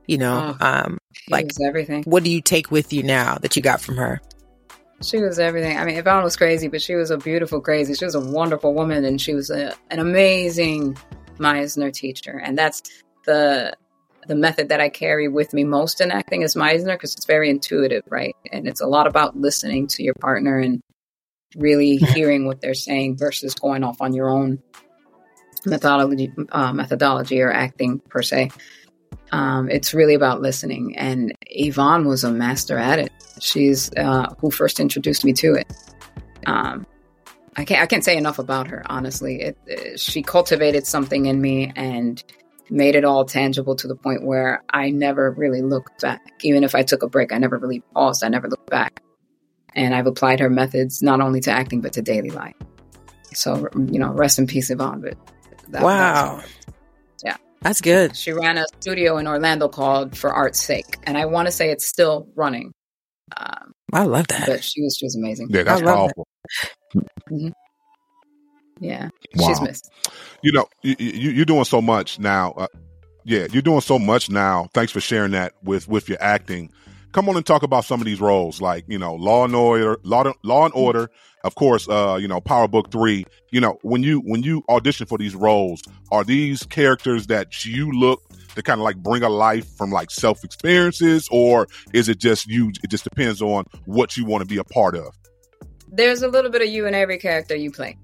You 0.08 0.18
know, 0.18 0.58
oh, 0.60 0.66
um, 0.66 0.98
like 1.30 1.52
everything. 1.66 2.04
What 2.04 2.24
do 2.24 2.32
you 2.32 2.42
take 2.42 2.72
with 2.72 2.92
you 2.92 3.04
now 3.04 3.38
that 3.42 3.56
you 3.56 3.62
got 3.62 3.80
from 3.80 3.96
her? 3.98 4.20
She 5.02 5.20
was 5.20 5.40
everything. 5.40 5.78
I 5.78 5.86
mean, 5.86 5.98
Yvonne 5.98 6.24
was 6.24 6.36
crazy, 6.36 6.68
but 6.68 6.82
she 6.82 6.96
was 6.96 7.12
a 7.12 7.18
beautiful 7.18 7.62
crazy. 7.62 7.94
She 7.94 8.06
was 8.06 8.16
a 8.16 8.20
wonderful 8.20 8.74
woman, 8.74 9.06
and 9.06 9.22
she 9.22 9.34
was 9.34 9.50
a, 9.50 9.74
an 9.92 10.00
amazing 10.00 10.98
Meisner 11.38 11.94
teacher. 11.94 12.38
And 12.38 12.58
that's 12.58 12.82
the 13.26 13.76
the 14.28 14.36
method 14.36 14.70
that 14.70 14.80
I 14.80 14.88
carry 14.88 15.28
with 15.28 15.54
me 15.54 15.66
most 15.66 16.00
in 16.00 16.10
acting 16.10 16.44
is 16.44 16.56
Meisner 16.56 16.94
because 16.94 17.14
it's 17.14 17.26
very 17.26 17.50
intuitive, 17.50 18.04
right? 18.10 18.36
And 18.52 18.68
it's 18.68 18.80
a 18.80 18.88
lot 18.88 19.06
about 19.06 19.36
listening 19.36 19.88
to 19.88 20.04
your 20.04 20.14
partner 20.14 20.60
and 20.60 20.82
really 21.56 21.98
hearing 22.16 22.46
what 22.46 22.62
they're 22.62 22.74
saying 22.74 23.18
versus 23.18 23.54
going 23.54 23.84
off 23.84 24.02
on 24.02 24.14
your 24.14 24.30
own. 24.30 24.62
methodology, 25.66 26.32
uh, 26.52 26.74
methodology 26.74 27.42
or 27.42 27.52
acting 27.52 28.00
per 28.00 28.22
se. 28.22 28.52
Um, 29.32 29.70
it's 29.70 29.94
really 29.94 30.14
about 30.14 30.42
listening, 30.42 30.96
and 30.98 31.34
Yvonne 31.48 32.08
was 32.08 32.24
a 32.24 32.32
master 32.32 32.78
at 32.78 33.00
it. 33.00 33.12
She's 33.40 33.92
uh, 33.98 34.34
who 34.40 34.52
first 34.52 34.80
introduced 34.80 35.26
me 35.26 35.34
to 35.34 35.56
it. 35.56 35.74
Um, 36.46 36.86
I 37.56 37.66
can't 37.66 37.82
I 37.82 37.86
can't 37.86 38.04
say 38.04 38.18
enough 38.18 38.40
about 38.40 38.68
her. 38.68 38.84
Honestly, 38.88 39.42
it, 39.42 39.58
it, 39.68 40.00
she 40.00 40.24
cultivated 40.24 40.88
something 40.88 41.26
in 41.26 41.42
me 41.42 41.72
and 41.76 42.24
made 42.70 42.96
it 42.96 43.06
all 43.06 43.26
tangible 43.26 43.76
to 43.76 43.88
the 43.88 43.96
point 43.96 44.24
where 44.24 44.64
I 44.70 44.90
never 44.90 45.32
really 45.32 45.62
looked 45.62 46.02
back. 46.02 46.22
Even 46.42 46.64
if 46.64 46.76
I 46.76 46.84
took 46.84 47.04
a 47.04 47.08
break, 47.08 47.32
I 47.32 47.38
never 47.38 47.58
really 47.58 47.82
paused. 47.94 48.24
I 48.24 48.30
never 48.30 48.48
looked 48.48 48.70
back. 48.70 49.02
And 49.76 49.94
I've 49.94 50.08
applied 50.08 50.40
her 50.40 50.50
methods 50.50 51.02
not 51.02 51.22
only 51.22 51.42
to 51.42 51.52
acting 51.52 51.82
but 51.82 51.94
to 51.94 52.02
daily 52.02 52.32
life. 52.32 52.56
So 53.34 53.68
you 53.76 54.00
know, 54.00 54.12
rest 54.12 54.40
in 54.40 54.48
peace, 54.48 54.70
Yvonne. 54.70 55.02
But 55.02 55.18
that, 55.70 55.84
wow, 55.84 56.38
that's, 56.38 57.24
yeah, 57.24 57.38
that's 57.62 57.82
good. 57.82 58.16
She 58.16 58.32
ran 58.32 58.58
a 58.58 58.66
studio 58.80 59.18
in 59.18 59.28
Orlando 59.28 59.68
called 59.68 60.16
For 60.18 60.32
Art's 60.32 60.62
Sake, 60.62 60.98
and 61.04 61.18
I 61.18 61.26
want 61.26 61.48
to 61.48 61.52
say 61.52 61.72
it's 61.72 61.88
still 61.88 62.28
running. 62.36 62.74
Um, 63.36 63.73
I 63.94 64.04
love 64.04 64.28
that. 64.28 64.48
But 64.48 64.64
she 64.64 64.82
was 64.82 64.96
she 64.98 65.06
was 65.06 65.16
amazing. 65.16 65.48
Yeah, 65.50 65.64
that's 65.64 65.82
powerful. 65.82 66.28
That. 66.94 67.04
Mm-hmm. 67.32 67.50
Yeah, 68.80 69.10
wow. 69.36 69.48
she's 69.48 69.62
missed. 69.62 69.92
You 70.42 70.52
know, 70.52 70.68
you, 70.82 70.96
you 71.00 71.32
you're 71.32 71.46
doing 71.46 71.64
so 71.64 71.82
much 71.82 72.20
now. 72.20 72.52
Uh, 72.52 72.68
yeah, 73.24 73.48
you're 73.52 73.62
doing 73.62 73.82
so 73.82 73.98
much 73.98 74.30
now. 74.30 74.70
Thanks 74.74 74.92
for 74.92 75.00
sharing 75.00 75.32
that 75.32 75.54
with 75.64 75.88
with 75.88 76.10
your 76.10 76.22
acting. 76.22 76.72
Come 77.12 77.30
on 77.30 77.38
and 77.38 77.46
talk 77.46 77.62
about 77.62 77.86
some 77.86 78.02
of 78.02 78.06
these 78.06 78.20
roles, 78.20 78.60
like 78.60 78.86
you 78.88 78.98
know, 78.98 79.16
Law 79.16 79.46
and 79.46 79.56
Order, 79.56 79.98
Law, 80.04 80.32
Law 80.44 80.66
and 80.66 80.74
Order. 80.74 81.10
Of 81.44 81.56
course, 81.56 81.88
uh, 81.90 82.18
you 82.20 82.28
know, 82.28 82.42
Power 82.42 82.68
Book 82.68 82.92
Three. 82.92 83.26
You 83.52 83.62
know, 83.62 83.78
when 83.84 84.02
you 84.02 84.20
when 84.20 84.44
you 84.44 84.64
audition 84.70 85.06
for 85.06 85.18
these 85.18 85.36
roles, 85.36 85.84
are 86.12 86.24
these 86.24 86.64
characters 86.64 87.28
that 87.28 87.66
you 87.66 87.92
look 87.92 88.22
to 88.56 88.64
kind 88.64 88.80
of 88.80 88.84
like 88.84 88.98
bring 88.98 89.24
a 89.24 89.30
life 89.30 89.68
from 89.78 89.92
like 89.92 90.12
self 90.12 90.44
experiences, 90.44 91.28
or 91.32 91.68
is 91.94 92.10
it 92.10 92.20
just 92.20 92.48
you? 92.48 92.72
It 92.84 92.90
just 92.90 93.04
depends 93.04 93.42
on 93.42 93.66
what 93.86 94.18
you 94.18 94.26
want 94.26 94.42
to 94.42 94.48
be 94.48 94.58
a 94.58 94.64
part 94.64 94.96
of. 94.96 95.14
There's 95.88 96.24
a 96.24 96.28
little 96.28 96.52
bit 96.52 96.62
of 96.62 96.70
you 96.70 96.88
in 96.88 96.96
every 96.96 97.18
character 97.18 97.56
you 97.56 97.72
play. 97.72 97.98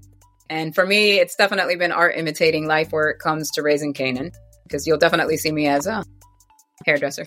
And 0.48 0.74
for 0.74 0.84
me, 0.84 1.20
it's 1.20 1.36
definitely 1.36 1.76
been 1.76 1.92
art 1.92 2.16
imitating 2.16 2.66
life 2.66 2.92
where 2.92 3.08
it 3.08 3.18
comes 3.18 3.50
to 3.52 3.62
raising 3.62 3.94
Kanan, 3.94 4.32
because 4.64 4.86
you'll 4.86 4.98
definitely 4.98 5.36
see 5.36 5.52
me 5.52 5.66
as 5.66 5.86
a 5.86 6.04
hairdresser, 6.84 7.26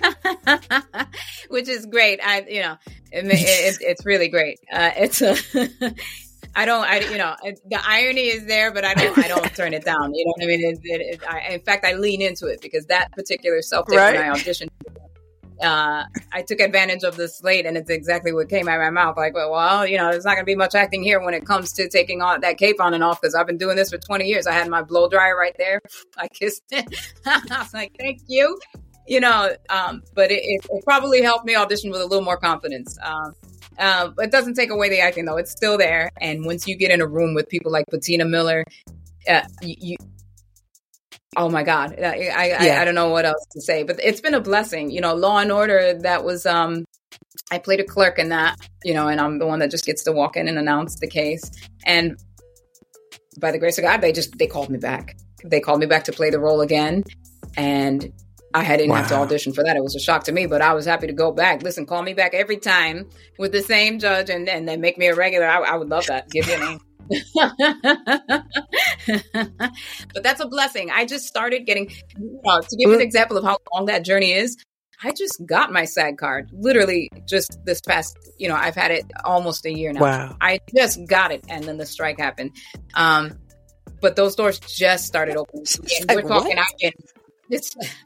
which 1.48 1.68
is 1.68 1.86
great. 1.86 2.20
I, 2.22 2.44
you 2.48 2.62
know, 2.62 2.76
it, 3.12 3.24
it, 3.26 3.78
it's 3.80 4.04
really 4.04 4.28
great. 4.28 4.58
Uh, 4.72 4.90
it's 4.96 5.22
a, 5.22 5.36
I 6.58 6.64
don't, 6.64 6.84
I, 6.84 7.00
you 7.00 7.18
know, 7.18 7.36
the 7.42 7.78
irony 7.86 8.28
is 8.28 8.46
there, 8.46 8.72
but 8.72 8.84
I 8.84 8.94
don't, 8.94 9.18
I 9.18 9.28
don't 9.28 9.54
turn 9.54 9.74
it 9.74 9.84
down. 9.84 10.14
You 10.14 10.24
know 10.24 10.32
what 10.36 10.44
I 10.44 10.46
mean? 10.46 10.80
It, 10.82 11.00
it, 11.00 11.22
I, 11.28 11.54
in 11.54 11.60
fact, 11.60 11.84
I 11.84 11.92
lean 11.92 12.22
into 12.22 12.46
it 12.46 12.60
because 12.62 12.86
that 12.86 13.12
particular 13.12 13.60
self 13.60 13.86
tape 13.86 13.98
right? 13.98 14.16
when 14.16 14.30
I 14.30 14.34
auditioned 14.34 14.68
uh, 15.62 16.04
I 16.32 16.42
took 16.42 16.60
advantage 16.60 17.02
of 17.02 17.16
the 17.16 17.28
slate, 17.28 17.66
and 17.66 17.76
it's 17.76 17.90
exactly 17.90 18.32
what 18.32 18.48
came 18.48 18.68
out 18.68 18.76
of 18.76 18.82
my 18.82 18.90
mouth. 18.90 19.16
Like, 19.16 19.34
well, 19.34 19.50
well, 19.50 19.86
you 19.86 19.96
know, 19.96 20.10
there's 20.10 20.24
not 20.24 20.34
going 20.34 20.44
to 20.44 20.46
be 20.46 20.54
much 20.54 20.74
acting 20.74 21.02
here 21.02 21.20
when 21.20 21.34
it 21.34 21.46
comes 21.46 21.72
to 21.74 21.88
taking 21.88 22.20
on 22.20 22.40
that 22.42 22.58
cape 22.58 22.80
on 22.80 22.94
and 22.94 23.02
off 23.02 23.20
because 23.20 23.34
I've 23.34 23.46
been 23.46 23.58
doing 23.58 23.76
this 23.76 23.90
for 23.90 23.98
20 23.98 24.26
years. 24.26 24.46
I 24.46 24.52
had 24.52 24.68
my 24.68 24.82
blow 24.82 25.08
dryer 25.08 25.36
right 25.36 25.54
there. 25.58 25.80
I 26.16 26.28
kissed 26.28 26.64
it. 26.70 26.94
I 27.26 27.40
was 27.58 27.72
like, 27.72 27.96
thank 27.98 28.20
you. 28.26 28.58
You 29.08 29.20
know, 29.20 29.54
um, 29.70 30.02
but 30.14 30.32
it, 30.32 30.40
it, 30.42 30.66
it, 30.68 30.84
probably 30.84 31.22
helped 31.22 31.46
me 31.46 31.54
audition 31.54 31.92
with 31.92 32.00
a 32.00 32.06
little 32.06 32.24
more 32.24 32.36
confidence. 32.36 32.98
Um, 33.04 33.34
uh, 33.78 34.10
it 34.18 34.30
doesn't 34.30 34.54
take 34.54 34.70
away 34.70 34.88
the 34.88 35.00
acting 35.00 35.24
though; 35.24 35.36
it's 35.36 35.50
still 35.50 35.78
there. 35.78 36.10
And 36.20 36.44
once 36.44 36.66
you 36.66 36.76
get 36.76 36.90
in 36.90 37.00
a 37.00 37.06
room 37.06 37.34
with 37.34 37.48
people 37.48 37.70
like 37.70 37.84
Patina 37.90 38.24
Miller, 38.24 38.64
uh, 39.28 39.42
you, 39.62 39.96
oh 41.36 41.48
my 41.48 41.62
god. 41.62 41.94
I, 41.98 42.04
I, 42.04 42.46
yeah. 42.46 42.78
I, 42.78 42.82
I 42.82 42.84
don't 42.84 42.94
know 42.94 43.10
what 43.10 43.24
else 43.24 43.44
to 43.52 43.60
say 43.60 43.82
but 43.82 44.00
it's 44.02 44.20
been 44.20 44.34
a 44.34 44.40
blessing. 44.40 44.90
You 44.90 45.00
know 45.00 45.14
law 45.14 45.38
and 45.38 45.52
order 45.52 45.94
that 46.00 46.24
was 46.24 46.46
um 46.46 46.84
i 47.52 47.58
played 47.58 47.78
a 47.78 47.84
clerk 47.84 48.18
in 48.18 48.30
that 48.30 48.56
you 48.84 48.92
know 48.92 49.06
and 49.06 49.20
i'm 49.20 49.38
the 49.38 49.46
one 49.46 49.60
that 49.60 49.70
just 49.70 49.84
gets 49.84 50.02
to 50.02 50.12
walk 50.12 50.36
in 50.36 50.48
and 50.48 50.58
announce 50.58 50.96
the 50.96 51.08
case. 51.08 51.50
And 51.84 52.18
by 53.38 53.52
the 53.52 53.58
grace 53.58 53.78
of 53.78 53.84
god 53.84 54.00
they 54.00 54.12
just 54.12 54.36
they 54.38 54.46
called 54.46 54.70
me 54.70 54.78
back. 54.78 55.16
They 55.44 55.60
called 55.60 55.80
me 55.80 55.86
back 55.86 56.04
to 56.04 56.12
play 56.12 56.30
the 56.30 56.40
role 56.40 56.60
again. 56.60 57.04
And 57.56 58.12
I 58.60 58.76
didn't 58.76 58.90
wow. 58.90 58.96
have 58.96 59.08
to 59.08 59.14
audition 59.14 59.52
for 59.52 59.64
that. 59.64 59.76
It 59.76 59.82
was 59.82 59.94
a 59.96 60.00
shock 60.00 60.24
to 60.24 60.32
me, 60.32 60.46
but 60.46 60.62
I 60.62 60.74
was 60.74 60.84
happy 60.86 61.06
to 61.06 61.12
go 61.12 61.32
back. 61.32 61.62
Listen, 61.62 61.86
call 61.86 62.02
me 62.02 62.14
back 62.14 62.34
every 62.34 62.56
time 62.56 63.08
with 63.38 63.52
the 63.52 63.62
same 63.62 63.98
judge 63.98 64.30
and, 64.30 64.48
and 64.48 64.68
then 64.68 64.80
make 64.80 64.98
me 64.98 65.06
a 65.06 65.14
regular. 65.14 65.46
I, 65.46 65.60
I 65.60 65.76
would 65.76 65.88
love 65.88 66.06
that. 66.06 66.30
Give 66.30 66.46
you 66.46 66.54
a 66.54 66.58
name. 66.58 66.80
but 70.14 70.22
that's 70.22 70.40
a 70.40 70.48
blessing. 70.48 70.90
I 70.90 71.04
just 71.04 71.26
started 71.26 71.66
getting, 71.66 71.90
you 72.18 72.40
know, 72.44 72.60
to 72.60 72.76
give 72.76 72.90
you 72.90 72.94
an 72.94 73.00
example 73.00 73.36
of 73.36 73.44
how 73.44 73.58
long 73.72 73.86
that 73.86 74.04
journey 74.04 74.32
is. 74.32 74.56
I 75.02 75.12
just 75.12 75.44
got 75.44 75.72
my 75.72 75.84
SAG 75.84 76.16
card 76.16 76.50
literally 76.52 77.10
just 77.26 77.58
this 77.64 77.80
past, 77.80 78.16
you 78.38 78.48
know, 78.48 78.54
I've 78.54 78.74
had 78.74 78.90
it 78.90 79.04
almost 79.24 79.66
a 79.66 79.72
year 79.72 79.92
now. 79.92 80.00
Wow. 80.00 80.36
I 80.40 80.58
just 80.74 81.06
got 81.06 81.32
it 81.32 81.44
and 81.48 81.64
then 81.64 81.76
the 81.76 81.86
strike 81.86 82.18
happened. 82.18 82.52
Um, 82.94 83.38
but 84.00 84.16
those 84.16 84.34
doors 84.34 84.58
just 84.60 85.06
started 85.06 85.36
opening. 85.36 85.66
we're 86.08 86.22
talking, 86.22 86.58
I've 86.58 86.66
been, 86.80 86.92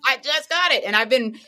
I 0.07 0.16
just 0.18 0.49
got 0.49 0.72
it 0.72 0.84
and 0.84 0.95
I've 0.95 1.09
been 1.09 1.38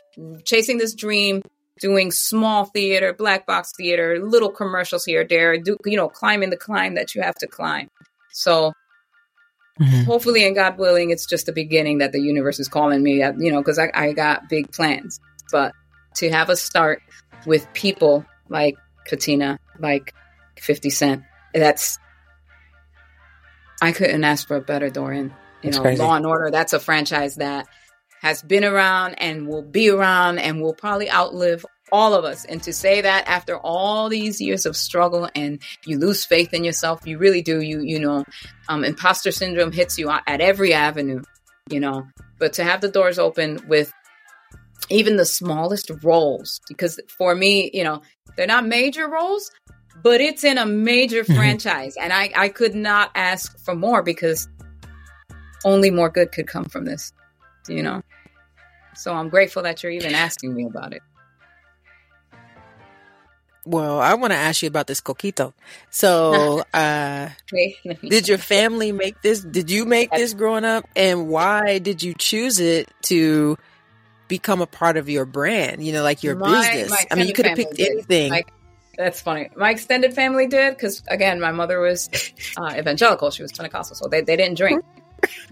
chasing 0.45 0.77
this 0.77 0.93
dream 0.93 1.41
doing 1.79 2.11
small 2.11 2.65
theater, 2.65 3.13
black 3.13 3.45
box 3.45 3.73
theater, 3.75 4.19
little 4.23 4.49
commercials 4.49 5.05
here, 5.05 5.25
there, 5.27 5.57
do, 5.57 5.77
you 5.85 5.97
know, 5.97 6.07
climbing 6.07 6.49
the 6.49 6.57
climb 6.57 6.95
that 6.95 7.15
you 7.15 7.21
have 7.21 7.35
to 7.35 7.47
climb. 7.47 7.89
So 8.31 8.73
mm-hmm. 9.79 10.03
hopefully, 10.03 10.45
and 10.45 10.55
God 10.55 10.77
willing, 10.77 11.11
it's 11.11 11.25
just 11.25 11.45
the 11.45 11.51
beginning 11.51 11.97
that 11.99 12.11
the 12.11 12.21
universe 12.21 12.59
is 12.59 12.67
calling 12.67 13.03
me, 13.03 13.23
you 13.37 13.51
know, 13.51 13.61
because 13.61 13.79
I, 13.79 13.91
I 13.93 14.13
got 14.13 14.49
big 14.49 14.71
plans. 14.71 15.19
But 15.51 15.73
to 16.15 16.29
have 16.29 16.49
a 16.49 16.55
start 16.55 17.01
with 17.45 17.67
people 17.73 18.25
like 18.49 18.75
Patina, 19.07 19.59
like 19.79 20.13
50 20.59 20.89
Cent, 20.89 21.23
that's, 21.53 21.99
I 23.81 23.91
couldn't 23.91 24.23
ask 24.23 24.47
for 24.47 24.55
a 24.55 24.61
better 24.61 24.89
door 24.89 25.11
in. 25.11 25.33
You 25.61 25.71
know. 25.71 25.81
Law 25.81 26.15
and 26.15 26.25
Order, 26.25 26.51
that's 26.51 26.73
a 26.73 26.79
franchise 26.79 27.35
that 27.35 27.67
has 28.23 28.41
been 28.41 28.63
around 28.63 29.15
and 29.15 29.47
will 29.47 29.61
be 29.61 29.89
around 29.89 30.39
and 30.39 30.61
will 30.61 30.73
probably 30.73 31.11
outlive 31.11 31.65
all 31.91 32.15
of 32.15 32.25
us. 32.25 32.45
And 32.45 32.63
to 32.63 32.73
say 32.73 33.01
that 33.01 33.27
after 33.27 33.57
all 33.57 34.09
these 34.09 34.41
years 34.41 34.65
of 34.65 34.75
struggle 34.75 35.29
and 35.35 35.61
you 35.85 35.99
lose 35.99 36.25
faith 36.25 36.53
in 36.53 36.63
yourself, 36.63 37.05
you 37.05 37.17
really 37.17 37.41
do. 37.41 37.61
You, 37.61 37.81
you 37.81 37.99
know, 37.99 38.23
um, 38.69 38.83
imposter 38.83 39.31
syndrome 39.31 39.73
hits 39.73 39.99
you 39.99 40.09
at 40.09 40.41
every 40.41 40.73
avenue, 40.73 41.21
you 41.69 41.79
know, 41.79 42.07
but 42.39 42.53
to 42.53 42.63
have 42.63 42.81
the 42.81 42.89
doors 42.89 43.19
open 43.19 43.59
with 43.67 43.93
even 44.89 45.17
the 45.17 45.25
smallest 45.25 45.91
roles, 46.01 46.61
because 46.67 46.99
for 47.17 47.35
me, 47.35 47.69
you 47.73 47.83
know, 47.83 48.01
they're 48.35 48.47
not 48.47 48.65
major 48.65 49.07
roles, 49.07 49.51
but 50.01 50.21
it's 50.21 50.43
in 50.43 50.57
a 50.57 50.65
major 50.65 51.23
franchise. 51.25 51.95
And 51.97 52.11
I, 52.13 52.31
I 52.35 52.49
could 52.49 52.73
not 52.73 53.11
ask 53.15 53.59
for 53.59 53.75
more 53.75 54.01
because 54.01 54.47
only 55.65 55.91
more 55.91 56.09
good 56.09 56.31
could 56.31 56.47
come 56.47 56.65
from 56.65 56.85
this, 56.85 57.13
you 57.67 57.83
know? 57.83 58.01
So 58.95 59.13
I'm 59.13 59.29
grateful 59.29 59.63
that 59.63 59.83
you're 59.83 59.91
even 59.91 60.13
asking 60.13 60.53
me 60.53 60.65
about 60.65 60.93
it. 60.93 61.01
Well, 63.65 63.99
I 63.99 64.13
want 64.15 64.33
to 64.33 64.37
ask 64.37 64.61
you 64.61 64.67
about 64.67 64.87
this 64.87 64.99
coquito. 64.99 65.53
So, 65.89 66.63
uh, 66.73 67.29
did 68.01 68.27
your 68.27 68.37
family 68.37 68.91
make 68.91 69.21
this? 69.21 69.41
Did 69.41 69.71
you 69.71 69.85
make 69.85 70.11
this 70.11 70.33
growing 70.33 70.65
up? 70.65 70.85
And 70.95 71.29
why 71.29 71.79
did 71.79 72.03
you 72.03 72.13
choose 72.13 72.59
it 72.59 72.89
to 73.03 73.57
become 74.27 74.61
a 74.61 74.67
part 74.67 74.97
of 74.97 75.07
your 75.07 75.25
brand? 75.25 75.83
You 75.85 75.93
know, 75.93 76.03
like 76.03 76.23
your 76.23 76.35
my, 76.35 76.61
business. 76.61 76.91
My 76.91 77.05
I 77.09 77.15
mean, 77.15 77.27
you 77.27 77.33
could 77.33 77.45
have 77.45 77.55
picked 77.55 77.79
anything. 77.79 78.31
Like, 78.31 78.51
that's 78.97 79.21
funny. 79.21 79.49
My 79.55 79.71
extended 79.71 80.13
family 80.13 80.47
did 80.47 80.75
because, 80.75 81.01
again, 81.07 81.39
my 81.39 81.51
mother 81.51 81.79
was 81.79 82.09
uh, 82.57 82.73
evangelical. 82.77 83.31
She 83.31 83.43
was 83.43 83.53
Pentecostal, 83.53 83.95
so 83.95 84.07
they, 84.07 84.21
they 84.21 84.35
didn't 84.35 84.57
drink. 84.57 84.83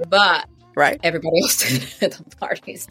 But 0.10 0.50
Right. 0.76 1.00
Everybody 1.04 1.42
else 1.42 1.58
did 2.00 2.14
at 2.14 2.30
the 2.30 2.36
parties. 2.38 2.88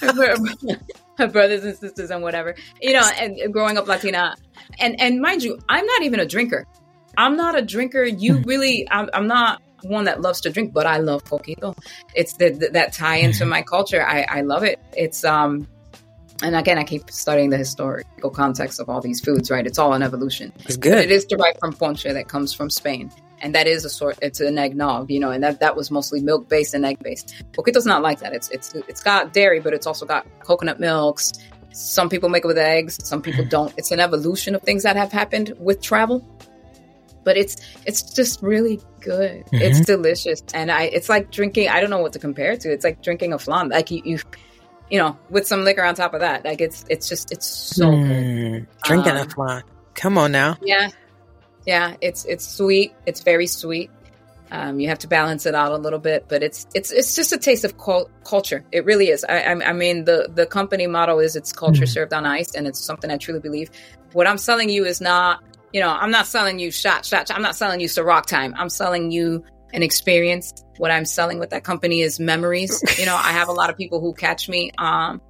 Her 1.18 1.28
brothers 1.28 1.64
and 1.64 1.76
sisters 1.76 2.10
and 2.10 2.22
whatever. 2.22 2.54
You 2.80 2.92
know, 2.92 3.08
and 3.18 3.52
growing 3.52 3.78
up 3.78 3.86
Latina. 3.86 4.34
And 4.78 5.00
and 5.00 5.20
mind 5.20 5.42
you, 5.42 5.58
I'm 5.68 5.86
not 5.86 6.02
even 6.02 6.20
a 6.20 6.26
drinker. 6.26 6.66
I'm 7.16 7.36
not 7.36 7.58
a 7.58 7.62
drinker. 7.62 8.04
You 8.04 8.36
hmm. 8.36 8.42
really 8.42 8.88
I'm, 8.90 9.08
I'm 9.12 9.26
not 9.26 9.62
one 9.82 10.04
that 10.04 10.20
loves 10.20 10.40
to 10.42 10.50
drink, 10.50 10.72
but 10.72 10.86
I 10.86 10.98
love 10.98 11.24
coquito. 11.24 11.76
It's 12.14 12.34
the, 12.34 12.50
the, 12.50 12.68
that 12.70 12.92
tie 12.92 13.16
into 13.16 13.44
my 13.44 13.62
culture. 13.62 14.06
I, 14.06 14.22
I 14.28 14.40
love 14.42 14.62
it. 14.62 14.78
It's 14.96 15.24
um 15.24 15.66
and 16.42 16.56
again, 16.56 16.76
I 16.76 16.82
keep 16.82 17.08
studying 17.08 17.50
the 17.50 17.56
historical 17.56 18.30
context 18.30 18.80
of 18.80 18.88
all 18.88 19.00
these 19.00 19.20
foods, 19.20 19.48
right? 19.48 19.64
It's 19.64 19.78
all 19.78 19.92
an 19.92 20.02
evolution. 20.02 20.52
It's 20.64 20.76
good. 20.76 20.94
But 20.94 21.04
it 21.04 21.10
is 21.12 21.24
derived 21.24 21.60
from 21.60 21.72
ponche 21.72 22.02
that 22.02 22.26
comes 22.26 22.52
from 22.52 22.68
Spain 22.68 23.12
and 23.42 23.54
that 23.54 23.66
is 23.66 23.84
a 23.84 23.90
sort 23.90 24.18
it's 24.22 24.40
an 24.40 24.56
eggnog 24.56 25.10
you 25.10 25.20
know 25.20 25.30
and 25.30 25.42
that 25.44 25.60
that 25.60 25.76
was 25.76 25.90
mostly 25.90 26.20
milk 26.20 26.48
based 26.48 26.72
and 26.74 26.84
egg 26.86 26.98
based 27.02 27.34
coquito's 27.54 27.84
not 27.84 28.00
like 28.02 28.20
that 28.20 28.32
it's 28.32 28.48
it's 28.50 28.74
it's 28.88 29.02
got 29.02 29.32
dairy 29.34 29.60
but 29.60 29.72
it's 29.74 29.86
also 29.86 30.06
got 30.06 30.24
coconut 30.40 30.78
milks 30.80 31.32
some 31.72 32.08
people 32.08 32.28
make 32.28 32.44
it 32.44 32.46
with 32.46 32.58
eggs 32.58 32.98
some 33.06 33.20
people 33.20 33.44
don't 33.44 33.74
it's 33.76 33.90
an 33.90 34.00
evolution 34.00 34.54
of 34.54 34.62
things 34.62 34.82
that 34.84 34.96
have 34.96 35.12
happened 35.12 35.52
with 35.58 35.80
travel 35.82 36.24
but 37.24 37.36
it's 37.36 37.56
it's 37.86 38.02
just 38.02 38.42
really 38.42 38.80
good. 39.00 39.44
Mhm. 39.46 39.60
It's 39.60 39.80
delicious, 39.86 40.42
and 40.54 40.72
I 40.72 40.82
it's 40.84 41.08
like 41.08 41.30
drinking. 41.30 41.68
I 41.68 41.80
don't 41.80 41.88
know 41.88 42.00
what 42.00 42.12
to 42.14 42.18
compare 42.18 42.50
it 42.50 42.60
to. 42.62 42.72
It's 42.72 42.82
like 42.84 43.00
drinking 43.00 43.32
a 43.32 43.38
flan. 43.38 43.68
Like 43.68 43.92
you, 43.92 44.02
you, 44.04 44.18
you 44.90 44.98
know, 44.98 45.16
with 45.30 45.46
some 45.46 45.62
liquor 45.62 45.84
on 45.84 45.94
top 45.94 46.14
of 46.14 46.20
that. 46.20 46.44
Like 46.44 46.60
it's 46.60 46.84
it's 46.88 47.08
just 47.08 47.30
it's 47.30 47.46
so 47.46 47.92
good. 47.92 48.00
Mm, 48.00 48.66
drinking 48.82 49.12
a 49.12 49.20
Um, 49.20 49.28
flan. 49.28 49.62
Come 49.94 50.18
on 50.18 50.32
now. 50.32 50.56
Yeah, 50.62 50.88
yeah. 51.66 51.96
It's 52.00 52.24
it's 52.24 52.46
sweet. 52.46 52.94
It's 53.06 53.22
very 53.22 53.46
sweet. 53.46 53.90
Um, 54.50 54.78
you 54.80 54.88
have 54.88 54.98
to 54.98 55.08
balance 55.08 55.46
it 55.46 55.54
out 55.54 55.72
a 55.72 55.78
little 55.78 55.98
bit, 55.98 56.26
but 56.28 56.42
it's 56.42 56.66
it's 56.74 56.90
it's 56.92 57.14
just 57.16 57.32
a 57.32 57.38
taste 57.38 57.64
of 57.64 57.78
cul- 57.78 58.10
culture. 58.24 58.64
It 58.70 58.84
really 58.84 59.08
is. 59.08 59.24
I, 59.26 59.40
I, 59.40 59.52
I 59.70 59.72
mean, 59.72 60.04
the 60.04 60.28
the 60.34 60.44
company 60.44 60.86
motto 60.86 61.20
is 61.20 61.36
it's 61.36 61.52
culture 61.52 61.84
Mhm. 61.84 61.88
served 61.88 62.12
on 62.12 62.26
ice, 62.26 62.54
and 62.54 62.66
it's 62.66 62.78
something 62.78 63.10
I 63.10 63.16
truly 63.16 63.40
believe. 63.40 63.70
What 64.12 64.26
I'm 64.26 64.36
selling 64.36 64.68
you 64.68 64.84
is 64.84 65.00
not, 65.00 65.42
you 65.72 65.80
know, 65.80 65.88
I'm 65.88 66.10
not 66.10 66.26
selling 66.26 66.58
you 66.58 66.70
shot 66.70 67.06
shot. 67.06 67.28
shot. 67.28 67.34
I'm 67.36 67.42
not 67.42 67.56
selling 67.56 67.80
you 67.80 67.88
Ciroc 67.88 68.26
time. 68.26 68.54
I'm 68.58 68.68
selling 68.68 69.10
you 69.10 69.42
an 69.72 69.82
experience. 69.82 70.52
What 70.76 70.90
I'm 70.90 71.06
selling 71.06 71.38
with 71.38 71.48
that 71.50 71.64
company 71.64 72.02
is 72.02 72.20
memories. 72.20 72.82
you 72.98 73.06
know, 73.06 73.16
I 73.16 73.32
have 73.32 73.48
a 73.48 73.52
lot 73.52 73.70
of 73.70 73.78
people 73.78 74.00
who 74.00 74.12
catch 74.12 74.50
me, 74.50 74.70
um, 74.76 75.22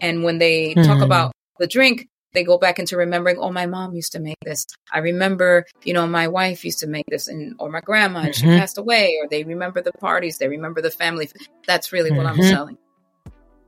and 0.00 0.24
when 0.24 0.38
they 0.38 0.74
talk 0.74 0.98
Mhm. 0.98 1.04
about 1.04 1.32
the 1.60 1.68
drink, 1.68 2.08
they 2.36 2.44
go 2.44 2.58
back 2.58 2.78
into 2.78 2.96
remembering, 2.98 3.38
oh, 3.38 3.50
my 3.50 3.64
mom 3.66 3.94
used 3.94 4.12
to 4.12 4.20
make 4.20 4.36
this. 4.44 4.66
I 4.92 4.98
remember, 4.98 5.64
you 5.84 5.94
know, 5.94 6.06
my 6.06 6.28
wife 6.28 6.64
used 6.64 6.80
to 6.80 6.86
make 6.86 7.06
this, 7.08 7.28
and 7.28 7.56
or 7.58 7.70
my 7.70 7.80
grandma, 7.80 8.20
and 8.20 8.34
she 8.34 8.46
Mhm. 8.46 8.58
passed 8.58 8.76
away, 8.76 9.16
or 9.20 9.26
they 9.28 9.42
remember 9.42 9.80
the 9.80 9.92
parties, 10.00 10.36
they 10.36 10.46
remember 10.46 10.82
the 10.82 10.90
family. 10.90 11.30
That's 11.66 11.92
really 11.92 12.12
what 12.12 12.26
I'm 12.26 12.36
Mhm. 12.36 12.44
selling. 12.44 12.78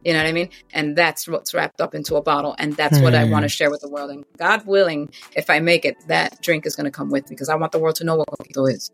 You 0.05 0.13
know 0.13 0.21
what 0.21 0.29
I 0.29 0.33
mean? 0.33 0.51
And 0.73 0.95
that's 0.95 1.27
what's 1.27 1.55
wrapped 1.55 1.81
up 1.81 1.95
into 1.95 2.17
a 2.17 2.23
bottle, 2.23 2.55
and 2.59 2.77
that's 2.77 3.01
what 3.01 3.15
I 3.15 3.25
Mm. 3.25 3.31
want 3.31 3.45
to 3.45 3.49
share 3.49 3.71
with 3.71 3.81
the 3.81 3.89
world. 3.89 4.11
And 4.11 4.25
God 4.37 4.67
willing, 4.67 5.09
if 5.35 5.51
I 5.51 5.61
make 5.61 5.85
it, 5.85 5.97
that 6.07 6.41
drink 6.43 6.67
is 6.67 6.77
going 6.77 6.85
to 6.85 6.91
come 6.91 7.11
with 7.11 7.25
me 7.31 7.35
because 7.35 7.49
I 7.49 7.57
want 7.57 7.73
the 7.73 7.79
world 7.79 7.97
to 7.97 8.05
know 8.05 8.17
what 8.17 8.29
coquito 8.29 8.71
is. 8.71 8.91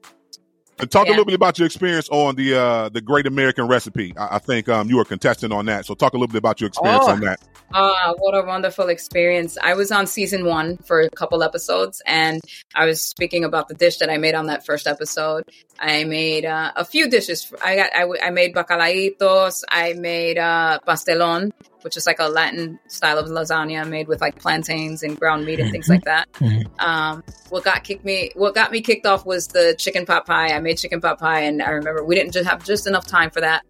And 0.79 0.91
talk 0.91 1.07
a 1.07 1.11
little 1.11 1.25
bit 1.25 1.35
about 1.35 1.59
your 1.59 1.67
experience 1.67 2.09
on 2.11 2.35
the 2.35 2.57
uh, 2.57 2.89
the 2.89 3.01
Great 3.01 3.27
American 3.27 3.69
Recipe. 3.69 4.13
I, 4.17 4.37
I 4.37 4.39
think 4.39 4.69
um, 4.69 4.89
you 4.89 4.97
were 4.97 5.03
a 5.03 5.05
contestant 5.07 5.53
on 5.53 5.67
that, 5.67 5.87
so 5.87 5.95
talk 5.95 6.15
a 6.15 6.17
little 6.17 6.33
bit 6.33 6.39
about 6.39 6.61
your 6.61 6.69
experience 6.69 7.05
Oh. 7.07 7.13
on 7.13 7.21
that. 7.21 7.41
Ah, 7.73 8.13
what 8.19 8.35
a 8.37 8.43
wonderful 8.47 8.89
experience. 8.89 9.57
I 9.63 9.75
was 9.75 9.91
on 9.91 10.07
season 10.07 10.45
one 10.45 10.77
for 10.79 11.01
a 11.01 11.11
couple 11.11 11.43
episodes 11.43 12.03
and 12.07 12.41
I 12.75 12.85
was 12.87 13.03
speaking 13.03 13.43
about 13.43 13.69
the 13.69 13.75
dish 13.75 13.97
that 13.99 14.11
I 14.11 14.17
made 14.19 14.35
on 14.35 14.47
that 14.47 14.65
first 14.67 14.87
episode. 14.87 15.45
I 15.81 16.05
made 16.05 16.45
uh, 16.45 16.73
a 16.77 16.85
few 16.85 17.09
dishes. 17.09 17.53
I 17.65 17.75
got, 17.77 17.91
I, 17.97 18.27
I 18.29 18.31
made 18.31 18.55
bacalaitos. 18.55 19.65
I 19.69 19.95
made 19.95 20.39
uh, 20.39 20.79
pastelon, 20.87 21.53
which 21.85 21.99
is 21.99 22.07
like 22.07 22.19
a 22.19 22.29
Latin 22.29 22.79
style 22.89 23.19
of 23.19 23.27
lasagna 23.27 23.87
made 23.87 24.09
with 24.09 24.23
like 24.23 24.39
plantains 24.41 25.03
and 25.03 25.21
ground 25.21 25.45
meat 25.45 25.61
and 25.61 25.71
things 25.71 25.89
like 25.89 26.05
that. 26.05 26.33
Mhm. 26.35 26.65
Um, 26.81 27.23
what 27.51 27.63
got 27.63 27.85
kicked 27.85 28.05
me, 28.05 28.31
what 28.35 28.55
got 28.55 28.73
me 28.73 28.81
kicked 28.81 29.05
off 29.05 29.27
was 29.27 29.49
the 29.49 29.75
chicken 29.79 30.07
pot 30.07 30.27
pie. 30.27 30.49
I 30.49 30.61
made 30.61 30.79
chicken 30.79 31.01
pot 31.01 31.19
pie 31.19 31.41
and 31.41 31.63
I 31.63 31.71
remember 31.71 32.03
we 32.03 32.15
didn't 32.15 32.33
just 32.33 32.49
have 32.49 32.65
just 32.65 32.87
enough 32.87 33.07
time 33.07 33.31
for 33.31 33.43
that 33.43 33.65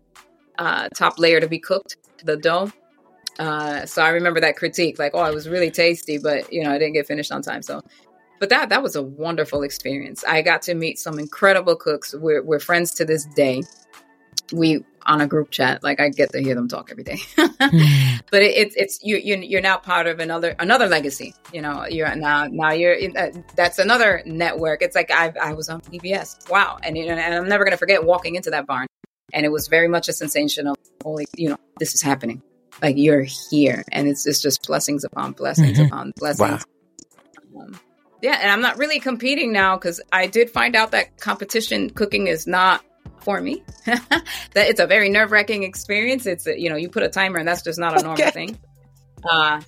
uh, 0.58 0.88
top 0.90 1.18
layer 1.18 1.40
to 1.40 1.48
be 1.48 1.58
cooked, 1.58 1.96
the 2.24 2.36
dough. 2.36 2.70
Uh, 3.38 3.84
so 3.84 4.00
I 4.00 4.10
remember 4.10 4.40
that 4.40 4.56
critique, 4.56 4.98
like, 4.98 5.10
oh, 5.14 5.24
it 5.24 5.34
was 5.34 5.48
really 5.48 5.70
tasty, 5.70 6.18
but 6.18 6.52
you 6.52 6.62
know, 6.62 6.70
I 6.70 6.78
didn't 6.78 6.94
get 6.94 7.06
finished 7.08 7.32
on 7.32 7.42
time. 7.42 7.62
So, 7.62 7.82
but 8.38 8.48
that 8.50 8.68
that 8.68 8.80
was 8.82 8.94
a 8.94 9.02
wonderful 9.02 9.64
experience. 9.64 10.22
I 10.24 10.42
got 10.42 10.62
to 10.62 10.74
meet 10.74 11.00
some 11.00 11.18
incredible 11.18 11.74
cooks. 11.74 12.14
We're 12.14 12.44
we're 12.44 12.60
friends 12.60 12.94
to 12.94 13.04
this 13.04 13.24
day. 13.34 13.62
We 14.54 14.84
on 15.06 15.20
a 15.20 15.26
group 15.26 15.50
chat, 15.50 15.82
like 15.82 16.00
I 16.00 16.08
get 16.08 16.32
to 16.32 16.40
hear 16.42 16.54
them 16.54 16.66
talk 16.68 16.88
every 16.90 17.04
day. 17.04 17.18
Mm. 17.64 18.20
but 18.30 18.42
it, 18.42 18.56
it's 18.56 18.74
it's 18.76 18.98
you 19.02 19.16
you 19.16 19.36
you're 19.36 19.60
now 19.60 19.76
part 19.78 20.06
of 20.06 20.18
another 20.20 20.54
another 20.58 20.86
legacy. 20.86 21.34
You 21.52 21.62
know, 21.62 21.86
you're 21.86 22.14
now 22.14 22.46
now 22.46 22.72
you're 22.72 22.92
in, 22.92 23.16
uh, 23.16 23.30
that's 23.56 23.78
another 23.78 24.22
network. 24.26 24.82
It's 24.82 24.94
like 24.94 25.10
I 25.10 25.32
I 25.40 25.52
was 25.54 25.68
on 25.68 25.80
PBS. 25.80 26.48
Wow, 26.50 26.78
and 26.82 26.96
you 26.96 27.06
know, 27.06 27.12
and 27.14 27.34
I'm 27.34 27.48
never 27.48 27.64
gonna 27.64 27.76
forget 27.76 28.04
walking 28.04 28.34
into 28.34 28.50
that 28.50 28.66
barn, 28.66 28.86
and 29.32 29.44
it 29.46 29.50
was 29.52 29.68
very 29.68 29.88
much 29.88 30.08
a 30.08 30.12
sensation 30.12 30.66
of 30.66 30.76
holy, 31.02 31.26
you 31.36 31.48
know, 31.50 31.56
this 31.78 31.94
is 31.94 32.02
happening. 32.02 32.42
Like 32.82 32.96
you're 32.98 33.24
here, 33.50 33.82
and 33.92 34.08
it's 34.08 34.26
it's 34.26 34.40
just 34.42 34.66
blessings 34.66 35.04
upon 35.04 35.32
blessings 35.32 35.78
Mhm. 35.78 35.86
upon 35.86 36.12
blessings. 36.16 36.64
Um, 37.58 37.78
yeah, 38.20 38.38
and 38.40 38.50
I'm 38.50 38.60
not 38.60 38.78
really 38.78 39.00
competing 39.00 39.52
now 39.52 39.76
because 39.76 40.00
I 40.12 40.26
did 40.26 40.50
find 40.50 40.74
out 40.76 40.90
that 40.92 41.18
competition 41.18 41.90
cooking 41.90 42.26
is 42.26 42.46
not 42.46 42.82
for 43.20 43.40
me. 43.40 43.62
that 43.86 44.24
it's 44.54 44.80
a 44.80 44.86
very 44.86 45.08
nerve 45.08 45.30
wracking 45.30 45.62
experience. 45.62 46.26
It's 46.26 46.46
a, 46.46 46.58
you 46.58 46.68
know 46.70 46.76
you 46.76 46.88
put 46.88 47.02
a 47.02 47.08
timer 47.08 47.38
and 47.38 47.48
that's 47.48 47.62
just 47.62 47.78
not 47.78 47.98
a 47.98 48.02
normal 48.02 48.22
Okay. 48.22 48.30
thing. 48.30 48.58
Uh, 49.28 49.60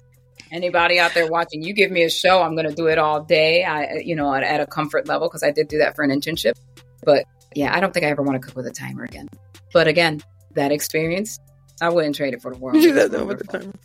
anybody 0.53 0.99
out 0.99 1.14
there 1.14 1.26
watching, 1.26 1.62
you 1.62 1.72
give 1.72 1.91
me 1.91 2.03
a 2.05 2.11
show, 2.11 2.43
I'm 2.43 2.55
going 2.55 2.68
to 2.68 2.74
do 2.74 2.87
it 2.89 2.99
all 2.99 3.22
day. 3.22 3.64
I 3.64 3.95
you 4.05 4.14
know 4.16 4.32
at, 4.34 4.43
at 4.43 4.61
a 4.61 4.66
comfort 4.66 5.09
level 5.09 5.28
because 5.28 5.43
I 5.43 5.51
did 5.51 5.68
do 5.68 5.78
that 5.78 5.97
for 5.97 6.03
an 6.05 6.11
internship. 6.11 6.55
But 7.05 7.24
yeah, 7.55 7.74
I 7.74 7.80
don't 7.80 7.95
think 7.95 8.05
I 8.05 8.11
ever 8.11 8.22
want 8.22 8.41
to 8.41 8.47
cook 8.47 8.57
with 8.57 8.66
a 8.66 8.72
timer 8.72 9.05
again. 9.05 9.28
But 9.72 9.89
again, 9.89 10.22
that 10.55 10.72
experience, 10.72 11.39
I 11.80 11.89
wouldn't 11.89 12.14
trade 12.16 12.34
it 12.34 12.43
for 12.43 12.53
the 12.53 12.59
world. 12.59 12.76
You 12.82 12.91
It 12.91 12.95
was 12.95 13.11
don't 13.11 13.12
know 13.20 13.24
what 13.26 13.39
the 13.39 13.45
wonderful. 13.53 13.72
time- 13.72 13.80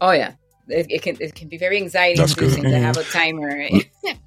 Oh 0.00 0.10
yeah, 0.12 0.32
it, 0.68 0.86
it 0.90 1.02
can 1.02 1.16
it 1.20 1.34
can 1.34 1.48
be 1.48 1.58
very 1.58 1.76
anxiety 1.76 2.20
inducing 2.20 2.64
to 2.64 2.78
have 2.78 2.96
a 2.96 3.04
timer. 3.04 3.50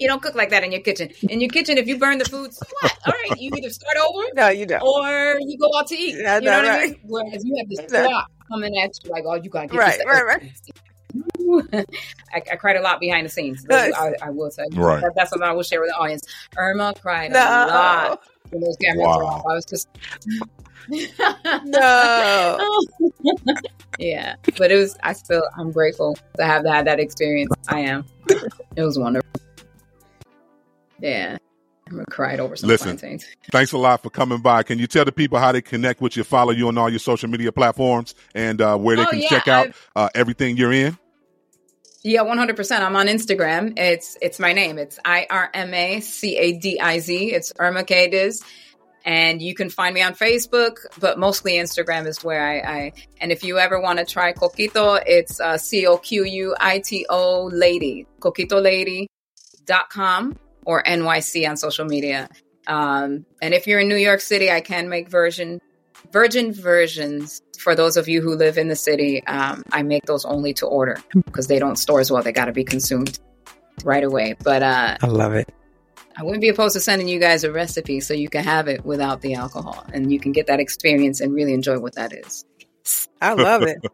you 0.00 0.08
don't 0.08 0.20
cook 0.22 0.34
like 0.34 0.50
that 0.50 0.64
in 0.64 0.72
your 0.72 0.80
kitchen. 0.80 1.10
In 1.28 1.40
your 1.40 1.50
kitchen, 1.50 1.78
if 1.78 1.86
you 1.86 1.98
burn 1.98 2.18
the 2.18 2.24
food, 2.24 2.52
so 2.52 2.66
what? 2.80 2.98
All 3.06 3.12
right, 3.12 3.38
you 3.40 3.52
either 3.56 3.70
start 3.70 3.96
over 3.98 4.22
No, 4.34 4.48
you 4.48 4.66
don't. 4.66 4.82
or 4.82 5.38
you 5.40 5.56
go 5.58 5.70
out 5.78 5.86
to 5.88 5.94
eat. 5.94 6.16
Yeah, 6.18 6.38
you 6.38 6.44
know 6.46 6.62
no, 6.62 6.68
what 6.68 6.78
I 6.80 6.86
mean? 6.86 7.00
Whereas 7.04 7.44
you 7.44 7.56
have 7.58 7.68
this 7.68 7.92
No. 7.92 8.08
clock 8.08 8.30
coming 8.50 8.76
at 8.78 8.90
you 9.04 9.10
like, 9.10 9.24
oh, 9.26 9.34
you 9.34 9.50
gotta 9.50 9.68
get 9.68 9.78
Right, 9.78 9.98
this. 9.98 10.06
right, 10.06 10.24
right. 10.26 11.84
I, 12.32 12.36
I 12.52 12.56
cried 12.56 12.76
a 12.76 12.80
lot 12.82 13.00
behind 13.00 13.26
the 13.26 13.30
scenes. 13.30 13.64
Nice. 13.64 13.92
I, 13.94 14.12
I 14.22 14.30
will 14.30 14.50
say. 14.50 14.64
Right. 14.72 15.00
That, 15.02 15.12
that's 15.16 15.30
something 15.30 15.46
I 15.48 15.52
will 15.52 15.62
share 15.64 15.80
with 15.80 15.90
the 15.90 15.96
audience. 15.96 16.22
Irma 16.56 16.94
cried 17.00 17.32
No. 17.32 17.38
a 17.40 17.66
lot 17.66 18.20
when 18.50 18.62
those 18.62 18.76
cameras 18.76 19.06
were 19.06 19.24
off. 19.24 19.44
I 19.48 19.54
was 19.54 19.64
just. 19.64 19.88
No. 21.64 22.78
yeah, 23.98 24.34
but 24.56 24.72
it 24.72 24.76
was. 24.76 24.96
I 25.02 25.12
still. 25.12 25.42
I'm 25.56 25.70
grateful 25.70 26.16
to 26.36 26.44
have 26.44 26.64
had 26.64 26.86
that 26.86 26.98
experience. 26.98 27.52
I 27.68 27.80
am. 27.80 28.04
It 28.28 28.82
was 28.82 28.98
wonderful. 28.98 29.28
Yeah, 31.00 31.38
I 31.90 32.04
cried 32.10 32.40
over 32.40 32.56
some 32.56 32.68
Listen. 32.68 32.98
plantains. 32.98 33.26
Thanks 33.50 33.72
a 33.72 33.78
lot 33.78 34.02
for 34.02 34.10
coming 34.10 34.40
by. 34.40 34.62
Can 34.62 34.78
you 34.78 34.86
tell 34.86 35.04
the 35.04 35.12
people 35.12 35.38
how 35.38 35.52
they 35.52 35.62
connect 35.62 36.00
with 36.00 36.16
you, 36.16 36.24
follow 36.24 36.52
you 36.52 36.68
on 36.68 36.78
all 36.78 36.90
your 36.90 36.98
social 36.98 37.28
media 37.28 37.52
platforms, 37.52 38.14
and 38.34 38.60
uh, 38.60 38.76
where 38.76 38.96
they 38.96 39.02
Oh, 39.02 39.06
can 39.10 39.20
yeah, 39.20 39.28
check 39.28 39.48
out 39.48 39.68
uh, 39.96 40.08
everything 40.14 40.56
you're 40.56 40.72
in? 40.72 40.96
Yeah, 42.02 42.22
one 42.22 42.38
hundred 42.38 42.56
percent. 42.56 42.82
I'm 42.82 42.96
on 42.96 43.06
Instagram. 43.08 43.78
It's 43.78 44.16
it's 44.22 44.38
my 44.38 44.52
name. 44.52 44.78
It's 44.78 44.98
I 45.04 45.26
R 45.28 45.50
M 45.52 45.74
A 45.74 46.00
C 46.00 46.36
A 46.38 46.58
D 46.58 46.80
I 46.80 46.98
Z. 46.98 47.32
It's 47.32 47.52
Irma 47.58 47.84
Cadiz. 47.84 48.42
And 49.02 49.40
you 49.40 49.54
can 49.54 49.70
find 49.70 49.94
me 49.94 50.02
on 50.02 50.14
Facebook, 50.14 50.76
but 50.98 51.18
mostly 51.18 51.54
Instagram 51.54 52.06
is 52.06 52.22
where 52.22 52.46
I, 52.46 52.58
I 52.58 52.92
and 53.18 53.32
if 53.32 53.42
you 53.42 53.58
ever 53.58 53.80
want 53.80 53.98
to 53.98 54.04
try 54.04 54.34
Coquito, 54.34 55.02
it's 55.06 55.40
uh, 55.40 55.56
C 55.56 55.86
O 55.86 55.96
Q 55.96 56.24
U 56.24 56.54
I 56.60 56.80
T 56.80 57.06
O 57.08 57.44
Lady, 57.52 58.06
coquitolady.com 58.20 60.36
or 60.64 60.82
NYC 60.82 61.48
on 61.48 61.56
social 61.56 61.84
media. 61.84 62.28
Um, 62.66 63.26
and 63.40 63.54
if 63.54 63.66
you're 63.66 63.80
in 63.80 63.88
New 63.88 63.96
York 63.96 64.20
City, 64.20 64.50
I 64.50 64.60
can 64.60 64.88
make 64.88 65.08
version 65.08 65.60
virgin 66.12 66.52
versions 66.52 67.42
for 67.58 67.74
those 67.74 67.96
of 67.96 68.08
you 68.08 68.22
who 68.22 68.34
live 68.34 68.58
in 68.58 68.68
the 68.68 68.76
city. 68.76 69.24
Um, 69.26 69.62
I 69.70 69.82
make 69.82 70.06
those 70.06 70.24
only 70.24 70.54
to 70.54 70.66
order 70.66 70.98
because 71.14 71.46
they 71.46 71.58
don't 71.58 71.76
store 71.76 72.00
as 72.00 72.10
well. 72.10 72.22
They 72.22 72.32
got 72.32 72.46
to 72.46 72.52
be 72.52 72.64
consumed 72.64 73.18
right 73.84 74.02
away. 74.02 74.36
But 74.42 74.62
uh, 74.62 74.96
I 75.00 75.06
love 75.06 75.34
it. 75.34 75.52
I 76.16 76.24
wouldn't 76.24 76.40
be 76.40 76.48
opposed 76.48 76.74
to 76.74 76.80
sending 76.80 77.08
you 77.08 77.18
guys 77.18 77.44
a 77.44 77.52
recipe 77.52 78.00
so 78.00 78.14
you 78.14 78.28
can 78.28 78.44
have 78.44 78.68
it 78.68 78.84
without 78.84 79.20
the 79.20 79.34
alcohol 79.34 79.86
and 79.92 80.12
you 80.12 80.18
can 80.18 80.32
get 80.32 80.48
that 80.48 80.60
experience 80.60 81.20
and 81.20 81.34
really 81.34 81.54
enjoy 81.54 81.78
what 81.78 81.94
that 81.94 82.12
is. 82.12 82.44
I 83.20 83.34
love 83.34 83.62
it. 83.62 83.78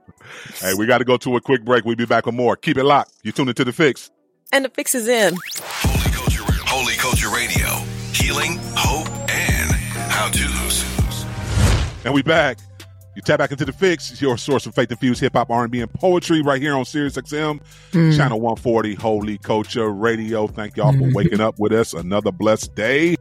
Hey, 0.57 0.75
we 0.75 0.87
got 0.87 0.99
to 0.99 1.05
go 1.05 1.17
to 1.19 1.37
a 1.37 1.41
quick 1.41 1.65
break. 1.65 1.85
We'll 1.85 1.95
be 1.95 2.05
back 2.05 2.27
with 2.27 2.35
more. 2.35 2.57
Keep 2.57 2.79
it 2.79 2.85
locked. 2.85 3.13
You 3.23 3.31
tune 3.31 3.49
into 3.49 3.65
the 3.65 3.73
fix. 3.73 4.11
And 4.51 4.65
the 4.65 4.69
fix 4.69 4.93
is 4.97 5.07
in. 5.07 5.37
Healing, 8.27 8.59
hope, 8.75 9.07
and 9.31 9.71
how 10.11 10.29
to's. 10.31 10.85
And 12.05 12.13
we 12.13 12.23
back. 12.23 12.59
You 13.17 13.23
tap 13.23 13.39
back 13.39 13.51
into 13.51 13.65
the 13.65 13.73
fix, 13.73 14.21
your 14.21 14.37
source 14.37 14.67
of 14.67 14.75
faith 14.75 14.91
infused 14.91 15.21
hip 15.23 15.33
hop, 15.33 15.49
R 15.51 15.63
and 15.63 15.73
B, 15.73 15.81
and 15.81 15.91
poetry, 15.95 16.43
right 16.43 16.61
here 16.61 16.75
on 16.77 16.85
Sirius 16.85 17.17
XM, 17.17 17.61
Mm. 17.93 18.15
channel 18.15 18.39
140, 18.41 18.95
Holy 18.95 19.39
Culture 19.39 19.89
Radio. 19.91 20.47
Thank 20.47 20.77
y'all 20.77 20.93
for 20.93 21.11
waking 21.15 21.41
up 21.41 21.55
with 21.59 21.73
us. 21.73 21.95
Another 21.95 22.31
blessed 22.31 22.75
day. 22.75 23.17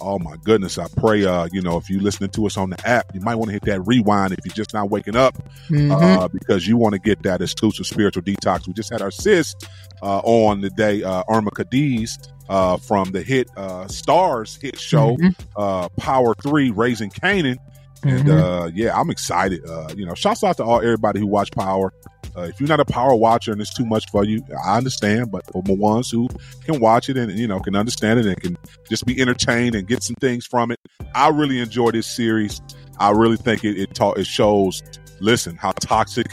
Oh 0.00 0.18
my 0.18 0.34
goodness! 0.44 0.76
I 0.78 0.88
pray, 0.96 1.24
uh, 1.24 1.48
you 1.52 1.62
know, 1.62 1.76
if 1.78 1.88
you're 1.88 2.02
listening 2.02 2.30
to 2.30 2.44
us 2.46 2.56
on 2.56 2.70
the 2.70 2.86
app, 2.88 3.06
you 3.14 3.20
might 3.20 3.36
want 3.36 3.46
to 3.48 3.52
hit 3.52 3.62
that 3.66 3.80
rewind 3.86 4.32
if 4.32 4.40
you're 4.44 4.52
just 4.52 4.74
not 4.74 4.90
waking 4.90 5.14
up, 5.16 5.38
Mhm. 5.70 5.90
uh, 5.92 6.26
because 6.28 6.66
you 6.66 6.76
want 6.76 6.94
to 6.94 6.98
get 6.98 7.22
that 7.22 7.40
exclusive 7.40 7.86
spiritual 7.86 8.22
detox. 8.24 8.66
We 8.66 8.74
just 8.74 8.90
had 8.92 9.00
our 9.00 9.10
sis 9.12 9.54
uh, 10.02 10.18
on 10.24 10.60
today, 10.60 11.02
uh, 11.04 11.22
Irma 11.30 11.50
Cadiz, 11.52 12.18
uh, 12.50 12.76
from 12.78 13.12
the 13.12 13.22
hit 13.22 13.48
uh, 13.56 13.84
Starz 13.84 14.60
hit 14.60 14.78
show, 14.78 15.16
Mhm. 15.16 15.34
uh, 15.56 15.88
Power 15.96 16.34
Three, 16.42 16.70
Raising 16.72 17.10
Kanan. 17.10 17.56
And 18.08 18.26
Mhm. 18.28 18.40
uh, 18.66 18.70
yeah, 18.74 18.98
I'm 18.98 19.10
excited. 19.10 19.64
Uh, 19.68 19.88
you 19.96 20.06
know, 20.06 20.14
shouts 20.14 20.44
out 20.44 20.56
to 20.58 20.64
all 20.64 20.78
everybody 20.78 21.20
who 21.20 21.26
watched 21.26 21.56
Power. 21.56 21.92
Uh, 22.36 22.42
if 22.42 22.60
you're 22.60 22.68
not 22.68 22.80
a 22.80 22.84
power 22.84 23.14
watcher 23.14 23.50
and 23.50 23.60
it's 23.62 23.72
too 23.72 23.86
much 23.86 24.10
for 24.10 24.22
you, 24.22 24.42
I 24.62 24.76
understand. 24.76 25.30
But 25.30 25.50
for 25.50 25.62
the 25.62 25.72
ones 25.72 26.10
who 26.10 26.28
can 26.66 26.80
watch 26.80 27.08
it 27.08 27.16
and 27.16 27.32
you 27.32 27.46
know 27.48 27.60
can 27.60 27.74
understand 27.74 28.20
it 28.20 28.26
and 28.26 28.38
can 28.38 28.58
just 28.90 29.06
be 29.06 29.18
entertained 29.20 29.74
and 29.74 29.88
get 29.88 30.02
some 30.02 30.16
things 30.20 30.44
from 30.46 30.70
it, 30.70 30.78
I 31.14 31.28
really 31.30 31.60
enjoy 31.60 31.92
this 31.92 32.06
series. 32.06 32.60
I 32.98 33.10
really 33.12 33.38
think 33.38 33.64
it 33.64 33.78
it, 33.78 33.94
ta- 33.94 34.12
it 34.12 34.26
shows. 34.26 34.82
Listen, 35.20 35.56
how 35.56 35.72
toxic 35.80 36.26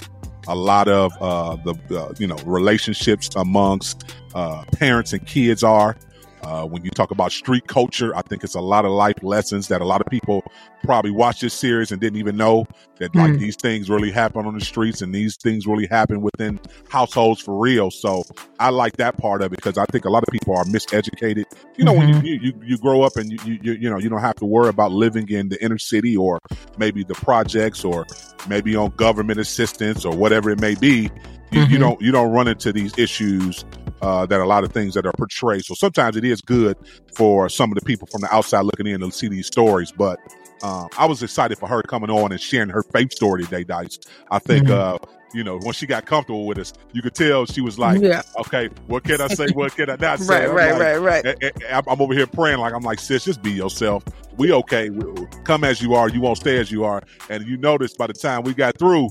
a 0.50 0.56
lot 0.56 0.90
of 0.90 1.14
uh, 1.22 1.56
the 1.64 1.74
uh, 1.98 2.14
you 2.20 2.28
know 2.28 2.36
relationships 2.46 3.30
amongst 3.38 4.04
uh, 4.36 4.64
parents 4.74 5.14
and 5.14 5.26
kids 5.26 5.64
are. 5.64 5.96
Uh, 6.44 6.66
when 6.66 6.84
you 6.84 6.92
talk 6.92 7.10
about 7.12 7.32
street 7.32 7.68
culture, 7.68 8.14
I 8.16 8.22
think 8.22 8.44
it's 8.44 8.56
a 8.56 8.60
lot 8.62 8.84
of 8.84 8.92
life 8.92 9.16
lessons 9.24 9.70
that 9.70 9.80
a 9.82 9.86
lot 9.86 10.02
of 10.02 10.08
people 10.08 10.44
probably 10.84 11.12
watched 11.12 11.40
this 11.42 11.54
series 11.54 11.92
and 11.92 12.02
didn't 12.02 12.20
even 12.20 12.36
know 12.36 12.66
that 12.98 13.16
like 13.16 13.32
Mm. 13.32 13.40
these 13.40 13.56
things 13.56 13.90
really 13.90 14.12
happen 14.12 14.46
on 14.46 14.54
the 14.54 14.64
streets 14.64 15.02
and 15.02 15.16
these 15.16 15.38
things 15.38 15.66
really 15.66 15.88
happen 15.88 16.22
within 16.22 16.60
households 16.90 17.40
for 17.40 17.58
real. 17.58 17.90
So 17.90 18.24
I 18.60 18.72
like 18.72 18.98
that 18.98 19.16
part 19.18 19.42
of 19.42 19.54
it 19.54 19.56
because 19.56 19.78
I 19.78 19.86
think 19.86 20.04
a 20.04 20.10
lot 20.10 20.24
of 20.24 20.30
people 20.34 20.54
are 20.56 20.66
miseducated. 20.66 21.46
You 21.78 21.86
know, 21.86 21.94
when 21.94 22.10
you, 22.26 22.40
you 22.42 22.54
you 22.62 22.78
grow 22.78 23.04
up 23.04 23.16
and 23.16 23.32
you, 23.32 23.38
you 23.46 23.60
you 23.62 23.72
you 23.74 23.90
know 23.90 23.98
you 23.98 24.10
don't 24.10 24.20
have 24.22 24.36
to 24.36 24.46
worry 24.46 24.68
about 24.70 24.92
living 24.92 25.30
in 25.30 25.48
the 25.48 25.64
inner 25.64 25.78
city 25.78 26.18
or 26.18 26.40
maybe 26.78 27.04
the 27.06 27.16
projects 27.16 27.86
or 27.86 28.06
maybe 28.50 28.76
on 28.76 28.90
government 28.98 29.40
assistance 29.40 30.04
or 30.04 30.14
whatever 30.16 30.50
it 30.50 30.60
may 30.60 30.76
be. 30.76 31.10
You, 31.52 31.62
you 31.62 31.78
Mhm. 31.78 31.80
don't 31.80 32.02
you 32.02 32.12
don't 32.12 32.32
run 32.32 32.48
into 32.50 32.74
these 32.74 32.92
issues 32.98 33.64
uh, 34.04 34.26
that 34.26 34.40
a 34.40 34.46
lot 34.46 34.64
of 34.64 34.72
things 34.74 34.94
that 34.96 35.06
are 35.06 35.14
portrayed. 35.14 35.64
So 35.66 35.74
sometimes 35.74 36.18
it 36.18 36.26
is 36.26 36.42
good 36.42 36.78
for 37.16 37.48
some 37.50 37.72
of 37.72 37.76
the 37.76 37.86
people 37.86 38.08
from 38.12 38.22
the 38.22 38.34
outside 38.36 38.62
looking 38.66 38.86
in 38.88 39.00
to 39.00 39.12
see 39.12 39.30
these 39.30 39.48
stories. 39.48 39.92
But 39.92 40.20
um, 40.62 40.90
I 40.98 41.06
was 41.06 41.24
excited 41.24 41.58
for 41.58 41.68
her 41.68 41.82
coming 41.84 42.10
on 42.10 42.32
and 42.32 42.40
sharing 42.40 42.70
her 42.70 42.84
faith 42.84 43.12
story 43.14 43.44
today, 43.44 43.64
Dice. 43.64 44.00
I 44.32 44.40
think, 44.40 44.68
Mhm. 44.68 44.72
uh, 44.72 44.98
you 45.34 45.44
know, 45.44 45.58
when 45.60 45.74
she 45.74 45.88
got 45.88 46.06
comfortable 46.06 46.46
with 46.46 46.60
us, 46.60 46.74
you 46.92 47.02
could 47.02 47.16
tell 47.16 47.46
she 47.46 47.60
was 47.62 47.80
like, 47.80 48.02
Yeah. 48.02 48.22
okay, 48.42 48.70
what 48.88 49.04
can 49.04 49.20
I 49.20 49.28
say? 49.28 49.48
What 49.54 49.76
can 49.76 49.90
I 49.90 49.96
not 49.96 50.20
say? 50.20 50.46
Right, 50.46 50.70
I'm 50.72 50.80
right, 50.80 50.98
like- 51.00 51.24
right, 51.26 51.26
right. 51.42 51.64
I'm 51.72 51.84
I'm 51.88 52.02
over 52.02 52.14
here 52.14 52.28
praying 52.28 52.60
like 52.60 52.74
I'm 52.74 52.84
like, 52.84 53.00
sis, 53.00 53.24
just 53.26 53.42
be 53.42 53.52
yourself. 53.52 54.04
We 54.38 54.52
okay. 54.54 54.90
We- 54.90 55.26
Come 55.44 55.64
as 55.64 55.82
you 55.82 55.96
are. 55.96 56.08
You 56.10 56.22
won't 56.22 56.38
stay 56.38 56.58
as 56.60 56.72
you 56.72 56.84
are. 56.86 57.02
And 57.30 57.46
you 57.48 57.58
notice 57.58 57.94
by 57.96 58.08
the 58.08 58.14
time 58.14 58.44
we 58.44 58.54
got 58.54 58.78
through, 58.78 59.10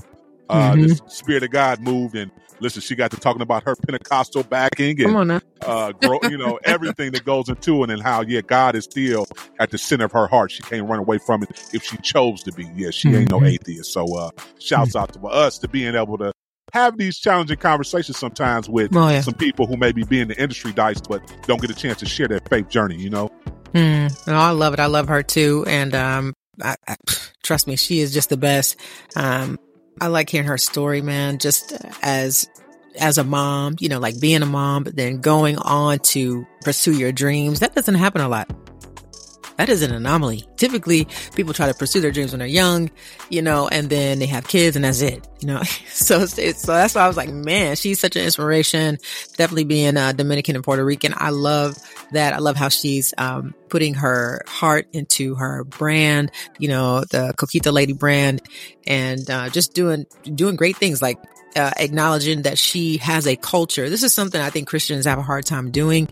uh, 0.49 0.73
Mhm. 0.73 0.87
the 1.03 1.09
spirit 1.09 1.43
of 1.43 1.51
God 1.51 1.81
moved 1.81 2.15
and 2.15 2.31
listen, 2.63 2.81
she 2.81 2.95
got 2.95 3.11
to 3.11 3.17
talking 3.17 3.41
about 3.41 3.63
her 3.65 3.75
Pentecostal 3.75 4.43
backing 4.43 4.99
and 5.01 5.07
uh, 5.61 5.91
grow, 5.91 6.19
you 6.23 6.37
know, 6.37 6.57
everything 6.63 7.11
that 7.11 7.23
goes 7.25 7.49
into 7.49 7.83
it 7.83 7.89
and 7.89 8.01
how, 8.01 8.21
yeah, 8.21 8.41
God 8.41 8.75
is 8.75 8.85
still 8.85 9.27
at 9.59 9.69
the 9.69 9.77
center 9.77 10.05
of 10.05 10.11
her 10.13 10.27
heart. 10.27 10.51
She 10.51 10.63
can't 10.63 10.87
run 10.89 10.99
away 10.99 11.19
from 11.19 11.43
it 11.43 11.49
if 11.73 11.83
she 11.83 11.97
chose 11.97 12.41
to 12.43 12.51
be. 12.53 12.67
Yeah, 12.75 12.89
she 12.91 13.13
ain't 13.13 13.29
no 13.29 13.41
Mhm. 13.41 13.49
atheist. 13.49 13.91
So, 13.93 14.17
uh, 14.17 14.31
shouts 14.59 14.95
out 14.95 15.13
to 15.13 15.19
us 15.27 15.59
to 15.59 15.67
being 15.67 15.93
able 15.93 16.17
to 16.17 16.31
have 16.73 16.97
these 16.97 17.19
challenging 17.19 17.57
conversations 17.57 18.17
sometimes 18.17 18.67
with 18.67 18.95
Oh, 18.95 19.09
yeah. 19.09 19.21
some 19.21 19.35
people 19.35 19.67
who 19.67 19.77
maybe 19.77 20.03
be 20.03 20.19
in 20.21 20.29
the 20.29 20.41
industry 20.41 20.71
dice, 20.71 21.01
but 21.07 21.21
don't 21.45 21.61
get 21.61 21.69
a 21.69 21.75
chance 21.75 21.99
to 21.99 22.05
share 22.07 22.27
their 22.27 22.39
faith 22.49 22.69
journey, 22.69 22.95
you 22.95 23.09
know? 23.09 23.29
Mm, 23.73 24.27
no, 24.27 24.33
I 24.35 24.51
love 24.51 24.73
it. 24.73 24.79
I 24.79 24.85
love 24.87 25.07
her 25.09 25.21
too. 25.21 25.65
And, 25.67 25.93
um, 25.93 26.33
I, 26.61 26.75
I, 26.87 26.95
trust 27.43 27.67
me, 27.67 27.75
she 27.75 27.99
is 27.99 28.13
just 28.13 28.29
the 28.29 28.37
best. 28.37 28.75
Um, 29.15 29.59
I 30.01 30.07
like 30.07 30.29
hearing 30.29 30.47
her 30.47 30.57
story, 30.57 31.01
man, 31.01 31.37
just 31.37 31.73
as, 32.01 32.49
as 32.99 33.17
a 33.17 33.23
mom, 33.23 33.75
you 33.79 33.89
know, 33.89 33.99
like 33.99 34.19
being 34.19 34.41
a 34.41 34.45
mom, 34.45 34.83
but 34.83 34.95
then 34.95 35.21
going 35.21 35.57
on 35.57 35.99
to 35.99 36.45
pursue 36.61 36.97
your 36.97 37.11
dreams. 37.11 37.59
That 37.59 37.75
doesn't 37.75 37.95
happen 37.95 38.21
a 38.21 38.29
lot. 38.29 38.49
That 39.57 39.69
is 39.69 39.83
an 39.83 39.93
anomaly. 39.93 40.45
Typically, 40.57 41.07
people 41.35 41.53
try 41.53 41.67
to 41.67 41.73
pursue 41.73 42.01
their 42.01 42.11
dreams 42.11 42.31
when 42.31 42.39
they're 42.39 42.47
young, 42.47 42.89
you 43.29 43.41
know, 43.41 43.67
and 43.67 43.89
then 43.89 44.19
they 44.19 44.25
have 44.25 44.47
kids 44.47 44.75
and 44.75 44.83
that's 44.83 45.01
it, 45.01 45.27
you 45.39 45.47
know. 45.47 45.61
so, 45.89 46.25
so 46.25 46.73
that's 46.73 46.95
why 46.95 47.01
I 47.01 47.07
was 47.07 47.17
like, 47.17 47.29
man, 47.29 47.75
she's 47.75 47.99
such 47.99 48.15
an 48.15 48.23
inspiration. 48.23 48.97
Definitely 49.37 49.65
being 49.65 49.95
uh, 49.97 50.11
Dominican 50.13 50.55
and 50.55 50.63
Puerto 50.63 50.83
Rican. 50.83 51.13
I 51.15 51.29
love 51.29 51.77
that. 52.13 52.33
I 52.33 52.39
love 52.39 52.55
how 52.55 52.69
she's 52.69 53.13
um, 53.17 53.53
putting 53.69 53.95
her 53.95 54.41
heart 54.47 54.87
into 54.93 55.35
her 55.35 55.63
brand, 55.63 56.31
you 56.57 56.67
know, 56.67 57.01
the 57.01 57.33
Coquito 57.37 57.71
Lady 57.71 57.93
brand, 57.93 58.41
and 58.87 59.29
uh, 59.29 59.49
just 59.49 59.73
doing 59.73 60.05
doing 60.23 60.55
great 60.55 60.77
things 60.77 61.01
like 61.01 61.17
uh, 61.55 61.71
acknowledging 61.77 62.43
that 62.43 62.57
she 62.57 62.97
has 62.97 63.27
a 63.27 63.35
culture. 63.35 63.89
This 63.89 64.03
is 64.03 64.13
something 64.13 64.41
I 64.41 64.49
think 64.49 64.67
Christians 64.67 65.05
have 65.05 65.19
a 65.19 65.23
hard 65.23 65.45
time 65.45 65.71
doing. 65.71 66.09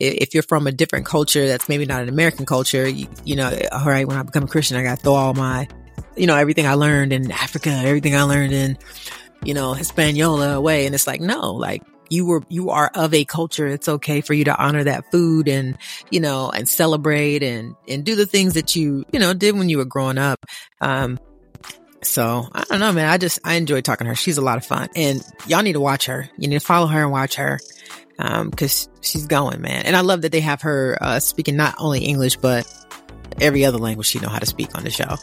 If 0.00 0.32
you're 0.32 0.44
from 0.44 0.66
a 0.66 0.72
different 0.72 1.06
culture 1.06 1.48
that's 1.48 1.68
maybe 1.68 1.84
not 1.84 2.02
an 2.02 2.08
American 2.08 2.46
culture, 2.46 2.88
you, 2.88 3.08
you 3.24 3.34
know, 3.34 3.50
all 3.72 3.86
right, 3.86 4.06
when 4.06 4.16
I 4.16 4.22
become 4.22 4.44
a 4.44 4.48
Christian, 4.48 4.76
I 4.76 4.84
got 4.84 4.98
to 4.98 5.02
throw 5.02 5.14
all 5.14 5.34
my, 5.34 5.66
you 6.16 6.26
know, 6.26 6.36
everything 6.36 6.66
I 6.66 6.74
learned 6.74 7.12
in 7.12 7.32
Africa, 7.32 7.70
everything 7.70 8.14
I 8.14 8.22
learned 8.22 8.52
in, 8.52 8.78
you 9.44 9.54
know, 9.54 9.74
Hispaniola 9.74 10.54
away. 10.54 10.86
And 10.86 10.94
it's 10.94 11.08
like, 11.08 11.20
no, 11.20 11.52
like 11.52 11.82
you 12.10 12.26
were, 12.26 12.42
you 12.48 12.70
are 12.70 12.90
of 12.94 13.12
a 13.12 13.24
culture. 13.24 13.66
It's 13.66 13.88
okay 13.88 14.20
for 14.20 14.34
you 14.34 14.44
to 14.44 14.56
honor 14.56 14.84
that 14.84 15.10
food 15.10 15.48
and, 15.48 15.76
you 16.10 16.20
know, 16.20 16.50
and 16.50 16.68
celebrate 16.68 17.42
and, 17.42 17.74
and 17.88 18.04
do 18.04 18.14
the 18.14 18.26
things 18.26 18.54
that 18.54 18.76
you, 18.76 19.04
you 19.12 19.18
know, 19.18 19.34
did 19.34 19.56
when 19.56 19.68
you 19.68 19.78
were 19.78 19.84
growing 19.84 20.18
up. 20.18 20.46
Um, 20.80 21.18
so 22.02 22.48
I 22.52 22.64
don't 22.70 22.78
know, 22.78 22.92
man. 22.92 23.08
I 23.08 23.18
just, 23.18 23.40
I 23.42 23.54
enjoy 23.54 23.80
talking 23.80 24.04
to 24.04 24.10
her. 24.10 24.14
She's 24.14 24.38
a 24.38 24.42
lot 24.42 24.58
of 24.58 24.64
fun 24.64 24.88
and 24.94 25.20
y'all 25.48 25.62
need 25.62 25.72
to 25.72 25.80
watch 25.80 26.06
her. 26.06 26.30
You 26.38 26.46
need 26.46 26.60
to 26.60 26.64
follow 26.64 26.86
her 26.86 27.02
and 27.02 27.10
watch 27.10 27.34
her. 27.34 27.58
Um, 28.18 28.50
cause 28.50 28.88
she's 29.00 29.26
going, 29.26 29.60
man. 29.60 29.86
And 29.86 29.94
I 29.96 30.00
love 30.00 30.22
that 30.22 30.32
they 30.32 30.40
have 30.40 30.62
her, 30.62 30.98
uh, 31.00 31.20
speaking 31.20 31.56
not 31.56 31.74
only 31.78 32.00
English, 32.04 32.36
but 32.36 32.66
every 33.40 33.64
other 33.64 33.78
language 33.78 34.06
she 34.08 34.18
know 34.18 34.28
how 34.28 34.38
to 34.40 34.46
speak 34.46 34.74
on 34.76 34.82
the 34.84 34.90
show. 34.90 35.16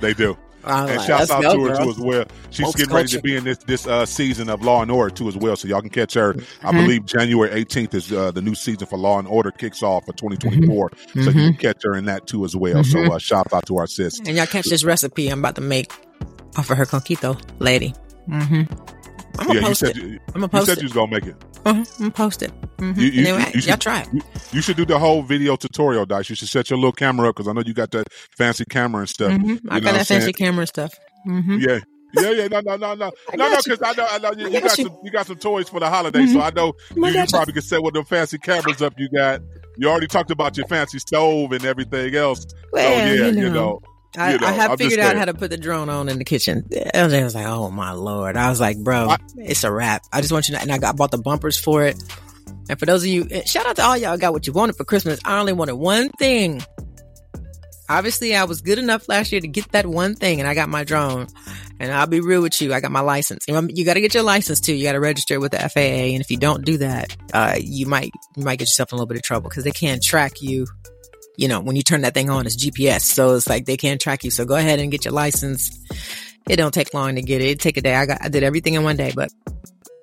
They 0.00 0.14
do. 0.14 0.36
I'm 0.64 0.88
and 0.88 0.96
like, 0.98 1.06
shouts 1.06 1.30
out 1.30 1.40
to 1.40 1.62
her 1.64 1.68
girl. 1.68 1.84
too 1.84 1.90
as 1.90 1.98
well. 1.98 2.24
She's 2.50 2.66
Folks 2.66 2.76
getting 2.80 2.94
ready 2.94 3.08
to 3.08 3.22
be 3.22 3.36
in 3.36 3.44
this 3.44 3.58
this 3.58 3.86
uh, 3.86 4.04
season 4.04 4.48
of 4.50 4.60
Law 4.62 4.82
and 4.82 4.90
Order 4.90 5.14
too 5.14 5.26
as 5.28 5.36
well. 5.36 5.56
So 5.56 5.66
y'all 5.66 5.80
can 5.80 5.88
catch 5.88 6.14
her. 6.14 6.34
I 6.62 6.72
Mhm. 6.72 6.76
believe 6.82 7.06
January 7.06 7.50
18th 7.50 7.94
is 7.94 8.12
uh, 8.12 8.32
the 8.32 8.42
new 8.42 8.54
season 8.54 8.86
for 8.86 8.98
Law 8.98 9.18
and 9.18 9.26
Order 9.28 9.50
kicks 9.50 9.82
off 9.82 10.04
for 10.04 10.12
2024. 10.12 10.90
So 11.14 11.20
you 11.20 11.26
Mhm. 11.30 11.32
can 11.32 11.54
catch 11.54 11.82
her 11.84 11.94
in 11.96 12.04
that 12.06 12.26
too 12.26 12.44
as 12.44 12.54
well. 12.54 12.84
So 12.84 12.98
Mhm. 12.98 13.10
uh, 13.14 13.18
shout 13.18 13.52
out 13.52 13.66
to 13.66 13.78
our 13.78 13.86
sis. 13.86 14.18
And 14.18 14.36
y'all 14.36 14.46
catch 14.46 14.66
this 14.66 14.84
recipe 14.84 15.28
I'm 15.28 15.38
about 15.38 15.54
to 15.54 15.60
make 15.62 15.90
off 16.56 16.70
of 16.70 16.76
her 16.76 16.84
coquito 16.86 17.40
lady. 17.60 17.94
Mm-hmm. 19.38 19.40
I'm 19.40 19.46
gonna 19.46 19.54
Yeah, 19.54 19.60
you 19.60 19.66
post 19.68 19.80
said 19.80 19.90
it. 19.90 19.96
you, 19.96 20.18
I'm 20.34 20.40
gonna 20.40 20.58
you 20.60 20.66
said 20.66 20.78
it. 20.78 20.82
you 20.82 20.84
was 20.86 20.92
gonna 20.92 21.10
make 21.10 21.26
it. 21.26 21.36
Uh-huh. 21.64 21.78
I'm 21.78 21.84
gonna 21.98 22.10
post 22.10 22.42
it. 22.42 22.52
Mm-hmm. 22.78 23.00
You, 23.00 23.06
you, 23.08 23.20
anyway, 23.22 23.50
you 23.54 23.60
y'all 23.60 23.60
should 23.60 23.80
try 23.80 24.00
it. 24.02 24.08
You, 24.12 24.22
you 24.52 24.62
should 24.62 24.76
do 24.76 24.84
the 24.84 24.98
whole 24.98 25.22
video 25.22 25.56
tutorial, 25.56 26.06
Dice. 26.06 26.30
You 26.30 26.36
should 26.36 26.48
set 26.48 26.70
your 26.70 26.78
little 26.78 26.92
camera 26.92 27.28
up 27.28 27.36
because 27.36 27.48
I 27.48 27.52
know 27.52 27.62
you 27.64 27.74
got 27.74 27.90
that 27.92 28.12
fancy 28.36 28.64
camera 28.64 29.00
and 29.00 29.08
stuff. 29.08 29.32
Mhm. 29.32 29.48
You 29.48 29.60
I 29.70 29.80
got 29.80 29.94
that 29.94 30.06
fancy 30.06 30.32
camera 30.32 30.66
stuff. 30.66 30.92
Mm-hmm. 31.26 31.58
Yeah. 31.60 31.78
Yeah, 32.14 32.30
yeah, 32.30 32.48
no, 32.48 32.60
no, 32.60 32.76
no, 32.76 32.94
no, 32.94 33.10
I 33.32 33.36
no, 33.36 33.50
no, 33.50 33.60
because 33.62 33.82
I 33.84 33.92
know, 33.92 34.06
I 34.08 34.18
know 34.18 34.32
you, 34.32 34.46
I 34.46 34.50
got 34.60 34.62
got 34.62 34.78
you. 34.78 34.84
some, 34.84 34.96
you 35.04 35.10
got 35.10 35.26
some 35.26 35.36
toys 35.36 35.68
for 35.68 35.78
the 35.78 35.90
holidays, 35.90 36.32
so 36.32 36.40
I 36.40 36.48
know 36.48 36.72
I 37.04 37.08
you, 37.10 37.20
you 37.20 37.26
probably 37.26 37.52
can 37.52 37.60
set 37.60 37.82
with 37.82 37.92
them 37.92 38.06
fancy 38.06 38.38
cameras 38.38 38.80
up 38.80 38.94
you 38.96 39.10
got. 39.10 39.42
You 39.76 39.90
already 39.90 40.06
talked 40.06 40.30
about 40.30 40.56
your 40.56 40.66
fancy 40.68 41.00
stove 41.00 41.52
and 41.52 41.62
everything 41.66 42.14
else. 42.14 42.46
Well, 42.72 42.82
so 43.08 43.12
yeah, 43.14 43.26
you 43.30 43.36
you 43.42 43.50
know. 43.50 43.52
know, 43.52 43.80
I, 44.16 44.32
you 44.32 44.38
know, 44.38 44.46
I 44.46 44.52
have 44.52 44.70
I'm 44.72 44.76
figured 44.78 45.00
out 45.00 45.16
how 45.16 45.24
to 45.26 45.34
put 45.34 45.50
the 45.50 45.56
drone 45.58 45.88
on 45.88 46.08
in 46.08 46.18
the 46.18 46.24
kitchen. 46.24 46.62
LJ 46.70 47.22
was 47.24 47.34
like, 47.34 47.46
"Oh 47.46 47.70
my 47.70 47.92
lord!" 47.92 48.36
I 48.36 48.48
was 48.48 48.60
like, 48.60 48.78
"Bro, 48.78 49.10
I- 49.10 49.18
it's 49.36 49.64
a 49.64 49.70
wrap." 49.72 50.02
I 50.12 50.20
just 50.20 50.32
want 50.32 50.48
you 50.48 50.54
to, 50.56 50.60
and 50.62 50.72
I 50.72 50.78
got 50.78 50.96
bought 50.96 51.10
the 51.10 51.18
bumpers 51.18 51.58
for 51.58 51.84
it. 51.84 52.02
And 52.70 52.78
for 52.78 52.86
those 52.86 53.02
of 53.02 53.08
you, 53.08 53.28
shout 53.46 53.66
out 53.66 53.76
to 53.76 53.82
all 53.84 53.96
y'all 53.96 54.16
got 54.16 54.32
what 54.32 54.46
you 54.46 54.52
wanted 54.52 54.76
for 54.76 54.84
Christmas. 54.84 55.20
I 55.24 55.38
only 55.38 55.52
wanted 55.52 55.74
one 55.74 56.08
thing. 56.10 56.62
Obviously, 57.90 58.34
I 58.36 58.44
was 58.44 58.60
good 58.60 58.78
enough 58.78 59.08
last 59.08 59.32
year 59.32 59.40
to 59.40 59.48
get 59.48 59.72
that 59.72 59.86
one 59.86 60.14
thing, 60.14 60.40
and 60.40 60.48
I 60.48 60.54
got 60.54 60.68
my 60.68 60.84
drone. 60.84 61.26
And 61.80 61.92
I'll 61.92 62.06
be 62.08 62.20
real 62.20 62.42
with 62.42 62.60
you, 62.60 62.74
I 62.74 62.80
got 62.80 62.90
my 62.90 63.00
license. 63.00 63.44
You, 63.46 63.84
got 63.84 63.94
to 63.94 64.00
get 64.00 64.12
your 64.12 64.24
license 64.24 64.60
too. 64.60 64.74
You 64.74 64.82
got 64.84 64.92
to 64.92 65.00
register 65.00 65.38
with 65.38 65.52
the 65.52 65.58
FAA, 65.58 66.12
and 66.12 66.20
if 66.20 66.30
you 66.30 66.36
don't 66.36 66.64
do 66.64 66.78
that, 66.78 67.16
uh, 67.32 67.54
you 67.58 67.86
might 67.86 68.10
you 68.36 68.44
might 68.44 68.58
get 68.58 68.64
yourself 68.66 68.92
in 68.92 68.96
a 68.96 68.98
little 68.98 69.06
bit 69.06 69.16
of 69.16 69.22
trouble 69.22 69.48
because 69.48 69.64
they 69.64 69.70
can't 69.70 70.02
track 70.02 70.42
you 70.42 70.66
you 71.38 71.46
know, 71.46 71.60
when 71.60 71.76
you 71.76 71.82
turn 71.82 72.00
that 72.00 72.14
thing 72.14 72.28
on, 72.30 72.46
it's 72.46 72.56
GPS. 72.56 73.02
So 73.02 73.36
it's 73.36 73.48
like 73.48 73.64
they 73.64 73.76
can't 73.76 74.00
track 74.00 74.24
you. 74.24 74.30
So 74.30 74.44
go 74.44 74.56
ahead 74.56 74.80
and 74.80 74.90
get 74.90 75.04
your 75.04 75.14
license. 75.14 75.70
It 76.48 76.56
don't 76.56 76.74
take 76.74 76.92
long 76.92 77.14
to 77.14 77.22
get 77.22 77.40
it. 77.40 77.46
It 77.50 77.60
take 77.60 77.76
a 77.76 77.80
day. 77.80 77.94
I 77.94 78.06
got, 78.06 78.18
I 78.24 78.28
did 78.28 78.42
everything 78.42 78.74
in 78.74 78.82
one 78.82 78.96
day. 78.96 79.12
But 79.14 79.30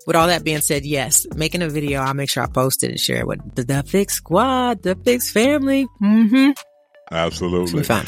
with 0.07 0.15
all 0.15 0.27
that 0.27 0.45
being 0.45 0.61
said, 0.61 0.85
yes, 0.85 1.27
making 1.35 1.61
a 1.61 1.67
video, 1.67 1.99
I'll 1.99 2.13
make 2.13 2.29
sure 2.29 2.41
I 2.41 2.47
post 2.47 2.85
it 2.85 2.91
and 2.91 2.99
share 2.99 3.17
it 3.19 3.27
with 3.27 3.53
the, 3.53 3.65
the 3.65 3.83
Fix 3.83 4.13
Squad, 4.13 4.81
the 4.81 4.95
Fix 4.95 5.29
family. 5.29 5.85
Mm-hmm. 6.01 6.51
Absolutely. 7.11 7.83
fun. 7.83 8.05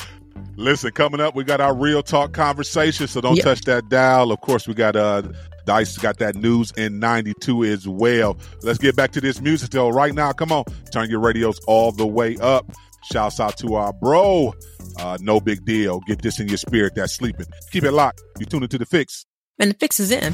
Listen, 0.56 0.92
coming 0.92 1.20
up, 1.20 1.36
we 1.36 1.44
got 1.44 1.60
our 1.60 1.76
real 1.76 2.02
talk 2.02 2.32
conversation, 2.32 3.08
so 3.08 3.20
don't 3.20 3.36
Yep. 3.36 3.44
touch 3.44 3.62
that 3.62 3.90
dial. 3.90 4.32
Of 4.32 4.40
course, 4.42 4.68
we 4.68 4.74
got 4.74 4.96
uh 4.96 5.24
Dice 5.66 5.98
got 5.98 6.18
that 6.20 6.36
news 6.36 6.72
in 6.78 7.00
92 7.00 7.66
as 7.66 7.86
well. 7.88 8.38
Let's 8.64 8.80
get 8.80 8.96
back 8.96 9.12
to 9.12 9.22
this 9.22 9.42
music 9.42 9.70
though. 9.72 9.90
Right 9.90 10.14
now, 10.14 10.32
come 10.32 10.54
on, 10.54 10.64
turn 10.94 11.10
your 11.10 11.20
radios 11.20 11.60
all 11.68 11.92
the 11.92 12.08
way 12.08 12.38
up. 12.38 12.72
Shouts 13.12 13.40
out 13.40 13.58
to 13.58 13.76
our 13.76 13.94
bro. 13.94 14.54
Uh, 15.00 15.18
no 15.22 15.40
big 15.40 15.64
deal. 15.64 16.02
Get 16.02 16.22
this 16.22 16.40
in 16.40 16.48
your 16.48 16.58
spirit 16.58 16.96
that's 16.96 17.14
sleeping. 17.14 17.46
Keep 17.72 17.84
it 17.84 17.92
locked. 17.92 18.22
You 18.40 18.46
tune 18.46 18.64
into 18.64 18.78
the 18.78 18.86
fix. 18.86 19.26
And 19.60 19.72
the 19.72 19.76
fix 19.76 20.00
is 20.00 20.12
in. 20.12 20.34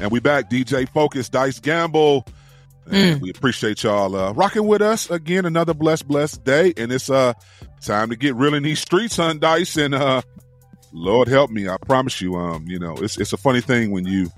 And 0.00 0.10
we 0.10 0.20
back. 0.20 0.48
DJ 0.50 0.88
Focus, 0.88 1.28
Dice 1.28 1.60
Gamble. 1.60 2.26
Mm. 2.88 3.20
we 3.20 3.30
appreciate 3.30 3.82
y'all 3.82 4.14
uh, 4.14 4.32
rocking 4.32 4.66
with 4.66 4.80
us 4.80 5.10
again. 5.10 5.44
Another 5.44 5.74
blessed, 5.74 6.06
blessed 6.06 6.44
day, 6.44 6.72
and 6.76 6.92
it's 6.92 7.10
uh 7.10 7.32
time 7.80 8.10
to 8.10 8.16
get 8.16 8.36
real 8.36 8.54
in 8.54 8.62
these 8.62 8.78
streets, 8.78 9.16
hun, 9.16 9.40
Dice. 9.40 9.76
And 9.76 9.92
uh, 9.94 10.22
Lord 10.92 11.26
help 11.26 11.50
me, 11.50 11.68
I 11.68 11.76
promise 11.84 12.20
you, 12.20 12.36
um, 12.36 12.64
you 12.68 12.78
know, 12.78 12.94
it's 12.98 13.18
it's 13.18 13.32
a 13.32 13.36
funny 13.36 13.60
thing 13.60 13.90
when 13.90 14.06
you 14.06 14.30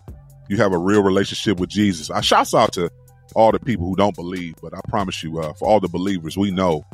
you 0.49 0.57
have 0.57 0.73
a 0.73 0.79
real 0.79 1.03
relationship 1.03 1.61
with 1.61 1.69
Jesus. 1.69 2.11
I 2.11 2.23
shouts 2.23 2.55
out 2.55 2.73
to 2.73 2.91
all 3.35 3.53
the 3.53 3.61
people 3.61 3.87
who 3.87 3.97
don't 3.97 4.17
believe, 4.17 4.55
but 4.63 4.75
I 4.75 4.81
promise 4.89 5.23
you, 5.23 5.39
uh, 5.41 5.53
for 5.55 5.69
all 5.69 5.81
the 5.81 5.89
believers, 5.89 6.37
we 6.39 6.51
know 6.51 6.85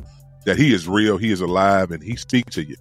that 0.47 0.57
He 0.59 0.73
is 0.75 0.87
real, 0.89 1.17
He 1.19 1.31
is 1.31 1.41
alive, 1.41 1.91
and 1.91 2.03
He 2.03 2.17
speaks 2.17 2.55
to 2.55 2.65
you. 2.65 2.77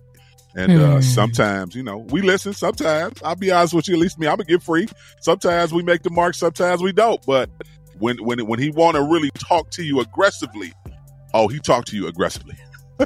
And 0.55 0.71
uh, 0.73 0.97
Mm. 0.97 1.03
sometimes, 1.03 1.73
you 1.75 1.81
know, 1.81 1.97
we 1.97 2.21
listen. 2.21 2.53
Sometimes, 2.53 3.19
I'll 3.23 3.35
be 3.35 3.49
honest 3.51 3.73
with 3.73 3.87
you. 3.87 3.95
At 3.95 3.99
least 4.01 4.19
me, 4.19 4.27
I'm 4.27 4.35
gonna 4.35 4.43
get 4.45 4.61
free. 4.61 4.87
Sometimes 5.21 5.73
we 5.73 5.81
make 5.81 6.03
the 6.03 6.11
mark. 6.11 6.35
Sometimes 6.35 6.81
we 6.81 6.91
don't. 6.91 7.19
But 7.25 7.49
when 7.97 8.17
when 8.23 8.45
when 8.45 8.59
he 8.59 8.69
want 8.69 8.95
to 8.95 9.01
really 9.01 9.31
talk 9.31 9.71
to 9.71 9.83
you 9.83 9.99
aggressively, 9.99 10.71
oh, 11.33 11.47
he 11.47 11.59
talk 11.59 11.85
to 11.85 11.95
you 11.95 12.05
aggressively. 12.07 12.55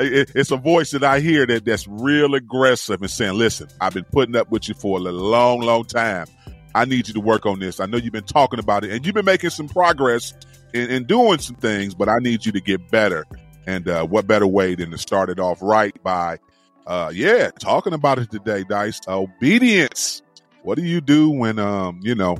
It- 0.00 0.30
it's 0.36 0.52
a 0.52 0.56
voice 0.56 0.92
that 0.92 1.02
I 1.02 1.18
hear 1.18 1.44
that 1.46 1.64
that's 1.64 1.88
real 1.88 2.34
aggressive 2.36 3.00
and 3.02 3.10
saying, 3.10 3.34
"Listen, 3.36 3.66
I've 3.80 3.94
been 3.94 4.04
putting 4.12 4.36
up 4.36 4.48
with 4.48 4.68
you 4.68 4.74
for 4.76 4.96
a 4.98 5.00
long, 5.00 5.60
long 5.60 5.84
time. 5.86 6.26
I 6.74 6.84
need 6.84 7.08
you 7.08 7.14
to 7.14 7.20
work 7.20 7.46
on 7.46 7.58
this. 7.58 7.80
I 7.80 7.86
know 7.86 7.96
you've 7.96 8.12
been 8.12 8.22
talking 8.22 8.60
about 8.60 8.84
it, 8.84 8.92
and 8.92 9.04
you've 9.04 9.16
been 9.16 9.24
making 9.24 9.50
some 9.50 9.68
progress 9.68 10.34
in, 10.72 10.90
in 10.90 11.04
doing 11.04 11.38
some 11.38 11.56
things, 11.56 11.94
but 11.94 12.08
I 12.08 12.18
need 12.18 12.46
you 12.46 12.52
to 12.52 12.60
get 12.60 12.90
better. 12.90 13.24
And 13.66 13.88
uh, 13.88 14.06
what 14.06 14.26
better 14.26 14.46
way 14.46 14.74
than 14.74 14.90
to 14.90 14.98
start 14.98 15.28
it 15.30 15.38
off 15.38 15.58
right 15.60 15.94
by, 16.02 16.38
uh, 16.86 17.10
yeah, 17.14 17.50
talking 17.58 17.92
about 17.92 18.18
it 18.18 18.30
today, 18.30 18.64
Dice. 18.64 19.00
Obedience. 19.06 20.22
What 20.62 20.76
do 20.76 20.84
you 20.84 21.00
do 21.00 21.30
when, 21.30 21.58
um, 21.58 22.00
you 22.02 22.14
know, 22.14 22.38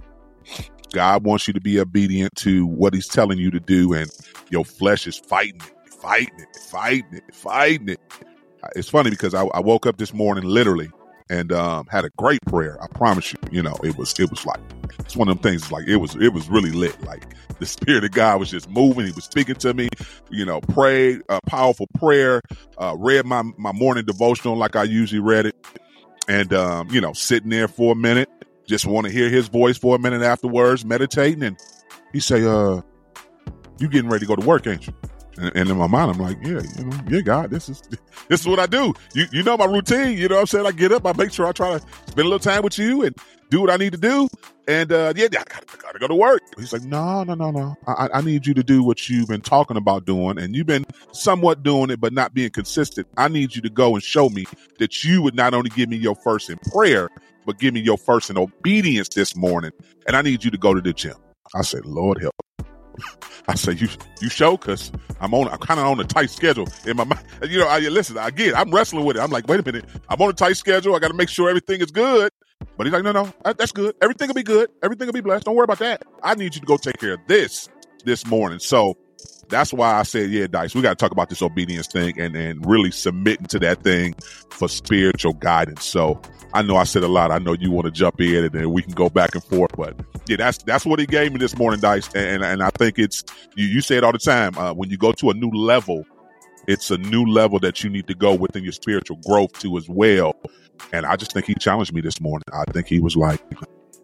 God 0.93 1.25
wants 1.25 1.47
you 1.47 1.53
to 1.53 1.61
be 1.61 1.79
obedient 1.79 2.35
to 2.37 2.67
what 2.67 2.95
He's 2.95 3.09
telling 3.09 3.39
you 3.39 3.51
to 3.51 3.61
do, 3.61 3.93
and 3.93 4.11
your 4.51 4.65
flesh 4.65 5.07
is 5.07 5.19
fighting 5.19 5.61
it, 5.61 5.93
fighting 5.93 6.41
it, 6.41 6.57
fighting 6.57 7.15
it, 7.15 7.35
fighting 7.35 7.89
it. 7.91 8.01
It's 8.75 8.89
funny 8.89 9.11
because 9.11 9.35
I, 9.35 9.45
I 9.45 9.61
woke 9.61 9.87
up 9.87 9.99
this 9.99 10.15
morning 10.15 10.45
literally 10.45 10.91
and 11.31 11.53
um, 11.53 11.87
had 11.91 12.05
a 12.05 12.11
great 12.11 12.41
prayer. 12.47 12.83
I 12.83 12.87
promise 12.89 13.33
you, 13.33 13.39
you 13.51 13.63
know, 13.63 13.77
it 13.83 13.97
was 13.97 14.19
it 14.19 14.31
was 14.31 14.45
like 14.47 14.61
it's 15.01 15.17
one 15.17 15.29
of 15.29 15.41
them 15.41 15.43
things. 15.43 15.71
Like 15.71 15.87
it 15.87 15.97
was 15.97 16.15
it 16.17 16.33
was 16.33 16.49
really 16.49 16.71
lit. 16.71 17.01
Like 17.03 17.25
the 17.59 17.67
spirit 17.67 18.05
of 18.05 18.13
God 18.13 18.41
was 18.41 18.51
just 18.51 18.69
moving. 18.71 19.07
He 19.07 19.13
was 19.13 19.25
speaking 19.25 19.57
to 19.57 19.75
me. 19.75 19.89
You 20.31 20.45
know, 20.45 20.61
prayed 20.61 21.23
a 21.29 21.41
powerful 21.47 21.87
prayer. 21.99 22.41
Uh, 22.79 22.97
read 22.99 23.27
my 23.27 23.43
my 23.57 23.73
morning 23.73 24.05
devotional 24.05 24.57
like 24.57 24.77
I 24.77 24.85
usually 24.85 25.21
read 25.21 25.47
it, 25.47 25.57
and 26.29 26.53
um, 26.53 26.89
you 26.91 27.01
know, 27.01 27.13
sitting 27.13 27.51
there 27.51 27.69
for 27.69 27.93
a 27.93 27.97
minute, 27.97 28.29
just 28.67 28.87
want 28.87 29.07
to 29.07 29.13
hear 29.13 29.29
His 29.29 29.49
voice 29.49 29.79
for 29.79 29.97
a 29.97 29.99
minute 29.99 30.23
afterwards, 30.23 30.85
meditating, 30.85 31.43
and 31.43 31.59
He 32.13 32.21
say, 32.21 32.45
"Uh, 32.45 32.83
you 33.79 33.89
getting 33.89 34.11
ready 34.11 34.25
to 34.25 34.29
go 34.29 34.37
to 34.37 34.47
work, 34.47 34.67
ain't 34.67 34.87
you?" 34.87 34.95
And, 35.39 35.53
and 35.57 35.71
in 35.71 35.77
my 35.77 35.87
mind, 35.87 36.11
I'm 36.13 36.19
like, 36.19 36.37
yeah, 36.43 36.61
you 36.77 36.85
know, 36.85 36.99
yeah, 37.09 37.21
God, 37.21 37.51
this 37.51 37.69
is 37.69 37.83
this 38.29 38.41
is 38.41 38.47
what 38.47 38.59
I 38.59 38.67
do. 38.67 38.95
You 39.15 39.27
you 39.33 39.43
know 39.43 39.57
my 39.57 39.67
routine. 39.67 40.19
You 40.19 40.29
know 40.29 40.37
what 40.37 40.41
I'm 40.43 40.47
saying? 40.49 40.67
I 40.67 40.73
get 40.73 40.93
up, 40.93 41.07
I 41.07 41.13
make 41.15 41.33
sure 41.33 41.47
I 41.47 41.53
try 41.53 41.79
to 41.79 41.81
spend 42.07 42.21
a 42.21 42.25
little 42.25 42.39
time 42.39 42.63
with 42.63 42.79
you 42.79 43.05
and 43.05 43.17
do 43.51 43.61
what 43.61 43.71
I 43.71 43.77
need 43.77 43.93
to 43.93 43.99
do. 43.99 44.29
And 44.69 44.93
uh, 44.93 45.15
yeah, 45.17 45.27
I 45.27 45.29
gotta, 45.29 45.67
I 45.73 45.77
gotta 45.81 45.99
go 45.99 46.09
to 46.09 46.15
work. 46.15 46.43
He's 46.59 46.73
like, 46.73 46.83
no, 46.83 47.25
no, 47.25 47.35
no, 47.35 47.51
no. 47.51 47.77
I, 47.87 48.09
I- 48.15 48.21
need 48.21 48.47
you 48.47 48.55
to 48.55 48.63
do 48.63 48.83
what 48.83 49.09
you've 49.09 49.29
been 49.29 49.41
talking 49.41 49.77
about 49.79 50.05
doing, 50.05 50.39
and 50.39 50.55
you've 50.55 50.67
been 50.67 50.85
somewhat 51.13 51.63
doing 51.63 51.91
it, 51.91 52.01
but 52.01 52.13
not 52.13 52.35
being 52.35 52.51
consistent. 52.51 53.07
I 53.17 53.29
need 53.29 53.57
you 53.57 53.63
to 53.63 53.71
go 53.71 53.95
and 53.95 54.03
show 54.05 54.29
me 54.29 54.45
that 54.79 55.03
you 55.05 55.23
would 55.23 55.35
not 55.35 55.55
only 55.55 55.71
give 55.71 55.89
me 55.89 55.97
your 55.97 56.17
first 56.17 56.51
in 56.51 56.59
prayer, 56.73 57.09
but 57.47 57.59
give 57.59 57.73
me 57.75 57.81
your 57.81 57.97
first 57.99 58.29
in 58.29 58.37
obedience 58.37 59.09
this 59.15 59.35
morning. 59.37 59.71
And 60.07 60.17
I 60.17 60.23
need 60.23 60.45
you 60.45 60.51
to 60.51 60.59
go 60.59 60.75
to 60.75 60.81
the 60.83 60.93
gym. 60.93 61.15
I 61.55 61.63
said, 61.63 61.87
Lord 61.87 62.21
help. 62.21 62.35
I 63.49 63.55
say 63.55 63.73
you 63.73 63.89
you 64.21 64.29
show 64.29 64.57
because 64.57 64.93
I'm 65.21 65.33
on 65.35 65.49
I'm 65.49 65.59
kind 65.59 65.81
of 65.81 65.87
on 65.87 65.99
a 66.01 66.05
tight 66.05 66.31
schedule 66.31 66.69
in 66.87 66.97
my 66.97 67.05
mind. 67.05 67.21
You 67.43 67.59
know, 67.61 67.69
I 67.69 67.79
listen. 67.81 68.19
I 68.19 68.31
get. 68.31 68.57
I'm 68.57 68.71
wrestling 68.71 69.05
with 69.05 69.17
it. 69.17 69.21
I'm 69.21 69.31
like, 69.31 69.47
wait 69.49 69.61
a 69.61 69.63
minute. 69.63 69.85
I'm 70.09 70.21
on 70.21 70.31
a 70.31 70.33
tight 70.35 70.57
schedule. 70.57 70.95
I 70.95 70.99
got 70.99 71.09
to 71.09 71.15
make 71.15 71.29
sure 71.29 71.49
everything 71.49 71.81
is 71.81 71.91
good. 71.91 72.31
But 72.77 72.87
he's 72.87 72.93
like, 72.93 73.05
no, 73.05 73.13
no, 73.13 73.33
that- 73.45 73.57
that's 73.59 73.73
good. 73.73 73.95
Everything 74.03 74.29
will 74.29 74.35
be 74.35 74.43
good. 74.43 74.71
Everything 74.83 75.07
will 75.07 75.13
be 75.13 75.21
blessed. 75.21 75.45
Don't 75.45 75.55
worry 75.55 75.65
about 75.65 75.79
that. 75.79 76.03
I 76.23 76.35
need 76.35 76.55
you 76.55 76.61
to 76.61 76.67
go 76.67 76.77
take 76.77 76.99
care 76.99 77.15
of 77.15 77.21
this 77.27 77.69
this 78.05 78.27
morning. 78.27 78.59
So 78.59 78.97
that's 79.49 79.73
why 79.73 79.95
I 79.95 80.03
said, 80.03 80.31
yeah, 80.31 80.47
Dice, 80.47 80.75
we 80.75 80.83
got 80.83 80.91
to 80.91 81.03
talk 81.03 81.13
about 81.13 81.29
this 81.29 81.43
obedience 81.43 81.87
thing 81.87 82.19
and 82.21 82.37
and 82.37 82.65
really 82.67 82.91
submitting 82.91 83.47
to 83.47 83.59
that 83.61 83.83
thing 83.83 84.15
for 84.51 84.69
spiritual 84.69 85.35
guidance. 85.35 85.85
So 85.85 86.21
I 86.55 86.63
know 86.63 86.77
I 86.77 86.85
said 86.85 87.03
a 87.03 87.09
lot. 87.09 87.31
I 87.31 87.39
know 87.39 87.55
you 87.55 87.71
want 87.71 87.87
to 87.87 87.91
jump 87.91 88.21
in 88.21 88.45
and 88.45 88.53
then 88.53 88.73
we 88.73 88.83
can 88.83 88.93
go 88.93 89.09
back 89.09 89.35
and 89.35 89.45
forth. 89.45 89.73
But 89.77 89.99
yeah, 90.27 90.37
that's 90.37 90.59
that's 90.59 90.85
what 90.87 90.99
he 90.99 91.07
gave 91.07 91.33
me 91.33 91.39
this 91.39 91.57
morning, 91.57 91.81
Dice. 91.81 92.13
And 92.15 92.43
and 92.45 92.63
I 92.63 92.71
think 92.71 92.99
it's 92.99 93.25
you, 93.57 93.67
you 93.67 93.81
say 93.81 93.97
it 93.97 94.05
all 94.05 94.13
the 94.13 94.19
time. 94.19 94.57
Uh, 94.57 94.73
when 94.73 94.91
you 94.91 94.97
go 94.97 95.13
to 95.13 95.31
a 95.31 95.35
new 95.35 95.51
level, 95.51 96.05
it's 96.67 96.91
a 96.91 96.99
new 96.99 97.25
level 97.25 97.59
that 97.61 97.83
you 97.83 97.91
need 97.91 98.07
to 98.09 98.15
go 98.15 98.35
within 98.35 98.63
your 98.63 98.73
spiritual 98.73 99.17
growth 99.27 99.59
to 99.61 99.77
as 99.77 99.89
well. 99.89 100.35
And 100.93 101.07
I 101.07 101.17
just 101.17 101.33
think 101.33 101.47
he 101.47 101.55
challenged 101.55 101.93
me 101.93 102.01
this 102.01 102.21
morning. 102.21 102.45
I 102.53 102.65
think 102.73 102.87
he 102.87 103.01
was 103.01 103.17
like, 103.17 103.41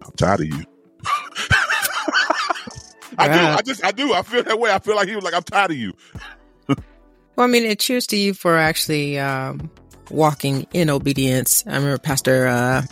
"I'm 0.04 0.12
tired 0.16 0.40
of 0.40 0.46
you." 0.46 0.64
I 3.18 3.28
do. 3.28 3.40
I 3.40 3.62
just. 3.62 3.84
I 3.84 3.90
do. 3.90 4.12
I 4.12 4.22
feel 4.22 4.42
that 4.42 4.58
way. 4.58 4.72
I 4.72 4.78
feel 4.78 4.96
like 4.96 5.08
he 5.08 5.14
was 5.14 5.24
like, 5.24 5.34
"I'm 5.34 5.42
tired 5.42 5.70
of 5.70 5.76
you." 5.76 5.92
Well, 7.36 7.48
I 7.48 7.50
mean, 7.50 7.64
it 7.64 7.80
cheers 7.80 8.06
to 8.08 8.16
you 8.16 8.32
for 8.32 8.56
actually 8.56 9.18
um, 9.18 9.68
walking 10.08 10.68
in 10.72 10.88
obedience. 10.88 11.64
I 11.66 11.74
remember 11.74 11.98
Pastor 11.98 12.46
uh, 12.46 12.82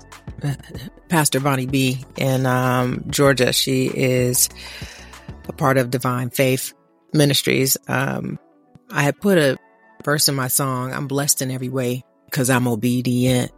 Pastor 1.09 1.39
Bonnie 1.39 1.67
B 1.67 2.05
in 2.17 2.45
um, 2.45 3.05
Georgia. 3.09 3.53
She 3.53 3.87
is 3.87 4.49
a 5.49 5.53
part 5.53 5.79
of 5.79 5.91
Divine 5.91 6.31
Faith 6.31 6.73
Ministries. 7.13 7.77
Um, 7.87 8.39
I 8.91 9.03
had 9.03 9.21
put 9.21 9.39
a 9.39 9.59
verse 10.05 10.29
in 10.29 10.35
my 10.35 10.49
song. 10.49 10.93
I'm 10.93 11.07
blessed 11.07 11.41
in 11.41 11.53
every 11.53 11.69
way 11.69 12.03
because 12.25 12.51
I'm 12.51 12.67
obedient, 12.67 13.53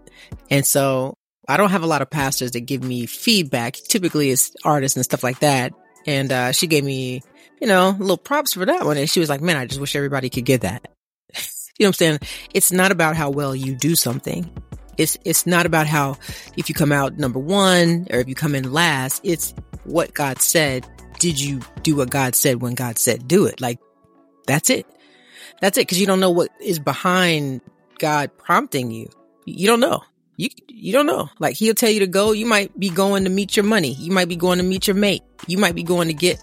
and 0.51 0.67
so 0.67 1.17
I 1.49 1.57
don't 1.57 1.71
have 1.71 1.83
a 1.83 1.87
lot 1.87 2.03
of 2.03 2.11
pastors 2.11 2.51
that 2.51 2.61
give 2.61 2.83
me 2.83 3.07
feedback. 3.07 3.75
Typically, 3.75 4.31
it's 4.31 4.53
artists 4.65 4.97
and 4.97 5.05
stuff 5.05 5.23
like 5.23 5.41
that. 5.41 5.73
And 6.07 6.33
uh, 6.33 6.53
she 6.53 6.67
gave 6.67 6.85
me 6.85 7.23
you 7.65 7.69
know, 7.69 7.97
little 7.99 8.19
props 8.19 8.53
for 8.53 8.67
that 8.67 8.85
one. 8.85 8.99
And 8.99 9.09
she 9.09 9.21
was 9.21 9.31
like, 9.31 9.41
man, 9.41 9.57
I 9.57 9.65
just 9.65 9.81
wish 9.81 9.97
everybody 9.97 10.29
could 10.29 10.45
get 10.45 10.61
that. 10.61 10.87
you 11.35 11.85
know 11.85 11.87
what 11.87 11.89
I'm 11.89 11.93
saying? 11.95 12.19
It's 12.53 12.71
not 12.71 12.93
about 12.93 13.17
how 13.17 13.31
well 13.31 13.55
you 13.55 13.75
do 13.75 13.95
something. 13.95 14.51
It's, 14.99 15.17
it's 15.25 15.47
not 15.47 15.65
about 15.65 15.87
how, 15.87 16.19
if 16.59 16.69
you 16.69 16.75
come 16.75 16.93
out 16.93 17.17
number 17.17 17.39
one 17.39 18.07
or 18.11 18.19
if 18.19 18.29
you 18.29 18.35
come 18.35 18.55
in 18.55 18.71
last, 18.71 19.23
it's 19.25 19.55
what 19.85 20.13
God 20.15 20.41
said. 20.41 20.87
Did 21.19 21.41
you 21.41 21.61
do 21.83 21.97
what 21.97 22.11
God 22.11 22.35
said 22.35 22.61
when 22.61 22.75
God 22.75 22.99
said 22.99 23.27
do 23.27 23.47
it? 23.47 23.61
Like, 23.63 23.79
that's 24.47 24.69
it. 24.69 24.87
That's 25.63 25.79
it. 25.79 25.89
Cause 25.89 25.99
you 25.99 26.07
don't 26.07 26.21
know 26.21 26.31
what 26.31 26.51
is 26.61 26.79
behind 26.79 27.63
God 27.99 28.37
prompting 28.37 28.91
you. 28.91 29.09
You 29.47 29.67
don't 29.67 29.81
know. 29.81 30.03
You, 30.37 30.49
you 30.69 30.93
don't 30.93 31.07
know. 31.07 31.29
Like 31.39 31.57
he'll 31.57 31.75
tell 31.75 31.91
you 31.91 32.01
to 32.01 32.07
go. 32.07 32.33
You 32.33 32.47
might 32.47 32.79
be 32.79 32.91
going 32.91 33.25
to 33.25 33.31
meet 33.31 33.57
your 33.57 33.65
money. 33.65 33.95
You 33.95 34.13
might 34.13 34.29
be 34.29 34.37
going 34.37 34.59
to 34.59 34.65
meet 34.65 34.87
your 34.87 34.97
mate. 34.97 35.23
You 35.47 35.59
might 35.59 35.75
be 35.75 35.83
going 35.83 36.09
to 36.09 36.15
get 36.15 36.39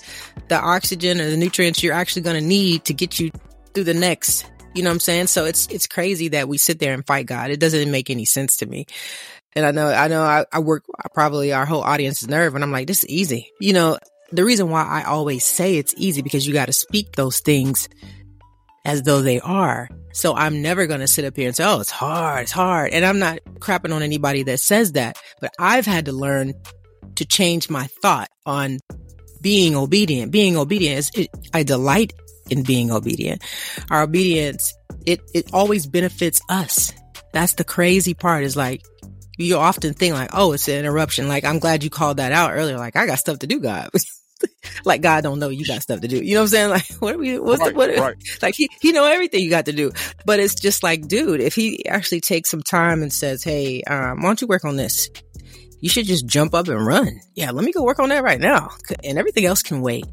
the 0.48 0.60
oxygen 0.60 1.20
or 1.20 1.30
the 1.30 1.38
nutrients 1.38 1.84
you're 1.84 1.94
actually 1.94 2.22
going 2.22 2.42
to 2.42 2.48
need 2.48 2.86
to 2.86 2.94
get 2.94 3.20
you 3.20 3.32
through 3.74 3.86
the 3.86 3.94
next. 3.94 4.46
You 4.74 4.84
know 4.84 4.90
what 4.90 4.96
I'm 4.96 5.00
saying? 5.02 5.28
So 5.28 5.46
it's, 5.46 5.68
it's 5.68 5.88
crazy 5.88 6.30
that 6.30 6.48
we 6.48 6.58
sit 6.58 6.80
there 6.80 6.94
and 6.94 7.06
fight 7.06 7.26
God. 7.26 7.52
It 7.52 7.60
doesn't 7.60 7.92
make 7.92 8.10
any 8.10 8.26
sense 8.26 8.58
to 8.58 8.66
me. 8.66 8.86
And 9.54 9.66
I 9.66 9.72
know, 9.72 9.88
I 9.88 10.08
know 10.08 10.22
I, 10.22 10.46
I 10.52 10.60
work 10.60 10.86
probably 11.14 11.52
our 11.52 11.66
whole 11.66 11.82
audience's 11.82 12.30
nerve 12.30 12.56
and 12.56 12.64
I'm 12.64 12.72
like, 12.72 12.88
this 12.88 13.04
is 13.04 13.10
easy. 13.10 13.52
You 13.60 13.74
know, 13.74 13.98
the 14.32 14.46
reason 14.46 14.70
why 14.70 14.84
I 14.84 15.04
always 15.04 15.44
say 15.44 15.76
it's 15.76 15.94
easy 15.98 16.22
because 16.22 16.48
you 16.48 16.54
got 16.54 16.68
to 16.68 16.74
speak 16.74 17.14
those 17.18 17.42
things 17.42 17.90
as 18.86 19.04
though 19.04 19.22
they 19.22 19.40
are. 19.40 19.90
So 20.14 20.36
I'm 20.36 20.62
never 20.62 20.88
going 20.88 21.00
to 21.00 21.08
sit 21.08 21.26
up 21.26 21.36
here 21.36 21.48
and 21.48 21.56
say, 21.56 21.64
oh, 21.66 21.80
it's 21.80 21.92
hard, 21.92 22.44
it's 22.44 22.52
hard. 22.52 22.92
And 22.92 23.06
I'm 23.06 23.20
not 23.20 23.40
crapping 23.60 23.94
on 23.94 24.04
anybody 24.04 24.44
that 24.44 24.60
says 24.60 24.94
that, 24.94 25.18
but 25.40 25.54
I've 25.60 25.86
had 25.86 26.06
to 26.06 26.12
learn 26.12 26.54
to 27.16 27.26
change 27.26 27.70
my 27.70 27.88
thought 28.02 28.30
on 28.46 28.80
being 29.42 29.76
obedient. 29.76 30.32
Being 30.32 30.58
obedient 30.58 31.00
is, 31.00 31.12
it, 31.16 31.30
I 31.54 31.64
delight 31.64 32.14
in 32.50 32.64
being 32.64 32.92
obedient. 32.92 33.42
Our 33.90 34.04
obedience, 34.04 34.74
it, 35.06 35.22
it 35.34 35.54
always 35.54 35.88
benefits 35.88 36.42
us. 36.50 36.94
That's 37.34 37.54
the 37.54 37.64
crazy 37.64 38.14
part 38.14 38.44
is 38.44 38.58
like, 38.58 38.84
you 39.38 39.58
often 39.58 39.94
think 39.94 40.14
like, 40.14 40.32
oh, 40.34 40.52
it's 40.52 40.68
an 40.68 40.78
interruption. 40.78 41.28
Like, 41.28 41.46
I'm 41.46 41.60
glad 41.60 41.84
you 41.84 41.90
called 41.90 42.18
that 42.18 42.32
out 42.32 42.54
earlier. 42.54 42.78
Like, 42.78 42.96
I 42.96 43.06
got 43.06 43.20
stuff 43.20 43.40
to 43.40 43.48
do, 43.48 43.60
God. 43.60 43.90
like 44.86 45.02
God 45.02 45.22
don't 45.24 45.40
know 45.40 45.50
you 45.50 45.66
got 45.66 45.82
stuff 45.82 46.02
to 46.02 46.08
do. 46.08 46.18
You 46.18 46.36
know 46.36 46.42
what 46.42 46.46
I'm 46.46 46.48
saying? 46.48 46.70
Like, 46.72 46.88
what 47.00 47.16
are 47.16 47.18
we, 47.18 47.38
what's 47.38 47.62
Right, 47.62 47.74
the, 47.74 47.78
what, 47.78 47.98
right. 47.98 48.16
like 48.42 48.56
he, 48.56 48.70
he 48.80 48.92
know 48.92 49.06
everything 49.06 49.44
you 49.44 49.50
got 49.50 49.66
to 49.66 49.74
do. 49.74 49.92
But 50.26 50.40
it's 50.40 50.56
just 50.56 50.84
like, 50.84 51.08
dude, 51.08 51.42
if 51.42 51.54
he 51.56 51.86
actually 51.86 52.22
takes 52.22 52.50
some 52.50 52.62
time 52.64 53.02
and 53.02 53.12
says, 53.12 53.44
Hey, 53.44 53.82
um, 53.84 54.22
why 54.22 54.30
don't 54.30 54.42
you 54.42 54.48
work 54.48 54.64
on 54.64 54.78
this? 54.78 55.10
You 55.82 55.90
should 55.90 56.06
just 56.06 56.28
jump 56.28 56.54
up 56.54 56.68
and 56.68 56.86
run. 56.86 57.20
Yeah, 57.34 57.52
let 57.52 57.66
me 57.66 57.72
go 57.72 57.84
work 57.84 58.00
on 58.00 58.10
that 58.10 58.24
right 58.24 58.40
now. 58.40 58.70
And 59.04 59.18
everything 59.18 59.46
else 59.46 59.64
can 59.64 59.82
wait. 59.82 60.06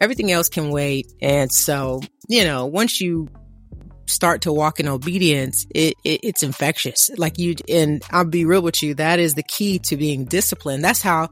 Everything 0.00 0.30
else 0.30 0.48
can 0.48 0.70
wait. 0.70 1.12
And 1.20 1.52
so, 1.52 2.00
you 2.28 2.44
know, 2.44 2.66
once 2.66 3.00
you 3.00 3.28
start 4.06 4.42
to 4.42 4.52
walk 4.52 4.78
in 4.78 4.88
obedience, 4.88 5.66
it, 5.74 5.94
it 6.04 6.20
it's 6.22 6.42
infectious. 6.44 7.10
Like 7.16 7.36
you, 7.36 7.56
and 7.68 8.02
I'll 8.10 8.24
be 8.24 8.44
real 8.44 8.62
with 8.62 8.80
you. 8.82 8.94
That 8.94 9.18
is 9.18 9.34
the 9.34 9.42
key 9.42 9.80
to 9.80 9.96
being 9.96 10.24
disciplined. 10.24 10.84
That's 10.84 11.02
how, 11.02 11.24
uh, 11.24 11.26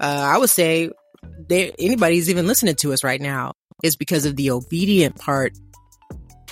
I 0.00 0.36
would 0.38 0.50
say 0.50 0.90
there, 1.48 1.70
anybody's 1.78 2.30
even 2.30 2.46
listening 2.46 2.76
to 2.76 2.92
us 2.92 3.04
right 3.04 3.20
now 3.20 3.52
is 3.82 3.96
because 3.96 4.24
of 4.24 4.36
the 4.36 4.50
obedient 4.50 5.16
part, 5.16 5.52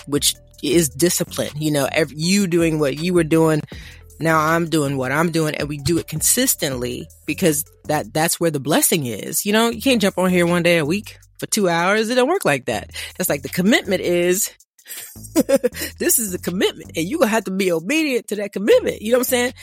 which 0.07 0.35
is 0.63 0.89
discipline. 0.89 1.51
You 1.57 1.71
know, 1.71 1.87
ev 1.91 2.11
you 2.13 2.47
doing 2.47 2.79
what 2.79 2.97
you 2.97 3.13
were 3.13 3.23
doing 3.23 3.61
now 4.19 4.39
I'm 4.39 4.69
doing 4.69 4.97
what 4.97 5.11
I'm 5.11 5.31
doing 5.31 5.55
and 5.55 5.67
we 5.67 5.77
do 5.77 5.97
it 5.97 6.07
consistently 6.07 7.07
because 7.25 7.65
that 7.85 8.13
that's 8.13 8.39
where 8.39 8.51
the 8.51 8.59
blessing 8.59 9.05
is. 9.05 9.45
You 9.45 9.53
know, 9.53 9.69
you 9.69 9.81
can't 9.81 10.01
jump 10.01 10.17
on 10.17 10.29
here 10.29 10.45
one 10.45 10.63
day 10.63 10.77
a 10.77 10.85
week 10.85 11.17
for 11.39 11.45
2 11.47 11.69
hours. 11.69 12.09
It 12.09 12.15
don't 12.15 12.29
work 12.29 12.45
like 12.45 12.65
that. 12.65 12.91
That's 13.17 13.29
like 13.29 13.41
the 13.41 13.49
commitment 13.49 14.01
is 14.01 14.51
this 15.99 16.19
is 16.19 16.33
a 16.33 16.39
commitment 16.39 16.91
and 16.95 17.07
you're 17.07 17.21
to 17.21 17.27
have 17.27 17.45
to 17.45 17.51
be 17.51 17.71
obedient 17.71 18.27
to 18.27 18.35
that 18.37 18.53
commitment. 18.53 19.01
You 19.01 19.11
know 19.11 19.19
what 19.19 19.27
I'm 19.27 19.31
saying? 19.31 19.53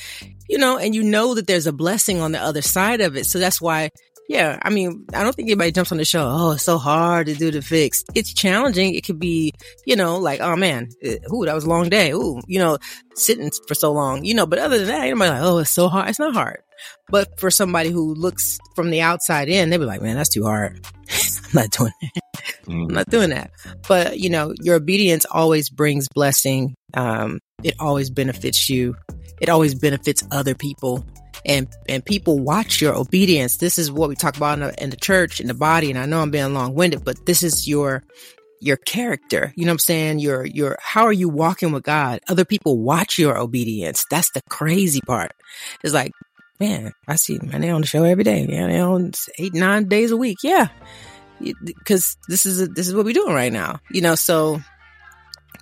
You 0.48 0.58
know, 0.58 0.78
and 0.78 0.94
you 0.94 1.02
know 1.02 1.34
that 1.34 1.46
there's 1.46 1.66
a 1.66 1.72
blessing 1.72 2.20
on 2.20 2.32
the 2.32 2.40
other 2.40 2.62
side 2.62 3.00
of 3.00 3.16
it. 3.16 3.26
So 3.26 3.38
that's 3.38 3.60
why 3.60 3.90
yeah, 4.30 4.60
I 4.62 4.70
mean, 4.70 5.06
I 5.12 5.24
don't 5.24 5.34
think 5.34 5.48
anybody 5.48 5.72
jumps 5.72 5.90
on 5.90 5.98
the 5.98 6.04
show. 6.04 6.24
Oh, 6.24 6.52
it's 6.52 6.62
so 6.62 6.78
hard 6.78 7.26
to 7.26 7.34
do 7.34 7.50
the 7.50 7.60
fix. 7.60 8.04
It's 8.14 8.32
challenging. 8.32 8.94
It 8.94 9.04
could 9.04 9.18
be, 9.18 9.52
you 9.84 9.96
know, 9.96 10.18
like, 10.18 10.40
oh 10.40 10.54
man, 10.54 10.88
it, 11.00 11.24
ooh, 11.34 11.44
that 11.46 11.54
was 11.54 11.64
a 11.64 11.68
long 11.68 11.88
day. 11.88 12.12
Ooh, 12.12 12.40
you 12.46 12.60
know, 12.60 12.78
sitting 13.16 13.50
for 13.66 13.74
so 13.74 13.90
long, 13.90 14.24
you 14.24 14.34
know, 14.34 14.46
but 14.46 14.60
other 14.60 14.78
than 14.78 14.86
that, 14.86 15.00
anybody 15.00 15.30
like, 15.30 15.42
oh, 15.42 15.58
it's 15.58 15.70
so 15.70 15.88
hard. 15.88 16.10
It's 16.10 16.20
not 16.20 16.32
hard. 16.32 16.62
But 17.08 17.40
for 17.40 17.50
somebody 17.50 17.90
who 17.90 18.14
looks 18.14 18.56
from 18.76 18.90
the 18.90 19.00
outside 19.00 19.48
in, 19.48 19.68
they'd 19.68 19.78
be 19.78 19.84
like, 19.84 20.00
man, 20.00 20.14
that's 20.14 20.32
too 20.32 20.44
hard. 20.44 20.86
I'm 21.10 21.50
not 21.52 21.70
doing 21.70 21.92
that. 22.00 22.22
Mm-hmm. 22.66 22.82
I'm 22.82 22.94
not 22.94 23.10
doing 23.10 23.30
that. 23.30 23.50
But, 23.88 24.20
you 24.20 24.30
know, 24.30 24.54
your 24.60 24.76
obedience 24.76 25.26
always 25.28 25.68
brings 25.70 26.06
blessing. 26.08 26.76
Um, 26.94 27.40
it 27.64 27.74
always 27.80 28.10
benefits 28.10 28.70
you. 28.70 28.94
It 29.40 29.48
always 29.48 29.74
benefits 29.74 30.22
other 30.30 30.54
people 30.54 31.04
and 31.44 31.68
and 31.88 32.04
people 32.04 32.38
watch 32.38 32.80
your 32.80 32.94
obedience. 32.94 33.56
This 33.56 33.78
is 33.78 33.90
what 33.90 34.08
we 34.08 34.14
talk 34.14 34.36
about 34.36 34.58
in 34.58 34.66
the, 34.66 34.82
in 34.82 34.90
the 34.90 34.96
church, 34.96 35.40
in 35.40 35.46
the 35.46 35.54
body. 35.54 35.90
And 35.90 35.98
I 35.98 36.06
know 36.06 36.20
I'm 36.20 36.30
being 36.30 36.52
long 36.54 36.74
winded, 36.74 37.04
but 37.04 37.26
this 37.26 37.42
is 37.42 37.66
your 37.68 38.04
your 38.60 38.76
character. 38.76 39.52
You 39.56 39.64
know 39.64 39.70
what 39.70 39.74
I'm 39.74 39.78
saying? 39.80 40.18
Your 40.18 40.44
your 40.44 40.76
how 40.80 41.04
are 41.04 41.12
you 41.12 41.28
walking 41.28 41.72
with 41.72 41.82
God? 41.82 42.20
Other 42.28 42.44
people 42.44 42.78
watch 42.78 43.18
your 43.18 43.38
obedience. 43.38 44.04
That's 44.10 44.30
the 44.32 44.42
crazy 44.48 45.00
part. 45.00 45.32
It's 45.82 45.94
like, 45.94 46.12
man, 46.58 46.92
I 47.08 47.16
see 47.16 47.38
man, 47.42 47.62
they 47.62 47.70
on 47.70 47.80
the 47.80 47.86
show 47.86 48.04
every 48.04 48.24
day. 48.24 48.46
Yeah, 48.48 48.66
they 48.66 48.80
on 48.80 49.12
eight 49.38 49.54
nine 49.54 49.88
days 49.88 50.10
a 50.10 50.16
week. 50.16 50.38
Yeah, 50.42 50.68
because 51.40 52.16
this 52.28 52.44
is 52.44 52.60
a, 52.60 52.66
this 52.66 52.86
is 52.86 52.94
what 52.94 53.04
we're 53.04 53.14
doing 53.14 53.34
right 53.34 53.52
now. 53.52 53.80
You 53.90 54.02
know, 54.02 54.14
so 54.14 54.60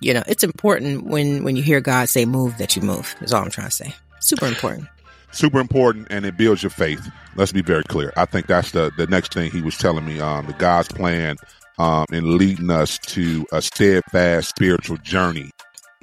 you 0.01 0.13
know 0.13 0.23
it's 0.27 0.43
important 0.43 1.05
when 1.05 1.43
when 1.43 1.55
you 1.55 1.63
hear 1.63 1.79
God 1.79 2.09
say 2.09 2.25
move 2.25 2.57
that 2.57 2.75
you 2.75 2.81
move. 2.81 3.15
Is 3.21 3.33
all 3.33 3.43
I'm 3.43 3.49
trying 3.49 3.69
to 3.69 3.75
say. 3.75 3.95
Super 4.19 4.47
important 4.47 4.89
super 5.31 5.59
important 5.59 6.07
and 6.09 6.25
it 6.25 6.37
builds 6.37 6.63
your 6.63 6.69
faith. 6.69 7.09
Let's 7.35 7.51
be 7.51 7.61
very 7.61 7.83
clear. 7.83 8.13
I 8.17 8.25
think 8.25 8.47
that's 8.47 8.71
the, 8.71 8.91
the 8.97 9.07
next 9.07 9.33
thing 9.33 9.51
he 9.51 9.61
was 9.61 9.77
telling 9.77 10.05
me. 10.05 10.19
Um, 10.19 10.45
the 10.47 10.53
God's 10.53 10.87
plan 10.87 11.37
um, 11.77 12.05
in 12.11 12.37
leading 12.37 12.69
us 12.69 12.97
to 12.99 13.45
a 13.51 13.61
steadfast 13.61 14.49
spiritual 14.49 14.97
journey 14.97 15.51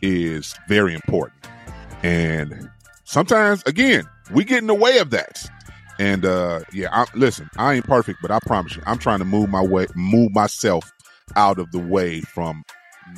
is 0.03 0.55
very 0.69 0.95
important. 0.95 1.47
And 2.03 2.71
sometimes, 3.05 3.63
again, 3.67 4.05
we 4.31 4.45
get 4.45 4.59
in 4.59 4.67
the 4.67 4.75
way 4.75 4.99
of 4.99 5.11
that. 5.11 5.45
And 5.99 6.25
uh, 6.25 6.61
yeah, 6.73 6.89
I, 6.93 7.07
listen, 7.15 7.49
I 7.57 7.75
ain't 7.75 7.87
perfect, 7.87 8.21
but 8.21 8.31
I 8.31 8.39
promise 8.41 8.77
you, 8.77 8.83
I'm 8.87 8.99
trying 8.99 9.19
to 9.21 9.25
move 9.25 9.49
my 9.49 9.63
way, 9.63 9.87
move 9.95 10.33
myself 10.33 10.93
out 11.35 11.59
of 11.59 11.71
the 11.73 11.79
way 11.79 12.21
from 12.21 12.63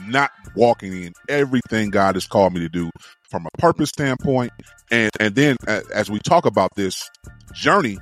not 0.06 0.30
walking 0.54 0.92
in 0.92 1.12
everything 1.28 1.90
God 1.90 2.16
has 2.16 2.26
called 2.26 2.54
me 2.54 2.60
to 2.60 2.68
do 2.68 2.90
from 3.30 3.46
a 3.46 3.58
purpose 3.58 3.90
standpoint. 3.90 4.52
And, 4.90 5.10
and 5.20 5.34
then 5.34 5.56
as 5.94 6.10
we 6.10 6.18
talk 6.18 6.46
about 6.46 6.74
this 6.74 7.10
journey, 7.52 7.98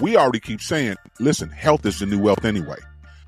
we 0.00 0.16
already 0.16 0.40
keep 0.40 0.60
saying, 0.60 0.96
listen, 1.18 1.50
health 1.50 1.84
is 1.86 1.98
the 1.98 2.06
new 2.06 2.18
wealth 2.18 2.44
anyway. 2.44 2.78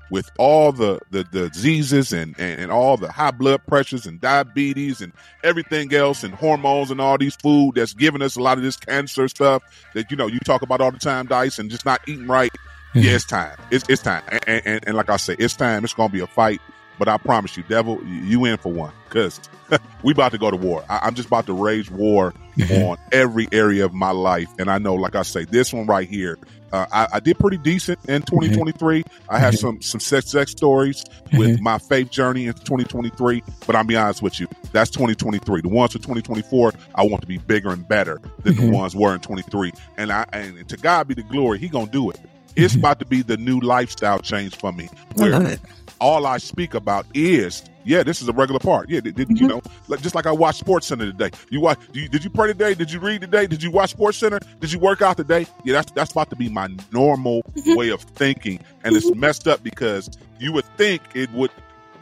With 0.09 0.29
all 0.37 0.73
the, 0.73 0.99
the, 1.11 1.25
the 1.31 1.49
diseases 1.49 2.11
and, 2.11 2.35
and, 2.37 2.59
and 2.59 2.71
all 2.71 2.97
the 2.97 3.09
high 3.09 3.31
blood 3.31 3.61
pressures 3.65 4.05
and 4.05 4.19
diabetes 4.19 4.99
and 4.99 5.13
everything 5.41 5.93
else 5.93 6.25
and 6.25 6.33
hormones 6.33 6.91
and 6.91 6.99
all 6.99 7.17
these 7.17 7.37
food 7.37 7.75
that's 7.75 7.93
giving 7.93 8.21
us 8.21 8.35
a 8.35 8.41
lot 8.41 8.57
of 8.57 8.63
this 8.63 8.75
cancer 8.75 9.29
stuff 9.29 9.63
that, 9.93 10.11
you 10.11 10.17
know, 10.17 10.27
you 10.27 10.39
talk 10.39 10.63
about 10.63 10.81
all 10.81 10.91
the 10.91 10.99
time, 10.99 11.27
Dice, 11.27 11.59
and 11.59 11.69
just 11.71 11.85
not 11.85 12.01
eating 12.09 12.27
right. 12.27 12.51
Mm-hmm. 12.89 12.99
Yeah, 12.99 13.15
it's 13.15 13.25
time. 13.25 13.55
It's, 13.71 13.85
it's 13.87 14.01
time. 14.01 14.23
And, 14.45 14.61
and, 14.65 14.87
and 14.87 14.97
like 14.97 15.09
I 15.09 15.15
say, 15.15 15.37
it's 15.39 15.55
time. 15.55 15.85
It's 15.85 15.93
going 15.93 16.09
to 16.09 16.13
be 16.13 16.19
a 16.19 16.27
fight. 16.27 16.59
But 17.01 17.09
I 17.09 17.17
promise 17.17 17.57
you, 17.57 17.63
devil, 17.63 17.99
you 18.05 18.45
in 18.45 18.57
for 18.57 18.71
one 18.71 18.93
because 19.09 19.39
we 20.03 20.13
about 20.13 20.33
to 20.33 20.37
go 20.37 20.51
to 20.51 20.55
war. 20.55 20.85
I, 20.87 21.07
am 21.07 21.15
just 21.15 21.29
about 21.29 21.47
to 21.47 21.53
rage 21.53 21.89
war 21.89 22.31
mm-hmm. 22.55 22.89
on 22.89 22.97
every 23.11 23.47
area 23.51 23.85
of 23.85 23.91
my 23.91 24.11
life. 24.11 24.47
And 24.59 24.69
I 24.69 24.77
know, 24.77 24.93
like 24.93 25.15
I 25.15 25.23
say, 25.23 25.45
this 25.45 25.73
one 25.73 25.87
right 25.87 26.07
here, 26.07 26.37
uh, 26.71 26.85
I, 26.91 27.07
I, 27.13 27.19
did 27.19 27.39
pretty 27.39 27.57
decent 27.57 27.97
in 28.07 28.21
2023. 28.21 29.01
Mm-hmm. 29.01 29.33
I 29.33 29.39
had 29.39 29.55
mm-hmm. 29.55 29.61
some 29.61 29.81
some 29.81 29.99
success 29.99 30.51
stories 30.51 31.03
with 31.33 31.59
my 31.59 31.79
faith 31.79 32.11
journey 32.11 32.45
in 32.45 32.53
2023. 32.53 33.41
But 33.65 33.75
I'll 33.75 33.83
be 33.83 33.95
honest 33.95 34.21
with 34.21 34.39
you, 34.39 34.47
that's 34.71 34.91
2023. 34.91 35.61
The 35.61 35.69
ones 35.69 35.93
for 35.93 35.97
2024, 35.97 36.71
I 36.93 37.03
want 37.03 37.21
to 37.21 37.27
be 37.27 37.39
bigger 37.39 37.71
and 37.71 37.87
better 37.87 38.21
than 38.43 38.57
the 38.57 38.69
ones 38.69 38.95
were 38.95 39.15
in 39.15 39.21
23. 39.21 39.71
And 39.97 40.11
I 40.11 40.27
and 40.33 40.69
to 40.69 40.77
God 40.77 41.07
be 41.07 41.15
the 41.15 41.23
glory, 41.23 41.57
He 41.57 41.67
gonna 41.67 41.89
do 41.89 42.11
it. 42.11 42.19
It's 42.55 42.75
about 42.75 42.99
to 42.99 43.05
be 43.05 43.21
the 43.21 43.37
new 43.37 43.59
lifestyle 43.59 44.19
change 44.19 44.55
for 44.55 44.71
me. 44.71 44.87
Where 45.15 45.57
all 46.01 46.25
I 46.25 46.39
speak 46.39 46.73
about 46.73 47.05
is, 47.13 47.63
yeah, 47.85 48.03
this 48.03 48.21
is 48.21 48.27
a 48.27 48.33
regular 48.33 48.59
part. 48.59 48.89
Yeah, 48.89 48.99
did, 48.99 49.15
mm-hmm. 49.15 49.35
you 49.35 49.47
know, 49.47 49.61
like, 49.87 50.01
just 50.01 50.15
like 50.15 50.25
I 50.25 50.31
watched 50.31 50.65
SportsCenter 50.65 51.11
today. 51.11 51.29
You 51.49 51.61
watch? 51.61 51.79
You, 51.93 52.09
did 52.09 52.23
you 52.23 52.29
pray 52.29 52.47
today? 52.47 52.73
Did 52.73 52.91
you 52.91 52.99
read 52.99 53.21
today? 53.21 53.47
Did 53.47 53.63
you 53.63 53.71
watch 53.71 53.95
SportsCenter? 53.95 54.43
Did 54.59 54.73
you 54.73 54.79
work 54.79 55.01
out 55.01 55.17
today? 55.17 55.45
Yeah, 55.63 55.73
that's 55.73 55.91
that's 55.91 56.11
about 56.11 56.29
to 56.31 56.35
be 56.35 56.49
my 56.49 56.67
normal 56.91 57.43
mm-hmm. 57.43 57.75
way 57.75 57.89
of 57.89 58.01
thinking, 58.01 58.59
and 58.83 58.95
it's 58.95 59.09
mm-hmm. 59.09 59.19
messed 59.19 59.47
up 59.47 59.63
because 59.63 60.09
you 60.39 60.51
would 60.53 60.65
think 60.75 61.01
it 61.13 61.31
would. 61.31 61.51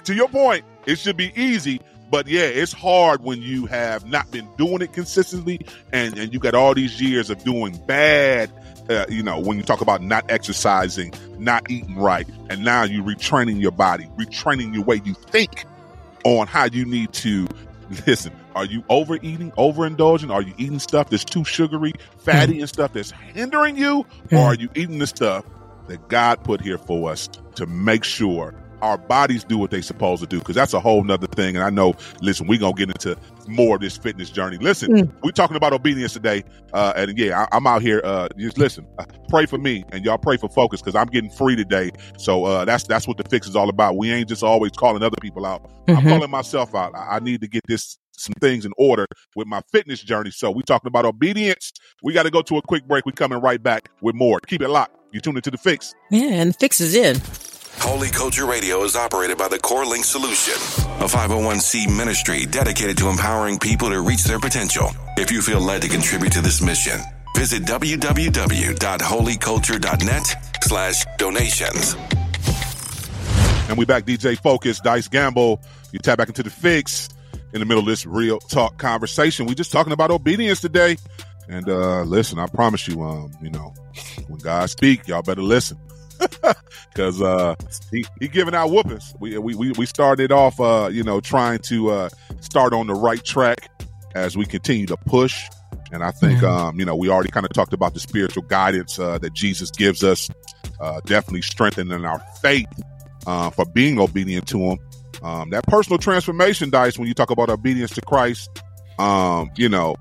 To 0.05 0.15
your 0.15 0.29
point, 0.29 0.63
it 0.85 0.97
should 0.97 1.17
be 1.17 1.31
easy, 1.35 1.81
but 2.09 2.27
yeah, 2.27 2.43
it's 2.43 2.71
hard 2.71 3.21
when 3.23 3.41
you 3.41 3.65
have 3.65 4.07
not 4.07 4.31
been 4.31 4.47
doing 4.57 4.81
it 4.81 4.93
consistently, 4.93 5.59
and 5.91 6.17
and 6.17 6.33
you 6.33 6.39
got 6.39 6.55
all 6.55 6.73
these 6.73 7.01
years 7.01 7.29
of 7.29 7.43
doing 7.43 7.77
bad 7.85 8.49
uh, 8.89 9.05
you 9.07 9.21
know, 9.21 9.39
when 9.39 9.57
you 9.57 9.63
talk 9.63 9.81
about 9.81 10.01
not 10.01 10.25
exercising, 10.29 11.13
not 11.37 11.69
eating 11.69 11.95
right, 11.95 12.27
and 12.49 12.63
now 12.63 12.83
you're 12.83 13.03
retraining 13.03 13.61
your 13.61 13.71
body, 13.71 14.09
retraining 14.17 14.73
your 14.73 14.83
way 14.83 14.99
you 15.03 15.13
think 15.13 15.65
on 16.25 16.47
how 16.47 16.65
you 16.65 16.85
need 16.85 17.13
to 17.13 17.47
listen. 18.07 18.33
Are 18.55 18.65
you 18.65 18.83
overeating, 18.89 19.51
overindulging? 19.51 20.33
Are 20.33 20.41
you 20.41 20.53
eating 20.57 20.79
stuff 20.79 21.09
that's 21.09 21.23
too 21.23 21.45
sugary, 21.45 21.93
fatty, 22.17 22.55
mm. 22.55 22.59
and 22.61 22.69
stuff 22.69 22.93
that's 22.93 23.11
hindering 23.11 23.77
you? 23.77 24.05
Mm. 24.29 24.39
Or 24.39 24.45
are 24.45 24.55
you 24.55 24.69
eating 24.75 24.99
the 24.99 25.07
stuff 25.07 25.45
that 25.87 26.07
God 26.07 26.43
put 26.43 26.61
here 26.61 26.77
for 26.77 27.11
us 27.11 27.29
to 27.55 27.65
make 27.65 28.03
sure 28.03 28.53
our 28.82 28.97
bodies 28.97 29.43
do 29.43 29.57
what 29.57 29.71
they 29.71 29.82
supposed 29.82 30.21
to 30.21 30.27
do 30.27 30.39
because 30.39 30.55
that's 30.55 30.73
a 30.73 30.80
whole 30.80 31.03
nother 31.03 31.27
thing 31.27 31.55
and 31.55 31.63
i 31.63 31.69
know 31.69 31.93
listen 32.21 32.47
we're 32.47 32.59
gonna 32.59 32.73
get 32.73 32.89
into 32.89 33.17
more 33.49 33.75
of 33.75 33.82
this 33.82 33.97
fitness 33.97 34.30
journey. 34.30 34.57
Listen 34.57 34.91
mm. 34.91 35.11
we're 35.23 35.32
talking 35.32 35.57
about 35.57 35.73
obedience 35.73 36.13
today 36.13 36.43
uh, 36.73 36.93
and 36.95 37.17
yeah 37.17 37.47
I, 37.51 37.57
am 37.57 37.67
out 37.67 37.82
here 37.82 38.01
uh, 38.03 38.30
just 38.38 38.57
listen 38.57 38.88
uh, 38.99 39.05
pray 39.27 39.45
for 39.45 39.57
me 39.57 39.84
and 39.91 40.05
y'all 40.05 40.17
pray 40.17 40.38
for 40.38 40.49
focus 40.49 40.82
because 40.82 40.95
i'm 40.95 41.07
getting 41.07 41.30
free 41.30 41.55
today. 41.55 41.91
So 42.17 42.45
uh, 42.45 42.65
that's 42.65 42.84
that's 42.84 43.07
what 43.07 43.17
the 43.17 43.23
fix 43.23 43.47
is 43.47 43.55
all 43.55 43.69
about. 43.69 43.97
We 43.97 44.11
ain't 44.11 44.30
just 44.30 44.43
always 44.43 44.71
calling 44.71 45.03
other 45.03 45.17
people 45.21 45.45
out. 45.45 45.63
Mm-hmm. 45.63 45.97
i'm 45.97 46.03
calling 46.03 46.30
myself 46.30 46.75
out. 46.75 46.95
I, 46.95 47.15
I 47.15 47.19
need 47.19 47.41
to 47.41 47.47
get 47.47 47.63
this 47.67 47.97
some 48.17 48.34
things 48.41 48.65
in 48.65 48.73
order 48.77 49.05
with 49.36 49.47
my 49.47 49.61
fitness 49.71 50.01
journey. 50.01 50.30
So 50.32 50.51
we 50.51 50.61
talking 50.63 50.88
about 50.88 51.05
obedience. 51.05 51.71
We 52.03 52.13
got 52.13 52.23
to 52.23 52.30
go 52.30 52.41
to 52.41 52.57
a 52.57 52.61
quick 52.61 52.86
break. 52.86 53.05
We 53.05 53.13
coming 53.13 53.39
right 53.39 53.63
back 53.63 53.89
with 54.01 54.13
more. 54.13 54.39
Keep 54.41 54.61
it 54.61 54.67
locked. 54.67 54.97
You 55.11 55.21
tune 55.21 55.38
into 55.38 55.49
the 55.49 55.57
fix. 55.57 55.95
Yeah 56.11 56.30
and 56.34 56.49
the 56.49 56.53
fix 56.53 56.82
is 56.82 56.93
in 56.93 57.15
Holy 57.82 58.09
Culture 58.09 58.45
Radio 58.45 58.84
is 58.84 58.97
operated 58.97 59.38
by 59.38 59.47
the 59.47 59.57
Core 59.57 59.86
Link 59.86 60.03
Solution, 60.03 60.53
a 61.01 61.07
501c 61.07 61.88
ministry 61.95 62.45
dedicated 62.45 62.97
to 62.97 63.07
empowering 63.07 63.57
people 63.57 63.89
to 63.89 64.01
reach 64.01 64.25
their 64.25 64.38
potential. 64.38 64.89
If 65.17 65.32
you 65.32 65.41
feel 65.41 65.61
led 65.61 65.82
to 65.84 65.88
contribute 65.88 66.34
to 66.34 66.41
this 66.41 66.61
mission, 66.61 66.99
visit 67.38 67.63
www.holyculture.net 67.63 70.36
slash 70.63 71.05
donations. 71.17 71.95
And 73.69 73.77
we 73.77 73.86
back 73.86 74.03
DJ 74.03 74.38
Focus, 74.38 74.82
Dice 74.82 75.07
Gamble. 75.07 75.61
You 75.93 75.99
tap 75.99 76.17
back 76.17 76.27
into 76.27 76.43
the 76.43 76.49
fix 76.49 77.07
in 77.53 77.61
the 77.61 77.65
middle 77.65 77.82
of 77.82 77.88
this 77.88 78.05
real 78.05 78.39
talk 78.39 78.77
conversation. 78.77 79.45
We 79.45 79.55
just 79.55 79.71
talking 79.71 79.93
about 79.93 80.11
obedience 80.11 80.59
today. 80.59 80.97
And 81.47 81.69
uh 81.69 82.01
listen, 82.01 82.39
I 82.39 82.47
promise 82.47 82.89
you, 82.89 83.01
um, 83.01 83.32
you 83.41 83.49
know, 83.49 83.73
when 84.27 84.39
God 84.39 84.69
speak, 84.69 85.07
y'all 85.07 85.21
better 85.21 85.41
listen 85.41 85.77
because 86.89 87.22
uh, 87.22 87.55
he 87.91 88.05
he 88.20 88.28
giving 88.28 88.55
out 88.55 88.70
whoopings. 88.70 89.13
We 89.20 89.38
we 89.38 89.72
we 89.72 89.86
started 89.86 90.32
off, 90.32 90.59
uh, 90.59 90.89
you 90.91 91.03
know, 91.03 91.20
trying 91.20 91.59
to 91.59 91.89
uh, 91.89 92.09
start 92.41 92.74
on 92.74 92.88
the 92.88 92.93
right 92.93 93.24
track 93.24 93.70
as 94.15 94.36
we 94.36 94.45
continue 94.45 94.86
to 94.88 94.97
push. 94.97 95.45
And 95.91 96.03
I 96.03 96.11
think, 96.11 96.43
um, 96.43 96.80
you 96.80 96.86
know, 96.86 96.95
we 96.95 97.09
already 97.09 97.32
kind 97.32 97.45
of 97.45 97.53
talked 97.53 97.74
about 97.74 97.93
the 97.93 97.99
spiritual 97.99 98.43
guidance 98.43 98.99
uh, 98.99 99.17
that 99.20 99.34
Jesus 99.34 99.72
gives 99.72 100.03
us, 100.03 100.30
uh, 100.80 101.01
definitely 101.05 101.41
strengthening 101.41 102.05
our 102.05 102.20
faith 102.41 102.67
uh, 103.26 103.49
for 103.49 103.65
being 103.65 103.99
obedient 103.99 104.47
to 104.49 104.59
Him. 104.59 104.80
Um, 105.24 105.49
that 105.49 105.65
personal 105.65 105.97
transformation, 105.97 106.70
dice 106.70 106.97
when 106.97 107.07
you 107.07 107.13
talk 107.13 107.32
about 107.32 107.49
obedience 107.49 107.91
to 107.95 108.01
Christ. 108.01 108.49
Um, 108.99 109.49
you 109.55 109.70
know, 109.70 109.95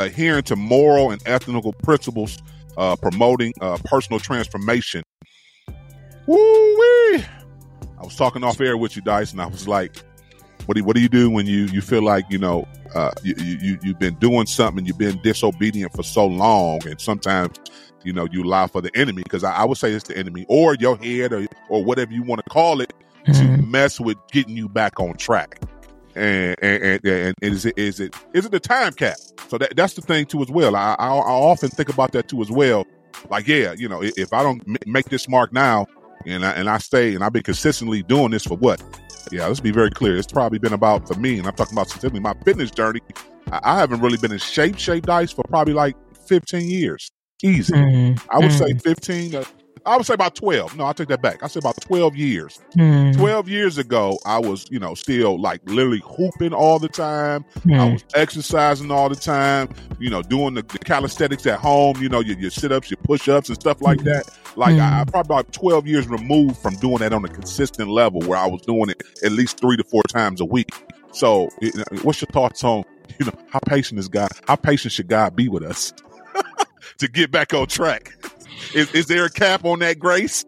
adhering 0.00 0.42
to 0.44 0.56
moral 0.56 1.10
and 1.12 1.22
ethical 1.26 1.72
principles, 1.72 2.38
uh, 2.76 2.96
promoting 2.96 3.54
uh, 3.60 3.78
personal 3.84 4.20
transformation 4.20 5.02
Woo 6.26 6.78
wee! 6.78 7.24
I 7.98 8.04
was 8.04 8.16
talking 8.16 8.42
off 8.44 8.60
air 8.60 8.76
with 8.76 8.96
you, 8.96 9.02
Dice, 9.02 9.32
and 9.32 9.40
I 9.40 9.46
was 9.46 9.68
like, 9.68 9.96
What 10.66 10.76
do 10.76 10.84
what 10.84 10.96
do 10.96 11.02
you 11.02 11.08
do 11.08 11.30
when 11.30 11.46
you 11.46 11.64
you 11.66 11.80
feel 11.80 12.02
like 12.02 12.24
you 12.30 12.38
know 12.38 12.66
uh, 12.94 13.12
you, 13.22 13.34
you 13.38 13.78
you've 13.82 13.98
been 13.98 14.14
doing 14.14 14.46
something, 14.46 14.84
you've 14.84 14.98
been 14.98 15.20
disobedient 15.22 15.92
for 15.92 16.02
so 16.02 16.26
long, 16.26 16.86
and 16.86 17.00
sometimes 17.00 17.58
you 18.04 18.12
know 18.12 18.26
you 18.30 18.44
lie 18.44 18.66
for 18.66 18.80
the 18.80 18.90
enemy 18.96 19.22
because 19.22 19.44
I, 19.44 19.52
I, 19.52 19.64
would 19.64 19.78
say 19.78 19.92
it's 19.92 20.08
the 20.08 20.16
enemy 20.16 20.44
or 20.48 20.74
your 20.74 20.96
head 20.96 21.32
or 21.32 21.46
or 21.68 21.84
whatever 21.84 22.12
you 22.12 22.22
want 22.22 22.44
to 22.44 22.50
call 22.50 22.80
it 22.80 22.92
mm-hmm. 23.26 23.56
to 23.56 23.62
mess 23.62 24.00
with 24.00 24.18
getting 24.30 24.56
you 24.56 24.68
back 24.68 25.00
on 25.00 25.16
track. 25.16 25.60
And 26.14 26.56
and, 26.62 26.82
and, 26.82 27.06
and 27.06 27.34
is 27.40 27.64
it 27.64 27.78
is 27.78 28.00
it 28.00 28.14
is 28.34 28.44
it 28.44 28.52
the 28.52 28.60
time 28.60 28.92
cap? 28.92 29.16
So 29.48 29.58
that 29.58 29.74
that's 29.76 29.94
the 29.94 30.02
thing 30.02 30.26
too 30.26 30.42
as 30.42 30.50
well. 30.50 30.76
I, 30.76 30.94
I, 30.98 31.08
I 31.08 31.32
often 31.32 31.70
think 31.70 31.88
about 31.88 32.12
that 32.12 32.28
too 32.28 32.42
as 32.42 32.50
well. 32.50 32.86
Like 33.30 33.46
yeah, 33.46 33.72
you 33.72 33.88
know, 33.88 34.02
if 34.02 34.32
I 34.32 34.42
don't 34.42 34.86
make 34.86 35.06
this 35.06 35.28
mark 35.28 35.52
now, 35.52 35.86
and 36.26 36.44
I, 36.44 36.52
and 36.52 36.68
I 36.68 36.78
stay 36.78 37.14
and 37.14 37.22
I've 37.24 37.32
been 37.32 37.42
consistently 37.42 38.02
doing 38.02 38.30
this 38.30 38.44
for 38.44 38.56
what 38.56 38.82
yeah, 39.30 39.46
let's 39.46 39.60
be 39.60 39.70
very 39.70 39.90
clear. 39.90 40.16
It's 40.16 40.30
probably 40.30 40.58
been 40.58 40.72
about 40.72 41.06
for 41.06 41.14
me, 41.14 41.38
and 41.38 41.46
I'm 41.46 41.54
talking 41.54 41.74
about 41.74 41.88
specifically 41.88 42.20
my 42.20 42.34
fitness 42.44 42.70
journey. 42.70 43.00
I, 43.50 43.60
I 43.62 43.78
haven't 43.78 44.00
really 44.00 44.18
been 44.18 44.32
in 44.32 44.38
shape, 44.38 44.78
shape 44.78 45.06
dice 45.06 45.32
for 45.32 45.44
probably 45.44 45.74
like 45.74 45.96
15 46.26 46.68
years. 46.68 47.10
Easy. 47.42 47.72
Mm-hmm. 47.72 48.28
I 48.30 48.38
would 48.38 48.50
mm-hmm. 48.50 48.78
say 48.78 48.94
15. 48.94 49.34
Uh, 49.36 49.44
I 49.84 49.96
would 49.96 50.06
say 50.06 50.14
about 50.14 50.34
12. 50.34 50.76
No, 50.76 50.86
I 50.86 50.92
take 50.92 51.08
that 51.08 51.22
back. 51.22 51.42
I 51.42 51.48
say 51.48 51.58
about 51.58 51.80
12 51.80 52.16
years. 52.16 52.60
Mm. 52.76 53.16
12 53.16 53.48
years 53.48 53.78
ago, 53.78 54.18
I 54.24 54.38
was, 54.38 54.66
you 54.70 54.78
know, 54.78 54.94
still 54.94 55.40
like 55.40 55.60
literally 55.64 56.02
hooping 56.04 56.52
all 56.52 56.78
the 56.78 56.88
time. 56.88 57.44
Mm. 57.60 57.78
I 57.78 57.92
was 57.92 58.04
exercising 58.14 58.90
all 58.90 59.08
the 59.08 59.16
time, 59.16 59.68
you 59.98 60.10
know, 60.10 60.22
doing 60.22 60.54
the, 60.54 60.62
the 60.62 60.78
calisthenics 60.78 61.46
at 61.46 61.58
home, 61.58 61.96
you 62.00 62.08
know, 62.08 62.20
your, 62.20 62.38
your 62.38 62.50
sit 62.50 62.70
ups, 62.70 62.90
your 62.90 62.98
push 62.98 63.28
ups, 63.28 63.48
and 63.48 63.58
stuff 63.60 63.82
like 63.82 64.02
that. 64.04 64.30
Like, 64.56 64.76
mm. 64.76 64.80
I, 64.80 65.00
I 65.00 65.04
probably 65.04 65.34
about 65.34 65.52
12 65.52 65.86
years 65.86 66.08
removed 66.08 66.58
from 66.58 66.76
doing 66.76 66.98
that 66.98 67.12
on 67.12 67.24
a 67.24 67.28
consistent 67.28 67.88
level 67.88 68.20
where 68.20 68.38
I 68.38 68.46
was 68.46 68.62
doing 68.62 68.90
it 68.90 69.02
at 69.24 69.32
least 69.32 69.60
three 69.60 69.76
to 69.76 69.84
four 69.84 70.02
times 70.04 70.40
a 70.40 70.44
week. 70.44 70.70
So, 71.12 71.50
what's 72.02 72.20
your 72.20 72.28
thoughts 72.32 72.64
on, 72.64 72.84
you 73.18 73.26
know, 73.26 73.32
how 73.50 73.60
patient 73.66 73.98
is 73.98 74.08
God? 74.08 74.30
How 74.46 74.56
patient 74.56 74.92
should 74.92 75.08
God 75.08 75.36
be 75.36 75.48
with 75.48 75.62
us 75.62 75.92
to 76.98 77.08
get 77.08 77.30
back 77.30 77.52
on 77.52 77.66
track? 77.66 78.14
Is, 78.74 78.92
is 78.94 79.06
there 79.06 79.24
a 79.24 79.30
cap 79.30 79.64
on 79.64 79.80
that 79.80 79.98
grace? 79.98 80.44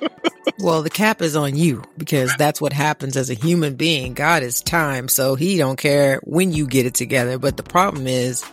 well, 0.58 0.82
the 0.82 0.90
cap 0.90 1.22
is 1.22 1.36
on 1.36 1.56
you 1.56 1.82
because 1.96 2.34
that's 2.36 2.60
what 2.60 2.72
happens 2.72 3.16
as 3.16 3.30
a 3.30 3.34
human 3.34 3.76
being. 3.76 4.14
God 4.14 4.42
is 4.42 4.60
time, 4.60 5.08
so 5.08 5.34
he 5.34 5.56
don't 5.56 5.78
care 5.78 6.20
when 6.24 6.52
you 6.52 6.66
get 6.66 6.86
it 6.86 6.94
together. 6.94 7.38
But 7.38 7.56
the 7.56 7.62
problem 7.62 8.06
is, 8.06 8.44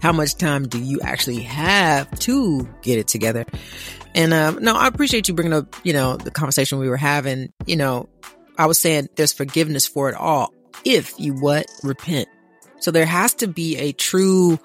how 0.00 0.12
much 0.12 0.36
time 0.36 0.68
do 0.68 0.78
you 0.78 1.00
actually 1.00 1.40
have 1.40 2.10
to 2.20 2.68
get 2.82 2.98
it 2.98 3.08
together? 3.08 3.46
And 4.14 4.32
um, 4.32 4.58
no, 4.62 4.74
I 4.74 4.86
appreciate 4.86 5.28
you 5.28 5.34
bringing 5.34 5.52
up, 5.52 5.74
you 5.84 5.92
know, 5.92 6.16
the 6.16 6.30
conversation 6.30 6.78
we 6.78 6.88
were 6.88 6.96
having. 6.96 7.52
You 7.66 7.76
know, 7.76 8.08
I 8.56 8.66
was 8.66 8.78
saying 8.78 9.08
there's 9.16 9.32
forgiveness 9.32 9.86
for 9.86 10.08
it 10.08 10.14
all 10.14 10.52
if 10.84 11.18
you 11.18 11.34
what 11.34 11.66
repent. 11.82 12.28
So 12.80 12.90
there 12.90 13.06
has 13.06 13.34
to 13.34 13.48
be 13.48 13.76
a 13.76 13.92
true, 13.92 14.58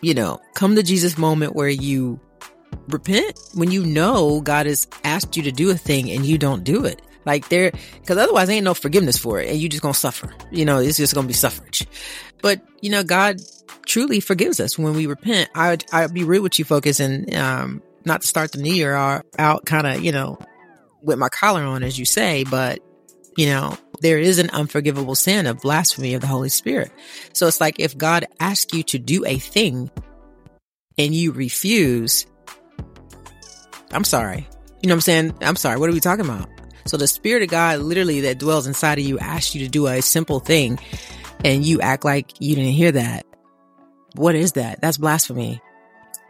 you 0.00 0.14
know, 0.14 0.40
come 0.54 0.76
to 0.76 0.82
Jesus 0.82 1.18
moment 1.18 1.54
where 1.54 1.68
you 1.68 2.20
repent 2.88 3.38
when 3.54 3.70
you 3.70 3.84
know 3.84 4.40
God 4.40 4.66
has 4.66 4.86
asked 5.04 5.36
you 5.36 5.42
to 5.44 5.52
do 5.52 5.70
a 5.70 5.76
thing 5.76 6.10
and 6.10 6.24
you 6.24 6.38
don't 6.38 6.64
do 6.64 6.84
it. 6.84 7.00
Like 7.26 7.48
there, 7.48 7.72
cause 8.06 8.18
otherwise 8.18 8.50
ain't 8.50 8.64
no 8.64 8.74
forgiveness 8.74 9.16
for 9.16 9.40
it 9.40 9.48
and 9.48 9.58
you 9.58 9.68
just 9.68 9.82
gonna 9.82 9.94
suffer. 9.94 10.34
You 10.50 10.64
know, 10.64 10.78
it's 10.78 10.98
just 10.98 11.14
gonna 11.14 11.26
be 11.26 11.32
suffrage. 11.32 11.86
But, 12.42 12.60
you 12.82 12.90
know, 12.90 13.02
God 13.02 13.40
truly 13.86 14.20
forgives 14.20 14.60
us 14.60 14.78
when 14.78 14.92
we 14.94 15.06
repent. 15.06 15.48
I, 15.54 15.78
I'd 15.92 16.12
be 16.12 16.24
real 16.24 16.42
with 16.42 16.58
you, 16.58 16.64
focus 16.66 17.00
and, 17.00 17.34
um, 17.34 17.82
not 18.04 18.20
to 18.20 18.26
start 18.26 18.52
the 18.52 18.58
new 18.58 18.72
year 18.72 18.94
out 18.94 19.64
kind 19.64 19.86
of, 19.86 20.04
you 20.04 20.12
know, 20.12 20.38
with 21.02 21.18
my 21.18 21.30
collar 21.30 21.62
on, 21.62 21.82
as 21.82 21.98
you 21.98 22.04
say, 22.04 22.44
but, 22.44 22.80
you 23.38 23.46
know, 23.46 23.78
there 24.00 24.18
is 24.18 24.38
an 24.38 24.50
unforgivable 24.50 25.14
sin 25.14 25.46
of 25.46 25.62
blasphemy 25.62 26.12
of 26.12 26.20
the 26.20 26.26
Holy 26.26 26.50
Spirit. 26.50 26.92
So 27.32 27.46
it's 27.46 27.60
like 27.60 27.80
if 27.80 27.96
God 27.96 28.26
asks 28.38 28.74
you 28.74 28.82
to 28.84 28.98
do 28.98 29.24
a 29.24 29.38
thing 29.38 29.90
and 30.98 31.14
you 31.14 31.32
refuse, 31.32 32.26
I'm 33.94 34.04
sorry. 34.04 34.46
You 34.82 34.88
know 34.88 34.94
what 34.94 34.96
I'm 34.96 35.00
saying? 35.00 35.34
I'm 35.40 35.56
sorry. 35.56 35.78
What 35.78 35.88
are 35.88 35.92
we 35.92 36.00
talking 36.00 36.24
about? 36.24 36.48
So 36.86 36.96
the 36.96 37.06
spirit 37.06 37.42
of 37.42 37.48
God 37.48 37.78
literally 37.80 38.22
that 38.22 38.38
dwells 38.38 38.66
inside 38.66 38.98
of 38.98 39.04
you 39.04 39.18
asks 39.18 39.54
you 39.54 39.64
to 39.64 39.70
do 39.70 39.86
a 39.86 40.02
simple 40.02 40.40
thing 40.40 40.78
and 41.44 41.64
you 41.64 41.80
act 41.80 42.04
like 42.04 42.40
you 42.40 42.54
didn't 42.54 42.72
hear 42.72 42.92
that. 42.92 43.24
What 44.16 44.34
is 44.34 44.52
that? 44.52 44.80
That's 44.80 44.98
blasphemy. 44.98 45.60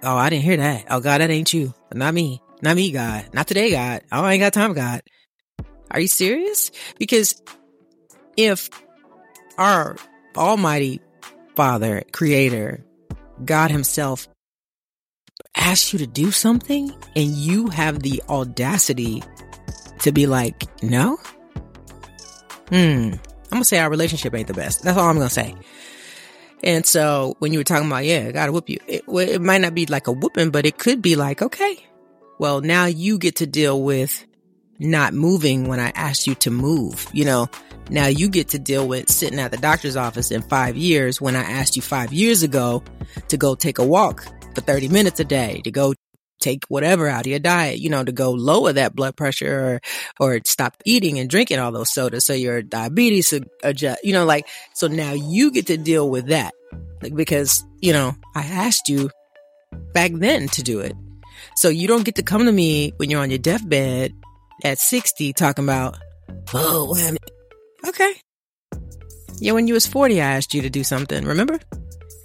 Oh, 0.02 0.16
I 0.16 0.30
didn't 0.30 0.44
hear 0.44 0.58
that. 0.58 0.84
Oh 0.90 1.00
God, 1.00 1.20
that 1.20 1.30
ain't 1.30 1.52
you. 1.52 1.74
Not 1.92 2.14
me. 2.14 2.40
Not 2.62 2.76
me, 2.76 2.92
God. 2.92 3.28
Not 3.32 3.48
today, 3.48 3.70
God. 3.70 4.02
Oh, 4.12 4.22
I 4.22 4.34
ain't 4.34 4.40
got 4.40 4.52
time, 4.52 4.74
God. 4.74 5.02
Are 5.90 6.00
you 6.00 6.08
serious? 6.08 6.70
Because 6.98 7.42
if 8.36 8.68
our 9.58 9.96
almighty 10.36 11.00
father, 11.56 12.02
creator, 12.12 12.84
God 13.44 13.70
himself 13.70 14.28
asks 15.56 15.92
you 15.92 15.98
to 16.00 16.06
do 16.06 16.30
something 16.30 16.90
and 17.16 17.30
you 17.30 17.68
have 17.68 18.02
the 18.02 18.22
audacity 18.28 19.22
to 20.00 20.12
be 20.12 20.26
like, 20.26 20.64
no? 20.82 21.18
Hmm. 22.68 23.12
I'm 23.54 23.58
gonna 23.58 23.64
say 23.64 23.78
our 23.78 23.90
relationship 23.90 24.34
ain't 24.34 24.48
the 24.48 24.54
best. 24.54 24.82
That's 24.82 24.98
all 24.98 25.08
I'm 25.08 25.16
gonna 25.16 25.30
say. 25.30 25.54
And 26.62 26.84
so 26.84 27.36
when 27.38 27.52
you 27.52 27.60
were 27.60 27.64
talking 27.64 27.86
about, 27.86 28.04
yeah, 28.04 28.26
I 28.28 28.32
gotta 28.32 28.52
whoop 28.52 28.68
you, 28.68 28.78
it, 28.86 29.04
it 29.06 29.40
might 29.40 29.60
not 29.60 29.74
be 29.74 29.86
like 29.86 30.06
a 30.06 30.12
whooping, 30.12 30.50
but 30.50 30.66
it 30.66 30.78
could 30.78 31.02
be 31.02 31.14
like, 31.14 31.42
okay, 31.42 31.78
well, 32.38 32.60
now 32.60 32.86
you 32.86 33.18
get 33.18 33.36
to 33.36 33.46
deal 33.46 33.82
with 33.82 34.24
not 34.78 35.14
moving 35.14 35.68
when 35.68 35.78
I 35.78 35.90
asked 35.94 36.26
you 36.26 36.34
to 36.36 36.50
move. 36.50 37.06
You 37.12 37.26
know, 37.26 37.48
now 37.90 38.06
you 38.06 38.28
get 38.28 38.48
to 38.48 38.58
deal 38.58 38.88
with 38.88 39.10
sitting 39.10 39.38
at 39.38 39.50
the 39.50 39.56
doctor's 39.56 39.96
office 39.96 40.30
in 40.30 40.42
five 40.42 40.76
years 40.76 41.20
when 41.20 41.36
I 41.36 41.42
asked 41.42 41.76
you 41.76 41.82
five 41.82 42.12
years 42.12 42.42
ago 42.42 42.82
to 43.28 43.36
go 43.36 43.54
take 43.54 43.78
a 43.78 43.84
walk 43.86 44.26
for 44.54 44.60
30 44.60 44.88
minutes 44.88 45.20
a 45.20 45.24
day, 45.24 45.60
to 45.64 45.70
go 45.70 45.94
take 46.40 46.64
whatever 46.68 47.08
out 47.08 47.22
of 47.22 47.26
your 47.26 47.38
diet, 47.38 47.78
you 47.78 47.88
know, 47.88 48.04
to 48.04 48.12
go 48.12 48.30
lower 48.32 48.72
that 48.72 48.94
blood 48.94 49.16
pressure 49.16 49.80
or, 50.20 50.34
or 50.34 50.40
stop 50.44 50.76
eating 50.84 51.18
and 51.18 51.30
drinking 51.30 51.58
all 51.58 51.72
those 51.72 51.92
sodas. 51.92 52.26
So 52.26 52.34
your 52.34 52.62
diabetes 52.62 53.32
adjust, 53.62 54.04
you 54.04 54.12
know, 54.12 54.24
like, 54.24 54.46
so 54.74 54.86
now 54.86 55.12
you 55.12 55.50
get 55.50 55.66
to 55.68 55.76
deal 55.76 56.10
with 56.10 56.26
that 56.26 56.52
like, 57.02 57.14
because, 57.14 57.64
you 57.80 57.92
know, 57.92 58.14
I 58.34 58.42
asked 58.44 58.88
you 58.88 59.10
back 59.92 60.12
then 60.14 60.48
to 60.48 60.62
do 60.62 60.80
it. 60.80 60.94
So 61.56 61.68
you 61.68 61.86
don't 61.86 62.04
get 62.04 62.16
to 62.16 62.22
come 62.22 62.46
to 62.46 62.52
me 62.52 62.92
when 62.96 63.10
you're 63.10 63.20
on 63.20 63.30
your 63.30 63.38
deathbed 63.38 64.12
at 64.64 64.78
60 64.78 65.32
talking 65.34 65.64
about, 65.64 65.98
oh, 66.52 66.96
okay. 67.86 68.14
Yeah, 69.38 69.52
when 69.52 69.68
you 69.68 69.74
was 69.74 69.86
40, 69.86 70.20
I 70.20 70.24
asked 70.36 70.54
you 70.54 70.62
to 70.62 70.70
do 70.70 70.84
something, 70.84 71.24
remember? 71.24 71.58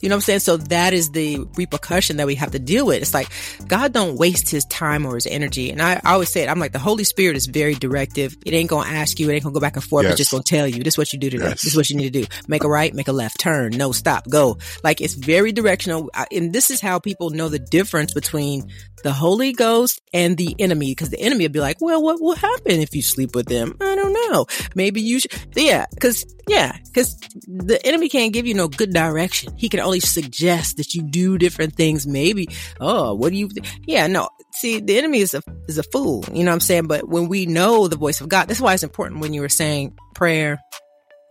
You 0.01 0.09
know 0.09 0.15
what 0.15 0.17
I'm 0.17 0.21
saying? 0.21 0.39
So 0.39 0.57
that 0.57 0.93
is 0.93 1.11
the 1.11 1.45
repercussion 1.55 2.17
that 2.17 2.27
we 2.27 2.35
have 2.35 2.51
to 2.51 2.59
deal 2.59 2.85
with. 2.85 3.01
It's 3.01 3.13
like 3.13 3.29
God 3.67 3.93
don't 3.93 4.17
waste 4.17 4.49
his 4.49 4.65
time 4.65 5.05
or 5.05 5.15
his 5.15 5.27
energy. 5.27 5.71
And 5.71 5.81
I, 5.81 6.01
I 6.03 6.13
always 6.13 6.29
say 6.29 6.43
it, 6.43 6.49
I'm 6.49 6.59
like, 6.59 6.71
the 6.71 6.79
Holy 6.79 7.03
Spirit 7.03 7.35
is 7.35 7.47
very 7.47 7.75
directive. 7.75 8.35
It 8.45 8.53
ain't 8.53 8.69
going 8.69 8.87
to 8.87 8.93
ask 8.93 9.19
you. 9.19 9.29
It 9.29 9.33
ain't 9.33 9.43
going 9.43 9.53
to 9.53 9.59
go 9.59 9.61
back 9.61 9.75
and 9.75 9.83
forth. 9.83 10.03
Yes. 10.03 10.13
It's 10.13 10.29
just 10.29 10.31
to 10.31 10.41
tell 10.41 10.67
you, 10.67 10.83
this 10.83 10.93
is 10.93 10.97
what 10.97 11.13
you 11.13 11.19
do 11.19 11.29
today. 11.29 11.49
Yes. 11.49 11.61
This 11.61 11.73
is 11.73 11.77
what 11.77 11.89
you 11.89 11.97
need 11.97 12.13
to 12.13 12.21
do. 12.21 12.27
Make 12.47 12.63
a 12.63 12.69
right, 12.69 12.93
make 12.93 13.07
a 13.07 13.11
left, 13.11 13.39
turn, 13.39 13.73
no, 13.73 13.91
stop, 13.91 14.27
go. 14.29 14.57
Like 14.83 15.01
it's 15.01 15.15
very 15.15 15.51
directional. 15.51 16.09
And 16.31 16.53
this 16.53 16.69
is 16.71 16.81
how 16.81 16.99
people 16.99 17.29
know 17.31 17.49
the 17.49 17.59
difference 17.59 18.13
between 18.13 18.69
the 19.03 19.13
Holy 19.13 19.53
Ghost 19.53 20.01
and 20.13 20.37
the 20.37 20.55
enemy. 20.59 20.93
Cause 20.95 21.09
the 21.09 21.19
enemy 21.19 21.45
will 21.45 21.53
be 21.53 21.59
like, 21.59 21.77
well, 21.79 22.01
what 22.01 22.21
will 22.21 22.35
happen 22.35 22.81
if 22.81 22.95
you 22.95 23.01
sleep 23.01 23.35
with 23.35 23.47
them? 23.47 23.75
I 23.79 23.95
don't 23.95 24.13
know. 24.13 24.45
Maybe 24.75 25.01
you 25.01 25.19
should. 25.19 25.31
Yeah. 25.55 25.85
Cause 25.99 26.25
yeah. 26.47 26.77
Cause 26.93 27.17
the 27.47 27.79
enemy 27.85 28.09
can't 28.09 28.33
give 28.33 28.45
you 28.45 28.53
no 28.53 28.67
good 28.67 28.93
direction. 28.93 29.53
He 29.57 29.69
can 29.69 29.79
suggest 29.97 30.77
that 30.77 30.93
you 30.93 31.01
do 31.01 31.39
different 31.39 31.75
things. 31.75 32.05
Maybe, 32.05 32.47
oh, 32.79 33.15
what 33.15 33.31
do 33.31 33.37
you, 33.37 33.49
th-? 33.49 33.67
yeah, 33.87 34.05
no. 34.05 34.29
See, 34.53 34.79
the 34.79 34.97
enemy 34.97 35.19
is 35.19 35.33
a, 35.33 35.41
is 35.67 35.79
a 35.79 35.83
fool. 35.83 36.23
You 36.31 36.43
know 36.43 36.51
what 36.51 36.55
I'm 36.55 36.59
saying? 36.59 36.85
But 36.87 37.09
when 37.09 37.27
we 37.27 37.47
know 37.47 37.87
the 37.87 37.97
voice 37.97 38.21
of 38.21 38.29
God, 38.29 38.47
that's 38.47 38.61
why 38.61 38.73
it's 38.73 38.83
important 38.83 39.21
when 39.21 39.33
you 39.33 39.41
were 39.41 39.49
saying 39.49 39.97
prayer, 40.13 40.59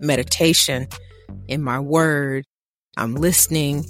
meditation, 0.01 0.89
in 1.47 1.63
my 1.63 1.79
word, 1.79 2.45
I'm 2.97 3.15
listening, 3.15 3.87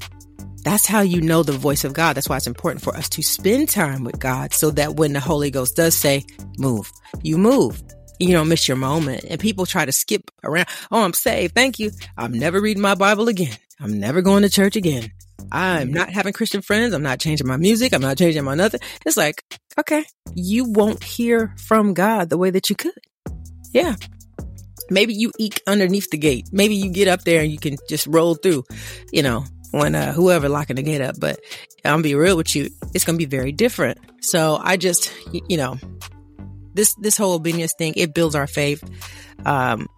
that's 0.65 0.87
how 0.87 1.01
you 1.01 1.21
know 1.21 1.43
the 1.43 1.53
voice 1.53 1.85
of 1.85 1.93
God. 1.93 2.15
That's 2.15 2.29
why 2.29 2.37
it's 2.37 2.47
important 2.47 2.83
for 2.83 2.95
us 2.97 3.09
to 3.11 3.23
spend 3.23 3.69
time 3.69 4.05
with 4.05 4.19
God 4.19 4.53
so 4.53 4.71
that 4.73 4.97
when 4.97 5.13
the 5.13 5.21
Holy 5.21 5.51
Ghost 5.51 5.77
does 5.77 5.95
say, 5.95 6.25
move, 6.59 6.91
you 7.23 7.39
move. 7.39 7.83
You 8.19 8.33
don't 8.33 8.49
miss 8.49 8.67
your 8.67 8.77
moment. 8.77 9.25
And 9.29 9.41
people 9.41 9.67
try 9.67 9.85
to 9.85 9.93
skip 9.93 10.31
around. 10.43 10.67
Oh, 10.91 11.05
I'm 11.05 11.13
saved. 11.13 11.55
Thank 11.55 11.79
you. 11.79 11.91
I'm 12.17 12.33
never 12.33 12.61
reading 12.61 12.83
my 12.83 12.95
Bible 12.95 13.29
again. 13.29 13.57
I'm 13.81 14.01
never 14.01 14.23
going 14.23 14.43
to 14.43 14.51
church 14.51 14.77
again. 14.77 15.13
I'm 15.53 15.93
not 15.93 16.11
having 16.11 16.33
Christian 16.33 16.63
friends. 16.63 16.93
I'm 16.93 17.03
not 17.03 17.21
changing 17.21 17.47
my 17.47 17.57
music. 17.57 17.95
I'm 17.95 18.03
not 18.03 18.19
changing 18.19 18.45
my 18.45 18.55
nothing. 18.55 18.81
It's 19.07 19.17
like, 19.17 19.43
okay, 19.79 20.05
you 20.35 20.65
won't 20.65 21.03
hear 21.03 21.55
from 21.57 21.95
God 21.95 22.29
the 22.29 22.37
way 22.37 22.51
that 22.51 22.69
you 22.69 22.77
could. 22.77 22.99
Yeah. 23.73 23.95
Maybe 24.91 25.15
you 25.15 25.33
eke 25.39 25.61
underneath 25.67 26.11
the 26.11 26.19
gate. 26.19 26.49
Maybe 26.53 26.75
you 26.75 26.91
get 26.91 27.09
up 27.09 27.23
there 27.23 27.43
and 27.43 27.53
you 27.53 27.59
can 27.59 27.77
just 27.89 28.07
roll 28.07 28.35
through, 28.35 28.65
you 29.13 29.23
know, 29.23 29.45
when 29.71 29.95
uh, 29.95 30.13
whoever 30.13 30.49
locking 30.49 30.77
the 30.77 30.83
gate 30.83 31.01
up. 31.01 31.17
But 31.21 31.39
I'm 31.85 31.93
gonna 31.93 32.03
be 32.03 32.15
real 32.15 32.37
with 32.37 32.55
you, 32.55 32.71
it's 32.95 33.05
gonna 33.05 33.19
be 33.19 33.27
very 33.27 33.53
different. 33.53 33.99
So 34.23 34.59
I 34.61 34.77
just, 34.77 35.13
you 35.49 35.57
know, 35.57 35.79
this 36.79 36.95
this 36.95 37.17
whole 37.17 37.35
obedience 37.35 37.75
thing 37.77 37.93
it 37.97 38.15
builds 38.15 38.37
our 38.37 38.47
faith. 38.47 38.83
Um, 39.45 39.89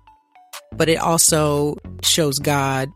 but 0.72 0.88
it 0.88 0.96
also 0.96 1.76
shows 2.02 2.38
God 2.38 2.88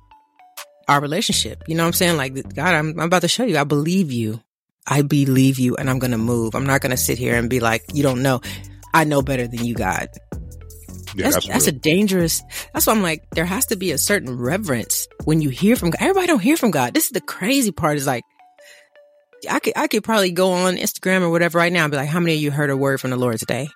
our 0.89 1.01
relationship. 1.01 1.63
You 1.67 1.75
know 1.75 1.83
what 1.83 1.89
I'm 1.89 1.93
saying? 1.93 2.17
Like, 2.17 2.35
God, 2.55 2.75
I'm, 2.75 2.89
I'm 2.99 3.07
about 3.07 3.23
to 3.23 3.29
show 3.29 3.45
you. 3.45 3.59
I 3.59 3.65
believe 3.65 4.11
you. 4.11 4.41
I 4.87 5.03
believe 5.03 5.59
you 5.59 5.77
and 5.77 5.89
I'm 5.89 5.99
going 5.99 6.11
to 6.11 6.19
move. 6.19 6.55
I'm 6.55 6.67
not 6.67 6.81
going 6.81 6.91
to 6.91 6.97
sit 6.97 7.19
here 7.19 7.37
and 7.37 7.49
be 7.49 7.61
like, 7.61 7.83
you 7.93 8.03
don't 8.03 8.23
know. 8.23 8.41
I 8.93 9.05
know 9.05 9.23
better 9.23 9.47
than 9.47 9.65
you, 9.65 9.75
God. 9.75 10.09
Yeah, 11.15 11.31
that's, 11.31 11.47
that's, 11.47 11.67
a 11.67 11.73
dangerous. 11.73 12.43
That's 12.73 12.87
why 12.87 12.93
I'm 12.93 13.03
like, 13.03 13.29
there 13.31 13.45
has 13.45 13.67
to 13.67 13.77
be 13.77 13.93
a 13.93 13.99
certain 13.99 14.37
reverence 14.37 15.09
when 15.25 15.41
you 15.41 15.49
hear 15.49 15.77
from 15.77 15.91
God. 15.91 15.99
Everybody 16.01 16.27
don't 16.27 16.41
hear 16.41 16.57
from 16.57 16.71
God. 16.71 16.93
This 16.93 17.05
is 17.05 17.11
the 17.11 17.21
crazy 17.21 17.71
part. 17.71 17.97
Is 17.97 18.07
like, 18.07 18.25
I 19.49 19.59
could 19.59 19.73
I 19.77 19.87
could 19.87 20.05
probably 20.05 20.31
go 20.31 20.53
on 20.53 20.77
Instagram 20.77 21.23
or 21.23 21.31
whatever 21.31 21.59
right 21.59 21.73
now 21.73 21.85
and 21.85 21.91
be 21.91 21.97
like, 21.97 22.09
how 22.09 22.21
many 22.21 22.35
of 22.35 22.41
you 22.41 22.51
heard 22.51 22.71
a 22.71 22.77
word 22.77 23.01
from 23.01 23.11
the 23.11 23.17
Lord 23.17 23.39
today? 23.39 23.69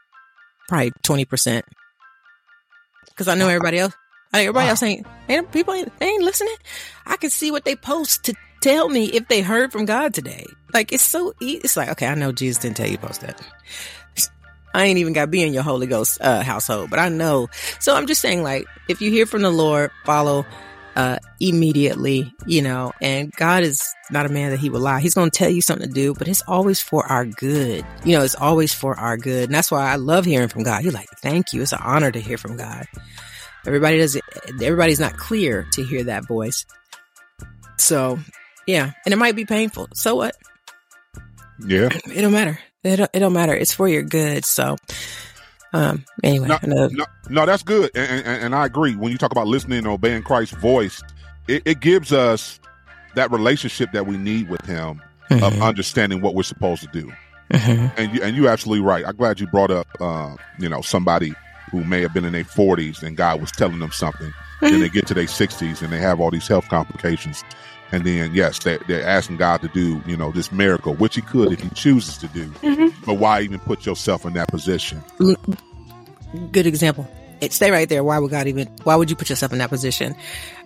Probably 0.69 0.93
twenty 1.03 1.25
percent. 1.25 1.65
Because 3.07 3.29
I 3.29 3.35
know 3.35 3.49
everybody 3.49 3.79
else. 3.79 3.95
Like 4.33 4.43
everybody 4.43 4.67
wow. 4.67 4.71
else 4.71 4.83
ain't, 4.83 5.07
ain't 5.29 5.51
people 5.53 5.73
ain't, 5.73 5.99
they 5.99 6.07
ain't 6.07 6.23
listening. 6.23 6.55
I 7.07 7.17
can 7.17 7.31
see 7.31 7.51
what 7.51 7.65
they 7.65 7.77
post 7.77 8.25
to 8.25 8.35
tell 8.61 8.89
me 8.89 9.07
if 9.07 9.27
they 9.29 9.41
heard 9.41 9.73
from 9.73 9.87
God 9.87 10.13
today. 10.13 10.45
Like 10.75 10.93
it's 10.93 11.03
so 11.03 11.33
it's 11.41 11.77
like 11.77 11.89
okay, 11.91 12.07
I 12.07 12.15
know 12.15 12.33
Jesus 12.33 12.63
didn't 12.63 12.77
tell 12.77 12.89
you 12.89 12.99
to 12.99 13.07
post 13.07 13.23
that. 13.23 13.41
I 14.75 14.85
ain't 14.85 14.99
even 14.99 15.15
got 15.15 15.23
to 15.23 15.27
be 15.29 15.43
in 15.43 15.55
your 15.55 15.63
Holy 15.63 15.87
Ghost 15.87 16.19
uh, 16.21 16.43
household, 16.43 16.91
but 16.91 16.99
I 16.99 17.09
know. 17.09 17.49
So 17.81 17.97
I'm 17.97 18.07
just 18.07 18.21
saying, 18.21 18.43
like, 18.43 18.67
if 18.87 19.01
you 19.01 19.11
hear 19.11 19.25
from 19.25 19.41
the 19.41 19.51
Lord, 19.51 19.91
follow 20.05 20.45
uh, 20.99 21.19
immediately, 21.39 22.35
you 22.45 22.61
know, 22.61 22.93
and 23.01 23.33
God 23.33 23.63
is 23.63 23.95
not 24.11 24.27
a 24.27 24.29
man 24.29 24.51
that 24.51 24.59
he 24.59 24.69
will 24.69 24.81
lie. 24.81 24.99
He's 24.99 25.15
going 25.15 25.31
to 25.31 25.39
tell 25.39 25.49
you 25.49 25.63
something 25.63 25.87
to 25.87 25.95
do, 25.95 26.13
but 26.13 26.27
it's 26.27 26.43
always 26.49 26.81
for 26.81 27.07
our 27.07 27.25
good. 27.25 27.87
You 28.05 28.19
know, 28.19 28.25
it's 28.25 28.35
always 28.35 28.75
for 28.75 28.99
our 28.99 29.17
good. 29.17 29.45
And 29.45 29.55
that's 29.55 29.71
why 29.71 29.89
I 29.89 29.95
love 29.95 30.25
hearing 30.25 30.49
from 30.49 30.65
God. 30.65 30.83
You're 30.83 30.93
like, 30.93 31.09
thank 31.23 31.53
you. 31.53 31.63
It's 31.63 31.73
an 31.73 31.79
honor 31.85 32.11
to 32.11 32.21
hear 32.21 32.37
from 32.37 32.57
God. 32.57 32.87
Everybody 33.65 33.99
does 33.99 34.17
it. 34.17 34.25
Everybody's 34.61 34.99
not 34.99 35.17
clear 35.17 35.69
to 35.75 35.85
hear 35.85 36.03
that 36.05 36.27
voice. 36.27 36.67
So 37.77 38.19
yeah. 38.67 38.91
And 39.05 39.15
it 39.15 39.19
might 39.19 39.37
be 39.37 39.45
painful. 39.45 39.91
So 39.95 40.17
what? 40.17 40.37
Yeah. 41.65 41.91
It 41.93 42.23
don't 42.23 42.33
matter. 42.33 42.59
It 42.83 42.97
don't, 42.97 43.11
it 43.15 43.21
don't 43.21 43.33
matter. 43.33 43.55
It's 43.55 43.73
for 43.73 43.87
your 43.87 44.03
good. 44.03 44.45
So, 44.45 44.77
um, 45.73 46.05
anyway, 46.23 46.49
no, 46.49 46.59
no, 46.65 47.05
no, 47.29 47.47
that's 47.47 47.63
good, 47.63 47.91
and, 47.95 48.27
and, 48.27 48.43
and, 48.45 48.55
I 48.55 48.67
agree. 48.67 48.97
When 48.97 49.13
you 49.13 49.19
talk 49.19 49.33
about 49.33 49.47
listening 49.47 49.79
and 49.79 49.87
obeying 49.87 50.23
Christ's 50.23 50.57
voice, 50.57 51.03
it, 51.47 51.63
it 51.67 51.81
gives 51.81 52.13
us 52.13 52.59
that 53.15 53.31
relationship 53.31 53.93
that 53.93 54.07
we 54.07 54.17
need 54.17 54.49
with 54.49 54.65
Him 54.65 55.03
mm-hmm. 55.31 55.45
of 55.45 55.61
understanding 55.61 56.21
what 56.21 56.35
we're 56.35 56.43
supposed 56.43 56.83
to 56.83 56.89
do. 56.89 57.13
Mm-hmm. 57.51 58.01
And 58.01 58.15
you 58.15 58.23
and 58.23 58.37
you're 58.37 58.49
absolutely 58.49 58.85
right. 58.85 59.05
I'm 59.07 59.17
glad 59.17 59.41
you 59.41 59.47
brought 59.47 59.71
up, 59.71 59.87
uh, 60.01 60.37
you 60.59 60.69
know, 60.69 60.81
somebody 60.81 61.35
who 61.71 61.85
may 61.85 62.01
have 62.01 62.15
been 62.15 62.25
in 62.25 62.33
their 62.33 62.45
40s 62.45 63.03
and 63.03 63.17
God 63.17 63.41
was 63.41 63.53
telling 63.53 63.79
them 63.79 63.93
something. 63.93 64.29
Mm-hmm. 64.29 64.67
Then 64.67 64.81
they 64.81 64.89
get 64.89 65.07
to 65.09 65.15
their 65.15 65.25
60s 65.25 65.83
and 65.83 65.93
they 65.93 65.99
have 65.99 66.21
all 66.21 66.31
these 66.31 66.49
health 66.49 66.69
complications. 66.69 67.45
And 67.91 68.05
then, 68.05 68.35
yes, 68.35 68.59
they, 68.59 68.79
they're 68.87 69.07
asking 69.07 69.39
God 69.39 69.63
to 69.63 69.69
do, 69.69 70.03
you 70.07 70.17
know, 70.17 70.31
this 70.31 70.53
miracle, 70.53 70.95
which 70.95 71.15
He 71.15 71.23
could 71.23 71.53
if 71.53 71.61
He 71.61 71.71
chooses 71.71 72.19
to 72.19 72.29
do. 72.29 72.47
Mm-hmm. 72.47 73.05
But 73.05 73.15
why 73.15 73.41
even 73.41 73.61
put 73.61 73.87
yourself 73.87 74.25
in 74.27 74.35
that 74.35 74.49
position? 74.49 75.03
Good 76.53 76.67
example. 76.67 77.09
It, 77.41 77.53
stay 77.53 77.71
right 77.71 77.89
there. 77.89 78.03
Why 78.03 78.19
would 78.19 78.31
God 78.31 78.47
even? 78.47 78.67
Why 78.83 78.97
would 78.97 79.11
you 79.11 79.17
put 79.17 79.31
yourself 79.31 79.53
in 79.53 79.59
that 79.59 79.71
position? 79.71 80.15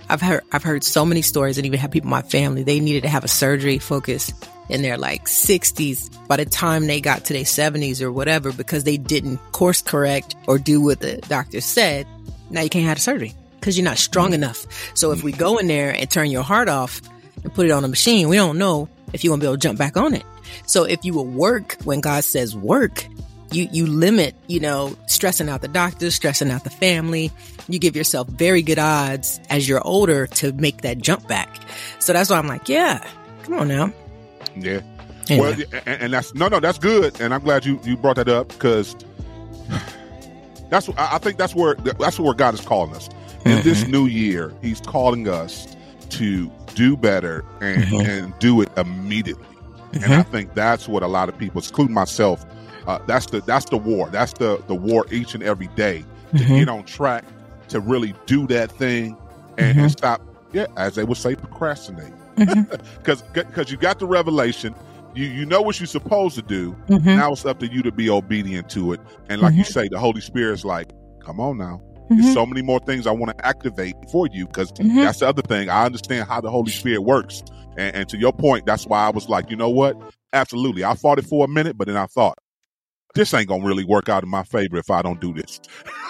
I've 0.09 0.21
heard 0.21 0.43
I've 0.53 0.63
heard 0.63 0.83
so 0.83 1.05
many 1.05 1.23
stories, 1.23 1.59
and 1.59 1.67
even 1.67 1.79
have 1.79 1.91
people 1.91 2.09
in 2.09 2.11
my 2.11 2.23
family. 2.23 2.63
They 2.63 2.81
needed 2.81 3.03
to 3.03 3.09
have 3.09 3.25
a 3.25 3.29
surgery 3.29 3.79
focus 3.79 4.33
in 4.69 4.83
their 4.83 4.97
like 4.97 5.27
60s 5.27 6.27
by 6.29 6.37
the 6.37 6.47
time 6.47 6.87
they 6.87 7.01
got 7.01 7.27
to 7.27 7.33
their 7.35 7.43
70s 7.43 8.01
or 8.01 8.11
whatever 8.11 8.53
because 8.53 8.85
they 8.85 8.97
didn't 8.97 9.37
course 9.53 9.83
correct 9.83 10.35
or 10.47 10.59
do 10.59 10.81
what 10.81 11.01
the 11.01 11.19
doctor 11.29 11.61
said. 11.61 12.07
Now 12.51 12.63
you 12.63 12.71
can't 12.71 12.87
have 12.87 12.97
the 12.97 13.03
surgery 13.03 13.35
because 13.61 13.77
you're 13.77 13.85
not 13.85 13.99
strong 13.99 14.33
enough. 14.33 14.67
So 14.95 15.13
if 15.13 15.23
we 15.23 15.33
go 15.33 15.59
in 15.59 15.67
there 15.67 15.95
and 15.95 16.11
turn 16.11 16.31
your 16.31 16.43
heart 16.43 16.69
off 16.69 17.03
and 17.43 17.53
put 17.53 17.67
it 17.67 17.71
on 17.71 17.85
a 17.85 17.89
machine, 17.89 18.29
we 18.29 18.37
don't 18.37 18.59
know 18.59 18.89
if 19.13 19.25
you're 19.25 19.33
gonna 19.33 19.41
be 19.41 19.47
able 19.47 19.57
to 19.57 19.61
jump 19.61 19.79
back 19.79 19.97
on 19.97 20.15
it. 20.15 20.25
So 20.67 20.85
if 20.85 21.05
you 21.05 21.15
will 21.15 21.27
work 21.27 21.77
when 21.85 22.01
God 22.01 22.25
says 22.25 22.57
work, 22.57 23.07
you 23.51 23.69
you 23.71 23.87
limit, 23.87 24.35
you 24.47 24.61
know, 24.61 24.97
stressing 25.07 25.49
out 25.49 25.61
the 25.61 25.69
doctors, 25.69 26.15
stressing 26.15 26.51
out 26.51 26.65
the 26.65 26.71
family. 26.71 27.31
You 27.69 27.79
give 27.79 27.95
yourself 27.95 28.29
very 28.29 28.63
good 28.63 28.79
odds 28.79 29.41
as 29.51 29.69
you're 29.69 29.87
older 29.87 30.27
to 30.27 30.53
make 30.53 30.83
that 30.83 30.99
jump 30.99 31.29
back. 31.29 31.49
So 31.99 32.13
that's 32.13 32.31
why 32.31 32.39
I'm 32.39 32.47
like, 32.47 32.69
yeah, 32.69 33.07
come 33.45 33.55
on 33.55 33.69
now. 33.69 33.93
Yeah. 34.57 34.81
Anyway. 35.31 35.67
Well, 35.71 35.83
and, 35.87 36.03
and 36.03 36.13
that's 36.13 36.35
no, 36.35 36.49
no, 36.49 36.61
that's 36.61 36.79
good, 36.79 37.21
and 37.21 37.33
I'm 37.33 37.43
glad 37.43 37.65
you 37.65 37.81
you 37.85 37.97
brought 37.97 38.17
that 38.17 38.29
up 38.29 38.49
because 38.49 38.97
that's 40.71 40.89
I 40.97 41.19
think 41.19 41.39
that's 41.39 41.55
where 41.55 41.75
that's 41.75 42.19
where 42.19 42.35
God 42.35 42.55
is 42.55 42.61
calling 42.61 42.95
us 42.95 43.09
in 43.45 43.53
mm-hmm. 43.53 43.69
this 43.69 43.87
new 43.87 44.07
year, 44.07 44.55
he's 44.63 44.81
calling 44.81 45.29
us 45.29 45.77
to 46.13 46.51
do 46.75 46.97
better 46.97 47.45
and, 47.61 47.83
mm-hmm. 47.85 48.07
and 48.09 48.39
do 48.39 48.61
it 48.61 48.69
immediately. 48.77 49.45
Mm-hmm. 49.93 50.05
And 50.05 50.15
I 50.15 50.23
think 50.23 50.55
that's 50.55 50.89
what 50.89 51.03
a 51.03 51.07
lot 51.07 51.29
of 51.29 51.37
people, 51.37 51.61
including 51.61 51.95
myself, 51.95 52.45
uh, 52.87 52.99
that's 53.07 53.27
the 53.27 53.41
that's 53.43 53.67
the 53.67 53.77
war. 53.77 54.09
That's 54.11 54.33
the 54.33 54.63
the 54.67 54.75
war 54.75 55.07
each 55.11 55.35
and 55.35 55.43
every 55.43 55.69
day 55.69 56.05
to 56.33 56.39
mm-hmm. 56.39 56.55
get 56.57 56.69
on 56.69 56.85
track 56.85 57.25
to 57.69 57.81
really 57.81 58.15
do 58.27 58.47
that 58.49 58.73
thing 58.73 59.17
and, 59.59 59.69
and 59.69 59.79
mm-hmm. 59.79 59.89
stop. 59.89 60.23
Yeah, 60.53 60.67
as 60.77 60.97
they 60.97 61.05
would 61.05 61.17
say, 61.17 61.35
procrastinate. 61.35 62.13
Because 62.37 63.23
mm-hmm. 63.23 63.33
because 63.33 63.71
you 63.71 63.77
got 63.77 63.99
the 63.99 64.07
revelation, 64.07 64.75
you 65.15 65.27
you 65.27 65.47
know 65.47 65.63
what 65.63 65.79
you're 65.79 65.87
supposed 65.87 66.35
to 66.37 66.43
do. 66.43 66.77
Now 66.89 67.33
it's 67.33 67.45
up 67.45 67.61
to 67.61 67.67
you 67.67 67.83
to 67.83 67.93
be 67.93 68.11
obedient 68.11 68.69
to 68.71 68.95
it. 68.95 69.01
And 69.29 69.41
like 69.41 69.55
you 69.55 69.65
say, 69.65 69.89
the 69.89 69.99
Holy 69.99 70.21
Spirit's 70.21 70.65
like, 70.65 70.89
come 71.21 71.39
on 71.39 71.59
now. 71.59 71.81
Mm-hmm. 72.13 72.23
There's 72.23 72.35
so 72.35 72.47
many 72.47 72.63
more 72.63 72.81
things 72.81 73.07
I 73.07 73.13
want 73.13 73.37
to 73.37 73.47
activate 73.47 73.95
for 74.11 74.27
you 74.33 74.47
because 74.47 74.73
mm-hmm. 74.73 74.97
that's 74.97 75.21
the 75.21 75.29
other 75.29 75.43
thing. 75.43 75.69
I 75.69 75.85
understand 75.85 76.29
how 76.29 76.41
the 76.41 76.51
Holy 76.51 76.71
Spirit 76.71 77.03
works. 77.03 77.43
And, 77.77 77.97
and 77.97 78.09
to 78.09 78.19
your 78.19 78.33
point, 78.33 78.67
that's 78.67 78.87
why 78.87 79.07
I 79.07 79.11
was 79.11 79.29
like, 79.29 79.51
you 79.51 79.57
know 79.57 79.71
what? 79.71 79.97
Absolutely. 80.33 80.85
I 80.85 80.95
fought 80.95 81.19
it 81.19 81.27
for 81.27 81.45
a 81.45 81.49
minute, 81.49 81.77
but 81.77 81.89
then 81.89 81.97
I 81.97 82.07
thought, 82.07 82.39
this 83.15 83.35
ain't 83.35 83.49
gonna 83.49 83.65
really 83.65 83.85
work 83.85 84.09
out 84.09 84.23
in 84.23 84.29
my 84.29 84.43
favor 84.43 84.79
if 84.79 84.91
I 84.91 85.03
don't 85.03 85.21
do 85.21 85.35
this. 85.35 85.61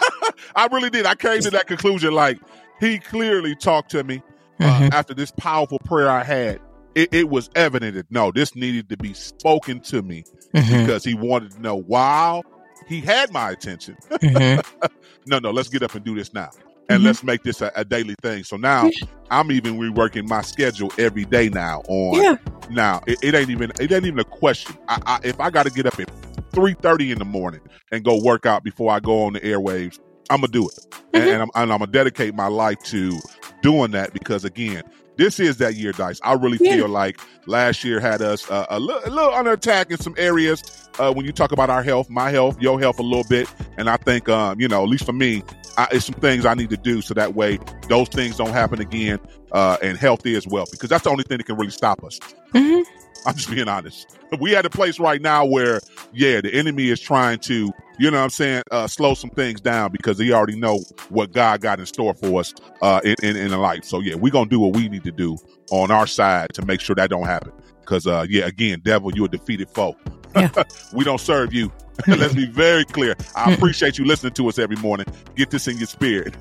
I 0.57 0.67
really 0.67 0.91
did. 0.91 1.07
I 1.07 1.15
came 1.15 1.41
to 1.41 1.51
that 1.51 1.67
conclusion. 1.67 2.13
Like 2.13 2.39
he 2.79 2.99
clearly 2.99 3.57
talked 3.57 3.91
to 3.93 4.05
me 4.05 4.23
uh, 4.61 4.65
mm-hmm. 4.65 4.89
after 4.93 5.15
this 5.15 5.33
powerful 5.33 5.79
prayer 5.81 6.09
I 6.09 6.23
had. 6.23 6.61
It, 6.95 7.15
it, 7.15 7.31
was 7.31 7.49
evident 7.55 7.95
that 7.95 8.11
no, 8.11 8.31
this 8.31 8.55
needed 8.55 8.91
to 8.91 8.99
be 8.99 9.15
spoken 9.15 9.81
to 9.81 10.03
me 10.03 10.25
mm-hmm. 10.55 10.81
because 10.81 11.03
he 11.03 11.15
wanted 11.15 11.53
to 11.53 11.63
know. 11.63 11.77
Wow, 11.77 12.43
he 12.89 13.01
had 13.01 13.33
my 13.33 13.51
attention. 13.51 13.97
Mm-hmm. 14.23 14.87
no, 15.27 15.39
no, 15.39 15.51
let's 15.51 15.69
get 15.69 15.83
up 15.83 15.95
and 15.95 16.05
do 16.05 16.15
this 16.15 16.33
now. 16.33 16.51
And 16.89 16.99
mm-hmm. 16.99 17.07
let's 17.07 17.23
make 17.23 17.43
this 17.43 17.61
a, 17.61 17.73
a, 17.75 17.85
daily 17.85 18.15
thing. 18.23 18.45
So 18.45 18.57
now 18.57 18.89
I'm 19.31 19.51
even 19.51 19.79
reworking 19.79 20.29
my 20.29 20.43
schedule 20.43 20.93
every 20.99 21.25
day 21.25 21.49
now 21.49 21.83
on 21.89 22.23
yeah. 22.23 22.37
now 22.71 23.03
it, 23.07 23.19
it, 23.23 23.35
ain't 23.35 23.51
even 23.51 23.73
it 23.81 23.93
ain't 23.93 24.07
even 24.07 24.19
a 24.19 24.25
question. 24.25 24.77
I, 24.89 25.03
I, 25.07 25.21
if 25.25 25.41
I 25.41 25.51
gotta 25.51 25.71
get 25.71 25.87
up 25.87 25.99
at 25.99 26.11
three 26.53 26.75
thirty 26.75 27.11
in 27.11 27.19
the 27.19 27.25
morning 27.25 27.61
and 27.91 28.05
go 28.05 28.23
work 28.23 28.47
out 28.47 28.63
before 28.65 28.93
I 28.93 29.01
go 29.01 29.25
on 29.25 29.33
the 29.35 29.41
airwaves, 29.41 29.99
I'm 30.31 30.41
gonna 30.41 30.53
do 30.53 30.69
it. 30.69 30.75
Mm-hmm. 30.75 31.17
And, 31.17 31.25
and, 31.25 31.43
I'm, 31.43 31.51
and 31.55 31.73
I'm 31.73 31.79
gonna 31.81 31.91
dedicate 31.91 32.35
my 32.35 32.49
life 32.49 32.79
to 32.85 33.19
doing 33.63 33.91
that 33.93 34.13
because 34.13 34.45
again, 34.45 34.83
this 35.17 35.39
is 35.39 35.59
that 35.59 35.75
year, 35.75 35.93
Dice. 35.93 36.21
I 36.23 36.35
really 36.35 36.59
yeah. 36.61 36.77
feel 36.77 36.89
like 36.89 37.21
last 37.47 37.85
year 37.85 38.01
had 38.01 38.23
us 38.23 38.51
uh, 38.51 38.67
a, 38.71 38.81
little, 38.81 39.03
a 39.05 39.11
little 39.11 39.35
under 39.35 39.53
attack 39.53 39.91
in 39.91 39.99
some 39.99 40.15
areas. 40.17 40.89
Uh, 40.99 41.13
when 41.13 41.25
you 41.25 41.33
talk 41.33 41.53
about 41.53 41.71
our 41.71 41.83
health, 41.83 42.11
my 42.11 42.31
health, 42.31 42.61
your 42.61 42.79
health, 42.79 42.99
a 42.99 43.03
little 43.03 43.25
bit, 43.29 43.49
and 43.77 43.89
I 43.89 43.97
think, 43.97 44.29
um, 44.29 44.61
you 44.61 44.69
know, 44.69 44.83
at 44.83 44.89
least 44.89 45.05
for 45.05 45.13
me, 45.13 45.43
I, 45.79 45.89
it's 45.93 46.07
some 46.07 46.15
things 46.15 46.45
I 46.45 46.55
need 46.55 46.71
to 46.71 46.77
do 46.77 47.01
so 47.01 47.15
that 47.15 47.35
way 47.35 47.59
those 47.89 48.09
things 48.09 48.37
don't 48.37 48.53
happen 48.53 48.81
again, 48.81 49.19
uh, 49.53 49.79
and 49.83 49.97
healthy 49.97 50.35
as 50.35 50.47
well, 50.47 50.67
because 50.71 50.91
that's 50.91 51.05
the 51.05 51.11
only 51.11 51.25
thing 51.25 51.39
that 51.39 51.45
can 51.45 51.57
really 51.57 51.71
stop 51.71 52.05
us. 52.05 52.19
Mm-hmm. 52.53 52.83
I'm 53.27 53.37
just 53.37 53.51
being 53.51 53.69
honest. 53.69 54.19
We 54.41 54.57
at 54.57 54.67
a 54.67 54.71
place 54.71 54.99
right 54.99 55.21
now 55.21 55.45
where, 55.45 55.81
yeah, 56.13 56.41
the 56.41 56.53
enemy 56.53 56.89
is 56.89 57.01
trying 57.01 57.39
to, 57.41 57.73
you 58.03 58.11
know 58.11 58.17
what 58.17 58.25
I'm 58.25 58.31
saying, 58.31 58.63
uh, 58.73 58.89
slow 58.89 59.15
some 59.15 59.31
things 59.31 59.61
down 59.61 59.93
because 59.93 60.19
he 60.19 60.33
already 60.33 60.59
know 60.59 60.81
what 61.11 61.31
God 61.31 61.61
got 61.61 61.79
in 61.79 61.87
store 61.87 62.15
for 62.15 62.41
us 62.41 62.53
uh, 62.83 63.01
in, 63.05 63.15
in, 63.23 63.37
in 63.37 63.53
life. 63.53 63.85
So, 63.85 64.01
yeah, 64.01 64.17
we're 64.17 64.33
going 64.33 64.47
to 64.47 64.51
do 64.51 64.59
what 64.59 64.75
we 64.75 64.89
need 64.89 65.05
to 65.05 65.13
do 65.13 65.39
on 65.71 65.93
our 65.93 66.09
side 66.09 66.53
to 66.55 66.67
make 66.67 66.81
sure 66.81 66.97
that 66.97 67.11
don't 67.11 67.27
happen. 67.27 67.53
Because, 67.79 68.09
uh, 68.09 68.27
yeah, 68.29 68.47
again, 68.47 68.81
devil, 68.83 69.13
you're 69.15 69.27
a 69.27 69.29
defeated 69.29 69.71
foe. 69.71 69.97
Yeah. 70.35 70.51
we 70.93 71.05
don't 71.05 71.21
serve 71.21 71.55
you. 71.55 71.71
Let's 72.09 72.35
be 72.35 72.47
very 72.47 72.85
clear. 72.85 73.15
I 73.37 73.53
appreciate 73.53 73.99
you 73.99 74.05
listening 74.05 74.33
to 74.33 74.49
us 74.49 74.59
every 74.59 74.77
morning. 74.77 75.07
Get 75.37 75.51
this 75.51 75.69
in 75.69 75.79
your 75.79 75.87
spirit. 75.87 76.35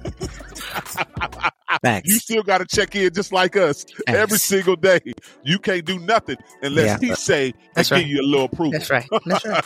You 1.83 2.15
still 2.15 2.43
got 2.43 2.59
to 2.59 2.65
check 2.65 2.95
in 2.95 3.13
just 3.13 3.33
like 3.33 3.55
us 3.55 3.85
every 4.07 4.37
single 4.37 4.75
day. 4.75 4.99
You 5.43 5.59
can't 5.59 5.83
do 5.83 5.99
nothing 5.99 6.37
unless 6.61 7.01
yeah, 7.01 7.09
he 7.09 7.15
say 7.15 7.53
and 7.75 7.89
right. 7.91 7.99
give 7.99 8.07
you 8.07 8.21
a 8.21 8.27
little 8.27 8.49
proof. 8.49 8.73
That's 8.73 8.89
right. 8.89 9.07
That's 9.25 9.45
right. 9.45 9.63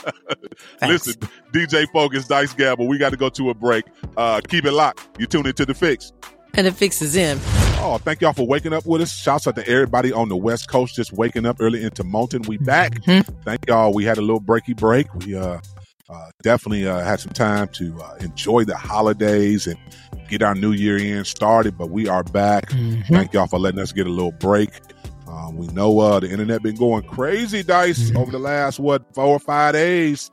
Listen, 0.82 1.16
DJ 1.52 1.88
Focus, 1.92 2.28
Dice 2.28 2.54
Gamble, 2.54 2.88
we 2.88 2.98
got 2.98 3.10
to 3.10 3.18
go 3.18 3.30
to 3.30 3.50
a 3.50 3.54
break. 3.54 3.86
Uh, 4.16 4.42
keep 4.48 4.66
it 4.66 4.72
locked. 4.72 5.08
You 5.20 5.26
tune 5.26 5.46
into 5.46 5.66
The 5.66 5.74
Fix. 5.74 6.14
And 6.54 6.66
The 6.66 6.72
Fix 6.72 7.02
is 7.02 7.16
in. 7.16 7.38
Oh, 7.78 8.00
thank 8.02 8.22
y'all 8.22 8.34
for 8.34 8.48
waking 8.48 8.72
up 8.72 8.86
with 8.86 9.02
us. 9.02 9.14
Shouts 9.14 9.46
out 9.46 9.56
to 9.58 9.68
everybody 9.68 10.12
on 10.14 10.30
the 10.30 10.38
West 10.38 10.70
Coast 10.70 10.96
just 10.96 11.12
waking 11.12 11.46
up 11.46 11.58
early 11.60 11.84
into 11.84 12.04
Moulton. 12.04 12.42
We 12.44 12.58
back. 12.58 12.94
Mm-hmm. 13.02 13.42
Thank 13.44 13.68
y'all. 13.68 13.94
We 13.94 14.06
had 14.06 14.18
a 14.18 14.22
little 14.22 14.42
breaky 14.42 14.76
break. 14.76 15.14
We 15.16 15.36
uh, 15.36 15.60
uh, 16.10 16.30
definitely 16.42 16.88
uh, 16.88 17.04
had 17.04 17.20
some 17.20 17.34
time 17.34 17.68
to 17.70 18.00
uh, 18.02 18.16
enjoy 18.22 18.64
the 18.64 18.78
holidays 18.78 19.68
and 19.68 19.78
get 20.28 20.42
our 20.42 20.56
new 20.56 20.72
year 20.72 20.98
in 20.98 21.26
started, 21.26 21.78
but 21.78 21.90
we 21.90 22.08
are 22.08 22.24
back. 22.24 22.70
Mm-hmm. 22.70 23.14
Thank 23.14 23.34
y'all 23.34 23.48
for 23.48 23.60
letting 23.60 23.80
us 23.80 23.92
get 23.92 24.08
a 24.08 24.12
little 24.12 24.32
break. 24.34 24.70
Um, 25.28 25.58
we 25.58 25.68
know 25.68 26.00
uh, 26.00 26.20
the 26.20 26.30
internet 26.30 26.62
been 26.64 26.76
going 26.76 27.04
crazy, 27.04 27.64
dice 27.64 28.00
Mm-hmm. 28.10 28.18
over 28.18 28.32
the 28.32 28.40
last 28.40 28.80
what 28.80 29.14
four 29.14 29.26
or 29.26 29.40
five 29.40 29.74
days. 29.74 30.32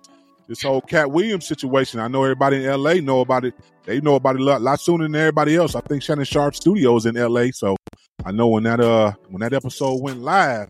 This 0.49 0.63
whole 0.63 0.81
Katt 0.81 1.11
Williams 1.11 1.47
situation. 1.47 1.99
I 2.01 2.09
know 2.09 2.25
everybody 2.25 2.65
in 2.65 2.83
LA 2.83 2.95
know 2.95 3.21
about 3.21 3.45
it. 3.45 3.55
They 3.85 4.01
know 4.01 4.17
about 4.17 4.35
it 4.37 4.43
a 4.43 4.45
lot, 4.45 4.61
lot 4.61 4.81
sooner 4.81 5.05
than 5.05 5.15
everybody 5.15 5.57
else. 5.57 5.75
I 5.75 5.81
think 5.81 6.03
Shannon 6.03 6.25
Sharpe 6.25 6.55
Studios 6.55 7.07
in 7.07 7.15
LA, 7.15 7.47
so 7.53 7.77
I 8.25 8.33
know 8.33 8.49
when 8.49 8.65
that 8.65 8.81
uh 8.81 9.13
when 9.29 9.41
that 9.41 9.53
episode 9.55 10.03
went 10.03 10.21
live, 10.21 10.69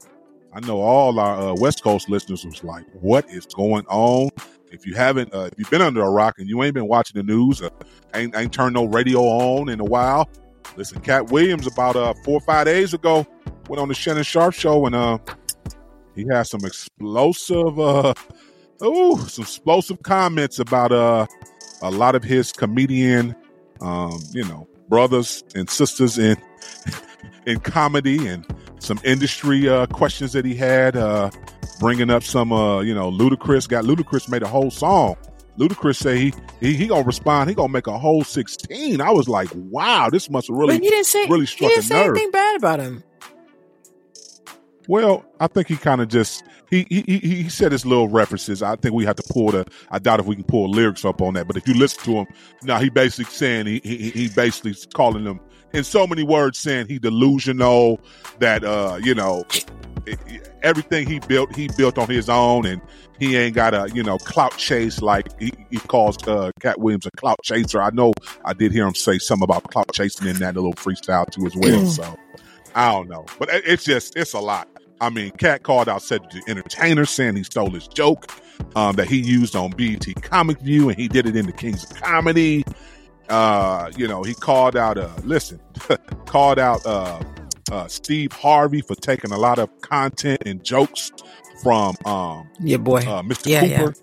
I 0.52 0.60
know 0.60 0.80
all 0.80 1.18
our 1.18 1.50
uh, 1.50 1.54
West 1.54 1.82
Coast 1.82 2.08
listeners 2.08 2.44
was 2.44 2.62
like, 2.62 2.84
"What 3.00 3.28
is 3.30 3.46
going 3.46 3.84
on?" 3.88 4.28
If 4.72 4.86
you 4.86 4.94
haven't, 4.94 5.34
uh, 5.34 5.50
if 5.52 5.54
you've 5.58 5.70
been 5.70 5.82
under 5.82 6.02
a 6.02 6.10
rock 6.10 6.38
and 6.38 6.48
you 6.48 6.62
ain't 6.62 6.74
been 6.74 6.88
watching 6.88 7.20
the 7.20 7.22
news, 7.22 7.60
uh, 7.60 7.68
ain't 8.14 8.34
ain't 8.34 8.52
turned 8.52 8.74
no 8.74 8.86
radio 8.86 9.20
on 9.20 9.68
in 9.68 9.80
a 9.80 9.84
while, 9.84 10.28
listen. 10.76 11.00
Katt 11.00 11.30
Williams 11.30 11.66
about 11.66 11.96
uh 11.96 12.14
four 12.24 12.34
or 12.34 12.40
five 12.40 12.66
days 12.66 12.94
ago 12.94 13.26
went 13.68 13.80
on 13.80 13.88
the 13.88 13.94
Shannon 13.94 14.22
Sharpe 14.22 14.54
show 14.54 14.86
and 14.86 14.94
uh 14.94 15.18
he 16.14 16.26
had 16.30 16.44
some 16.44 16.64
explosive 16.64 17.78
uh 17.78 18.14
oh 18.80 19.16
some 19.26 19.42
explosive 19.42 20.02
comments 20.02 20.58
about 20.58 20.92
uh 20.92 21.26
a 21.82 21.90
lot 21.90 22.14
of 22.14 22.22
his 22.22 22.52
comedian 22.52 23.34
um 23.80 24.18
you 24.32 24.44
know 24.44 24.66
brothers 24.88 25.44
and 25.54 25.68
sisters 25.68 26.18
in 26.18 26.36
in 27.46 27.60
comedy 27.60 28.26
and 28.26 28.46
some 28.78 29.00
industry 29.04 29.68
uh 29.68 29.86
questions 29.86 30.32
that 30.32 30.44
he 30.44 30.54
had 30.54 30.96
uh 30.96 31.30
bringing 31.82 32.10
up 32.10 32.22
some 32.22 32.52
uh 32.52 32.80
you 32.80 32.94
know 32.94 33.10
ludacris 33.10 33.68
got 33.68 33.84
ludacris 33.84 34.28
made 34.28 34.42
a 34.42 34.48
whole 34.48 34.70
song 34.70 35.16
ludacris 35.58 35.96
say 35.96 36.16
he 36.16 36.34
he, 36.60 36.74
he 36.74 36.86
gonna 36.86 37.04
respond 37.04 37.50
he 37.50 37.54
gonna 37.54 37.72
make 37.72 37.86
a 37.86 37.98
whole 37.98 38.24
16 38.24 39.00
i 39.00 39.10
was 39.10 39.28
like 39.28 39.48
wow 39.54 40.08
this 40.10 40.30
must 40.30 40.48
have 40.48 40.56
really 40.56 40.76
but 40.76 40.82
he 40.82 40.88
didn't 40.88 41.04
say 41.06 41.26
really 41.28 41.44
struck 41.44 41.68
he 41.70 41.74
didn't 41.74 41.84
say 41.84 41.94
nerve 41.94 42.16
anything 42.16 42.30
bad 42.30 42.56
about 42.56 42.80
him. 42.80 43.02
well, 44.88 45.24
I 45.40 45.46
think 45.48 45.68
he 45.68 45.76
kind 45.76 46.00
of 46.00 46.08
just 46.08 46.44
he, 46.70 46.86
he 46.88 47.02
he 47.06 47.18
he 47.18 47.48
said 47.50 47.70
his 47.70 47.84
little 47.84 48.08
references. 48.08 48.62
I 48.62 48.76
think 48.76 48.94
we 48.94 49.04
have 49.04 49.16
to 49.16 49.32
pull 49.32 49.52
the. 49.52 49.66
I 49.90 49.98
doubt 49.98 50.20
if 50.20 50.26
we 50.26 50.34
can 50.36 50.44
pull 50.44 50.70
lyrics 50.70 51.04
up 51.04 51.20
on 51.20 51.34
that. 51.34 51.46
But 51.46 51.58
if 51.58 51.68
you 51.68 51.74
listen 51.74 52.02
to 52.04 52.12
him, 52.12 52.26
now 52.62 52.78
he 52.78 52.88
basically 52.88 53.26
saying 53.26 53.66
he 53.66 53.80
he, 53.84 54.10
he 54.10 54.28
basically 54.28 54.74
calling 54.94 55.24
them 55.24 55.38
in 55.72 55.84
so 55.84 56.06
many 56.06 56.22
words 56.22 56.58
saying 56.58 56.86
he 56.88 56.98
delusional 56.98 58.00
that 58.38 58.64
uh 58.64 58.98
you 59.02 59.14
know 59.14 59.44
everything 60.62 61.06
he 61.06 61.18
built 61.20 61.54
he 61.54 61.68
built 61.76 61.98
on 61.98 62.08
his 62.08 62.28
own 62.28 62.66
and 62.66 62.80
he 63.18 63.36
ain't 63.36 63.54
got 63.54 63.72
a 63.74 63.88
you 63.94 64.02
know 64.02 64.18
clout 64.18 64.56
chase 64.56 65.00
like 65.00 65.28
he, 65.40 65.52
he 65.70 65.78
calls 65.78 66.16
uh, 66.26 66.50
Katt 66.60 66.80
Williams 66.80 67.06
a 67.06 67.10
clout 67.12 67.38
chaser. 67.44 67.80
I 67.80 67.90
know 67.90 68.12
I 68.44 68.52
did 68.52 68.72
hear 68.72 68.86
him 68.86 68.94
say 68.96 69.18
something 69.18 69.44
about 69.44 69.64
clout 69.64 69.92
chasing 69.92 70.26
in 70.26 70.36
that 70.38 70.54
little 70.56 70.72
freestyle 70.74 71.30
too 71.30 71.46
as 71.46 71.54
well. 71.54 71.86
so 71.86 72.16
I 72.74 72.90
don't 72.92 73.08
know, 73.08 73.26
but 73.38 73.48
it- 73.50 73.64
it's 73.66 73.84
just 73.84 74.16
it's 74.16 74.32
a 74.32 74.40
lot. 74.40 74.68
I 75.00 75.10
mean, 75.10 75.32
Katt 75.32 75.62
called 75.64 75.88
out 75.88 76.00
Ced 76.00 76.30
the 76.30 76.42
Entertainer 76.48 77.04
saying 77.04 77.34
he 77.36 77.42
stole 77.42 77.70
his 77.70 77.86
joke 77.88 78.26
um, 78.76 78.94
that 78.96 79.08
he 79.08 79.18
used 79.18 79.54
on 79.56 79.70
BET 79.72 80.04
Comic 80.22 80.58
View 80.60 80.88
and 80.88 80.96
he 80.98 81.08
did 81.08 81.26
it 81.26 81.34
in 81.36 81.46
the 81.46 81.52
Kings 81.52 81.82
of 81.84 81.90
Comedy. 82.00 82.64
Uh, 83.28 83.90
you 83.96 84.06
know, 84.08 84.22
he 84.22 84.34
called 84.34 84.76
out 84.76 84.98
uh 84.98 85.08
listen, 85.24 85.60
called 86.26 86.58
out 86.58 86.84
uh 86.84 87.22
uh 87.70 87.86
Steve 87.88 88.32
Harvey 88.32 88.80
for 88.82 88.94
taking 88.94 89.32
a 89.32 89.38
lot 89.38 89.58
of 89.58 89.68
content 89.80 90.42
and 90.44 90.62
jokes 90.64 91.10
from 91.62 91.96
um 92.04 92.48
Yeah, 92.60 92.76
boy. 92.78 92.98
uh 92.98 93.22
Mr. 93.22 93.46
Yeah, 93.48 93.64
yeah. 93.64 93.78
Cooper. 93.78 93.94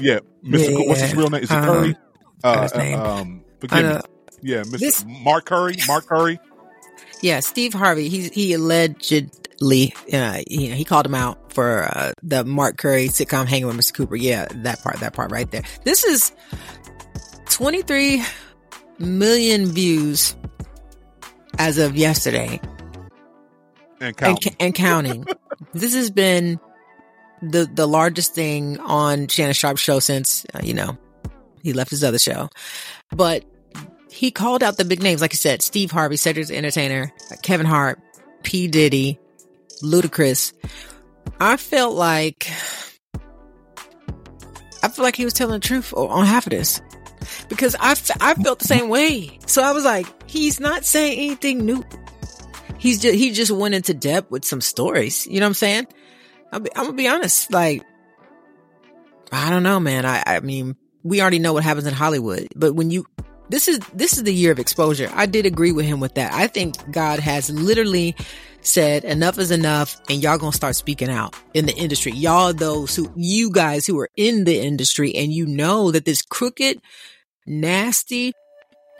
Yeah, 0.00 0.18
Mr. 0.44 0.70
Yeah, 0.70 0.76
Coo- 0.76 0.88
what's 0.88 1.00
his 1.00 1.14
real 1.14 1.30
name? 1.30 1.42
Is 1.44 1.50
it 1.50 1.54
Uh-huh. 1.54 1.72
Curry? 1.72 1.96
Uh, 2.44 2.68
name. 2.76 3.00
uh, 3.00 3.04
um 3.20 3.44
forgive 3.60 3.84
me. 3.84 4.00
Yeah, 4.42 4.62
Mr. 4.62 4.78
This- 4.78 5.04
Mark 5.06 5.46
Curry. 5.46 5.76
Mark 5.86 6.06
Curry. 6.06 6.38
Yeah, 7.22 7.40
Steve 7.40 7.74
Harvey. 7.74 8.08
He 8.08 8.28
he 8.28 8.52
allegedly, 8.52 9.92
uh, 10.12 10.40
you 10.46 10.68
know, 10.70 10.76
he 10.76 10.84
called 10.84 11.04
him 11.06 11.14
out 11.16 11.52
for 11.52 11.84
uh, 11.84 12.12
the 12.22 12.44
Mark 12.44 12.76
Curry 12.76 13.08
sitcom 13.08 13.46
"Hanging 13.46 13.66
with 13.66 13.76
Mr. 13.76 13.94
Cooper." 13.94 14.14
Yeah, 14.14 14.46
that 14.62 14.80
part, 14.82 15.00
that 15.00 15.14
part 15.14 15.32
right 15.32 15.50
there. 15.50 15.62
This 15.84 16.04
is 16.04 16.30
twenty 17.46 17.82
three 17.82 18.22
million 18.98 19.66
views 19.66 20.34
as 21.58 21.78
of 21.78 21.96
yesterday, 21.96 22.60
And 24.00 24.08
and, 24.08 24.16
count. 24.16 24.46
and 24.60 24.74
counting. 24.74 25.26
this 25.72 25.94
has 25.94 26.10
been 26.10 26.60
the 27.42 27.68
the 27.72 27.86
largest 27.86 28.34
thing 28.34 28.78
on 28.80 29.28
Shannon 29.28 29.54
Sharpe's 29.54 29.80
show 29.80 30.00
since 30.00 30.44
uh, 30.54 30.60
you 30.62 30.74
know 30.74 30.96
he 31.62 31.72
left 31.72 31.90
his 31.90 32.04
other 32.04 32.18
show, 32.18 32.48
but 33.10 33.44
he 34.10 34.30
called 34.30 34.62
out 34.62 34.76
the 34.76 34.84
big 34.84 35.02
names, 35.02 35.20
like 35.20 35.32
I 35.32 35.36
said, 35.36 35.62
Steve 35.62 35.90
Harvey, 35.90 36.16
Cedric 36.16 36.46
the 36.48 36.56
Entertainer, 36.56 37.12
Kevin 37.42 37.66
Hart, 37.66 38.00
P 38.42 38.66
Diddy, 38.68 39.18
Ludacris. 39.82 40.52
I 41.40 41.56
felt 41.56 41.94
like 41.94 42.48
I 44.82 44.88
feel 44.88 45.04
like 45.04 45.16
he 45.16 45.24
was 45.24 45.34
telling 45.34 45.52
the 45.60 45.66
truth 45.66 45.92
on 45.94 46.24
half 46.26 46.46
of 46.46 46.50
this 46.50 46.80
because 47.48 47.76
I, 47.78 47.92
I 48.20 48.34
felt 48.34 48.58
the 48.58 48.66
same 48.66 48.88
way. 48.88 49.38
So 49.46 49.62
I 49.62 49.72
was 49.72 49.84
like, 49.84 50.06
he's 50.30 50.60
not 50.60 50.84
saying 50.84 51.18
anything 51.18 51.64
new. 51.64 51.84
He's 52.78 53.00
just, 53.00 53.16
he 53.16 53.32
just 53.32 53.50
went 53.50 53.74
into 53.74 53.94
depth 53.94 54.30
with 54.30 54.44
some 54.44 54.60
stories. 54.60 55.26
You 55.26 55.40
know 55.40 55.46
what 55.46 55.50
I'm 55.50 55.54
saying? 55.54 55.86
Be, 56.52 56.70
I'm 56.76 56.84
gonna 56.84 56.92
be 56.92 57.08
honest. 57.08 57.52
Like, 57.52 57.82
I 59.32 59.50
don't 59.50 59.62
know, 59.62 59.80
man. 59.80 60.06
I, 60.06 60.22
I 60.26 60.40
mean, 60.40 60.76
we 61.02 61.20
already 61.20 61.38
know 61.38 61.52
what 61.52 61.64
happens 61.64 61.86
in 61.86 61.94
Hollywood, 61.94 62.48
but 62.56 62.74
when 62.74 62.90
you, 62.90 63.06
this 63.50 63.68
is, 63.68 63.80
this 63.94 64.16
is 64.16 64.22
the 64.22 64.32
year 64.32 64.52
of 64.52 64.58
exposure. 64.58 65.10
I 65.14 65.26
did 65.26 65.46
agree 65.46 65.72
with 65.72 65.86
him 65.86 66.00
with 66.00 66.14
that. 66.14 66.32
I 66.32 66.46
think 66.46 66.76
God 66.92 67.18
has 67.18 67.50
literally 67.50 68.14
said 68.60 69.04
enough 69.04 69.38
is 69.38 69.50
enough 69.50 70.00
and 70.08 70.22
y'all 70.22 70.38
gonna 70.38 70.52
start 70.52 70.76
speaking 70.76 71.08
out 71.08 71.34
in 71.54 71.66
the 71.66 71.74
industry. 71.74 72.12
Y'all, 72.12 72.52
those 72.52 72.94
who, 72.94 73.10
you 73.16 73.50
guys 73.50 73.86
who 73.86 73.98
are 73.98 74.10
in 74.16 74.44
the 74.44 74.60
industry 74.60 75.14
and 75.14 75.32
you 75.32 75.46
know 75.46 75.90
that 75.90 76.04
this 76.04 76.22
crooked, 76.22 76.80
nasty, 77.48 78.32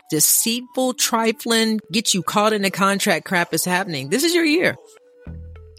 deceitful, 0.09 0.95
trifling, 0.95 1.79
get 1.91 2.13
you 2.13 2.23
caught 2.23 2.53
in 2.53 2.65
a 2.65 2.71
contract 2.71 3.25
crap 3.25 3.53
is 3.53 3.63
happening. 3.63 4.09
This 4.09 4.23
is 4.23 4.33
your 4.33 4.45
year. 4.45 4.75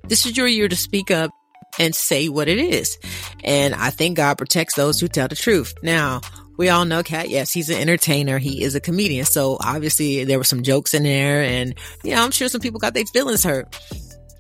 This 0.05 0.27
is 0.27 0.37
your 0.37 0.47
year 0.47 0.69
to 0.69 0.77
speak 0.77 1.11
up 1.11 1.31
and 1.79 1.95
say 1.95 2.29
what 2.29 2.49
it 2.49 2.59
is. 2.59 2.99
And 3.45 3.75
I 3.75 3.91
think 3.91 4.17
God 4.17 4.39
protects 4.39 4.75
those 4.75 5.01
who 5.01 5.09
tell 5.09 5.29
the 5.29 5.37
truth. 5.37 5.75
Now, 5.83 6.21
we 6.57 6.69
all 6.69 6.85
know 6.85 7.03
Katt, 7.03 7.29
yes, 7.29 7.53
he's 7.53 7.71
an 7.71 7.81
entertainer. 7.81 8.39
He 8.39 8.63
is 8.63 8.75
a 8.75 8.81
comedian. 8.81 9.25
So 9.25 9.57
obviously 9.61 10.25
there 10.25 10.37
were 10.39 10.45
some 10.45 10.63
jokes 10.63 10.95
in 10.95 11.05
there 11.05 11.43
and, 11.43 11.75
yeah, 12.03 12.23
I'm 12.23 12.33
sure 12.33 12.49
some 12.49 12.61
people 12.61 12.81
got 12.81 12.93
their 12.93 13.05
feelings 13.07 13.45
hurt. 13.45 13.75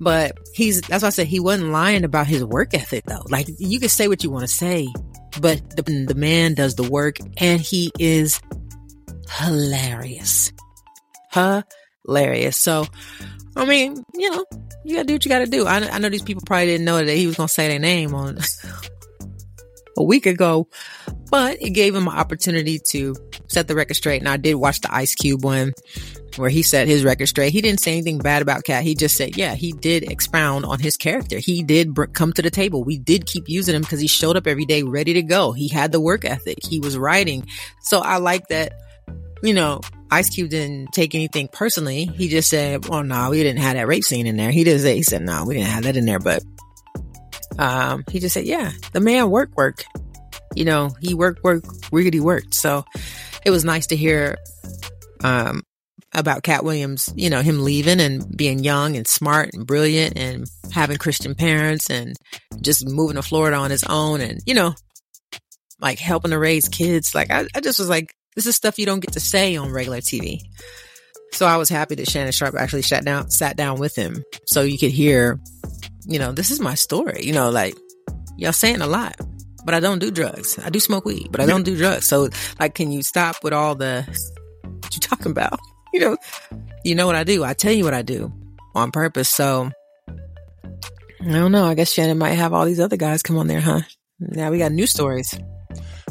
But 0.00 0.38
he's, 0.54 0.80
that's 0.82 1.02
why 1.02 1.08
I 1.08 1.10
said 1.10 1.26
he 1.26 1.40
wasn't 1.40 1.70
lying 1.70 2.04
about 2.04 2.26
his 2.26 2.44
work 2.44 2.74
ethic 2.74 3.04
though. 3.04 3.24
Like 3.28 3.46
you 3.58 3.78
can 3.78 3.88
say 3.88 4.08
what 4.08 4.24
you 4.24 4.30
want 4.30 4.42
to 4.42 4.54
say, 4.54 4.88
but 5.40 5.76
the, 5.76 5.82
the 6.08 6.14
man 6.14 6.54
does 6.54 6.74
the 6.74 6.88
work 6.88 7.18
and 7.36 7.60
he 7.60 7.92
is 7.98 8.40
hilarious. 9.30 10.52
Hilarious. 11.32 12.58
So, 12.58 12.86
I 13.56 13.64
mean, 13.66 14.02
you 14.14 14.30
know, 14.30 14.44
you 14.84 14.96
gotta 14.96 15.06
do 15.06 15.14
what 15.14 15.24
you 15.24 15.28
gotta 15.28 15.46
do. 15.46 15.66
I, 15.66 15.76
I 15.88 15.98
know 15.98 16.08
these 16.08 16.22
people 16.22 16.42
probably 16.46 16.66
didn't 16.66 16.86
know 16.86 17.04
that 17.04 17.14
he 17.14 17.26
was 17.26 17.36
gonna 17.36 17.48
say 17.48 17.68
their 17.68 17.78
name 17.78 18.14
on 18.14 18.38
a 19.96 20.02
week 20.02 20.26
ago, 20.26 20.68
but 21.30 21.60
it 21.60 21.70
gave 21.70 21.94
him 21.94 22.08
an 22.08 22.14
opportunity 22.14 22.78
to 22.90 23.14
set 23.48 23.68
the 23.68 23.74
record 23.74 23.94
straight. 23.94 24.20
And 24.20 24.28
I 24.28 24.36
did 24.36 24.54
watch 24.54 24.80
the 24.80 24.94
Ice 24.94 25.14
Cube 25.14 25.44
one 25.44 25.72
where 26.36 26.50
he 26.50 26.62
set 26.62 26.86
his 26.86 27.04
record 27.04 27.26
straight. 27.26 27.52
He 27.52 27.60
didn't 27.60 27.80
say 27.80 27.92
anything 27.92 28.18
bad 28.18 28.42
about 28.42 28.64
Katt. 28.64 28.84
He 28.84 28.94
just 28.94 29.16
said, 29.16 29.36
yeah, 29.36 29.54
he 29.54 29.72
did 29.72 30.10
expound 30.10 30.64
on 30.64 30.78
his 30.78 30.96
character. 30.96 31.38
He 31.38 31.62
did 31.62 31.92
br- 31.92 32.04
come 32.04 32.32
to 32.34 32.42
the 32.42 32.50
table. 32.50 32.84
We 32.84 32.98
did 32.98 33.26
keep 33.26 33.48
using 33.48 33.74
him 33.74 33.82
because 33.82 34.00
he 34.00 34.06
showed 34.06 34.36
up 34.36 34.46
every 34.46 34.64
day 34.64 34.82
ready 34.82 35.14
to 35.14 35.22
go. 35.22 35.52
He 35.52 35.68
had 35.68 35.92
the 35.92 36.00
work 36.00 36.24
ethic. 36.24 36.58
He 36.62 36.78
was 36.78 36.96
writing. 36.96 37.46
So 37.82 37.98
I 37.98 38.18
like 38.18 38.46
that, 38.48 38.72
you 39.42 39.54
know, 39.54 39.80
Ice 40.10 40.30
Cube 40.30 40.50
didn't 40.50 40.92
take 40.92 41.14
anything 41.14 41.48
personally. 41.52 42.04
He 42.04 42.28
just 42.28 42.48
said, 42.48 42.88
well, 42.88 43.02
no, 43.02 43.30
we 43.30 43.42
didn't 43.42 43.60
have 43.60 43.74
that 43.74 43.86
rape 43.86 44.04
scene 44.04 44.26
in 44.26 44.36
there. 44.36 44.50
He 44.50 44.64
didn't 44.64 44.82
say, 44.82 44.96
he 44.96 45.02
said, 45.02 45.22
no, 45.22 45.44
we 45.44 45.54
didn't 45.54 45.68
have 45.68 45.84
that 45.84 45.96
in 45.96 46.04
there. 46.04 46.18
But, 46.18 46.42
um, 47.60 48.04
he 48.10 48.18
just 48.18 48.32
said, 48.32 48.46
yeah, 48.46 48.72
the 48.92 49.00
man 49.00 49.30
work, 49.30 49.50
work. 49.56 49.84
You 50.56 50.64
know, 50.64 50.90
he 51.00 51.14
worked, 51.14 51.44
work, 51.44 51.62
riggedy 51.92 52.20
worked. 52.20 52.54
So 52.54 52.84
it 53.44 53.50
was 53.50 53.64
nice 53.64 53.88
to 53.88 53.96
hear, 53.96 54.38
um, 55.22 55.62
about 56.12 56.42
Katt 56.42 56.64
Williams, 56.64 57.12
you 57.14 57.30
know, 57.30 57.42
him 57.42 57.62
leaving 57.62 58.00
and 58.00 58.36
being 58.36 58.64
young 58.64 58.96
and 58.96 59.06
smart 59.06 59.50
and 59.52 59.66
brilliant 59.66 60.18
and 60.18 60.46
having 60.72 60.96
Christian 60.96 61.34
parents 61.34 61.88
and 61.88 62.16
just 62.60 62.88
moving 62.88 63.16
to 63.16 63.22
Florida 63.22 63.56
on 63.56 63.70
his 63.70 63.84
own 63.84 64.20
and, 64.20 64.40
you 64.46 64.54
know, 64.54 64.74
like 65.80 65.98
helping 65.98 66.32
to 66.32 66.38
raise 66.38 66.68
kids. 66.68 67.14
Like 67.14 67.30
I, 67.30 67.46
I 67.54 67.60
just 67.60 67.78
was 67.78 67.88
like, 67.88 68.12
this 68.34 68.46
is 68.46 68.56
stuff 68.56 68.78
you 68.78 68.86
don't 68.86 69.00
get 69.00 69.12
to 69.12 69.20
say 69.20 69.56
on 69.56 69.70
regular 69.70 69.98
TV. 69.98 70.40
So 71.32 71.46
I 71.46 71.58
was 71.58 71.68
happy 71.68 71.94
that 71.96 72.10
Shannon 72.10 72.32
Sharpe 72.32 72.56
actually 72.56 72.82
sat 72.82 73.04
down, 73.04 73.30
sat 73.30 73.56
down 73.56 73.78
with 73.78 73.94
him 73.94 74.24
so 74.46 74.62
you 74.62 74.78
could 74.78 74.90
hear, 74.90 75.38
you 76.10 76.18
know, 76.18 76.32
this 76.32 76.50
is 76.50 76.60
my 76.60 76.74
story. 76.74 77.20
You 77.22 77.32
know, 77.32 77.50
like 77.50 77.76
y'all 78.36 78.52
saying 78.52 78.82
a 78.82 78.86
lot, 78.86 79.16
but 79.64 79.74
I 79.74 79.80
don't 79.80 80.00
do 80.00 80.10
drugs. 80.10 80.58
I 80.58 80.68
do 80.68 80.80
smoke 80.80 81.04
weed, 81.04 81.28
but 81.30 81.40
I 81.40 81.46
don't 81.46 81.62
do 81.62 81.76
drugs. 81.76 82.06
So 82.06 82.28
like, 82.58 82.74
can 82.74 82.90
you 82.90 83.02
stop 83.02 83.36
with 83.44 83.52
all 83.52 83.76
the 83.76 84.02
What 84.64 84.94
you 84.94 85.00
talking 85.00 85.32
about? 85.32 85.58
You 85.92 85.98
know, 85.98 86.16
you 86.84 86.94
know 86.94 87.08
what 87.08 87.16
I 87.16 87.24
do. 87.24 87.42
I 87.42 87.52
tell 87.52 87.72
you 87.72 87.82
what 87.82 87.94
I 87.94 88.02
do 88.02 88.32
on 88.76 88.92
purpose. 88.92 89.28
So 89.28 89.72
I 90.08 91.32
don't 91.32 91.50
know. 91.50 91.64
I 91.64 91.74
guess 91.74 91.90
Shannon 91.90 92.16
might 92.16 92.34
have 92.34 92.52
all 92.52 92.64
these 92.64 92.78
other 92.78 92.96
guys 92.96 93.24
come 93.24 93.36
on 93.36 93.48
there, 93.48 93.60
huh? 93.60 93.80
Now 94.20 94.52
we 94.52 94.58
got 94.58 94.70
new 94.70 94.86
stories. 94.86 95.36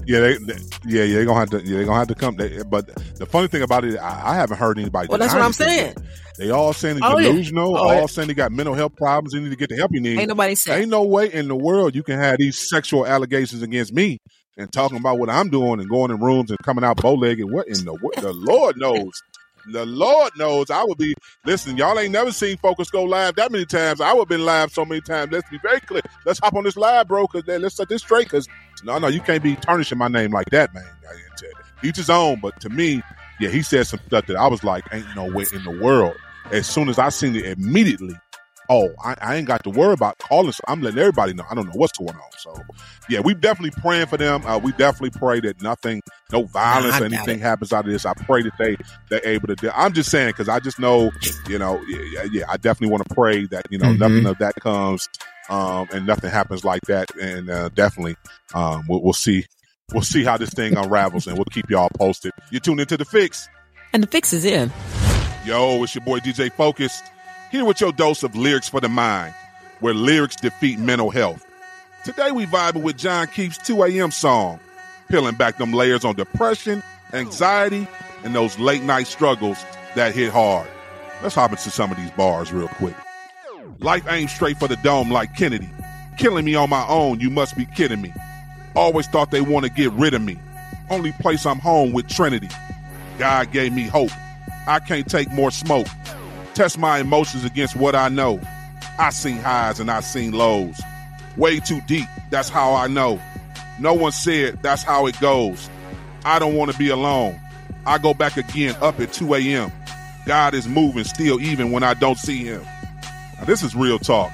Yeah, 0.10 0.22
they, 0.22 0.38
they 0.38 0.53
yeah, 0.88 1.03
yeah, 1.03 1.15
they're 1.18 1.26
gonna 1.26 1.40
have 1.40 1.52
to, 1.52 1.61
yeah, 1.61 1.77
they're 1.77 1.86
gonna 1.86 1.99
have 1.99 2.07
to 2.07 2.15
come. 2.15 2.36
They, 2.36 2.64
but 2.64 2.88
the 3.18 3.27
funny 3.27 3.48
thing 3.48 3.61
about 3.61 3.86
it, 3.86 3.95
I, 3.99 4.31
I 4.31 4.34
haven't 4.34 4.57
heard 4.57 4.80
anybody. 4.80 5.07
Well, 5.07 5.19
that's 5.19 5.36
what 5.36 5.44
I'm 5.44 5.53
saying. 5.53 5.94
They 6.40 6.49
all 6.49 6.73
saying 6.73 6.99
they're 6.99 7.11
Oh, 7.11 7.19
yeah. 7.19 7.44
Oh, 7.53 7.76
all 7.76 7.94
yeah. 7.94 8.06
saying 8.07 8.27
they 8.27 8.34
got 8.34 8.52
mental 8.52 8.73
health 8.73 8.95
problems. 8.95 9.34
They 9.34 9.40
need 9.40 9.52
to 9.52 9.56
get 9.56 9.69
the 9.69 9.76
help 9.76 9.91
you 9.94 10.02
need. 10.02 10.18
Ain't 10.18 10.30
nobody 10.30 10.56
saying. 10.56 10.81
Ain't 10.81 10.90
no 10.90 11.03
way 11.03 11.31
in 11.31 11.48
the 11.48 11.56
world 11.56 11.94
you 11.94 12.02
can 12.02 12.18
have 12.18 12.38
these 12.40 12.57
sexual 12.57 13.06
allegations 13.06 13.61
against 13.61 13.94
me 13.94 14.18
and 14.57 14.72
talking 14.73 14.98
about 14.98 15.19
what 15.19 15.30
I'm 15.30 15.52
doing 15.52 15.80
and 15.80 15.88
going 15.88 16.10
in 16.10 16.19
rooms 16.19 16.49
and 16.49 16.57
coming 16.64 16.84
out 16.84 16.98
bow 16.98 17.14
legged. 17.14 17.45
What 17.52 17.68
in 17.68 17.86
the 17.86 17.94
what? 17.94 18.15
The 18.15 18.34
Lord 18.34 18.77
knows. 18.77 19.11
The 19.68 19.86
Lord 19.86 20.31
knows 20.38 20.69
I 20.69 20.84
would 20.84 20.98
be. 20.98 21.14
Listen, 21.45 21.77
y'all 21.77 21.98
ain't 21.99 22.11
never 22.11 22.31
seen 22.31 22.57
Focus 22.57 22.90
go 22.90 23.03
live 23.03 23.36
that 23.36 23.52
many 23.52 23.65
times. 23.65 24.02
I 24.02 24.14
would 24.14 24.22
have 24.22 24.30
been 24.30 24.45
live 24.45 24.72
so 24.72 24.86
many 24.86 25.02
times. 25.02 25.31
Let's 25.31 25.49
be 25.49 25.60
very 25.61 25.80
clear. 25.81 26.02
Let's 26.26 26.40
hop 26.40 26.56
on 26.56 26.64
this 26.64 26.77
live, 26.77 27.07
bro, 27.07 27.27
because 27.27 27.44
then 27.44 27.61
let's 27.61 27.76
set 27.76 27.90
this 27.90 28.02
straight. 28.02 28.26
Because 28.26 28.48
no, 28.84 28.98
no, 28.98 29.07
you 29.07 29.22
can't 29.22 29.44
be 29.44 29.56
tarnishing 29.56 29.98
my 29.98 30.07
name 30.07 30.31
like 30.31 30.49
that, 30.52 30.73
man. 30.73 30.86
Each 31.84 31.98
his 31.98 32.10
own. 32.10 32.40
But 32.41 32.60
to 32.61 32.69
me, 32.69 33.02
yeah, 33.40 33.49
he 33.49 33.61
said 33.61 33.88
some 33.88 33.99
stuff 34.07 34.26
that 34.27 34.36
I 34.36 34.48
was 34.48 34.64
like, 34.64 34.86
ain't 34.91 35.06
no 35.15 35.31
way 35.31 35.45
in 35.53 35.64
the 35.64 35.80
world. 35.81 36.15
As 36.52 36.68
soon 36.68 36.90
as 36.90 36.99
I 36.99 37.10
seen 37.10 37.36
it 37.36 37.45
immediately, 37.45 38.15
oh, 38.70 38.90
I, 39.04 39.16
I 39.20 39.36
ain't 39.36 39.48
got 39.48 39.64
to 39.64 39.70
worry 39.72 39.94
about 39.94 40.18
calling. 40.20 40.52
So 40.52 40.62
I'm 40.68 40.82
letting 40.82 41.00
everybody 41.00 41.34
know. 41.34 41.44
I 41.50 41.56
don't 41.56 41.66
know 41.66 41.74
what's 41.74 41.98
going 41.98 42.16
on. 42.16 42.32
So, 42.38 42.54
yeah, 43.10 43.20
we 43.20 43.34
definitely 43.34 43.72
praying 43.82 44.06
for 44.08 44.18
them. 44.18 44.46
Uh, 44.46 44.60
we 44.60 44.72
definitely 44.74 45.10
pray 45.20 45.40
that 45.41 45.62
nothing, 45.62 46.02
no 46.32 46.44
violence 46.44 46.94
I 46.96 47.00
or 47.02 47.06
anything 47.06 47.40
it. 47.40 47.41
happens 47.41 47.74
out 47.74 47.86
of 47.86 47.91
this. 47.91 48.06
I 48.06 48.14
pray 48.14 48.44
that 48.44 48.54
they 48.60 48.78
they're 49.10 49.26
able 49.28 49.48
to. 49.48 49.56
Do, 49.56 49.72
I'm 49.74 49.94
just 49.94 50.12
saying 50.12 50.30
because 50.30 50.48
I 50.48 50.60
just 50.60 50.80
know, 50.80 51.12
you 51.48 51.58
know, 51.58 51.82
yeah, 51.88 52.02
yeah, 52.14 52.28
yeah 52.32 52.44
I 52.48 52.58
definitely 52.58 52.91
want 52.91 53.08
to 53.10 53.16
pray 53.16 53.46
that 53.48 53.66
you 53.72 53.80
know 53.80 53.88
Mhm. 53.88 53.98
nothing 53.98 54.26
of 54.28 54.38
that 54.38 54.56
comes, 54.56 55.10
um, 55.50 55.88
and 55.91 56.06
nothing 56.06 56.30
happens 56.30 56.64
like 56.64 56.82
that. 56.84 57.10
And 57.20 57.50
uh, 57.50 57.70
definitely, 57.70 58.16
um, 58.54 58.86
we'll, 58.88 59.02
we'll 59.04 59.14
see. 59.14 59.46
We'll 59.91 60.04
see 60.04 60.24
how 60.24 60.38
this 60.38 60.52
thing 60.52 60.78
unravels, 60.78 61.26
and 61.26 61.36
we'll 61.36 61.46
keep 61.46 61.68
y'all 61.72 61.90
posted. 61.98 62.32
You 62.52 62.60
tune 62.60 62.80
into 62.80 62.96
the 62.96 63.06
fix. 63.06 63.50
And 63.91 64.04
the 64.04 64.08
fix 64.08 64.34
is 64.34 64.46
in. 64.46 64.72
Yo, 65.46 65.82
it's 65.82 65.96
your 65.96 66.06
boy 66.06 66.20
DJ 66.20 66.52
Focus. 66.54 67.02
Here 67.51 67.65
with 67.65 67.81
your 67.81 67.91
dose 67.91 68.21
of 68.21 68.35
lyrics 68.35 68.69
for 68.69 68.80
the 68.80 68.89
mind, 68.89 69.34
where 69.80 69.95
lyrics 69.95 70.35
defeat 70.35 70.77
mental 70.77 71.09
health. 71.09 71.43
Today 72.05 72.30
we 72.30 72.45
vibing 72.45 72.84
with 72.84 72.95
Jon 72.95 73.26
Keith's 73.26 73.57
2 73.57 73.84
a.m. 73.85 74.11
song, 74.11 74.59
peeling 75.09 75.34
back 75.34 75.57
them 75.57 75.73
layers 75.73 76.05
on 76.05 76.15
depression, 76.15 76.84
anxiety, 77.11 77.88
and 78.23 78.35
those 78.35 78.59
late 78.59 78.84
night 78.84 79.07
struggles 79.07 79.65
that 79.95 80.13
hit 80.13 80.31
hard. 80.31 80.67
Let's 81.23 81.34
hop 81.34 81.49
into 81.49 81.71
some 81.71 81.89
of 81.89 81.97
these 81.97 82.11
bars 82.11 82.53
real 82.53 82.67
quick. 82.67 82.95
Life 83.80 84.07
ain't 84.07 84.30
straight 84.30 84.57
for 84.57 84.67
the 84.67 84.77
dome 84.77 85.09
like 85.09 85.35
Kennedy. 85.35 85.69
Killing 86.19 86.45
me 86.45 86.53
on 86.53 86.69
my 86.69 86.85
own, 86.88 87.19
you 87.19 87.31
must 87.31 87.57
be 87.57 87.65
kidding 87.65 88.01
me. 88.01 88.13
Always 88.76 89.07
thought 89.07 89.31
they 89.31 89.41
want 89.41 89.65
to 89.65 89.71
get 89.71 89.91
rid 89.93 90.13
of 90.13 90.21
me. 90.21 90.38
Only 90.91 91.13
place 91.13 91.47
I'm 91.47 91.59
home 91.59 91.93
with 91.93 92.07
Trinity. 92.09 92.49
God 93.17 93.51
gave 93.51 93.73
me 93.73 93.88
hope. 93.88 94.11
I 94.67 94.77
can't 94.80 95.09
take 95.09 95.31
more 95.31 95.49
smoke. 95.49 95.88
Test 96.60 96.77
my 96.77 96.99
emotions 96.99 97.45
against 97.45 97.77
what 97.77 97.95
I 97.95 98.10
know. 98.10 98.38
I 98.98 99.11
seen 99.11 99.38
highs 99.38 99.80
and 99.80 99.90
I 99.90 100.02
seen 100.02 100.34
lows. 100.34 100.81
Way 101.38 101.61
too 101.61 101.80
deep, 101.88 102.10
that's 102.31 102.49
how 102.49 102.73
I 102.73 102.88
know. 102.88 103.18
No 103.80 103.94
one 103.94 104.11
said 104.11 104.61
that's 104.61 104.84
how 104.84 105.06
it 105.06 105.18
goes. 105.22 105.69
I 106.26 106.38
don't 106.38 106.56
want 106.56 106.69
to 106.69 106.77
be 106.77 106.90
alone. 106.90 107.40
I 107.86 107.98
go 107.98 108.14
back 108.14 108.36
again 108.36 108.76
up 108.81 108.99
at 108.99 109.14
2 109.14 109.36
a.m. 109.36 109.72
God 110.26 110.53
is 110.53 110.68
moving 110.68 111.06
still, 111.06 111.40
even 111.40 111.72
when 111.72 111.81
I 111.81 111.94
don't 111.94 112.18
see 112.18 112.44
him. 112.44 112.61
Now, 113.38 113.45
this 113.45 113.64
is 113.64 113.73
real 113.73 113.98
talk. 113.98 114.30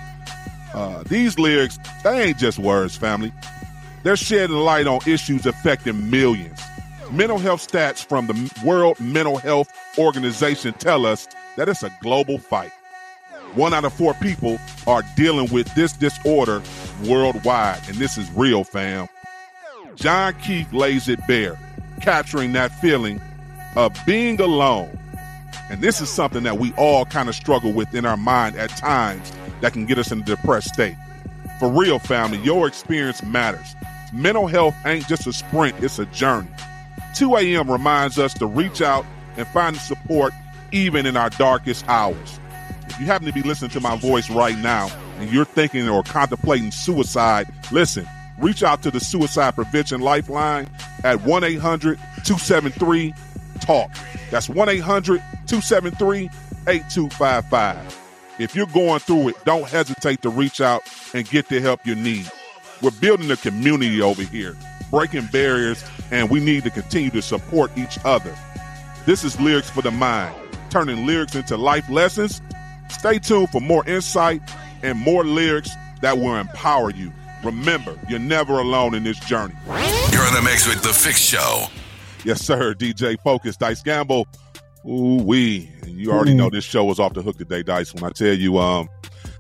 Uh, 0.74 1.04
these 1.04 1.38
lyrics, 1.38 1.78
they 2.04 2.24
ain't 2.24 2.40
just 2.40 2.58
words, 2.58 2.96
family. 2.96 3.32
They're 4.02 4.16
shedding 4.16 4.56
light 4.56 4.88
on 4.88 5.02
issues 5.06 5.46
affecting 5.46 6.10
millions. 6.10 6.60
Mental 7.12 7.38
health 7.38 7.68
stats 7.72 8.04
from 8.04 8.26
the 8.26 8.52
World 8.66 9.00
Mental 9.00 9.38
Health 9.38 9.72
Organization 10.00 10.74
tell 10.74 11.06
us 11.06 11.28
that 11.58 11.70
it's 11.70 11.84
a 11.84 11.96
global 12.02 12.38
fight. 12.38 12.72
One 13.54 13.74
out 13.74 13.86
of 13.86 13.94
four 13.94 14.14
people 14.16 14.58
are 14.86 15.02
dealing 15.16 15.52
with 15.52 15.74
this 15.76 15.94
disorder 15.94 16.62
worldwide, 17.06 17.88
and 17.88 17.96
this 17.98 18.18
is 18.18 18.30
real, 18.32 18.64
fam. 18.64 19.08
Jon 19.96 20.34
Keith 20.42 20.72
lays 20.74 21.08
it 21.08 21.20
bare, 21.28 21.58
capturing 22.02 22.52
that 22.54 22.72
feeling 22.82 23.22
of 23.76 23.98
being 24.06 24.40
alone. 24.42 24.98
And 25.70 25.82
this 25.82 26.02
is 26.02 26.10
something 26.10 26.44
that 26.44 26.60
we 26.60 26.74
all 26.74 27.06
kind 27.06 27.30
of 27.30 27.36
struggle 27.36 27.72
with 27.72 27.94
in 27.96 28.06
our 28.06 28.18
mind 28.18 28.56
at 28.58 28.70
times 28.72 29.32
that 29.62 29.74
can 29.74 29.86
get 29.86 29.98
us 29.98 30.12
in 30.12 30.22
a 30.22 30.26
depressed 30.26 30.74
state. 30.74 30.96
For 31.60 31.70
real, 31.70 32.00
family, 32.00 32.40
your 32.40 32.68
experience 32.68 33.24
matters. 33.24 33.76
Mental 34.14 34.48
health 34.48 34.76
ain't 34.86 35.08
just 35.08 35.28
a 35.28 35.34
sprint, 35.34 35.82
it's 35.82 35.98
a 35.98 36.06
journey. 36.08 36.50
2 37.16 37.38
a.m. 37.38 37.72
reminds 37.72 38.20
us 38.20 38.34
to 38.36 38.46
reach 38.46 38.82
out 38.82 39.06
and 39.38 39.48
find 39.48 39.76
the 39.76 39.80
support 39.80 40.34
even 40.76 41.06
in 41.06 41.16
our 41.16 41.30
darkest 41.32 41.88
hours. 41.88 42.40
If 42.88 43.00
you 43.00 43.06
happen 43.06 43.26
to 43.28 43.34
be 43.34 43.42
listening 43.42 43.72
to 43.72 43.80
my 43.80 43.96
voice 43.96 44.30
right 44.30 44.58
now 44.58 44.90
and 45.20 45.32
you're 45.32 45.46
thinking 45.46 45.88
or 45.88 46.04
contemplating 46.04 46.72
suicide, 46.72 47.48
listen, 47.72 48.06
reach 48.38 48.62
out 48.62 48.84
to 48.84 48.92
the 48.92 49.00
Suicide 49.00 49.56
Prevention 49.56 50.02
Lifeline 50.02 50.68
at 51.04 51.22
1 51.22 51.44
800 51.46 51.98
273 51.98 53.14
TALK. 53.62 53.90
That's 54.30 54.50
1 54.50 54.70
800 54.70 55.20
273 55.48 56.30
8255. 56.68 58.02
If 58.38 58.54
you're 58.54 58.66
going 58.68 59.00
through 59.00 59.30
it, 59.30 59.46
don't 59.46 59.68
hesitate 59.70 60.22
to 60.24 60.30
reach 60.30 60.60
out 60.60 60.84
and 61.14 61.28
get 61.30 61.48
the 61.48 61.62
help 61.62 61.86
you 61.86 61.96
need. 61.96 62.30
We're 62.82 62.92
building 62.92 63.32
a 63.32 63.38
community 63.38 64.02
over 64.02 64.24
here, 64.24 64.58
breaking 64.92 65.28
barriers, 65.28 65.86
and 66.12 66.30
we 66.30 66.42
need 66.42 66.66
to 66.66 66.70
continue 66.70 67.12
to 67.12 67.22
support 67.22 67.72
each 67.78 67.98
other. 68.04 68.36
This 69.06 69.24
is 69.24 69.40
Lyrics 69.40 69.70
for 69.70 69.82
the 69.82 69.92
Mind, 69.92 70.36
turning 70.76 71.06
lyrics 71.06 71.34
into 71.36 71.56
life 71.56 71.90
lessons. 71.90 72.42
Stay 72.90 73.18
tuned 73.18 73.50
for 73.50 73.62
more 73.62 73.88
insight 73.88 74.42
and 74.84 75.00
more 75.00 75.24
lyrics 75.24 75.70
that 76.02 76.18
will 76.18 76.36
empower 76.36 76.92
you. 76.92 77.14
Remember, 77.46 77.98
you're 78.10 78.20
never 78.20 78.60
alone 78.60 78.94
in 78.94 79.06
this 79.06 79.18
journey. 79.22 79.54
You're 79.68 80.28
in 80.28 80.34
the 80.34 80.42
mix 80.44 80.68
with 80.68 80.84
The 80.84 80.90
Fix 80.90 81.18
Show. 81.18 81.68
Yes, 82.26 82.42
sir. 82.42 82.74
DJ 82.74 83.18
Focus, 83.24 83.56
Dice 83.56 83.82
Gamble. 83.84 84.28
Ooh 84.86 85.24
we. 85.24 85.72
You 85.88 86.12
already 86.12 86.34
know 86.34 86.50
this 86.50 86.66
show 86.66 86.84
was 86.84 87.00
off 87.00 87.14
the 87.14 87.22
hook 87.22 87.38
today, 87.38 87.64
Dice. 87.64 87.94
When 87.94 88.04
I 88.04 88.10
tell 88.10 88.34
you, 88.34 88.58
um, 88.58 88.90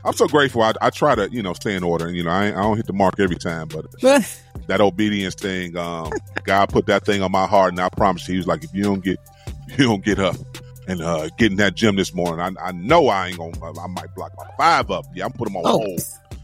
I'm 0.06 0.14
so 0.14 0.30
grateful. 0.30 0.62
I, 0.62 0.72
I 0.80 0.90
try 0.90 1.16
to, 1.16 1.30
you 1.30 1.44
know, 1.44 1.52
stay 1.52 1.76
in 1.76 1.84
order. 1.84 2.08
And, 2.08 2.16
you 2.16 2.24
know, 2.24 2.32
I, 2.32 2.48
I 2.48 2.52
don't 2.52 2.78
hit 2.78 2.88
the 2.88 2.94
mark 2.94 3.20
every 3.20 3.36
time, 3.36 3.68
but 3.68 3.92
that 4.68 4.80
obedience 4.80 5.36
thing, 5.36 5.76
um, 5.76 6.14
God 6.46 6.70
put 6.70 6.86
that 6.86 7.06
thing 7.06 7.22
on 7.22 7.34
my 7.34 7.46
heart, 7.46 7.74
and 7.74 7.82
I 7.82 7.90
promise 7.90 8.26
you, 8.26 8.36
He 8.36 8.38
was 8.38 8.48
like, 8.48 8.64
if 8.64 8.74
you 8.74 8.84
don't 8.84 9.04
get, 9.04 9.20
you 9.78 9.84
don't 9.84 10.06
get 10.06 10.18
up 10.18 10.38
and 10.88 11.02
uh, 11.02 11.30
get 11.38 11.52
in 11.52 11.58
that 11.58 11.76
gym 11.76 11.96
this 11.96 12.14
morning, 12.14 12.40
I, 12.60 12.68
I 12.70 12.72
know 12.74 13.08
I 13.08 13.28
ain't 13.30 13.38
gonna. 13.38 13.80
I 13.80 13.88
might 13.88 14.14
block 14.16 14.34
about 14.34 14.56
five 14.58 14.92
up. 14.92 15.06
Yeah, 15.14 15.26
I'm 15.26 15.32
put 15.34 15.46
them 15.48 15.56
on 15.58 15.64
Oh. 15.66 15.80
hold. 15.80 16.02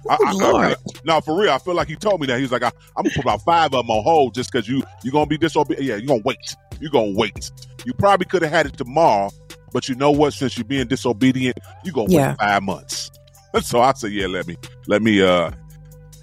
I, 0.09 0.15
I, 0.15 0.31
I, 0.31 0.51
Lord. 0.51 0.76
no, 1.05 1.22
for 1.22 1.39
real. 1.39 1.51
I 1.51 1.59
feel 1.59 1.76
like 1.76 1.88
he 1.88 1.95
told 1.95 2.22
me 2.22 2.27
that. 2.27 2.39
He's 2.39 2.51
like, 2.51 2.63
I, 2.63 2.72
I'm 2.97 3.03
gonna 3.03 3.11
put 3.11 3.22
about 3.26 3.41
five 3.43 3.65
of 3.73 3.85
them 3.85 3.89
on 3.91 4.03
hold 4.03 4.34
just 4.34 4.51
because 4.51 4.68
you 4.68 4.84
you're 5.03 5.11
gonna 5.13 5.27
be 5.27 5.38
disobedient. 5.38 5.85
Yeah, 5.88 5.95
you're 5.97 6.07
gonna 6.07 6.22
wait. 6.26 6.55
You're 6.80 6.91
gonna 6.91 7.13
wait. 7.15 7.51
You 7.85 7.93
probably 7.93 8.26
could 8.26 8.41
have 8.41 8.51
had 8.51 8.65
it 8.65 8.77
tomorrow, 8.77 9.30
but 9.73 9.88
you 9.89 9.95
know 9.95 10.11
what? 10.11 10.34
Since 10.34 10.57
you're 10.57 10.65
being 10.65 10.88
disobedient, 10.88 11.57
you're 11.84 11.93
gonna 11.93 12.11
Yeah. 12.11 12.30
wait 12.31 12.38
five 12.39 12.63
months. 12.63 13.11
So 13.63 13.81
I 13.81 13.91
say, 13.93 14.07
yeah, 14.07 14.27
let 14.27 14.47
me 14.47 14.55
let 14.88 15.01
me 15.01 15.22
uh 15.22 15.51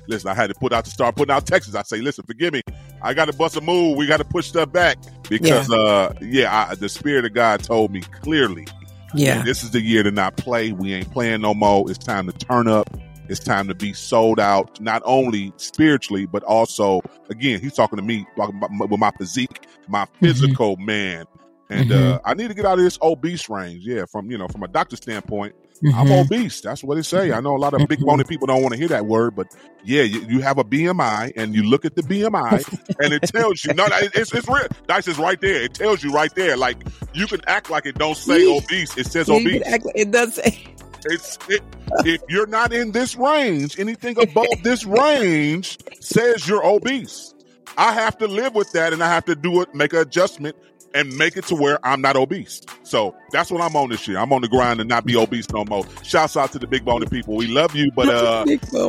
listen. 0.09 0.31
I 0.31 0.35
had 0.35 0.49
to 0.49 0.55
put 0.55 0.73
out 0.73 0.85
to 0.86 0.90
start 0.90 1.15
putting 1.15 1.35
out 1.35 1.47
Texas. 1.47 1.74
I 1.74 1.82
say, 1.82 1.99
listen, 2.01 2.24
forgive 2.27 2.55
me. 2.55 2.62
I 3.03 3.12
got 3.15 3.27
to 3.27 3.35
bust 3.35 3.57
a 3.57 3.61
move. 3.61 3.99
We 3.99 4.07
got 4.07 4.16
to 4.16 4.24
push 4.24 4.49
stuff 4.49 4.73
back 4.73 4.97
because 5.29 5.71
uh 5.73 6.13
yeah, 6.21 6.69
I, 6.71 6.75
the 6.75 6.89
spirit 6.89 7.25
of 7.25 7.35
God 7.35 7.63
told 7.63 7.93
me 7.93 8.01
clearly 8.01 8.67
Yeah. 9.15 9.43
this 9.43 9.63
is 9.63 9.71
the 9.71 9.81
year 9.81 10.03
to 10.03 10.11
not 10.11 10.37
play. 10.37 10.73
We 10.73 10.93
ain't 10.95 11.11
playing 11.11 11.41
no 11.41 11.55
more. 11.55 11.89
It's 11.91 11.99
time 11.99 12.27
to 12.27 12.33
turn 12.33 12.69
up. 12.69 12.89
It's 13.29 13.41
time 13.41 13.69
to 13.69 13.75
be 13.75 13.93
sold 13.93 14.41
out, 14.41 14.81
not 14.81 15.03
only 15.05 15.53
spiritually, 15.59 16.25
but 16.25 16.43
also, 16.45 17.03
again, 17.29 17.61
he's 17.61 17.75
talking 17.75 17.99
to 17.99 18.03
me 18.03 18.27
talking 18.37 18.57
about 18.57 18.71
my, 18.71 18.87
with 18.87 18.99
my 18.99 19.11
physique, 19.19 19.67
my 19.87 20.07
physical 20.19 20.77
man. 20.79 21.27
And 21.69 21.93
uh, 21.93 22.21
I 22.25 22.33
need 22.33 22.49
to 22.49 22.55
get 22.55 22.65
out 22.65 22.79
of 22.79 22.85
this 22.85 22.99
obese 23.03 23.51
range. 23.51 23.85
Yeah, 23.85 24.07
from 24.07 24.31
you 24.31 24.39
know, 24.39 24.49
from 24.49 24.63
a 24.63 24.69
doctor 24.69 24.97
standpoint, 24.97 25.55
I'm 25.95 26.07
Mhm. 26.09 26.25
obese. 26.27 26.61
That's 26.61 26.83
what 26.83 26.99
it 26.99 27.05
say. 27.05 27.33
I 27.33 27.41
know 27.41 27.55
a 27.55 27.59
lot 27.59 27.75
of 27.75 27.87
big 27.89 28.01
boned 28.01 28.27
people 28.27 28.47
don't 28.47 28.63
want 28.63 28.73
to 28.75 28.79
hear 28.79 28.89
that 28.89 29.07
word, 29.07 29.37
but 29.37 29.47
yeah, 29.85 30.03
you, 30.03 30.21
you 30.29 30.41
have 30.41 30.59
a 30.59 30.65
BMI, 30.65 31.33
and 31.37 31.55
you 31.55 31.63
look 31.63 31.85
at 31.85 31.95
the 31.95 32.03
BMI, 32.03 32.65
and 33.01 33.13
it 33.13 33.23
tells 33.23 33.65
you. 33.65 33.75
No, 33.75 33.87
no, 33.87 33.97
it- 33.99 34.13
it's 34.15 34.33
it's 34.35 34.49
real. 34.49 34.67
Dice 34.87 35.07
is 35.09 35.19
right 35.19 35.41
there. 35.41 35.63
It 35.63 35.75
tells 35.75 36.03
you 36.03 36.11
right 36.13 36.35
there. 36.35 36.57
Like 36.57 36.77
you 37.15 37.27
can 37.27 37.41
act 37.47 37.71
like 37.71 37.87
it 37.87 37.97
don't 37.97 38.17
say 38.17 38.45
obese. 38.47 38.97
It 38.97 39.07
says 39.07 39.29
you 39.29 39.37
obese. 39.37 39.63
act 39.67 39.85
like- 39.85 39.97
it 39.97 40.11
does 40.11 40.35
say. 40.35 40.65
It's 41.07 41.39
it, 41.49 41.63
if 42.05 42.21
you're 42.29 42.49
not 42.49 42.73
in 42.73 42.91
this 42.91 43.15
range, 43.15 43.79
anything 43.79 44.21
above 44.21 44.47
this 44.65 44.85
range 44.85 45.79
says 46.01 46.49
you're 46.49 46.65
obese. 46.67 47.35
I 47.77 47.93
have 47.93 48.19
to 48.19 48.27
live 48.27 48.57
with 48.57 48.73
that, 48.73 48.93
and 48.93 49.03
I 49.05 49.09
have 49.09 49.25
to 49.27 49.37
do 49.37 49.61
it, 49.63 49.73
make 49.75 49.93
an 49.93 50.01
adjustment 50.01 50.57
and 50.94 51.15
make 51.16 51.36
it 51.36 51.44
to 51.47 51.55
where 51.55 51.78
I'm 51.86 52.01
not 52.01 52.16
obese. 52.16 52.60
So 52.82 53.15
that's 53.31 53.51
what 53.51 53.60
I'm 53.60 53.77
on 53.77 53.90
this 53.90 54.06
year. 54.09 54.19
I'm 54.19 54.32
on 54.32 54.40
the 54.43 54.48
grind 54.48 54.81
and 54.81 54.89
not 54.89 55.05
be 55.05 55.16
obese 55.16 55.48
no 55.51 55.65
more. 55.65 55.85
Shouts 56.02 56.36
out 56.36 56.52
to 56.52 56.59
the 56.59 56.66
big 56.66 56.85
boned 56.85 57.10
people. 57.10 57.36
We 57.36 57.47
love 57.47 57.74
you, 57.74 57.90
but 57.94 58.09
uh, 58.09 58.44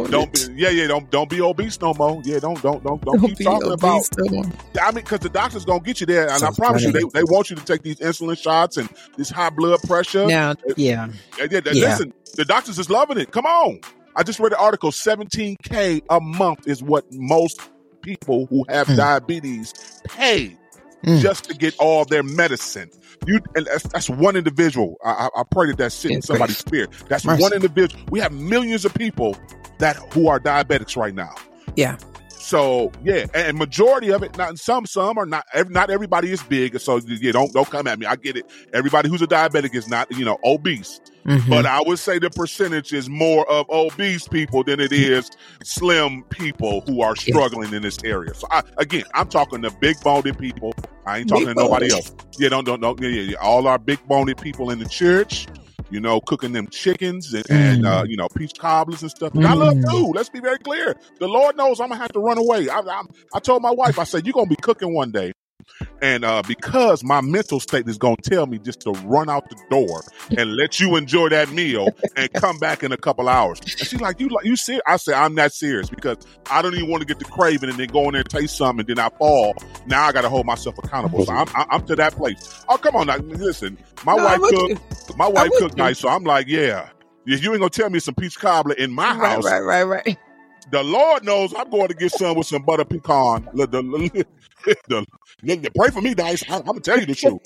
don't 0.07 0.31
be, 0.34 0.39
yeah, 0.55 0.69
yeah, 0.69 0.88
don't 0.88 1.09
don't 1.11 1.30
be 1.30 1.41
obese 1.41 1.80
no 1.81 1.93
more. 1.93 2.21
Yeah, 2.26 2.39
don't 2.39 2.61
don't 2.61 2.84
don't 2.84 3.01
don't, 3.03 3.19
Don't 3.19 3.30
keep 3.30 3.38
be 3.39 3.43
talking 3.43 3.71
about. 3.71 3.97
obese 3.97 4.09
no 4.17 4.35
more. 4.35 4.45
I 4.81 4.91
mean, 4.91 5.03
because 5.03 5.19
the 5.19 5.30
doctor's 5.30 5.65
gonna 5.65 5.80
get 5.81 5.99
you 5.99 6.05
there, 6.05 6.30
and 6.30 6.39
So 6.39 6.47
I 6.47 6.51
promise 6.51 6.84
you, 6.84 6.91
they, 6.91 7.03
they 7.13 7.23
want 7.23 7.49
you 7.49 7.55
to 7.55 7.63
take 7.65 7.84
these 7.84 7.97
insulin 7.97 8.38
shots 8.38 8.77
and 8.77 8.89
this 9.17 9.30
high 9.30 9.49
blood 9.49 9.80
pressure. 9.84 10.26
Now, 10.27 10.55
yeah, 10.77 11.09
Yeah, 11.38 11.47
yeah, 11.51 11.59
Yeah. 11.65 11.71
Listen, 11.89 12.13
the 12.35 12.45
doctors 12.45 12.80
is 12.80 12.89
loving 12.89 13.17
it. 13.17 13.31
Come 13.31 13.45
on. 13.45 13.81
I 14.15 14.23
just 14.23 14.39
read 14.39 14.51
an 14.53 14.57
article. 14.59 14.91
17K 14.91 16.01
a 16.09 16.19
month 16.19 16.67
is 16.67 16.81
what 16.84 17.05
most 17.11 17.61
people 18.01 18.45
who 18.47 18.65
have 18.69 18.88
Mm. 18.88 18.97
diabetes 18.97 19.73
pay 20.05 20.57
Mm. 21.03 21.21
just 21.21 21.45
to 21.45 21.53
get 21.53 21.77
all 21.80 22.03
their 22.05 22.23
medicine. 22.23 22.89
You 23.26 23.39
and 23.55 23.65
that's, 23.65 23.84
that's 23.88 24.09
one 24.09 24.35
individual. 24.35 24.97
I, 25.03 25.11
I, 25.35 25.41
I 25.41 25.43
pray 25.49 25.67
that 25.67 25.77
that's 25.77 25.95
sitting 25.95 26.15
in 26.17 26.21
somebody's 26.21 26.57
spirit. 26.57 26.89
That's 27.07 27.26
Mercy. 27.26 27.41
one 27.41 27.53
individual. 27.53 28.03
We 28.09 28.19
have 28.19 28.34
millions 28.34 28.84
of 28.85 28.93
people 28.93 29.38
that 29.77 29.95
who 30.13 30.27
are 30.27 30.39
diabetics 30.39 30.97
right 30.97 31.13
now. 31.15 31.34
yeah, 31.76 31.97
So 32.49 32.91
yeah, 33.03 33.27
and 33.35 33.59
majority 33.59 34.09
of 34.11 34.23
it, 34.23 34.35
not 34.35 34.57
some, 34.57 34.88
some 34.88 35.19
are 35.19 35.26
not. 35.27 35.45
Not 35.69 35.91
everybody 35.91 36.31
is 36.31 36.41
big. 36.41 36.80
So 36.80 36.97
yeah, 36.97 37.31
don't 37.31 37.53
don't 37.53 37.69
come 37.69 37.85
at 37.85 37.99
me. 37.99 38.07
I 38.07 38.15
get 38.15 38.35
it. 38.38 38.49
Everybody 38.73 39.07
who's 39.07 39.21
a 39.21 39.27
diabetic 39.27 39.76
is 39.76 39.88
not 39.88 40.11
you 40.17 40.26
know 40.26 40.39
obese. 40.43 40.99
Mhm. 41.27 41.47
But 41.47 41.67
I 41.67 41.81
would 41.85 41.99
say 41.99 42.17
the 42.17 42.31
percentage 42.31 42.91
is 42.91 43.07
more 43.07 43.47
of 43.51 43.69
obese 43.69 44.27
people 44.27 44.63
than 44.63 44.80
it 44.80 44.91
is 44.91 45.30
slim 45.63 46.23
people 46.30 46.81
who 46.88 47.01
are 47.03 47.15
struggling 47.15 47.71
in 47.71 47.84
this 47.84 47.99
area. 48.03 48.34
So 48.34 48.47
I, 48.49 48.63
again, 48.77 49.03
I'm 49.13 49.27
talking 49.27 49.61
to 49.61 49.69
big 49.69 49.97
boned 50.01 50.35
people. 50.39 50.73
I 51.05 51.19
ain't 51.19 51.30
talking 51.30 51.45
Big 51.45 51.55
to 51.55 51.61
nobody 51.61 51.89
boned. 51.89 51.91
else. 51.91 52.15
Yeah, 52.39 52.49
don't 52.49 52.63
don't 52.65 52.81
don't. 52.81 52.99
Yeah, 52.99 53.09
yeah, 53.09 53.21
yeah. 53.34 53.38
All 53.41 53.67
our 53.67 53.77
big 53.77 53.99
boned 54.07 54.35
people 54.41 54.71
in 54.71 54.80
the 54.80 54.89
church. 54.89 55.45
You 55.91 55.99
know, 55.99 56.22
cooking 56.22 56.52
them 56.52 56.68
chickens 56.72 57.34
and, 57.34 57.45
and 57.49 57.86
uh, 57.86 58.03
you 58.07 58.18
know 58.18 58.28
peach 58.36 58.53
cobblers 58.60 59.02
and 59.02 59.11
stuff. 59.11 59.34
And 59.36 59.45
I 59.45 59.53
love 59.53 59.74
Mm. 59.76 59.90
food. 59.90 60.14
Let's 60.16 60.30
be 60.30 60.40
very 60.40 60.57
clear. 60.60 60.95
The 61.20 61.28
Lord 61.28 61.57
knows 61.57 61.80
I'm 61.80 61.90
gonna 61.90 62.02
have 62.02 62.11
to 62.14 62.20
run 62.20 62.38
away. 62.38 62.70
I, 62.70 62.80
I, 62.80 63.02
I 63.34 63.40
told 63.40 63.61
my 63.61 63.72
wife, 63.72 63.98
I 63.99 64.03
said, 64.03 64.26
"You're 64.26 64.34
gonna 64.34 64.48
be 64.48 64.56
cooking 64.56 64.94
one 64.94 65.11
day." 65.11 65.32
And 66.02 66.23
uh, 66.23 66.44
because 66.48 67.03
my 67.03 67.22
mental 67.22 67.60
state 67.60 67.88
is 67.88 67.98
going 67.98 68.18
to 68.18 68.30
tell 68.30 68.48
me 68.48 68.60
just 68.60 68.80
to 68.81 68.91
run 68.91 69.30
out 69.30 69.49
the 69.49 69.57
door 69.69 70.03
and 70.38 70.56
let 70.56 70.80
you 70.80 70.95
enjoy 70.95 71.30
that 71.30 71.52
meal 71.52 71.90
and 72.15 72.31
come 72.34 72.57
back 72.60 72.84
in 72.84 72.91
a 72.91 72.98
couple 72.98 73.27
hours. 73.27 73.60
And 73.80 73.88
she's 73.88 74.02
like, 74.02 74.19
"You 74.19 74.30
like 74.30 74.45
you 74.45 74.56
serious?" 74.56 74.81
I 74.88 74.98
said, 74.98 75.15
"I'm 75.15 75.36
not 75.36 75.52
serious 75.52 75.90
because 75.90 76.18
I 76.49 76.61
don't 76.61 76.76
even 76.76 76.90
want 76.90 77.02
to 77.02 77.07
get 77.07 77.19
the 77.19 77.26
craving 77.26 77.69
and 77.69 77.77
then 77.77 77.88
go 77.88 78.06
in 78.06 78.14
there 78.14 78.22
and 78.22 78.30
taste 78.30 78.57
something 78.57 78.86
and 78.88 78.98
then 78.98 79.06
I 79.06 79.10
fall. 79.18 79.56
Now 79.86 80.06
I 80.06 80.11
got 80.11 80.22
to 80.22 80.30
hold 80.30 80.45
myself 80.45 80.77
accountable. 80.77 81.26
So 81.26 81.34
I'm 81.34 81.48
I'm 81.56 81.86
to 81.88 81.95
that 81.95 82.14
place. 82.14 82.64
Oh 82.69 82.77
come 82.77 82.95
on, 82.95 83.07
now 83.07 83.18
listen. 83.18 83.77
My 84.06 84.15
No, 84.15 84.23
wife 84.23 84.41
cooked. 84.41 85.18
My 85.18 85.27
wife 85.27 85.52
cooked 85.57 85.77
nice, 85.77 85.99
so 85.99 86.10
I'm 86.10 86.23
like, 86.23 86.48
yeah. 86.48 86.90
If 87.26 87.44
you 87.44 87.52
ain't 87.52 87.60
gonna 87.60 87.69
tell 87.69 87.90
me 87.90 87.99
some 87.99 88.15
peach 88.15 88.40
cobbler 88.40 88.76
in 88.76 88.91
my 88.91 89.14
right, 89.15 89.31
house, 89.31 89.45
right, 89.45 89.60
right, 89.60 89.84
right. 89.84 90.18
The 90.71 90.83
Lord 90.83 91.25
knows 91.25 91.53
I'm 91.57 91.69
going 91.69 91.87
to 91.89 91.93
get 91.93 92.11
some 92.11 92.37
with 92.37 92.47
some 92.47 92.63
butter 92.63 92.85
pecan. 92.85 93.47
The- 93.53 93.67
the- 93.67 95.05
the- 95.43 95.55
the- 95.55 95.71
pray 95.75 95.89
for 95.89 96.01
me, 96.01 96.13
Dice. 96.13 96.43
I, 96.49 96.57
I'm 96.57 96.63
gonna 96.63 96.81
tell 96.81 96.99
you 96.99 97.05
the 97.05 97.15
truth. 97.15 97.41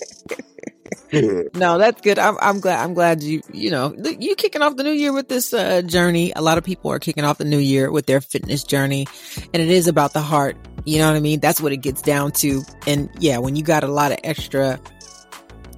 No, 1.55 1.77
that's 1.77 2.01
good. 2.01 2.17
I'm, 2.17 2.37
I'm 2.41 2.59
glad. 2.59 2.83
I'm 2.83 2.93
glad 2.95 3.21
you, 3.21 3.41
you 3.51 3.69
know, 3.69 3.95
you 4.19 4.35
kicking 4.35 4.61
off 4.63 4.75
the 4.77 4.83
new 4.83 4.91
year 4.91 5.13
with 5.13 5.27
this 5.27 5.53
uh, 5.53 5.83
journey. 5.83 6.33
A 6.35 6.41
lot 6.41 6.57
of 6.57 6.63
people 6.63 6.91
are 6.91 6.97
kicking 6.99 7.23
off 7.23 7.37
the 7.37 7.45
new 7.45 7.59
year 7.59 7.91
with 7.91 8.07
their 8.07 8.19
fitness 8.19 8.63
journey, 8.63 9.05
and 9.53 9.61
it 9.61 9.69
is 9.69 9.87
about 9.87 10.13
the 10.13 10.21
heart. 10.21 10.55
You 10.85 10.97
know 10.99 11.07
what 11.07 11.15
I 11.15 11.19
mean? 11.19 11.39
That's 11.39 11.61
what 11.61 11.71
it 11.71 11.77
gets 11.77 12.01
down 12.01 12.31
to. 12.33 12.63
And 12.87 13.09
yeah, 13.19 13.37
when 13.37 13.55
you 13.55 13.63
got 13.63 13.83
a 13.83 13.87
lot 13.87 14.11
of 14.11 14.19
extra 14.23 14.79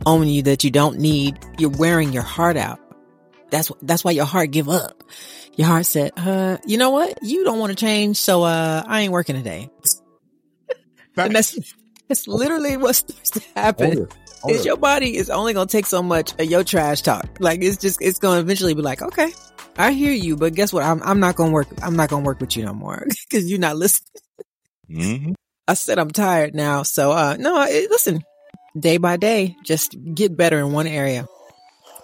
on 0.05 0.27
you 0.27 0.41
that 0.43 0.63
you 0.63 0.71
don't 0.71 0.99
need, 0.99 1.37
you're 1.57 1.69
wearing 1.69 2.13
your 2.13 2.23
heart 2.23 2.55
out. 2.57 2.79
That's 3.51 3.71
that's 3.81 4.03
why 4.03 4.11
your 4.11 4.25
heart 4.25 4.51
give 4.51 4.69
up. 4.69 5.03
Your 5.55 5.67
heart 5.67 5.85
said, 5.85 6.11
"Uh, 6.17 6.57
you 6.65 6.77
know 6.77 6.89
what? 6.89 7.19
You 7.21 7.43
don't 7.43 7.59
want 7.59 7.71
to 7.71 7.75
change, 7.75 8.17
so 8.17 8.43
uh, 8.43 8.83
I 8.85 9.01
ain't 9.01 9.11
working 9.11 9.35
today." 9.35 9.69
And 11.17 11.33
that's 11.33 11.57
that's 12.07 12.27
literally 12.27 12.77
what 12.77 12.95
starts 12.95 13.31
to 13.31 13.41
happen 13.55 14.07
is 14.49 14.65
your 14.65 14.77
body 14.77 15.17
is 15.17 15.29
only 15.29 15.53
gonna 15.53 15.67
take 15.67 15.85
so 15.85 16.03
much 16.03 16.33
of 16.39 16.45
your 16.45 16.63
trash 16.63 17.01
talk. 17.01 17.37
Like 17.39 17.61
it's 17.63 17.77
just 17.77 18.01
it's 18.01 18.19
gonna 18.19 18.39
eventually 18.39 18.73
be 18.73 18.81
like, 18.81 19.01
okay, 19.01 19.31
I 19.77 19.91
hear 19.91 20.11
you, 20.11 20.35
but 20.35 20.53
guess 20.53 20.71
what? 20.71 20.83
I'm 20.83 21.01
I'm 21.03 21.19
not 21.19 21.35
gonna 21.35 21.51
work. 21.51 21.67
I'm 21.81 21.95
not 21.95 22.09
gonna 22.09 22.25
work 22.25 22.39
with 22.39 22.55
you 22.55 22.65
no 22.65 22.73
more 22.73 23.05
because 23.29 23.49
you're 23.49 23.59
not 23.59 23.77
listening. 23.77 24.21
Mm-hmm. 24.89 25.31
I 25.67 25.73
said 25.73 25.97
I'm 25.97 26.11
tired 26.11 26.53
now, 26.53 26.83
so 26.83 27.11
uh 27.11 27.37
no, 27.39 27.63
it, 27.63 27.89
listen, 27.89 28.23
day 28.77 28.97
by 28.97 29.17
day, 29.17 29.55
just 29.63 29.95
get 30.13 30.37
better 30.37 30.59
in 30.59 30.71
one 30.71 30.87
area. 30.87 31.27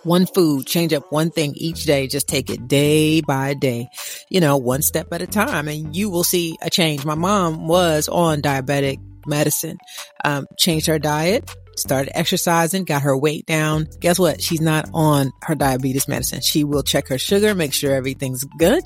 One 0.03 0.25
food, 0.25 0.65
change 0.65 0.93
up 0.93 1.11
one 1.11 1.29
thing 1.29 1.53
each 1.55 1.83
day. 1.83 2.07
Just 2.07 2.27
take 2.27 2.49
it 2.49 2.67
day 2.67 3.21
by 3.21 3.53
day, 3.53 3.87
you 4.29 4.39
know, 4.39 4.57
one 4.57 4.81
step 4.81 5.07
at 5.11 5.21
a 5.21 5.27
time, 5.27 5.67
and 5.67 5.95
you 5.95 6.09
will 6.09 6.23
see 6.23 6.57
a 6.61 6.69
change. 6.69 7.05
My 7.05 7.15
mom 7.15 7.67
was 7.67 8.07
on 8.07 8.41
diabetic 8.41 8.97
medicine, 9.27 9.77
um, 10.25 10.47
changed 10.57 10.87
her 10.87 10.97
diet, 10.97 11.49
started 11.77 12.17
exercising, 12.17 12.83
got 12.83 13.03
her 13.03 13.17
weight 13.17 13.45
down. 13.45 13.87
Guess 13.99 14.17
what? 14.19 14.41
She's 14.41 14.61
not 14.61 14.89
on 14.93 15.31
her 15.43 15.55
diabetes 15.55 16.07
medicine. 16.07 16.41
She 16.41 16.63
will 16.63 16.83
check 16.83 17.07
her 17.09 17.17
sugar, 17.17 17.53
make 17.53 17.73
sure 17.73 17.93
everything's 17.93 18.43
good. 18.57 18.83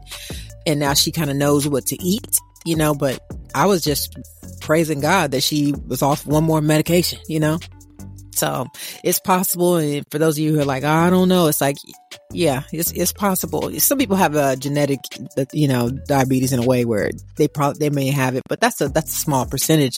And 0.66 0.80
now 0.80 0.94
she 0.94 1.12
kind 1.12 1.30
of 1.30 1.38
knows 1.38 1.68
what 1.68 1.86
to 1.88 2.04
eat, 2.04 2.38
you 2.66 2.76
know, 2.76 2.94
but 2.94 3.20
I 3.54 3.68
was 3.68 3.84
just 3.84 4.18
praising 4.62 5.00
God 5.00 5.32
that 5.32 5.44
she 5.44 5.74
was 5.88 6.02
off 6.02 6.26
one 6.26 6.44
more 6.44 6.62
medication, 6.62 7.20
you 7.28 7.40
know? 7.40 7.60
So 8.36 8.68
it's 9.04 9.20
possible. 9.20 9.78
And 9.78 10.06
for 10.12 10.20
those 10.20 10.38
of 10.38 10.44
you 10.44 10.54
who 10.54 10.62
are 10.62 10.66
like, 10.66 10.84
oh, 10.84 10.90
I 10.90 11.10
don't 11.10 11.30
know, 11.30 11.48
it's 11.48 11.62
like, 11.62 11.78
yeah, 12.32 12.64
it's, 12.72 12.92
it's 12.92 13.14
possible. 13.14 13.72
Some 13.80 13.98
people 13.98 14.18
have 14.18 14.36
a 14.36 14.56
genetic, 14.56 15.00
you 15.54 15.68
know, 15.68 15.90
diabetes 15.90 16.52
in 16.52 16.60
a 16.60 16.66
way 16.66 16.86
where 16.86 17.12
they 17.38 17.48
probably, 17.48 17.80
they 17.80 17.90
may 17.90 18.12
have 18.12 18.36
it, 18.36 18.44
but 18.50 18.60
that's 18.60 18.82
a, 18.82 18.90
that's 18.90 19.12
a 19.12 19.20
small 19.20 19.46
percentage. 19.46 19.98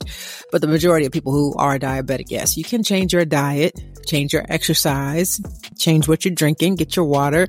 But 0.51 0.61
the 0.61 0.67
majority 0.67 1.05
of 1.05 1.11
people 1.11 1.31
who 1.31 1.55
are 1.55 1.79
diabetic, 1.79 2.25
yes, 2.29 2.57
you 2.57 2.63
can 2.63 2.83
change 2.83 3.13
your 3.13 3.25
diet, 3.25 3.79
change 4.05 4.33
your 4.33 4.45
exercise, 4.49 5.39
change 5.77 6.07
what 6.07 6.25
you're 6.25 6.33
drinking, 6.33 6.75
get 6.75 6.95
your 6.95 7.05
water, 7.05 7.47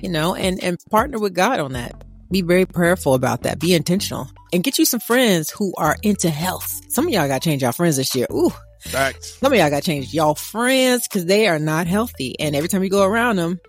you 0.00 0.08
know, 0.08 0.34
and, 0.34 0.62
and 0.62 0.78
partner 0.90 1.18
with 1.18 1.34
God 1.34 1.60
on 1.60 1.72
that. 1.72 2.04
Be 2.30 2.42
very 2.42 2.66
prayerful 2.66 3.14
about 3.14 3.42
that. 3.42 3.60
Be 3.60 3.74
intentional 3.74 4.28
and 4.52 4.64
get 4.64 4.78
you 4.78 4.84
some 4.84 4.98
friends 4.98 5.50
who 5.50 5.72
are 5.76 5.96
into 6.02 6.30
health. 6.30 6.80
Some 6.88 7.06
of 7.06 7.12
y'all 7.12 7.28
got 7.28 7.42
to 7.42 7.48
change 7.48 7.62
y'all 7.62 7.72
friends 7.72 7.96
this 7.96 8.14
year. 8.14 8.26
Ooh, 8.32 8.50
Facts. 8.84 9.38
some 9.40 9.52
of 9.52 9.58
y'all 9.58 9.70
got 9.70 9.82
to 9.82 9.86
change 9.86 10.12
y'all 10.12 10.34
friends 10.34 11.08
because 11.08 11.24
they 11.26 11.48
are 11.48 11.58
not 11.58 11.86
healthy. 11.86 12.38
And 12.38 12.54
every 12.54 12.68
time 12.68 12.82
you 12.84 12.90
go 12.90 13.04
around 13.04 13.36
them, 13.36 13.60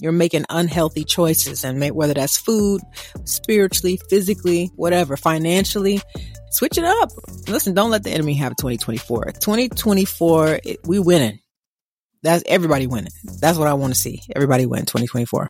you're 0.00 0.12
making 0.12 0.46
unhealthy 0.48 1.04
choices 1.04 1.64
and 1.64 1.78
make, 1.78 1.94
whether 1.94 2.14
that's 2.14 2.36
food, 2.36 2.80
spiritually, 3.24 3.98
physically, 4.08 4.70
whatever, 4.76 5.16
financially, 5.16 6.00
switch 6.52 6.78
it 6.78 6.84
up. 6.84 7.10
Listen, 7.48 7.74
don't 7.74 7.90
let 7.90 8.02
the 8.02 8.10
enemy 8.10 8.34
have 8.34 8.56
2024. 8.56 9.32
2024, 9.40 10.60
it, 10.64 10.78
we 10.86 10.98
winning. 10.98 11.40
That's 12.22 12.42
everybody 12.46 12.86
winning. 12.86 13.12
That's 13.40 13.58
what 13.58 13.68
I 13.68 13.74
want 13.74 13.94
to 13.94 14.00
see. 14.00 14.22
Everybody 14.34 14.66
win 14.66 14.82
2024. 14.82 15.48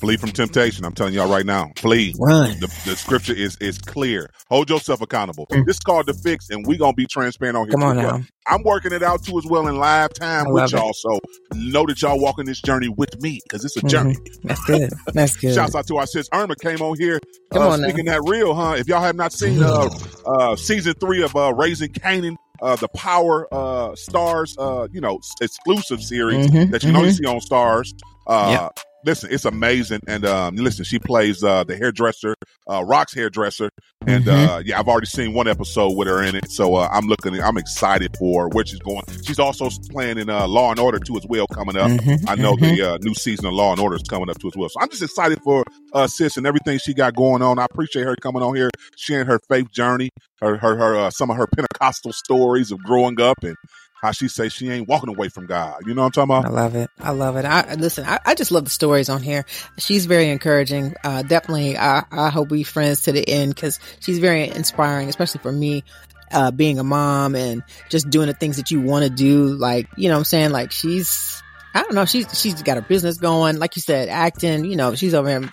Flee 0.00 0.16
from 0.16 0.30
temptation. 0.32 0.84
I'm 0.86 0.94
telling 0.94 1.12
y'all 1.12 1.30
right 1.30 1.44
now. 1.44 1.70
Flee. 1.76 2.14
Run. 2.18 2.58
The, 2.58 2.66
the 2.86 2.96
scripture 2.96 3.34
is 3.34 3.56
is 3.60 3.78
clear. 3.78 4.30
Hold 4.48 4.70
yourself 4.70 5.02
accountable. 5.02 5.46
Mm. 5.52 5.66
This 5.66 5.76
is 5.76 5.80
called 5.80 6.06
the 6.06 6.14
fix, 6.14 6.48
and 6.50 6.66
we 6.66 6.78
gonna 6.78 6.94
be 6.94 7.06
transparent 7.06 7.56
on 7.58 7.66
here. 7.66 7.72
Come 7.74 7.82
on 7.84 7.96
well. 7.96 8.18
now. 8.18 8.24
I'm 8.46 8.62
working 8.64 8.92
it 8.92 9.02
out 9.02 9.22
too 9.22 9.38
as 9.38 9.44
well 9.46 9.68
in 9.68 9.76
live 9.76 10.12
time 10.14 10.46
I 10.48 10.50
with 10.50 10.72
y'all. 10.72 10.92
So 10.94 11.18
know 11.54 11.84
that 11.86 12.00
y'all 12.00 12.18
walking 12.20 12.46
this 12.46 12.60
journey 12.62 12.88
with 12.88 13.20
me 13.20 13.40
because 13.44 13.64
it's 13.64 13.76
a 13.76 13.82
Mhm. 13.82 13.88
journey. 13.90 14.16
That's 14.42 14.64
good. 14.64 14.90
That's 15.12 15.36
good. 15.40 15.54
Shouts 15.54 15.74
out 15.74 15.86
to 15.88 15.98
our 15.98 16.06
sis 16.06 16.28
Irma 16.32 16.56
came 16.56 16.80
on 16.80 16.98
here 16.98 17.20
Come 17.52 17.62
uh, 17.62 17.70
on 17.72 17.80
now. 17.82 17.88
speaking 17.88 18.06
that 18.06 18.22
real, 18.26 18.54
huh? 18.54 18.74
If 18.78 18.88
y'all 18.88 19.02
have 19.02 19.16
not 19.16 19.32
seen 19.32 19.62
uh, 19.62 19.88
uh, 20.26 20.56
season 20.56 20.94
three 21.00 21.22
of 21.22 21.36
uh, 21.36 21.52
Raising 21.54 21.90
Kanan, 21.90 22.36
uh, 22.62 22.76
the 22.76 22.88
Power 22.88 23.46
uh, 23.52 23.90
Starz, 23.92 24.54
uh, 24.58 24.88
you 24.92 25.00
know, 25.02 25.18
exclusive 25.42 26.00
series 26.02 26.46
Mhm, 26.48 26.70
that 26.70 26.82
you 26.84 26.92
know 26.92 27.02
you 27.02 27.10
mhm. 27.10 27.14
see 27.16 27.26
on 27.26 27.40
Starz. 27.40 27.92
Uh, 28.26 28.48
Yep. 28.62 28.78
Listen, 29.02 29.30
it's 29.32 29.46
amazing, 29.46 30.00
and 30.06 30.26
um, 30.26 30.56
listen, 30.56 30.84
she 30.84 30.98
plays 30.98 31.42
uh, 31.42 31.64
the 31.64 31.74
hairdresser, 31.74 32.34
uh, 32.68 32.82
Raq's 32.82 33.14
hairdresser, 33.14 33.70
and 34.06 34.26
Mhm. 34.26 34.48
uh, 34.58 34.62
yeah, 34.62 34.78
I've 34.78 34.88
already 34.88 35.06
seen 35.06 35.32
one 35.32 35.48
episode 35.48 35.96
with 35.96 36.06
her 36.06 36.22
in 36.22 36.34
it, 36.36 36.50
so 36.50 36.74
uh, 36.74 36.86
I'm 36.92 37.06
looking, 37.06 37.40
I'm 37.40 37.56
excited 37.56 38.14
for 38.18 38.50
where 38.50 38.66
she's 38.66 38.78
going. 38.80 39.02
She's 39.24 39.38
also 39.38 39.70
playing 39.90 40.18
in 40.18 40.28
uh, 40.28 40.46
Law 40.46 40.70
and 40.70 40.78
Order 40.78 40.98
too 40.98 41.16
as 41.16 41.24
well 41.26 41.46
coming 41.46 41.78
up. 41.78 41.90
Mhm, 41.90 42.24
I 42.28 42.34
know 42.34 42.56
mhm. 42.56 42.76
the 42.76 42.82
uh, 42.94 42.98
new 43.00 43.14
season 43.14 43.46
of 43.46 43.54
Law 43.54 43.72
and 43.72 43.80
Order 43.80 43.96
is 43.96 44.02
coming 44.02 44.28
up 44.28 44.38
too 44.38 44.48
as 44.48 44.56
well. 44.56 44.68
So 44.68 44.78
I'm 44.80 44.90
just 44.90 45.02
excited 45.02 45.40
for 45.42 45.64
uh, 45.94 46.06
sis 46.06 46.36
and 46.36 46.46
everything 46.46 46.78
she 46.78 46.92
got 46.92 47.14
going 47.16 47.40
on. 47.40 47.58
I 47.58 47.64
appreciate 47.64 48.04
her 48.04 48.16
coming 48.16 48.42
on 48.42 48.54
here, 48.54 48.68
sharing 48.98 49.26
her 49.26 49.40
faith 49.48 49.70
journey, 49.72 50.10
her 50.42 50.58
her 50.58 50.76
her 50.76 50.96
uh, 50.96 51.10
some 51.10 51.30
of 51.30 51.38
her 51.38 51.46
Pentecostal 51.46 52.12
stories 52.12 52.70
of 52.70 52.82
growing 52.82 53.18
up 53.18 53.42
and 53.44 53.56
how 54.00 54.12
she 54.12 54.28
say 54.28 54.48
she 54.48 54.70
ain't 54.70 54.88
walking 54.88 55.08
away 55.10 55.28
from 55.28 55.46
God. 55.46 55.82
You 55.86 55.94
know 55.94 56.02
what 56.02 56.16
I'm 56.16 56.28
talking 56.28 56.36
about? 56.36 56.44
I 56.46 56.62
love 56.62 56.74
it. 56.74 56.90
I 56.98 57.10
love 57.10 57.36
it. 57.36 57.44
I 57.44 57.74
listen. 57.74 58.04
I, 58.06 58.18
I 58.24 58.34
just 58.34 58.50
love 58.50 58.64
the 58.64 58.70
stories 58.70 59.08
on 59.08 59.22
here. 59.22 59.44
She's 59.78 60.06
very 60.06 60.28
encouraging. 60.30 60.94
Uh, 61.04 61.22
definitely. 61.22 61.76
I, 61.76 62.04
I 62.10 62.30
hope 62.30 62.50
we 62.50 62.62
friends 62.62 63.02
to 63.02 63.12
the 63.12 63.28
end 63.28 63.54
because 63.54 63.78
she's 64.00 64.18
very 64.18 64.48
inspiring, 64.48 65.08
especially 65.08 65.40
for 65.40 65.52
me. 65.52 65.84
uh, 66.32 66.50
being 66.50 66.78
a 66.78 66.84
mom 66.84 67.34
and 67.34 67.62
just 67.88 68.08
doing 68.10 68.28
the 68.28 68.34
things 68.34 68.56
that 68.56 68.70
you 68.70 68.80
want 68.80 69.04
to 69.04 69.10
do. 69.10 69.48
Like, 69.48 69.88
you 69.96 70.08
know 70.08 70.14
what 70.14 70.20
I'm 70.20 70.24
saying? 70.24 70.50
Like 70.50 70.72
she's, 70.72 71.42
I 71.74 71.82
don't 71.82 71.94
know, 71.94 72.04
she's, 72.04 72.26
she's 72.38 72.62
got 72.62 72.76
her 72.76 72.82
business 72.82 73.18
going. 73.18 73.58
Like 73.58 73.76
you 73.76 73.82
said, 73.82 74.08
acting, 74.08 74.64
you 74.64 74.76
know, 74.76 74.94
she's 74.94 75.14
over 75.14 75.28
here 75.28 75.50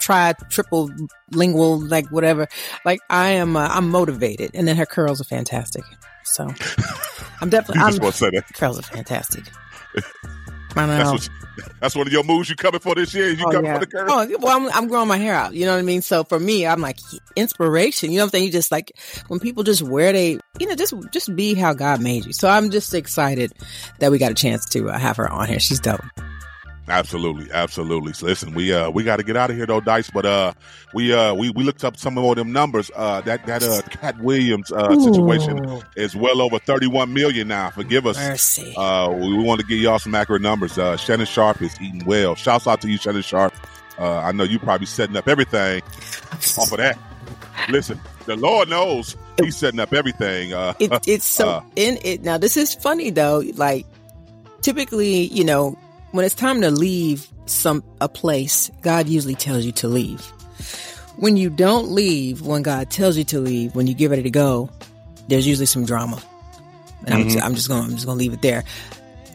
try 0.00 0.32
triple 0.48 0.90
lingual, 1.32 1.78
like 1.78 2.08
whatever. 2.08 2.48
Like 2.84 3.00
I 3.10 3.30
am, 3.32 3.56
uh, 3.56 3.68
I'm 3.68 3.90
motivated. 3.90 4.52
And 4.54 4.66
then 4.66 4.76
her 4.76 4.86
curls 4.86 5.20
are 5.20 5.24
fantastic. 5.24 5.84
So 6.30 6.44
I'm 7.40 7.50
definitely, 7.50 7.82
I'm, 7.82 7.96
want 7.98 8.14
to 8.14 8.18
say 8.18 8.30
that. 8.30 8.46
curls 8.54 8.78
are 8.78 8.82
fantastic. 8.82 9.44
I 10.76 10.86
know. 10.86 10.96
That's, 10.96 11.10
what 11.10 11.24
you- 11.26 11.34
that's 11.80 11.96
one 11.96 12.06
of 12.06 12.12
your 12.12 12.22
moves 12.24 12.48
you 12.48 12.56
coming 12.56 12.80
for 12.80 12.94
this 12.94 13.12
year. 13.12 13.28
You 13.30 13.44
Oh, 13.46 13.50
coming 13.50 13.66
yeah. 13.66 13.74
for 13.74 13.80
the 13.80 13.86
curve? 13.86 14.08
Oh, 14.10 14.26
well, 14.38 14.56
I'm, 14.56 14.70
I'm 14.72 14.88
growing 14.88 15.08
my 15.08 15.16
hair 15.18 15.34
out. 15.34 15.52
You 15.52 15.66
know 15.66 15.72
what 15.72 15.78
I 15.80 15.82
mean? 15.82 16.00
So 16.00 16.22
for 16.24 16.38
me, 16.38 16.66
I'm 16.66 16.80
like 16.80 16.98
inspiration. 17.36 18.10
You 18.12 18.18
know 18.18 18.24
what 18.24 18.28
I'm 18.28 18.30
saying? 18.30 18.44
You 18.44 18.52
just 18.52 18.70
like 18.70 18.92
when 19.28 19.40
people 19.40 19.62
just 19.64 19.82
wear 19.82 20.12
they, 20.12 20.38
you 20.58 20.66
know, 20.66 20.74
just 20.76 20.94
just 21.10 21.34
be 21.34 21.54
how 21.54 21.74
God 21.74 22.00
made 22.00 22.24
you. 22.24 22.32
So 22.32 22.48
I'm 22.48 22.70
just 22.70 22.94
excited 22.94 23.52
that 23.98 24.10
we 24.12 24.18
got 24.18 24.30
a 24.30 24.34
chance 24.34 24.64
to 24.70 24.88
uh, 24.90 24.98
have 24.98 25.16
her 25.16 25.28
on 25.30 25.48
here. 25.48 25.58
She's 25.60 25.80
dope. 25.80 26.00
Absolutely, 26.90 27.50
absolutely. 27.52 28.12
So 28.12 28.26
listen, 28.26 28.52
we 28.52 28.72
uh 28.72 28.90
we 28.90 29.04
got 29.04 29.16
to 29.16 29.22
get 29.22 29.36
out 29.36 29.50
of 29.50 29.56
here 29.56 29.64
though, 29.66 29.80
Dice. 29.80 30.10
But 30.10 30.26
uh 30.26 30.52
we 30.92 31.12
uh 31.12 31.34
we, 31.34 31.50
we 31.50 31.62
looked 31.62 31.84
up 31.84 31.96
some 31.96 32.18
of 32.18 32.36
them 32.36 32.52
numbers. 32.52 32.90
Uh 32.96 33.20
that 33.22 33.46
that 33.46 33.62
uh 33.62 33.80
Katt 33.82 34.18
Williams 34.18 34.72
uh 34.72 34.98
situation 34.98 35.64
Ooh. 35.68 35.82
is 35.96 36.16
well 36.16 36.42
over 36.42 36.58
thirty 36.58 36.88
one 36.88 37.14
million 37.14 37.48
now. 37.48 37.70
Forgive 37.70 38.06
us. 38.06 38.16
Mercy. 38.16 38.74
Uh 38.76 39.10
we, 39.10 39.36
we 39.36 39.42
want 39.44 39.60
to 39.60 39.66
give 39.66 39.78
y'all 39.78 40.00
some 40.00 40.14
accurate 40.14 40.42
numbers. 40.42 40.76
Uh 40.78 40.96
Shannon 40.96 41.26
Sharpe 41.26 41.62
is 41.62 41.80
eating 41.80 42.04
well. 42.04 42.34
Shouts 42.34 42.66
out 42.66 42.80
to 42.80 42.88
you, 42.88 42.98
Shannon 42.98 43.22
Sharpe. 43.22 43.54
Uh 43.96 44.18
I 44.18 44.32
know 44.32 44.44
you 44.44 44.58
probably 44.58 44.86
setting 44.86 45.16
up 45.16 45.28
everything 45.28 45.82
off 46.32 46.72
of 46.72 46.78
that. 46.78 46.98
Listen, 47.68 48.00
the 48.26 48.34
Lord 48.34 48.68
knows 48.68 49.16
he's 49.40 49.56
setting 49.56 49.78
up 49.78 49.92
everything. 49.92 50.52
Uh 50.52 50.74
it, 50.80 50.90
it's 51.06 51.24
so 51.24 51.48
uh, 51.48 51.62
in 51.76 51.98
it 52.02 52.22
now 52.22 52.36
this 52.36 52.56
is 52.56 52.74
funny 52.74 53.10
though 53.10 53.44
like 53.54 53.86
typically 54.60 55.26
you 55.26 55.44
know 55.44 55.78
when 56.12 56.24
it's 56.24 56.34
time 56.34 56.60
to 56.62 56.70
leave 56.70 57.26
some 57.46 57.82
a 58.00 58.08
place 58.08 58.70
god 58.82 59.08
usually 59.08 59.34
tells 59.34 59.64
you 59.64 59.72
to 59.72 59.88
leave. 59.88 60.20
When 61.16 61.36
you 61.36 61.50
don't 61.50 61.90
leave 61.90 62.42
when 62.42 62.62
god 62.62 62.90
tells 62.90 63.16
you 63.16 63.24
to 63.24 63.40
leave 63.40 63.74
when 63.74 63.86
you 63.86 63.94
get 63.94 64.10
ready 64.10 64.22
to 64.22 64.30
go 64.30 64.70
there's 65.28 65.46
usually 65.46 65.66
some 65.66 65.84
drama. 65.84 66.20
And 67.06 67.14
I'm, 67.14 67.28
Mhm. 67.28 67.42
I'm 67.42 67.54
just 67.54 67.68
gonna 67.68 67.82
i'm 67.82 67.90
just 67.94 68.06
gonna 68.06 68.18
leave 68.18 68.32
it 68.32 68.42
there. 68.42 68.64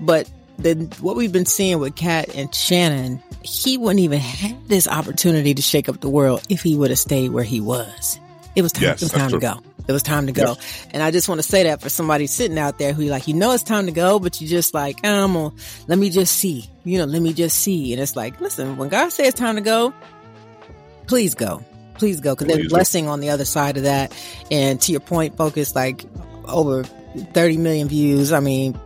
But 0.02 0.30
the 0.60 0.74
what 1.02 1.16
we've 1.16 1.32
been 1.34 1.46
seeing 1.46 1.80
with 1.80 1.96
Katt 1.96 2.34
and 2.36 2.54
shannon 2.56 3.22
he 3.42 3.78
wouldn't 3.78 4.00
even 4.00 4.20
have 4.20 4.68
this 4.68 4.88
opportunity 4.88 5.54
to 5.54 5.62
shake 5.62 5.88
up 5.90 6.00
the 6.02 6.10
world 6.10 6.42
if 6.50 6.62
he 6.64 6.76
would 6.76 6.90
have 6.90 7.00
stayed 7.00 7.30
where 7.30 7.44
he 7.44 7.60
was. 7.60 8.20
It 8.56 8.62
was 8.62 8.72
time, 8.72 8.84
Yes, 8.84 9.02
it 9.02 9.06
was 9.06 9.12
time 9.12 9.32
to 9.32 9.40
go 9.40 9.60
it 9.88 9.92
was 9.92 10.04
time 10.04 10.28
to 10.28 10.32
go. 10.34 10.56
And 10.92 11.04
I 11.04 11.12
just 11.12 11.28
want 11.30 11.40
to 11.40 11.44
say 11.48 11.64
that 11.64 11.82
for 11.82 11.90
somebody 11.90 12.28
sitting 12.28 12.58
out 12.58 12.80
there 12.80 12.94
who 12.94 13.04
like, 13.04 13.28
you 13.28 13.34
know, 13.34 13.52
it's 13.54 13.64
time 13.64 13.86
to 13.86 13.92
go, 13.92 14.20
but 14.20 14.42
you 14.42 14.48
just 14.48 14.74
like, 14.74 15.00
I'm 15.06 15.34
gonna, 15.34 15.54
let 15.88 15.98
me 16.00 16.10
just 16.10 16.34
see, 16.38 16.70
you 16.84 16.98
know, 16.98 17.06
let 17.06 17.22
me 17.22 17.34
just 17.34 17.58
see. 17.60 17.94
And 17.94 18.02
it's 18.02 18.16
like, 18.16 18.40
listen, 18.42 18.78
when 18.78 18.90
God 18.90 19.10
says 19.10 19.28
it's 19.30 19.40
time 19.40 19.56
to 19.56 19.62
go, 19.62 19.94
please 21.08 21.36
go, 21.36 21.64
please 21.96 22.20
go. 22.22 22.36
Cause 22.36 22.48
there's 22.48 22.60
Please 22.62 22.70
blessing 22.70 23.08
on 23.08 23.20
the 23.20 23.30
other 23.30 23.46
side 23.46 23.78
of 23.78 23.84
that. 23.84 24.12
And 24.52 24.82
to 24.82 24.92
your 24.92 25.02
point, 25.02 25.38
focus 25.38 25.76
like 25.76 26.04
over 26.48 26.84
30 26.84 27.58
million 27.58 27.88
views. 27.88 28.34
I 28.34 28.40
mean, 28.40 28.80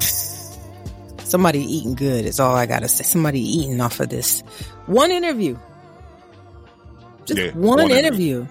somebody 1.24 1.60
eating 1.60 1.94
good 1.94 2.24
is 2.26 2.38
all 2.40 2.54
I 2.54 2.66
gotta 2.66 2.88
say. 2.88 3.04
Somebody 3.04 3.40
eating 3.40 3.80
off 3.80 4.00
of 4.00 4.08
this 4.08 4.40
one 4.86 5.10
interview. 5.10 5.56
Just 7.24 7.40
Yeah, 7.40 7.50
one, 7.52 7.78
one 7.78 7.90
interview. 7.90 8.46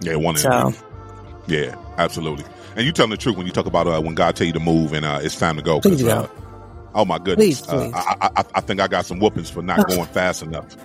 yeah, 0.00 0.16
one 0.16 0.36
So- 0.36 0.50
interview. 0.50 0.82
Yeah, 1.48 1.74
absolutely. 1.96 2.44
And 2.76 2.86
you 2.86 2.92
telling 2.92 3.10
the 3.10 3.16
truth 3.16 3.36
when 3.36 3.46
you 3.46 3.52
talk 3.52 3.66
about 3.66 3.86
uh, 3.86 4.00
when 4.00 4.14
God 4.14 4.36
tell 4.36 4.46
you 4.46 4.52
to 4.52 4.60
move 4.60 4.92
and 4.92 5.04
uh, 5.04 5.18
it's 5.22 5.36
time 5.36 5.56
to 5.56 5.62
go. 5.62 5.80
Please 5.80 6.04
uh, 6.04 6.28
oh 6.94 7.04
my 7.04 7.18
goodness! 7.18 7.36
Please, 7.36 7.60
please. 7.62 7.92
Uh, 7.92 8.14
I, 8.20 8.30
I, 8.36 8.44
I 8.54 8.60
think 8.60 8.80
I 8.80 8.86
got 8.86 9.06
some 9.06 9.18
whoopings 9.18 9.50
for 9.50 9.62
not 9.62 9.88
going 9.88 10.06
fast 10.06 10.42
enough. 10.42 10.76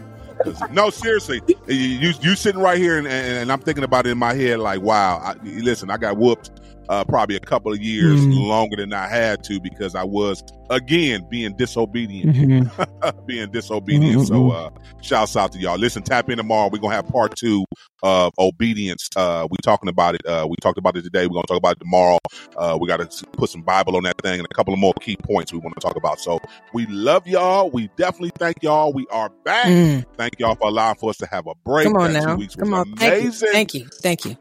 No, 0.72 0.90
seriously, 0.90 1.42
you 1.68 1.76
you 1.76 2.14
you 2.22 2.36
sitting 2.36 2.62
right 2.62 2.78
here 2.78 2.98
and, 2.98 3.08
and, 3.08 3.38
and 3.38 3.52
I'm 3.52 3.60
thinking 3.60 3.84
about 3.84 4.08
it 4.08 4.12
in 4.12 4.18
my 4.18 4.34
head 4.34 4.60
like, 4.60 4.82
wow. 4.82 5.18
I, 5.18 5.36
listen, 5.44 5.92
I 5.92 5.98
got 5.98 6.18
whooped 6.18 6.50
uh, 6.90 7.04
probably 7.06 7.36
a 7.36 7.40
couple 7.40 7.72
of 7.72 7.80
years 7.82 8.20
Mhm. 8.22 8.48
longer 8.48 8.76
than 8.78 8.94
I 8.94 9.08
had 9.08 9.44
to 9.46 9.60
because 9.62 9.96
I 9.96 10.04
was 10.04 10.44
again 10.70 11.26
being 11.30 11.56
disobedient 11.56 12.36
Mhm. 12.36 13.26
being 13.28 13.52
disobedient. 13.52 14.28
So 14.28 14.52
uh 14.52 14.70
shouts 15.02 15.36
out 15.36 15.52
to 15.52 15.60
y'all. 15.60 15.78
Listen, 15.78 16.04
tap 16.04 16.30
in 16.30 16.38
tomorrow. 16.38 16.70
We're 16.72 16.80
gonna 16.80 16.96
have 16.96 17.08
part 17.08 17.36
two 17.36 17.66
of 18.02 18.32
obedience. 18.40 19.08
Uh 19.16 19.48
we 19.52 19.58
talking 19.62 19.90
about 19.90 20.16
it. 20.16 20.26
Uh 20.26 20.48
we 20.50 20.56
talked 20.62 20.78
about 20.78 20.96
it 20.98 21.04
today. 21.04 21.28
We're 21.28 21.34
gonna 21.36 21.48
talk 21.48 21.58
about 21.58 21.74
it 21.74 21.80
tomorrow. 21.80 22.18
Uh 22.58 22.78
we 22.80 22.88
gotta 22.88 23.08
put 23.34 23.50
some 23.50 23.62
Bible 23.62 23.96
on 23.98 24.04
that 24.04 24.16
thing 24.24 24.40
and 24.40 24.48
a 24.50 24.54
couple 24.56 24.74
of 24.74 24.80
more 24.80 24.94
key 25.02 25.18
points 25.18 25.52
we 25.54 25.60
want 25.60 25.76
to 25.76 25.82
talk 25.82 25.96
about. 25.96 26.20
So 26.20 26.40
we 26.74 26.86
love 26.88 27.28
y'all. 27.28 27.70
We 27.70 27.90
definitely 27.98 28.32
thank 28.40 28.58
y'all. 28.64 28.94
We 28.94 29.06
are 29.12 29.30
back. 29.46 29.68
Mm. 29.68 30.06
Thank 30.18 30.40
y'all 30.40 30.56
for 30.56 30.68
allowing 30.70 30.96
for 30.96 31.10
us 31.12 31.18
to 31.18 31.28
have 31.28 31.46
a 31.48 31.54
break. 31.66 31.86
Come 31.86 31.98
on 31.98 32.14
That 32.14 32.24
two 32.24 32.28
now. 32.30 32.36
weeks 32.38 32.56
Come 32.56 32.74
on. 32.74 32.86
Thank 32.96 33.24
you. 33.24 33.32
Thank 33.32 33.74
you. 33.74 33.86
Thank 34.02 34.26
you. 34.26 34.38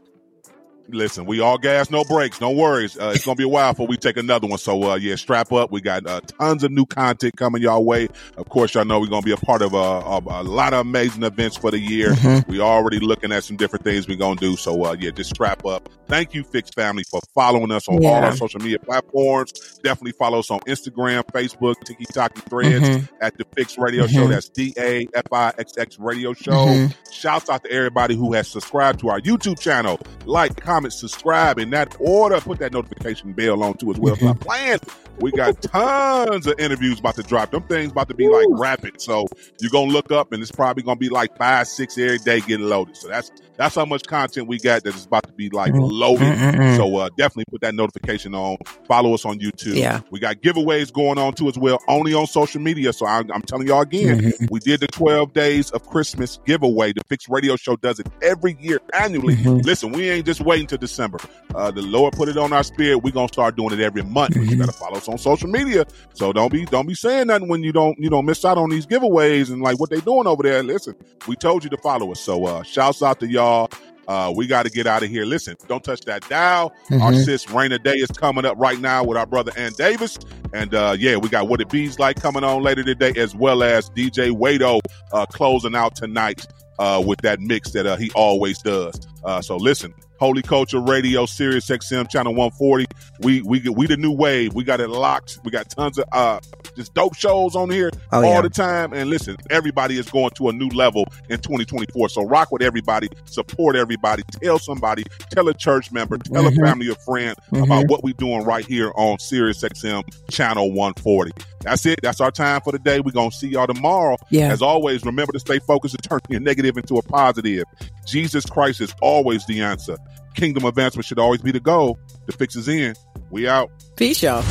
Listen, 0.89 1.25
we 1.27 1.41
all 1.41 1.59
gas, 1.59 1.91
no 1.91 2.05
breaks, 2.05 2.41
no 2.41 2.51
worries. 2.51 2.99
Uh, 2.99 3.13
it's 3.15 3.25
gonna 3.25 3.37
be 3.37 3.45
a 3.45 3.49
while 3.49 3.73
before 3.73 3.87
we 3.87 3.97
take 3.97 4.17
another 4.17 4.47
one. 4.47 4.59
So 4.59 4.91
uh, 4.91 4.95
yeah, 4.97 5.15
strap 5.15 5.53
up. 5.53 5.71
We 5.71 5.81
got 5.81 6.07
uh, 6.07 6.21
tons 6.21 6.65
of 6.65 6.71
new 6.73 6.85
content 6.87 7.37
coming 7.37 7.63
y'all 7.63 7.85
way. 7.85 8.09
Of 8.37 8.49
course, 8.49 8.75
y'all 8.75 8.85
know 8.85 9.01
we're 9.01 9.07
gonna 9.07 9.23
be 9.23 9.33
a 9.33 9.37
part 9.37 9.63
of, 9.63 9.75
uh, 9.75 10.01
of 10.01 10.27
a 10.27 10.43
lot 10.43 10.75
of 10.75 10.81
amazing 10.81 11.23
events 11.23 11.57
for 11.57 11.71
the 11.71 11.79
year. 11.79 12.11
Mhm. 12.11 12.47
We 12.49 12.61
already 12.61 12.99
looking 12.99 13.33
at 13.33 13.45
some 13.45 13.57
different 13.57 13.85
things 13.85 14.07
we're 14.09 14.17
gonna 14.19 14.41
do. 14.41 14.57
So 14.57 14.85
uh, 14.85 14.97
yeah, 14.99 15.11
just 15.13 15.31
strap 15.31 15.65
up. 15.65 15.89
Thank 16.09 16.35
you, 16.35 16.45
Fix 16.45 16.69
Family, 16.71 17.05
for 17.11 17.21
following 17.35 17.71
us 17.73 17.89
on 17.89 18.05
all 18.05 18.15
our 18.15 18.37
social 18.37 18.61
media 18.61 18.79
platforms. 18.79 19.53
Definitely 19.83 20.13
follow 20.13 20.41
us 20.41 20.51
on 20.51 20.61
Instagram, 20.61 21.23
Facebook, 21.33 21.77
TikTok, 21.85 22.35
Threads 22.51 22.85
Mhm. 22.87 23.09
at 23.23 23.39
the 23.39 23.47
Fix 23.57 23.79
Radio 23.79 24.07
Show. 24.07 24.27
Mhm. 24.27 24.31
That's 24.31 24.49
D 24.51 24.75
A 24.77 25.07
F 25.15 25.33
I 25.33 25.53
X 25.59 25.73
X 25.79 25.97
Radio 25.99 26.35
Show. 26.35 26.51
Mhm. 26.67 26.95
Shouts 27.11 27.49
out 27.49 27.65
to 27.65 27.71
everybody 27.73 28.15
who 28.15 28.33
has 28.35 28.49
subscribed 28.49 29.01
to 29.01 29.09
our 29.09 29.21
YouTube 29.21 29.59
channel. 29.59 29.99
Like, 30.27 30.61
comment, 30.73 30.93
subscribe 30.95 31.59
in 31.59 31.69
that 31.71 31.95
order. 32.01 32.41
Put 32.41 32.59
that 32.61 32.73
notification 32.73 33.33
bell 33.33 33.63
on 33.63 33.75
too 33.75 33.91
as 33.91 33.99
well. 33.99 34.17
Stop 34.17 34.41
playing. 34.41 34.79
We 35.21 35.31
got 35.31 35.61
tons 35.61 36.47
of 36.47 36.59
interviews 36.59 36.99
about 36.99 37.17
to 37.17 37.23
drop. 37.23 37.51
Them 37.51 37.63
things 37.65 37.93
about 37.93 38.09
to 38.09 38.15
be 38.15 38.27
like 38.29 38.47
rapid. 38.51 39.01
So 39.01 39.27
you're 39.61 39.71
gonna 39.71 39.93
look 39.93 40.11
up 40.11 40.33
and 40.33 40.43
it's 40.43 40.51
probably 40.51 40.83
gonna 40.83 40.97
be 40.97 41.11
like 41.11 41.37
five, 41.37 41.69
six 41.69 41.99
every 41.99 42.19
day 42.19 42.41
getting 42.41 42.67
loaded. 42.69 42.97
So 42.97 43.09
that's 43.09 43.31
that's 43.59 43.75
how 43.75 43.85
much 43.85 44.05
content 44.07 44.49
we 44.49 44.59
got 44.59 44.83
that 44.85 44.95
is 44.95 45.05
about 45.05 45.25
to 45.27 45.33
be 45.35 45.51
like 45.51 45.73
loaded. 45.75 46.27
Mm-mm-mm. 46.27 46.77
So 46.79 46.97
uh, 46.97 47.11
definitely 47.19 47.45
put 47.51 47.61
that 47.61 47.75
notification 47.75 48.35
on. 48.35 48.57
Follow 48.89 49.13
us 49.13 49.27
on 49.27 49.39
YouTube. 49.39 49.77
Yeah. 49.77 50.01
We 50.11 50.19
got 50.19 50.37
giveaways 50.37 50.91
going 50.91 51.19
on 51.19 51.35
too 51.35 51.49
as 51.49 51.59
well, 51.59 51.79
only 51.87 52.15
on 52.15 52.27
social 52.27 52.63
media. 52.63 52.95
So 52.95 53.05
I'm, 53.07 53.31
I'm 53.31 53.43
telling 53.43 53.67
y'all 53.69 53.83
again, 53.83 54.21
Mhm. 54.23 54.51
we 54.51 54.59
did 54.61 54.81
the 54.81 54.87
12 54.89 55.35
days 55.35 55.71
of 55.73 55.87
Christmas 55.87 56.41
giveaway. 56.47 56.95
The 56.95 57.03
Fix 57.09 57.29
Radio 57.29 57.57
Show 57.57 57.77
does 57.77 58.01
it 58.01 58.07
every 58.23 58.57
year, 58.59 58.81
annually. 58.95 59.37
Listen, 59.37 59.93
we 59.93 60.09
ain't 60.09 60.25
just 60.25 60.41
waiting 60.41 60.62
till 60.67 60.79
December. 60.79 61.19
Uh, 61.55 61.71
the 61.71 61.83
Lord 61.83 62.15
put 62.15 62.29
it 62.29 62.37
on 62.37 62.53
our 62.53 62.63
spirit. 62.63 62.99
We're 62.99 63.13
gonna 63.13 63.29
start 63.29 63.57
doing 63.57 63.73
it 63.73 63.81
every 63.81 64.03
month. 64.03 64.35
But 64.35 64.43
you 64.47 64.57
gotta 64.57 64.73
follow 64.73 64.97
us 64.97 65.09
on 65.09 65.19
social 65.19 65.49
media. 65.49 65.85
So 66.15 66.33
don't 66.33 66.53
be 66.53 66.65
don't 66.67 66.87
be 66.87 66.95
saying 66.95 67.29
nothing 67.29 67.49
when 67.49 67.63
you 67.63 67.73
don't 67.73 67.99
you 67.99 68.11
know 68.11 68.23
miss 68.23 68.45
out 68.45 68.59
on 68.59 68.71
these 68.71 68.87
giveaways 68.87 69.51
and 69.51 69.63
like 69.63 69.79
what 69.81 69.91
they 69.91 70.01
doing 70.01 70.27
over 70.27 70.43
there. 70.43 70.63
Listen, 70.63 70.95
we 71.27 71.37
told 71.37 71.65
you 71.65 71.71
to 71.71 71.77
follow 71.79 72.13
us. 72.13 72.21
So 72.21 72.47
uh 72.47 72.63
shouts 72.63 73.03
out 73.03 73.21
to 73.21 73.27
y'all. 73.29 73.71
Uh, 74.09 74.33
we 74.35 74.49
got 74.49 74.65
to 74.65 74.71
get 74.71 74.85
out 74.85 75.05
of 75.05 75.09
here. 75.09 75.25
Listen, 75.25 75.57
don't 75.69 75.85
touch 75.85 76.01
that 76.03 76.29
dial. 76.29 76.73
Our 76.91 77.13
Mhm. 77.13 77.25
sis 77.25 77.47
Raina 77.47 77.81
Day 77.81 77.93
is 77.95 78.11
coming 78.11 78.45
up 78.45 78.59
right 78.59 78.79
now 78.81 79.05
with 79.05 79.17
our 79.17 79.27
brother 79.27 79.53
Ann 79.57 79.73
Davis. 79.79 80.19
And 80.53 80.75
uh, 80.75 80.97
yeah, 80.99 81.17
we 81.17 81.29
got 81.29 81.49
What 81.49 81.61
It 81.61 81.69
Bees 81.69 82.01
Like 82.01 82.21
coming 82.21 82.43
on 82.43 82.63
later 82.65 82.83
today, 82.83 83.13
as 83.17 83.33
well 83.37 83.63
as 83.63 83.89
DJ 83.91 84.31
Wado 84.31 84.81
uh, 85.13 85.25
closing 85.27 85.77
out 85.77 85.95
tonight 85.95 86.45
uh, 86.81 87.01
with 87.07 87.21
that 87.23 87.39
mix 87.41 87.71
that 87.71 87.87
uh, 87.87 87.95
he 87.97 88.11
always 88.17 88.61
does. 88.61 88.99
Uh, 89.25 89.41
so 89.41 89.57
listen, 89.57 89.95
Holy 90.19 90.43
Culture 90.43 90.81
Radio, 90.81 91.27
Sirius 91.27 91.67
XM 91.69 92.09
Channel 92.09 92.35
140. 92.35 92.87
We 93.21 93.43
we 93.43 93.61
we 93.69 93.87
the 93.87 93.97
new 93.97 94.13
wave. 94.13 94.55
We 94.55 94.65
got 94.65 94.81
it 94.81 94.89
locked. 94.89 95.39
We 95.45 95.51
got 95.51 95.69
tons 95.71 95.99
of 95.99 96.05
uh 96.13 96.41
just 96.77 96.95
dope 96.95 97.15
shows 97.17 97.55
on 97.57 97.71
here 97.71 97.91
Oh, 98.13 98.19
all 98.19 98.23
yeah. 98.25 98.41
the 98.41 98.49
time. 98.49 98.93
And 98.93 99.11
listen, 99.11 99.37
everybody 99.51 99.99
is 99.99 100.09
going 100.11 100.31
to 100.37 100.49
a 100.49 100.53
new 100.53 100.69
level 100.69 101.05
in 101.29 101.39
2024. 101.41 102.09
So 102.09 102.23
rock 102.25 102.51
with 102.53 102.63
everybody, 102.63 103.09
support 103.27 103.77
everybody, 103.77 104.23
tell 104.43 104.59
somebody, 104.59 105.05
tell 105.31 105.49
a 105.49 105.55
church 105.55 105.91
member, 105.93 106.19
tell 106.19 106.45
Mhm. 106.45 106.59
a 106.59 106.65
family 106.67 106.89
or 106.89 106.95
friend 106.97 107.37
Mhm. 107.53 107.65
about 107.65 107.89
what 107.89 108.03
we're 108.05 108.15
doing 108.15 108.45
right 108.45 108.65
here 108.67 108.93
on 108.97 109.19
Sirius 109.19 109.63
XM 109.63 110.03
Channel 110.31 110.73
140. 110.73 111.33
That's 111.61 111.85
it. 111.87 112.01
That's 112.03 112.21
our 112.21 112.31
time 112.31 112.61
for 112.63 112.73
the 112.73 112.79
day. 112.79 113.01
We're 113.01 113.13
gonna 113.13 113.31
see 113.33 113.49
y'all 113.49 113.67
tomorrow. 113.67 114.17
Yeah. 114.31 114.53
As 114.53 114.63
always, 114.63 115.05
remember 115.05 115.33
to 115.33 115.41
stay 115.41 115.59
focused 115.61 115.95
and 115.95 116.03
turn 116.03 116.21
your 116.29 116.41
negative 116.41 116.77
into 116.77 116.97
a 116.97 117.03
positive. 117.03 117.65
Jesus 118.07 118.45
Christ 118.47 118.81
is 118.81 118.95
always 119.13 119.45
the 119.47 119.61
answer. 119.61 119.99
Kingdom 120.35 120.65
advancement 120.65 121.05
should 121.05 121.19
always 121.19 121.43
be 121.43 121.53
the 121.53 121.61
goal. 121.61 121.99
The 122.27 122.33
fix 122.33 122.57
is 122.57 122.67
in. 122.67 122.95
We 123.31 123.47
out. 123.47 123.71
Peace, 123.97 124.23
y'all. 124.23 124.43